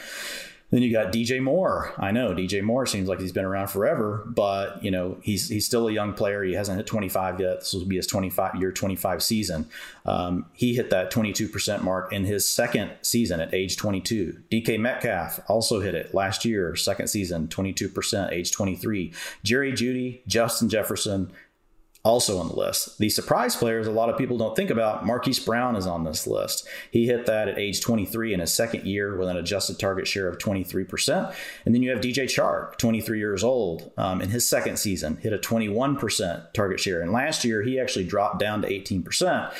Then 0.71 0.81
you 0.81 0.91
got 0.91 1.13
DJ 1.13 1.39
Moore. 1.39 1.93
I 1.99 2.09
know 2.09 2.33
DJ 2.33 2.63
Moore 2.63 2.87
seems 2.87 3.07
like 3.07 3.19
he's 3.19 3.31
been 3.31 3.45
around 3.45 3.67
forever, 3.67 4.23
but 4.27 4.83
you 4.83 4.89
know 4.89 5.17
he's 5.21 5.49
he's 5.49 5.65
still 5.65 5.87
a 5.87 5.91
young 5.91 6.13
player. 6.13 6.43
He 6.43 6.53
hasn't 6.53 6.77
hit 6.77 6.85
25 6.87 7.39
yet. 7.39 7.59
This 7.59 7.73
will 7.73 7.85
be 7.85 7.95
his 7.97 8.07
25 8.07 8.55
year 8.55 8.71
25 8.71 9.23
season. 9.23 9.67
Um, 10.05 10.45
he 10.53 10.75
hit 10.75 10.89
that 10.91 11.11
22% 11.11 11.81
mark 11.81 12.13
in 12.13 12.25
his 12.25 12.47
second 12.47 12.91
season 13.01 13.39
at 13.39 13.53
age 13.53 13.77
22. 13.77 14.41
DK 14.51 14.79
Metcalf 14.79 15.39
also 15.47 15.81
hit 15.81 15.95
it 15.95 16.13
last 16.13 16.45
year, 16.45 16.75
second 16.75 17.07
season, 17.07 17.47
22%, 17.47 18.31
age 18.31 18.51
23. 18.51 19.11
Jerry 19.43 19.71
Jeudy, 19.71 20.21
Justin 20.27 20.69
Jefferson, 20.69 21.31
also 22.09 22.39
on 22.39 22.49
the 22.49 22.55
list. 22.55 22.97
The 22.97 23.09
surprise 23.09 23.55
players 23.55 23.87
a 23.87 23.91
lot 23.91 24.09
of 24.09 24.17
people 24.17 24.37
don't 24.37 24.55
think 24.55 24.69
about, 24.69 25.05
Marquise 25.05 25.39
Brown 25.39 25.75
is 25.75 25.85
on 25.85 26.03
this 26.03 26.27
list. 26.27 26.67
He 26.91 27.05
hit 27.05 27.27
that 27.27 27.47
at 27.47 27.57
age 27.57 27.81
23 27.81 28.33
in 28.33 28.39
his 28.39 28.53
second 28.53 28.85
year 28.85 29.15
with 29.15 29.29
an 29.29 29.37
adjusted 29.37 29.79
target 29.79 30.07
share 30.07 30.27
of 30.27 30.39
23%. 30.39 31.33
And 31.65 31.75
then 31.75 31.83
you 31.83 31.91
have 31.91 32.01
DJ 32.01 32.23
Chark, 32.25 32.77
23 32.77 33.19
years 33.19 33.43
old, 33.43 33.91
um, 33.97 34.21
in 34.21 34.29
his 34.29 34.49
second 34.49 34.77
season, 34.77 35.17
hit 35.17 35.31
a 35.31 35.37
21% 35.37 36.51
target 36.53 36.79
share. 36.79 37.01
And 37.01 37.11
last 37.11 37.45
year, 37.45 37.61
he 37.61 37.79
actually 37.79 38.05
dropped 38.05 38.39
down 38.39 38.63
to 38.63 38.67
18%, 38.67 39.53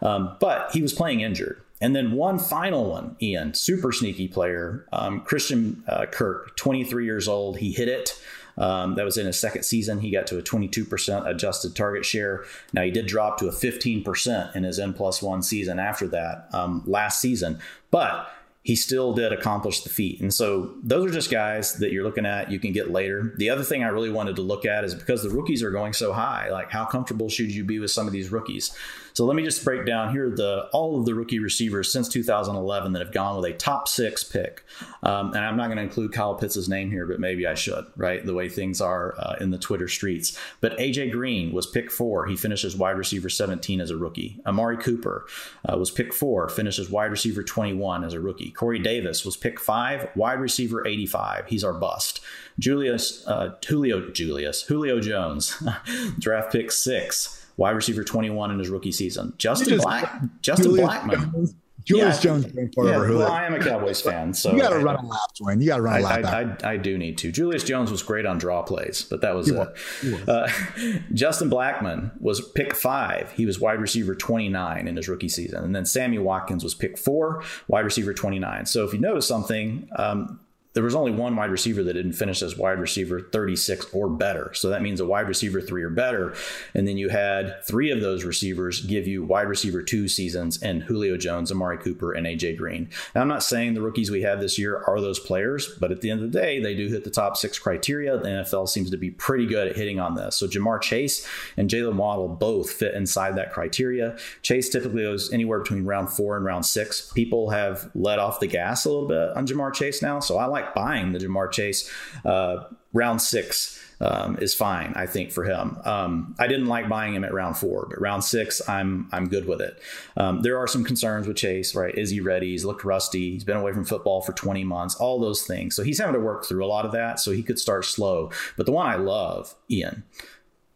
um, 0.00 0.36
but 0.40 0.70
he 0.72 0.80
was 0.80 0.92
playing 0.92 1.20
injured. 1.20 1.60
And 1.80 1.94
then 1.94 2.12
one 2.12 2.38
final 2.38 2.88
one, 2.88 3.16
Ian, 3.20 3.52
super 3.52 3.92
sneaky 3.92 4.28
player, 4.28 4.86
um, 4.92 5.20
Christian 5.20 5.84
uh, 5.86 6.06
Kirk, 6.06 6.56
23 6.56 7.04
years 7.04 7.28
old. 7.28 7.58
He 7.58 7.72
hit 7.72 7.88
it. 7.88 8.18
Um, 8.58 8.94
that 8.94 9.04
was 9.04 9.18
in 9.18 9.26
his 9.26 9.38
second 9.38 9.64
season. 9.64 10.00
He 10.00 10.10
got 10.10 10.26
to 10.28 10.38
a 10.38 10.42
22% 10.42 11.26
adjusted 11.26 11.76
target 11.76 12.06
share. 12.06 12.44
Now 12.72 12.82
he 12.82 12.90
did 12.90 13.06
drop 13.06 13.36
to 13.38 13.48
a 13.48 13.52
15% 13.52 14.56
in 14.56 14.64
his 14.64 14.78
N 14.78 14.94
plus 14.94 15.20
one 15.20 15.42
season 15.42 15.78
after 15.78 16.06
that 16.08 16.48
um, 16.52 16.82
last 16.86 17.20
season, 17.20 17.58
but 17.90 18.30
he 18.66 18.74
still 18.74 19.12
did 19.12 19.32
accomplish 19.32 19.82
the 19.82 19.88
feat. 19.88 20.20
And 20.20 20.34
so 20.34 20.74
those 20.82 21.08
are 21.08 21.14
just 21.14 21.30
guys 21.30 21.74
that 21.74 21.92
you're 21.92 22.02
looking 22.02 22.26
at, 22.26 22.50
you 22.50 22.58
can 22.58 22.72
get 22.72 22.90
later. 22.90 23.32
The 23.36 23.48
other 23.48 23.62
thing 23.62 23.84
I 23.84 23.88
really 23.88 24.10
wanted 24.10 24.34
to 24.36 24.42
look 24.42 24.64
at 24.64 24.82
is 24.82 24.92
because 24.92 25.22
the 25.22 25.30
rookies 25.30 25.62
are 25.62 25.70
going 25.70 25.92
so 25.92 26.12
high, 26.12 26.50
like 26.50 26.72
how 26.72 26.84
comfortable 26.84 27.28
should 27.28 27.54
you 27.54 27.62
be 27.62 27.78
with 27.78 27.92
some 27.92 28.08
of 28.08 28.12
these 28.12 28.32
rookies? 28.32 28.76
So 29.16 29.24
let 29.24 29.34
me 29.34 29.44
just 29.44 29.64
break 29.64 29.86
down 29.86 30.12
here 30.12 30.28
the 30.28 30.68
all 30.74 31.00
of 31.00 31.06
the 31.06 31.14
rookie 31.14 31.38
receivers 31.38 31.90
since 31.90 32.06
2011 32.06 32.92
that 32.92 32.98
have 32.98 33.14
gone 33.14 33.40
with 33.40 33.50
a 33.50 33.54
top 33.54 33.88
six 33.88 34.22
pick. 34.22 34.62
Um, 35.02 35.28
and 35.28 35.38
I'm 35.38 35.56
not 35.56 35.68
going 35.68 35.78
to 35.78 35.82
include 35.82 36.12
Kyle 36.12 36.34
Pitts' 36.34 36.68
name 36.68 36.90
here, 36.90 37.06
but 37.06 37.18
maybe 37.18 37.46
I 37.46 37.54
should, 37.54 37.86
right? 37.96 38.22
The 38.26 38.34
way 38.34 38.50
things 38.50 38.78
are 38.82 39.14
uh, 39.18 39.36
in 39.40 39.52
the 39.52 39.58
Twitter 39.58 39.88
streets. 39.88 40.38
But 40.60 40.76
AJ 40.76 41.12
Green 41.12 41.54
was 41.54 41.66
pick 41.66 41.90
four. 41.90 42.26
He 42.26 42.36
finishes 42.36 42.76
wide 42.76 42.98
receiver 42.98 43.30
17 43.30 43.80
as 43.80 43.90
a 43.90 43.96
rookie. 43.96 44.38
Amari 44.44 44.76
Cooper 44.76 45.26
uh, 45.66 45.78
was 45.78 45.90
pick 45.90 46.12
four, 46.12 46.50
finishes 46.50 46.90
wide 46.90 47.10
receiver 47.10 47.42
21 47.42 48.04
as 48.04 48.12
a 48.12 48.20
rookie. 48.20 48.50
Corey 48.50 48.80
Davis 48.80 49.24
was 49.24 49.34
pick 49.34 49.58
five, 49.58 50.10
wide 50.14 50.40
receiver 50.40 50.86
85. 50.86 51.46
He's 51.46 51.64
our 51.64 51.72
bust. 51.72 52.20
Julius, 52.58 53.26
uh, 53.26 53.54
Julio, 53.66 54.10
Julius, 54.10 54.64
Julio 54.64 55.00
Jones, 55.00 55.56
draft 56.18 56.52
pick 56.52 56.70
six 56.70 57.35
wide 57.56 57.70
receiver 57.70 58.04
21 58.04 58.50
in 58.50 58.58
his 58.58 58.68
rookie 58.68 58.92
season. 58.92 59.32
Justin 59.38 59.78
Black, 59.78 60.20
Justin 60.42 60.66
Julius 60.66 60.88
Blackmon. 60.88 61.32
Jones, 61.32 61.54
Julius 61.86 62.16
yeah, 62.16 62.20
Jones 62.20 62.46
forever. 62.74 63.12
Yeah, 63.12 63.18
well, 63.18 63.30
I 63.30 63.44
am 63.44 63.54
a 63.54 63.60
Cowboys 63.60 64.00
fan, 64.00 64.34
so 64.34 64.52
you 64.52 64.60
got 64.60 64.70
to 64.70 64.80
run 64.80 64.96
a 64.96 65.06
lap, 65.06 65.20
Dwain. 65.40 65.60
You 65.60 65.68
got 65.68 65.76
to 65.76 65.82
run 65.82 66.00
a 66.00 66.02
lap. 66.02 66.24
I, 66.24 66.68
I, 66.68 66.72
I, 66.72 66.76
do 66.78 66.98
need 66.98 67.16
to. 67.18 67.30
Julius 67.30 67.62
Jones 67.62 67.92
was 67.92 68.02
great 68.02 68.26
on 68.26 68.38
draw 68.38 68.62
plays, 68.62 69.02
but 69.02 69.20
that 69.20 69.36
was 69.36 69.48
it. 69.48 70.28
Uh, 70.28 70.48
Justin 71.14 71.48
Blackmon 71.48 72.20
was 72.20 72.40
pick 72.40 72.74
five. 72.74 73.30
He 73.30 73.46
was 73.46 73.60
wide 73.60 73.80
receiver 73.80 74.16
29 74.16 74.88
in 74.88 74.96
his 74.96 75.08
rookie 75.08 75.28
season, 75.28 75.62
and 75.62 75.76
then 75.76 75.86
Sammy 75.86 76.18
Watkins 76.18 76.64
was 76.64 76.74
pick 76.74 76.98
four, 76.98 77.44
wide 77.68 77.84
receiver 77.84 78.12
29. 78.12 78.66
So 78.66 78.84
if 78.84 78.92
you 78.92 78.98
notice 78.98 79.28
something, 79.28 79.88
um, 79.94 80.40
there 80.76 80.84
was 80.84 80.94
only 80.94 81.10
one 81.10 81.34
wide 81.34 81.50
receiver 81.50 81.82
that 81.82 81.94
didn't 81.94 82.12
finish 82.12 82.42
as 82.42 82.58
wide 82.58 82.78
receiver 82.78 83.18
36 83.18 83.86
or 83.94 84.10
better. 84.10 84.52
So 84.52 84.68
that 84.68 84.82
means 84.82 85.00
a 85.00 85.06
wide 85.06 85.26
receiver 85.26 85.58
three 85.58 85.82
or 85.82 85.88
better. 85.88 86.34
And 86.74 86.86
then 86.86 86.98
you 86.98 87.08
had 87.08 87.64
three 87.64 87.90
of 87.90 88.02
those 88.02 88.24
receivers 88.24 88.82
give 88.82 89.06
you 89.06 89.24
wide 89.24 89.48
receiver 89.48 89.82
two 89.82 90.06
seasons 90.06 90.62
and 90.62 90.82
Julio 90.82 91.16
Jones, 91.16 91.50
Amari 91.50 91.78
Cooper, 91.78 92.12
and 92.12 92.26
AJ 92.26 92.58
Green. 92.58 92.90
Now, 93.14 93.22
I'm 93.22 93.28
not 93.28 93.42
saying 93.42 93.72
the 93.72 93.80
rookies 93.80 94.10
we 94.10 94.20
have 94.20 94.38
this 94.38 94.58
year 94.58 94.84
are 94.86 95.00
those 95.00 95.18
players, 95.18 95.66
but 95.80 95.90
at 95.90 96.02
the 96.02 96.10
end 96.10 96.22
of 96.22 96.30
the 96.30 96.38
day, 96.38 96.60
they 96.60 96.74
do 96.74 96.88
hit 96.88 97.04
the 97.04 97.10
top 97.10 97.38
six 97.38 97.58
criteria. 97.58 98.18
The 98.18 98.28
NFL 98.28 98.68
seems 98.68 98.90
to 98.90 98.98
be 98.98 99.10
pretty 99.12 99.46
good 99.46 99.68
at 99.68 99.76
hitting 99.76 99.98
on 99.98 100.14
this. 100.14 100.36
So 100.36 100.46
Ja'Marr 100.46 100.82
Chase 100.82 101.26
and 101.56 101.70
Jaylen 101.70 101.96
Waddle 101.96 102.28
both 102.28 102.70
fit 102.70 102.92
inside 102.92 103.34
that 103.36 103.50
criteria. 103.50 104.18
Chase 104.42 104.68
typically 104.68 105.04
goes 105.04 105.32
anywhere 105.32 105.60
between 105.60 105.86
round 105.86 106.10
four 106.10 106.36
and 106.36 106.44
round 106.44 106.66
six. 106.66 107.10
People 107.14 107.48
have 107.48 107.90
let 107.94 108.18
off 108.18 108.40
the 108.40 108.46
gas 108.46 108.84
a 108.84 108.90
little 108.90 109.08
bit 109.08 109.34
on 109.34 109.46
Ja'Marr 109.46 109.72
Chase 109.72 110.02
now. 110.02 110.20
So 110.20 110.36
I 110.36 110.44
like 110.44 110.65
like 110.66 110.74
buying 110.74 111.12
the 111.12 111.18
Ja'Marr 111.18 111.50
Chase 111.50 111.90
uh, 112.24 112.64
round 112.92 113.22
six. 113.22 113.82
Um, 113.98 114.36
is 114.42 114.52
fine, 114.52 114.92
I 114.94 115.06
think, 115.06 115.32
for 115.32 115.44
him. 115.44 115.78
Um, 115.86 116.34
I 116.38 116.48
didn't 116.48 116.66
like 116.66 116.86
buying 116.86 117.14
him 117.14 117.24
at 117.24 117.32
round 117.32 117.56
four, 117.56 117.86
but 117.88 117.98
round 117.98 118.24
six, 118.24 118.60
I'm 118.68 119.08
I'm 119.10 119.26
good 119.26 119.48
with 119.48 119.62
it. 119.62 119.80
Um, 120.18 120.42
there 120.42 120.58
are 120.58 120.66
some 120.66 120.84
concerns 120.84 121.26
with 121.26 121.38
Chase, 121.38 121.74
right? 121.74 121.94
Is 121.96 122.10
he 122.10 122.20
ready? 122.20 122.50
He's 122.50 122.66
looked 122.66 122.84
rusty. 122.84 123.30
He's 123.30 123.44
been 123.44 123.56
away 123.56 123.72
from 123.72 123.86
football 123.86 124.20
for 124.20 124.34
20 124.34 124.64
months. 124.64 124.96
All 124.96 125.18
those 125.18 125.44
things, 125.44 125.74
so 125.74 125.82
he's 125.82 125.98
having 125.98 126.12
to 126.12 126.20
work 126.20 126.44
through 126.44 126.62
a 126.62 126.68
lot 126.68 126.84
of 126.84 126.92
that. 126.92 127.20
So 127.20 127.30
he 127.30 127.42
could 127.42 127.58
start 127.58 127.86
slow. 127.86 128.30
But 128.58 128.66
the 128.66 128.72
one 128.72 128.86
I 128.86 128.96
love, 128.96 129.54
Ian, 129.70 130.02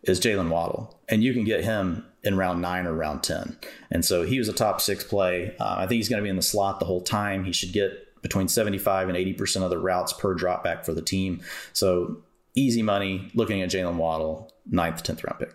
is 0.04 0.18
Jaylen 0.18 0.48
Waddle, 0.48 0.98
and 1.06 1.22
you 1.22 1.34
can 1.34 1.44
get 1.44 1.62
him 1.62 2.06
in 2.22 2.36
round 2.36 2.60
nine 2.60 2.86
or 2.86 2.94
round 2.94 3.22
10. 3.22 3.56
And 3.90 4.04
so 4.04 4.22
he 4.22 4.38
was 4.38 4.48
a 4.48 4.52
top 4.52 4.80
six 4.80 5.04
play. 5.04 5.54
Uh, 5.58 5.76
I 5.78 5.86
think 5.86 5.96
he's 5.96 6.08
going 6.08 6.20
to 6.20 6.24
be 6.24 6.30
in 6.30 6.36
the 6.36 6.42
slot 6.42 6.78
the 6.78 6.86
whole 6.86 7.00
time. 7.02 7.44
He 7.44 7.52
should 7.52 7.72
get 7.72 8.09
between 8.22 8.48
75 8.48 9.08
and 9.08 9.16
80% 9.16 9.62
of 9.62 9.70
the 9.70 9.78
routes 9.78 10.12
per 10.12 10.34
drop 10.34 10.64
back 10.64 10.84
for 10.84 10.94
the 10.94 11.02
team. 11.02 11.40
So 11.72 12.22
easy 12.54 12.82
money 12.82 13.30
looking 13.34 13.62
at 13.62 13.70
Jaylen 13.70 13.96
Waddle, 13.96 14.52
ninth, 14.68 15.02
10th 15.02 15.24
round 15.24 15.38
pick. 15.38 15.54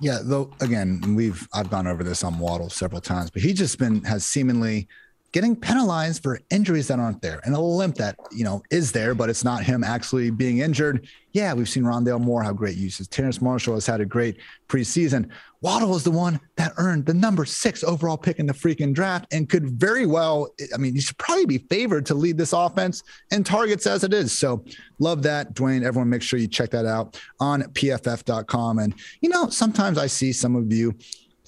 Yeah, 0.00 0.18
though 0.22 0.50
again, 0.60 1.14
we've 1.14 1.48
I've 1.52 1.70
gone 1.70 1.86
over 1.86 2.02
this 2.02 2.24
on 2.24 2.38
Waddle 2.38 2.68
several 2.68 3.00
times, 3.00 3.30
but 3.30 3.42
he 3.42 3.52
just 3.52 3.78
been 3.78 4.02
has 4.04 4.24
seemingly 4.24 4.88
getting 5.34 5.56
penalized 5.56 6.22
for 6.22 6.40
injuries 6.50 6.86
that 6.86 7.00
aren't 7.00 7.20
there 7.20 7.40
and 7.42 7.56
a 7.56 7.60
limp 7.60 7.96
that 7.96 8.16
you 8.30 8.44
know 8.44 8.62
is 8.70 8.92
there, 8.92 9.16
but 9.16 9.28
it's 9.28 9.42
not 9.42 9.64
him 9.64 9.82
actually 9.82 10.30
being 10.30 10.58
injured. 10.58 11.08
Yeah, 11.32 11.52
we've 11.54 11.68
seen 11.68 11.82
Rondale 11.82 12.20
Moore 12.20 12.44
have 12.44 12.54
great 12.54 12.76
uses. 12.76 13.08
Terrace 13.08 13.42
Marshall 13.42 13.74
has 13.74 13.84
had 13.84 14.00
a 14.00 14.06
great 14.06 14.36
preseason. 14.68 15.28
Waddle 15.60 15.96
is 15.96 16.04
the 16.04 16.12
one 16.12 16.38
that 16.54 16.72
earned 16.76 17.04
the 17.04 17.14
number 17.14 17.44
six 17.44 17.82
overall 17.82 18.16
pick 18.16 18.38
in 18.38 18.46
the 18.46 18.52
freaking 18.52 18.94
draft 18.94 19.26
and 19.32 19.48
could 19.48 19.68
very 19.68 20.06
well, 20.06 20.54
I 20.72 20.76
mean 20.76 20.94
he 20.94 21.00
should 21.00 21.18
probably 21.18 21.46
be 21.46 21.58
favored 21.58 22.06
to 22.06 22.14
lead 22.14 22.38
this 22.38 22.52
offense 22.52 23.02
and 23.32 23.44
targets 23.44 23.88
as 23.88 24.04
it 24.04 24.14
is. 24.14 24.30
So 24.30 24.64
love 25.00 25.24
that, 25.24 25.54
Dwain. 25.54 25.82
Everyone, 25.82 26.08
make 26.08 26.22
sure 26.22 26.38
you 26.38 26.46
check 26.46 26.70
that 26.70 26.86
out 26.86 27.20
on 27.40 27.62
pff.com. 27.62 28.78
And, 28.78 28.94
you 29.20 29.30
know, 29.30 29.48
sometimes 29.48 29.98
I 29.98 30.06
see 30.06 30.32
some 30.32 30.54
of 30.54 30.72
you 30.72 30.94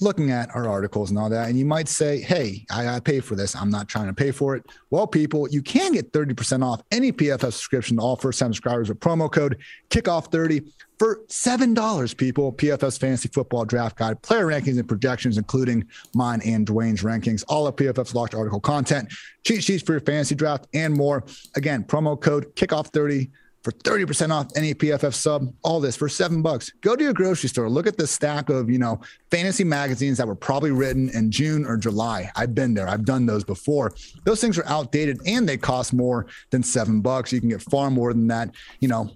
looking 0.01 0.31
at 0.31 0.55
our 0.55 0.69
articles 0.69 1.11
and 1.11 1.19
all 1.19 1.31
that. 1.31 1.49
And 1.49 1.59
you 1.59 1.65
might 1.65 1.89
say, 1.89 2.21
hey, 2.21 2.67
I, 2.71 2.97
I 2.97 3.01
pay 3.01 3.21
for 3.21 3.35
this. 3.35 3.57
I'm 3.57 3.71
not 3.71 3.89
trying 3.89 4.07
to 4.07 4.13
pay 4.13 4.31
for 4.31 4.55
it. 4.55 4.65
Well, 4.91 5.07
people, 5.07 5.49
you 5.49 5.63
can 5.63 5.93
get 5.93 6.13
30% 6.13 6.65
off 6.65 6.83
any 6.91 7.13
PFF 7.13 7.41
subscription 7.41 7.97
to 7.97 8.03
all 8.03 8.17
first 8.17 8.39
time 8.39 8.53
subscribers 8.53 8.89
with 8.89 9.01
promo 9.01 9.31
code 9.31 9.59
kickoff30 9.91 10.71
for 10.99 11.21
$7, 11.29 12.17
people. 12.17 12.53
PFF's 12.53 12.99
fantasy 12.99 13.29
football 13.29 13.65
draft 13.65 13.97
guide, 13.97 14.21
player 14.23 14.47
rankings 14.47 14.79
and 14.79 14.89
projections, 14.89 15.39
including 15.39 15.87
mine 16.15 16.41
and 16.45 16.67
Dwain's 16.67 17.03
rankings, 17.03 17.45
all 17.49 17.67
of 17.67 17.77
PFF's 17.77 18.15
locked 18.15 18.35
article 18.35 18.61
content, 18.61 19.13
cheat 19.45 19.63
sheets 19.63 19.83
for 19.83 19.93
your 19.93 20.01
fantasy 20.01 20.35
draft, 20.35 20.67
and 20.75 20.95
more. 20.95 21.25
Again, 21.55 21.85
promo 21.85 22.21
code 22.21 22.55
kickoff30 22.57 23.31
for 23.67 23.73
30% 23.73 24.31
off 24.31 24.47
any 24.55 24.73
PFF 24.75 25.13
sub, 25.13 25.53
all 25.65 25.81
this 25.81 25.97
for 25.97 26.09
seven 26.09 26.41
bucks. 26.41 26.71
Go 26.83 26.95
to 26.95 27.03
your 27.03 27.13
grocery 27.13 27.49
store, 27.49 27.69
look 27.69 27.89
at 27.89 27.97
the 27.97 28.07
stack 28.07 28.49
of, 28.49 28.71
you 28.71 28.79
know, 28.79 29.01
fantasy 29.33 29.65
magazines 29.65 30.19
that 30.19 30.27
were 30.29 30.37
probably 30.37 30.71
written 30.71 31.09
in 31.09 31.33
June 31.33 31.67
or 31.67 31.77
July. 31.77 32.31
I've 32.37 32.55
been 32.55 32.75
there. 32.75 32.87
I've 32.87 33.05
done 33.05 33.27
those 33.27 33.43
before. 33.43 33.93
Those 34.25 34.41
things 34.41 34.57
are 34.57 34.65
outdated 34.67 35.19
and 35.27 35.49
they 35.49 35.57
cost 35.57 35.93
more 35.93 36.27
than 36.51 36.63
seven 36.63 37.01
bucks. 37.01 37.33
You 37.33 37.41
can 37.41 37.49
get 37.49 37.61
far 37.61 37.91
more 37.91 38.13
than 38.13 38.29
that. 38.29 38.55
You 38.79 38.87
know, 38.87 39.11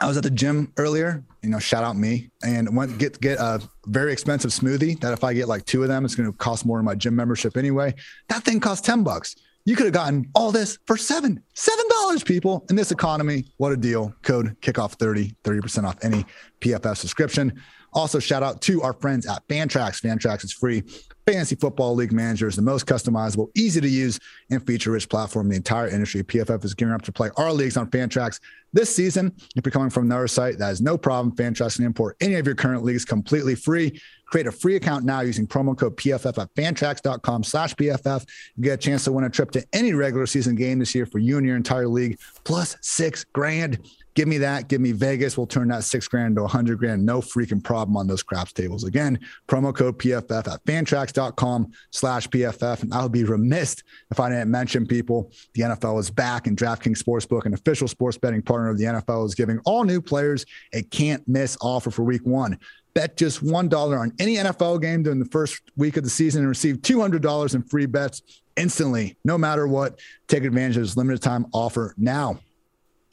I 0.00 0.06
was 0.06 0.16
at 0.16 0.22
the 0.22 0.30
gym 0.30 0.72
earlier, 0.78 1.22
you 1.42 1.50
know, 1.50 1.58
shout 1.58 1.84
out 1.84 1.94
me 1.94 2.30
and 2.42 2.74
went 2.74 2.96
get 2.96 3.20
get 3.20 3.38
a 3.38 3.60
very 3.84 4.14
expensive 4.14 4.50
smoothie 4.50 4.98
that 5.00 5.12
if 5.12 5.22
I 5.24 5.34
get 5.34 5.46
like 5.46 5.66
two 5.66 5.82
of 5.82 5.88
them, 5.88 6.06
it's 6.06 6.14
going 6.14 6.32
to 6.32 6.38
cost 6.38 6.64
more 6.64 6.78
in 6.78 6.86
my 6.86 6.94
gym 6.94 7.14
membership 7.14 7.58
anyway. 7.58 7.94
That 8.30 8.44
thing 8.44 8.60
costs 8.60 8.86
10 8.86 9.02
bucks. 9.02 9.36
You 9.68 9.76
could 9.76 9.84
have 9.84 9.92
gotten 9.92 10.30
all 10.34 10.50
this 10.50 10.78
for 10.86 10.96
seven, 10.96 11.42
seven 11.52 11.84
dollars, 11.90 12.22
people. 12.22 12.64
In 12.70 12.76
this 12.76 12.90
economy, 12.90 13.44
what 13.58 13.70
a 13.70 13.76
deal. 13.76 14.14
Code 14.22 14.58
kickoff 14.62 14.92
30, 14.92 15.34
30% 15.44 15.84
off 15.84 15.96
any 16.00 16.24
PFF 16.62 16.96
subscription. 16.96 17.52
Also, 17.92 18.18
shout 18.18 18.42
out 18.42 18.60
to 18.62 18.82
our 18.82 18.92
friends 18.92 19.26
at 19.26 19.46
Fantrax. 19.48 20.00
Fantrax 20.00 20.44
is 20.44 20.52
free. 20.52 20.82
Fantasy 21.26 21.56
Football 21.56 21.94
League 21.94 22.12
Manager 22.12 22.48
is 22.48 22.56
the 22.56 22.62
most 22.62 22.86
customizable, 22.86 23.50
easy 23.54 23.82
to 23.82 23.88
use, 23.88 24.18
and 24.50 24.66
feature 24.66 24.92
rich 24.92 25.10
platform 25.10 25.46
in 25.46 25.50
the 25.50 25.56
entire 25.56 25.86
industry. 25.86 26.22
PFF 26.22 26.64
is 26.64 26.72
gearing 26.72 26.94
up 26.94 27.02
to 27.02 27.12
play 27.12 27.28
our 27.36 27.52
leagues 27.52 27.76
on 27.76 27.90
Fantrax 27.90 28.40
this 28.72 28.94
season. 28.94 29.34
If 29.54 29.66
you're 29.66 29.70
coming 29.70 29.90
from 29.90 30.04
another 30.04 30.26
site, 30.26 30.58
that 30.58 30.72
is 30.72 30.80
no 30.80 30.96
problem. 30.96 31.36
Fantrax 31.36 31.76
can 31.76 31.84
import 31.84 32.16
any 32.22 32.36
of 32.36 32.46
your 32.46 32.54
current 32.54 32.82
leagues 32.82 33.04
completely 33.04 33.54
free. 33.54 34.00
Create 34.30 34.46
a 34.46 34.52
free 34.52 34.76
account 34.76 35.04
now 35.04 35.20
using 35.20 35.46
promo 35.46 35.76
code 35.76 35.96
PFF 35.98 36.40
at 36.40 36.54
fantrax.com 36.54 37.44
slash 37.44 37.74
PFF. 37.74 38.26
You 38.56 38.64
get 38.64 38.74
a 38.74 38.82
chance 38.82 39.04
to 39.04 39.12
win 39.12 39.24
a 39.24 39.30
trip 39.30 39.50
to 39.50 39.66
any 39.74 39.92
regular 39.92 40.26
season 40.26 40.54
game 40.54 40.78
this 40.78 40.94
year 40.94 41.04
for 41.04 41.18
you 41.18 41.36
and 41.36 41.46
your 41.46 41.56
entire 41.56 41.88
league, 41.88 42.18
plus 42.44 42.76
six 42.80 43.24
grand. 43.24 43.78
Give 44.18 44.26
me 44.26 44.38
that. 44.38 44.66
Give 44.66 44.80
me 44.80 44.90
Vegas. 44.90 45.38
We'll 45.38 45.46
turn 45.46 45.68
that 45.68 45.84
six 45.84 46.08
grand 46.08 46.34
to 46.34 46.42
a 46.42 46.48
hundred 46.48 46.80
grand. 46.80 47.06
No 47.06 47.20
freaking 47.20 47.62
problem 47.62 47.96
on 47.96 48.08
those 48.08 48.24
craps 48.24 48.52
tables. 48.52 48.82
Again, 48.82 49.20
promo 49.46 49.72
code 49.72 49.96
PFF 49.96 50.52
at 50.52 50.64
fantrax.com 50.64 51.70
slash 51.92 52.26
PFF. 52.26 52.82
And 52.82 52.92
I 52.92 53.04
would 53.04 53.12
be 53.12 53.22
remiss 53.22 53.76
if 54.10 54.18
I 54.18 54.28
didn't 54.28 54.50
mention 54.50 54.88
people. 54.88 55.30
The 55.54 55.62
NFL 55.62 56.00
is 56.00 56.10
back 56.10 56.48
and 56.48 56.56
DraftKings 56.56 57.00
Sportsbook, 57.00 57.46
an 57.46 57.54
official 57.54 57.86
sports 57.86 58.18
betting 58.18 58.42
partner 58.42 58.70
of 58.70 58.78
the 58.78 58.86
NFL, 58.86 59.24
is 59.24 59.36
giving 59.36 59.60
all 59.64 59.84
new 59.84 60.02
players 60.02 60.44
a 60.72 60.82
can't 60.82 61.22
miss 61.28 61.56
offer 61.60 61.92
for 61.92 62.02
week 62.02 62.26
one. 62.26 62.58
Bet 62.94 63.16
just 63.16 63.44
$1 63.44 64.00
on 64.00 64.12
any 64.18 64.34
NFL 64.34 64.82
game 64.82 65.04
during 65.04 65.20
the 65.20 65.26
first 65.26 65.62
week 65.76 65.96
of 65.96 66.02
the 66.02 66.10
season 66.10 66.40
and 66.40 66.48
receive 66.48 66.78
$200 66.78 67.54
in 67.54 67.62
free 67.62 67.86
bets 67.86 68.22
instantly, 68.56 69.16
no 69.24 69.38
matter 69.38 69.68
what. 69.68 70.00
Take 70.26 70.42
advantage 70.42 70.76
of 70.76 70.82
this 70.82 70.96
limited 70.96 71.22
time 71.22 71.46
offer 71.52 71.94
now. 71.96 72.40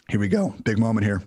Here 0.10 0.20
we 0.20 0.28
go. 0.28 0.54
Big 0.64 0.78
moment 0.78 1.06
here. 1.06 1.24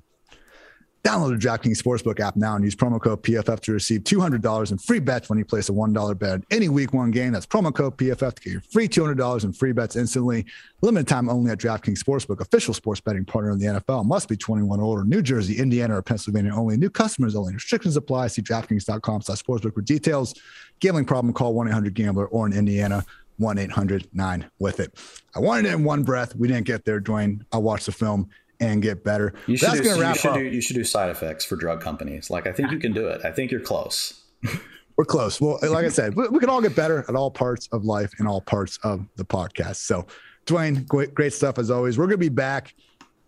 Download 1.05 1.41
the 1.41 1.49
DraftKings 1.49 1.81
Sportsbook 1.81 2.21
app 2.21 2.37
now 2.37 2.57
and 2.57 2.65
use 2.65 2.75
promo 2.75 3.01
code 3.01 3.23
PFF 3.23 3.61
to 3.61 3.73
receive 3.73 4.03
$200 4.03 4.73
in 4.73 4.79
free 4.79 4.99
bets 4.99 5.31
when 5.31 5.39
you 5.39 5.45
place 5.45 5.69
a 5.69 5.73
$1 5.73 6.19
bet 6.19 6.43
any 6.51 6.69
week 6.69 6.93
one 6.93 7.11
game. 7.11 7.33
That's 7.33 7.47
promo 7.47 7.73
code 7.73 7.97
PFF 7.97 8.35
to 8.35 8.43
get 8.43 8.53
your 8.53 8.61
free 8.61 8.89
$200 8.89 9.45
in 9.45 9.53
free 9.53 9.73
bets 9.73 9.97
instantly. 9.97 10.45
Limited 10.83 11.09
time 11.09 11.31
only 11.31 11.53
at 11.53 11.59
DraftKings 11.59 11.99
Sportsbook, 12.03 12.41
official 12.41 12.75
sports 12.75 13.01
betting 13.01 13.25
partner 13.25 13.53
of 13.53 13.61
the 13.61 13.67
NFL. 13.67 14.05
Must 14.07 14.29
be 14.29 14.37
21 14.37 14.81
or 14.81 14.83
older. 14.83 15.05
New 15.05 15.23
Jersey, 15.23 15.57
Indiana, 15.59 15.97
or 15.97 16.03
Pennsylvania 16.03 16.53
only. 16.53 16.77
New 16.77 16.91
customers 16.91 17.37
only. 17.37 17.55
Restrictions 17.55 17.97
apply. 17.97 18.27
See 18.27 18.43
DraftKings.com 18.43 19.23
slash 19.23 19.43
sportsbook 19.43 19.75
for 19.75 19.83
details. 19.83 20.35
Gambling 20.81 21.07
problem, 21.07 21.33
call 21.33 21.55
1-800-GAMBLER 21.55 22.27
or 22.27 22.47
in 22.47 22.53
Indiana, 22.53 23.05
1-800-9-WITH-IT. 23.41 24.99
I 25.35 25.39
wanted 25.39 25.67
it 25.67 25.75
in 25.75 25.85
one 25.85 26.03
breath. 26.03 26.35
We 26.35 26.49
didn't 26.49 26.67
get 26.67 26.85
there, 26.85 27.01
Dwain. 27.01 27.45
I 27.53 27.59
watched 27.59 27.87
the 27.87 27.93
film 27.93 28.29
and 28.61 28.83
get 28.83 29.05
better. 29.05 29.35
You 29.47 29.57
should, 29.57 29.69
That's 29.69 29.81
do, 29.81 29.89
you, 29.89 30.15
should 30.15 30.35
do, 30.35 30.43
you 30.43 30.61
should 30.61 30.77
do 30.77 30.85
side 30.85 31.11
effects 31.11 31.45
for 31.45 31.57
drug 31.57 31.81
companies. 31.81 32.31
Like, 32.31 32.47
I 32.47 32.53
think 32.53 32.71
you 32.71 32.79
can 32.79 32.93
do 32.93 33.09
it. 33.09 33.25
I 33.25 33.31
think 33.31 33.51
you're 33.51 33.61
close. 33.61 34.25
We're 34.97 35.05
close. 35.05 35.41
Well, 35.41 35.61
like 35.63 35.85
I 35.85 35.91
said, 35.91 36.17
we, 36.17 36.27
we, 36.27 36.41
can 36.41 36.51
all 36.51 36.61
get 36.61 36.75
better 36.75 37.05
at 37.09 37.15
all 37.15 37.31
parts 37.31 37.69
of 37.71 37.85
life 37.85 38.13
and 38.19 38.27
all 38.27 38.41
parts 38.41 38.81
of 38.83 39.07
the 39.15 39.25
podcast. 39.25 39.77
So, 39.77 40.07
Dwain, 40.45 40.85
great, 40.89 41.15
great 41.15 41.33
stuff 41.33 41.59
as 41.59 41.71
always. 41.71 41.97
We're 41.97 42.07
going 42.07 42.19
to 42.19 42.19
be 42.19 42.29
back 42.29 42.75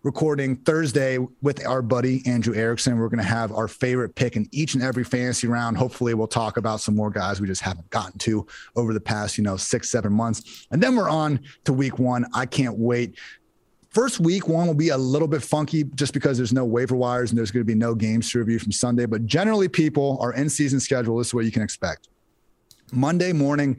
recording 0.03 0.55
Thursday 0.57 1.19
with 1.41 1.65
our 1.65 1.81
buddy 1.81 2.23
Andrew 2.25 2.55
Erickson. 2.55 2.97
We're 2.97 3.07
going 3.07 3.21
to 3.21 3.23
have 3.23 3.51
our 3.51 3.67
favorite 3.67 4.15
pick 4.15 4.35
in 4.35 4.49
each 4.51 4.73
and 4.73 4.83
every 4.83 5.03
fantasy 5.03 5.47
round. 5.47 5.77
Hopefully, 5.77 6.13
we'll 6.13 6.27
talk 6.27 6.57
about 6.57 6.81
some 6.81 6.95
more 6.95 7.09
guys 7.09 7.39
we 7.39 7.47
just 7.47 7.61
haven't 7.61 7.89
gotten 7.89 8.17
to 8.19 8.45
over 8.75 8.93
the 8.93 8.99
past, 8.99 9.37
you 9.37 9.43
know, 9.43 9.55
six, 9.55 9.89
seven 9.89 10.11
months. 10.11 10.67
And 10.71 10.81
then 10.81 10.95
we're 10.95 11.09
on 11.09 11.39
to 11.65 11.73
week 11.73 11.99
one. 11.99 12.25
I 12.33 12.45
can't 12.45 12.77
wait. 12.77 13.17
First 13.91 14.21
week 14.21 14.47
one 14.47 14.67
will 14.67 14.73
be 14.73 14.89
a 14.89 14.97
little 14.97 15.27
bit 15.27 15.43
funky 15.43 15.83
just 15.83 16.13
because 16.13 16.37
there's 16.37 16.53
no 16.53 16.63
waiver 16.63 16.95
wires 16.95 17.31
and 17.31 17.37
there's 17.37 17.51
going 17.51 17.59
to 17.59 17.67
be 17.67 17.75
no 17.75 17.93
games 17.93 18.31
to 18.31 18.39
review 18.39 18.57
from 18.57 18.71
Sunday. 18.71 19.05
But 19.05 19.25
generally, 19.25 19.67
people, 19.67 20.17
our 20.21 20.33
in 20.33 20.49
season 20.49 20.79
schedule, 20.79 21.17
this 21.17 21.27
is 21.27 21.33
what 21.33 21.43
you 21.43 21.51
can 21.51 21.61
expect. 21.61 22.07
Monday 22.93 23.33
morning, 23.33 23.77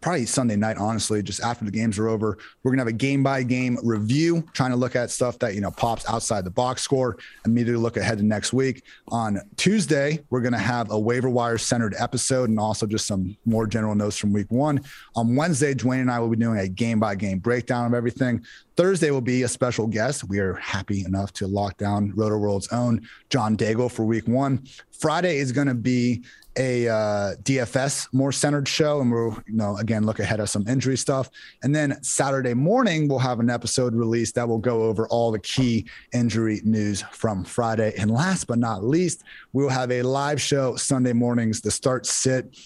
probably 0.00 0.26
Sunday 0.26 0.56
night, 0.56 0.76
honestly, 0.76 1.22
just 1.22 1.40
after 1.40 1.64
the 1.64 1.70
games 1.70 1.98
are 1.98 2.08
over. 2.08 2.38
We're 2.62 2.72
gonna 2.72 2.82
have 2.82 2.88
a 2.88 2.92
game 2.92 3.22
by 3.22 3.42
game 3.42 3.78
review, 3.82 4.44
trying 4.52 4.70
to 4.70 4.76
look 4.76 4.96
at 4.96 5.10
stuff 5.10 5.38
that 5.40 5.54
you 5.54 5.60
know 5.60 5.70
pops 5.70 6.08
outside 6.08 6.44
the 6.44 6.50
box 6.50 6.82
score. 6.82 7.18
Immediately 7.44 7.82
look 7.82 7.96
ahead 7.96 8.18
to 8.18 8.24
next 8.24 8.52
week. 8.52 8.82
On 9.08 9.40
Tuesday, 9.56 10.20
we're 10.30 10.40
gonna 10.40 10.58
have 10.58 10.90
a 10.90 10.98
waiver 10.98 11.28
wire 11.28 11.58
centered 11.58 11.94
episode 11.98 12.48
and 12.48 12.58
also 12.58 12.86
just 12.86 13.06
some 13.06 13.36
more 13.44 13.66
general 13.66 13.94
notes 13.94 14.16
from 14.16 14.32
week 14.32 14.50
one. 14.50 14.80
On 15.16 15.34
Wednesday, 15.34 15.74
Dwain 15.74 16.00
and 16.00 16.10
I 16.10 16.18
will 16.18 16.28
be 16.28 16.36
doing 16.36 16.58
a 16.58 16.68
game 16.68 17.00
by 17.00 17.14
game 17.14 17.38
breakdown 17.38 17.86
of 17.86 17.94
everything. 17.94 18.44
Thursday 18.76 19.10
will 19.10 19.20
be 19.20 19.42
a 19.42 19.48
special 19.48 19.88
guest. 19.88 20.28
We 20.28 20.38
are 20.38 20.54
happy 20.54 21.04
enough 21.04 21.32
to 21.32 21.48
lock 21.48 21.78
down 21.78 22.12
Rotoworld's 22.12 22.68
own 22.68 23.08
John 23.28 23.56
Daigle 23.56 23.90
for 23.90 24.04
week 24.04 24.28
one. 24.28 24.64
Friday 24.98 25.38
is 25.38 25.52
going 25.52 25.68
to 25.68 25.74
be 25.74 26.24
a 26.56 26.88
uh, 26.88 27.34
DFS 27.42 28.12
more 28.12 28.32
centered 28.32 28.66
show, 28.66 29.00
and 29.00 29.12
we'll 29.12 29.38
you 29.46 29.54
know 29.54 29.76
again 29.76 30.04
look 30.04 30.18
ahead 30.18 30.40
of 30.40 30.50
some 30.50 30.66
injury 30.66 30.96
stuff. 30.96 31.30
And 31.62 31.74
then 31.74 32.02
Saturday 32.02 32.54
morning 32.54 33.06
we'll 33.06 33.20
have 33.20 33.38
an 33.38 33.48
episode 33.48 33.94
released 33.94 34.34
that 34.34 34.48
will 34.48 34.58
go 34.58 34.82
over 34.82 35.06
all 35.08 35.30
the 35.30 35.38
key 35.38 35.86
injury 36.12 36.60
news 36.64 37.02
from 37.12 37.44
Friday. 37.44 37.94
And 37.96 38.10
last 38.10 38.48
but 38.48 38.58
not 38.58 38.84
least, 38.84 39.22
we 39.52 39.62
will 39.62 39.70
have 39.70 39.92
a 39.92 40.02
live 40.02 40.40
show 40.40 40.74
Sunday 40.74 41.12
mornings. 41.12 41.60
The 41.60 41.70
start 41.70 42.04
sit 42.04 42.56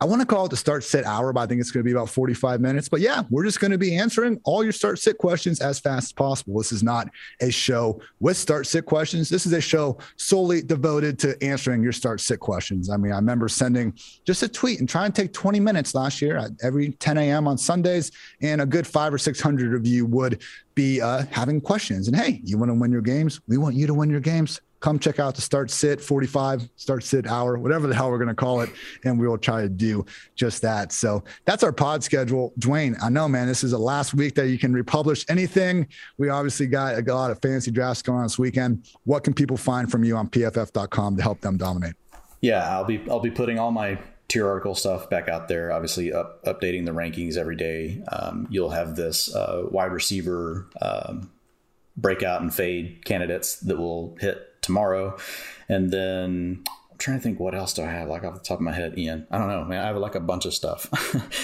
I 0.00 0.04
want 0.04 0.20
to 0.20 0.26
call 0.26 0.46
it 0.46 0.50
the 0.50 0.56
start 0.56 0.84
sit 0.84 1.04
hour, 1.04 1.32
but 1.32 1.40
I 1.40 1.46
think 1.46 1.60
it's 1.60 1.72
going 1.72 1.80
to 1.80 1.84
be 1.84 1.90
about 1.90 2.08
45 2.08 2.60
minutes. 2.60 2.88
But 2.88 3.00
yeah, 3.00 3.24
we're 3.30 3.44
just 3.44 3.58
going 3.58 3.72
to 3.72 3.78
be 3.78 3.96
answering 3.96 4.40
all 4.44 4.62
your 4.62 4.72
start 4.72 5.00
sit 5.00 5.18
questions 5.18 5.60
as 5.60 5.80
fast 5.80 6.06
as 6.06 6.12
possible. 6.12 6.56
This 6.56 6.70
is 6.70 6.84
not 6.84 7.08
a 7.40 7.50
show 7.50 8.00
with 8.20 8.36
start 8.36 8.68
sit 8.68 8.86
questions. 8.86 9.28
This 9.28 9.44
is 9.44 9.52
a 9.52 9.60
show 9.60 9.98
solely 10.16 10.62
devoted 10.62 11.18
to 11.20 11.42
answering 11.42 11.82
your 11.82 11.90
start 11.90 12.20
sit 12.20 12.38
questions. 12.38 12.90
I 12.90 12.96
mean, 12.96 13.10
I 13.10 13.16
remember 13.16 13.48
sending 13.48 13.92
just 14.24 14.44
a 14.44 14.48
tweet 14.48 14.78
and 14.78 14.88
trying 14.88 15.10
to 15.10 15.22
take 15.22 15.32
20 15.32 15.58
minutes 15.58 15.96
last 15.96 16.22
year 16.22 16.36
at 16.36 16.52
every 16.62 16.90
10 16.92 17.18
a.m. 17.18 17.48
on 17.48 17.58
Sundays, 17.58 18.12
and 18.40 18.60
a 18.60 18.66
good 18.66 18.86
five 18.86 19.12
or 19.12 19.18
600 19.18 19.74
of 19.74 19.84
you 19.84 20.06
would 20.06 20.42
be 20.76 21.00
uh, 21.00 21.24
having 21.32 21.60
questions. 21.60 22.06
And 22.06 22.16
hey, 22.16 22.40
you 22.44 22.56
want 22.56 22.70
to 22.70 22.74
win 22.74 22.92
your 22.92 23.00
games? 23.00 23.40
We 23.48 23.58
want 23.58 23.74
you 23.74 23.88
to 23.88 23.94
win 23.94 24.10
your 24.10 24.20
games 24.20 24.60
come 24.80 24.98
check 24.98 25.18
out 25.18 25.34
the 25.34 25.40
start 25.40 25.70
sit 25.70 26.00
45 26.00 26.68
start 26.76 27.02
sit 27.02 27.26
hour 27.26 27.58
whatever 27.58 27.86
the 27.86 27.94
hell 27.94 28.10
we're 28.10 28.18
going 28.18 28.28
to 28.28 28.34
call 28.34 28.60
it 28.60 28.70
and 29.04 29.18
we 29.18 29.26
will 29.26 29.38
try 29.38 29.62
to 29.62 29.68
do 29.68 30.04
just 30.34 30.62
that. 30.62 30.92
So 30.92 31.24
that's 31.44 31.62
our 31.62 31.72
pod 31.72 32.04
schedule. 32.04 32.52
Dwain 32.58 32.96
i 33.02 33.08
know 33.08 33.28
man 33.28 33.46
this 33.46 33.64
is 33.64 33.72
the 33.72 33.78
last 33.78 34.14
week 34.14 34.34
that 34.34 34.48
you 34.48 34.58
can 34.58 34.72
republish 34.72 35.24
anything. 35.28 35.86
We 36.16 36.28
obviously 36.28 36.66
got 36.66 36.98
a 36.98 37.14
lot 37.14 37.30
of 37.30 37.40
fancy 37.40 37.70
drafts 37.70 38.02
going 38.02 38.18
on 38.18 38.24
this 38.24 38.38
weekend. 38.38 38.88
What 39.04 39.24
can 39.24 39.34
people 39.34 39.56
find 39.56 39.90
from 39.90 40.04
you 40.04 40.16
on 40.16 40.28
pff.com 40.28 41.16
to 41.16 41.22
help 41.22 41.40
them 41.40 41.56
dominate? 41.56 41.94
Yeah 42.40 42.68
i'll 42.76 42.84
be 42.84 43.02
i'll 43.10 43.20
be 43.20 43.30
putting 43.30 43.58
all 43.58 43.70
my 43.70 43.98
tier 44.28 44.46
article 44.46 44.74
stuff 44.74 45.08
back 45.08 45.28
out 45.28 45.48
there 45.48 45.72
obviously 45.72 46.12
up, 46.12 46.44
updating 46.44 46.84
the 46.84 46.92
rankings 46.92 47.36
every 47.36 47.56
day. 47.56 48.02
Um, 48.12 48.46
you'll 48.50 48.70
have 48.70 48.94
this 48.94 49.34
uh, 49.34 49.64
wide 49.70 49.90
receiver 49.90 50.68
um, 50.82 51.30
breakout 51.96 52.42
and 52.42 52.54
fade 52.54 53.04
candidates 53.04 53.58
that 53.60 53.76
will 53.76 54.16
hit 54.20 54.47
tomorrow. 54.68 55.16
And 55.70 55.90
then 55.90 56.62
I'm 56.66 56.98
trying 56.98 57.16
to 57.16 57.22
think 57.22 57.40
what 57.40 57.54
else 57.54 57.72
do 57.72 57.82
I 57.82 57.86
have 57.86 58.08
like 58.08 58.22
off 58.22 58.34
the 58.34 58.40
top 58.40 58.58
of 58.58 58.62
my 58.62 58.72
head, 58.72 58.98
Ian. 58.98 59.26
I 59.30 59.38
don't 59.38 59.48
know, 59.48 59.64
man. 59.64 59.82
I 59.82 59.86
have 59.86 59.96
like 59.96 60.14
a 60.14 60.20
bunch 60.20 60.44
of 60.44 60.52
stuff. 60.52 60.90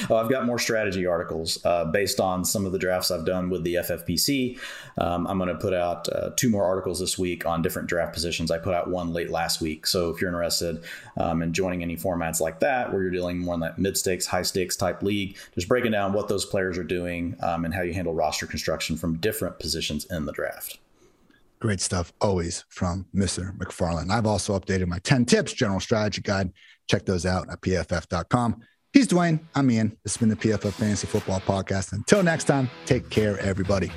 oh, 0.10 0.16
I've 0.16 0.28
got 0.28 0.44
more 0.44 0.58
strategy 0.58 1.06
articles 1.06 1.64
uh, 1.64 1.86
based 1.86 2.20
on 2.20 2.44
some 2.44 2.66
of 2.66 2.72
the 2.72 2.78
drafts 2.78 3.10
I've 3.10 3.24
done 3.24 3.48
with 3.48 3.64
the 3.64 3.76
FFPC. 3.76 4.58
Um, 4.98 5.26
I'm 5.26 5.38
going 5.38 5.48
to 5.48 5.54
put 5.54 5.72
out 5.72 6.06
uh, 6.10 6.30
two 6.36 6.50
more 6.50 6.64
articles 6.64 7.00
this 7.00 7.18
week 7.18 7.46
on 7.46 7.62
different 7.62 7.88
draft 7.88 8.12
positions. 8.12 8.50
I 8.50 8.58
put 8.58 8.74
out 8.74 8.90
one 8.90 9.14
late 9.14 9.30
last 9.30 9.62
week. 9.62 9.86
So 9.86 10.10
if 10.10 10.20
you're 10.20 10.28
interested 10.28 10.84
um, 11.16 11.40
in 11.40 11.54
joining 11.54 11.82
any 11.82 11.96
formats 11.96 12.40
like 12.40 12.60
that, 12.60 12.92
where 12.92 13.00
you're 13.00 13.10
dealing 13.10 13.38
more 13.38 13.54
in 13.54 13.60
that 13.60 13.78
mid 13.78 13.96
stakes, 13.96 14.26
high 14.26 14.42
stakes 14.42 14.76
type 14.76 15.02
league, 15.02 15.38
just 15.54 15.66
breaking 15.66 15.92
down 15.92 16.12
what 16.12 16.28
those 16.28 16.44
players 16.44 16.76
are 16.76 16.84
doing 16.84 17.36
um, 17.40 17.64
and 17.64 17.72
how 17.72 17.80
you 17.80 17.94
handle 17.94 18.14
roster 18.14 18.46
construction 18.46 18.96
from 18.96 19.16
different 19.16 19.58
positions 19.58 20.04
in 20.10 20.26
the 20.26 20.32
draft. 20.32 20.78
Great 21.64 21.80
stuff 21.80 22.12
always 22.20 22.66
from 22.68 23.06
Mr. 23.16 23.56
McFarland. 23.56 24.10
I've 24.10 24.26
also 24.26 24.52
updated 24.60 24.86
my 24.86 24.98
10 24.98 25.24
tips 25.24 25.54
general 25.54 25.80
strategy 25.80 26.20
guide. 26.20 26.52
Check 26.90 27.06
those 27.06 27.24
out 27.24 27.48
at 27.50 27.62
pff.com. 27.62 28.60
He's 28.92 29.08
Dwain. 29.08 29.40
I'm 29.54 29.70
Ian. 29.70 29.96
This 30.04 30.12
has 30.12 30.16
been 30.18 30.28
the 30.28 30.36
PFF 30.36 30.72
Fantasy 30.72 31.06
Football 31.06 31.40
Podcast. 31.40 31.94
Until 31.94 32.22
next 32.22 32.44
time, 32.44 32.68
take 32.84 33.08
care, 33.08 33.38
everybody. 33.38 33.90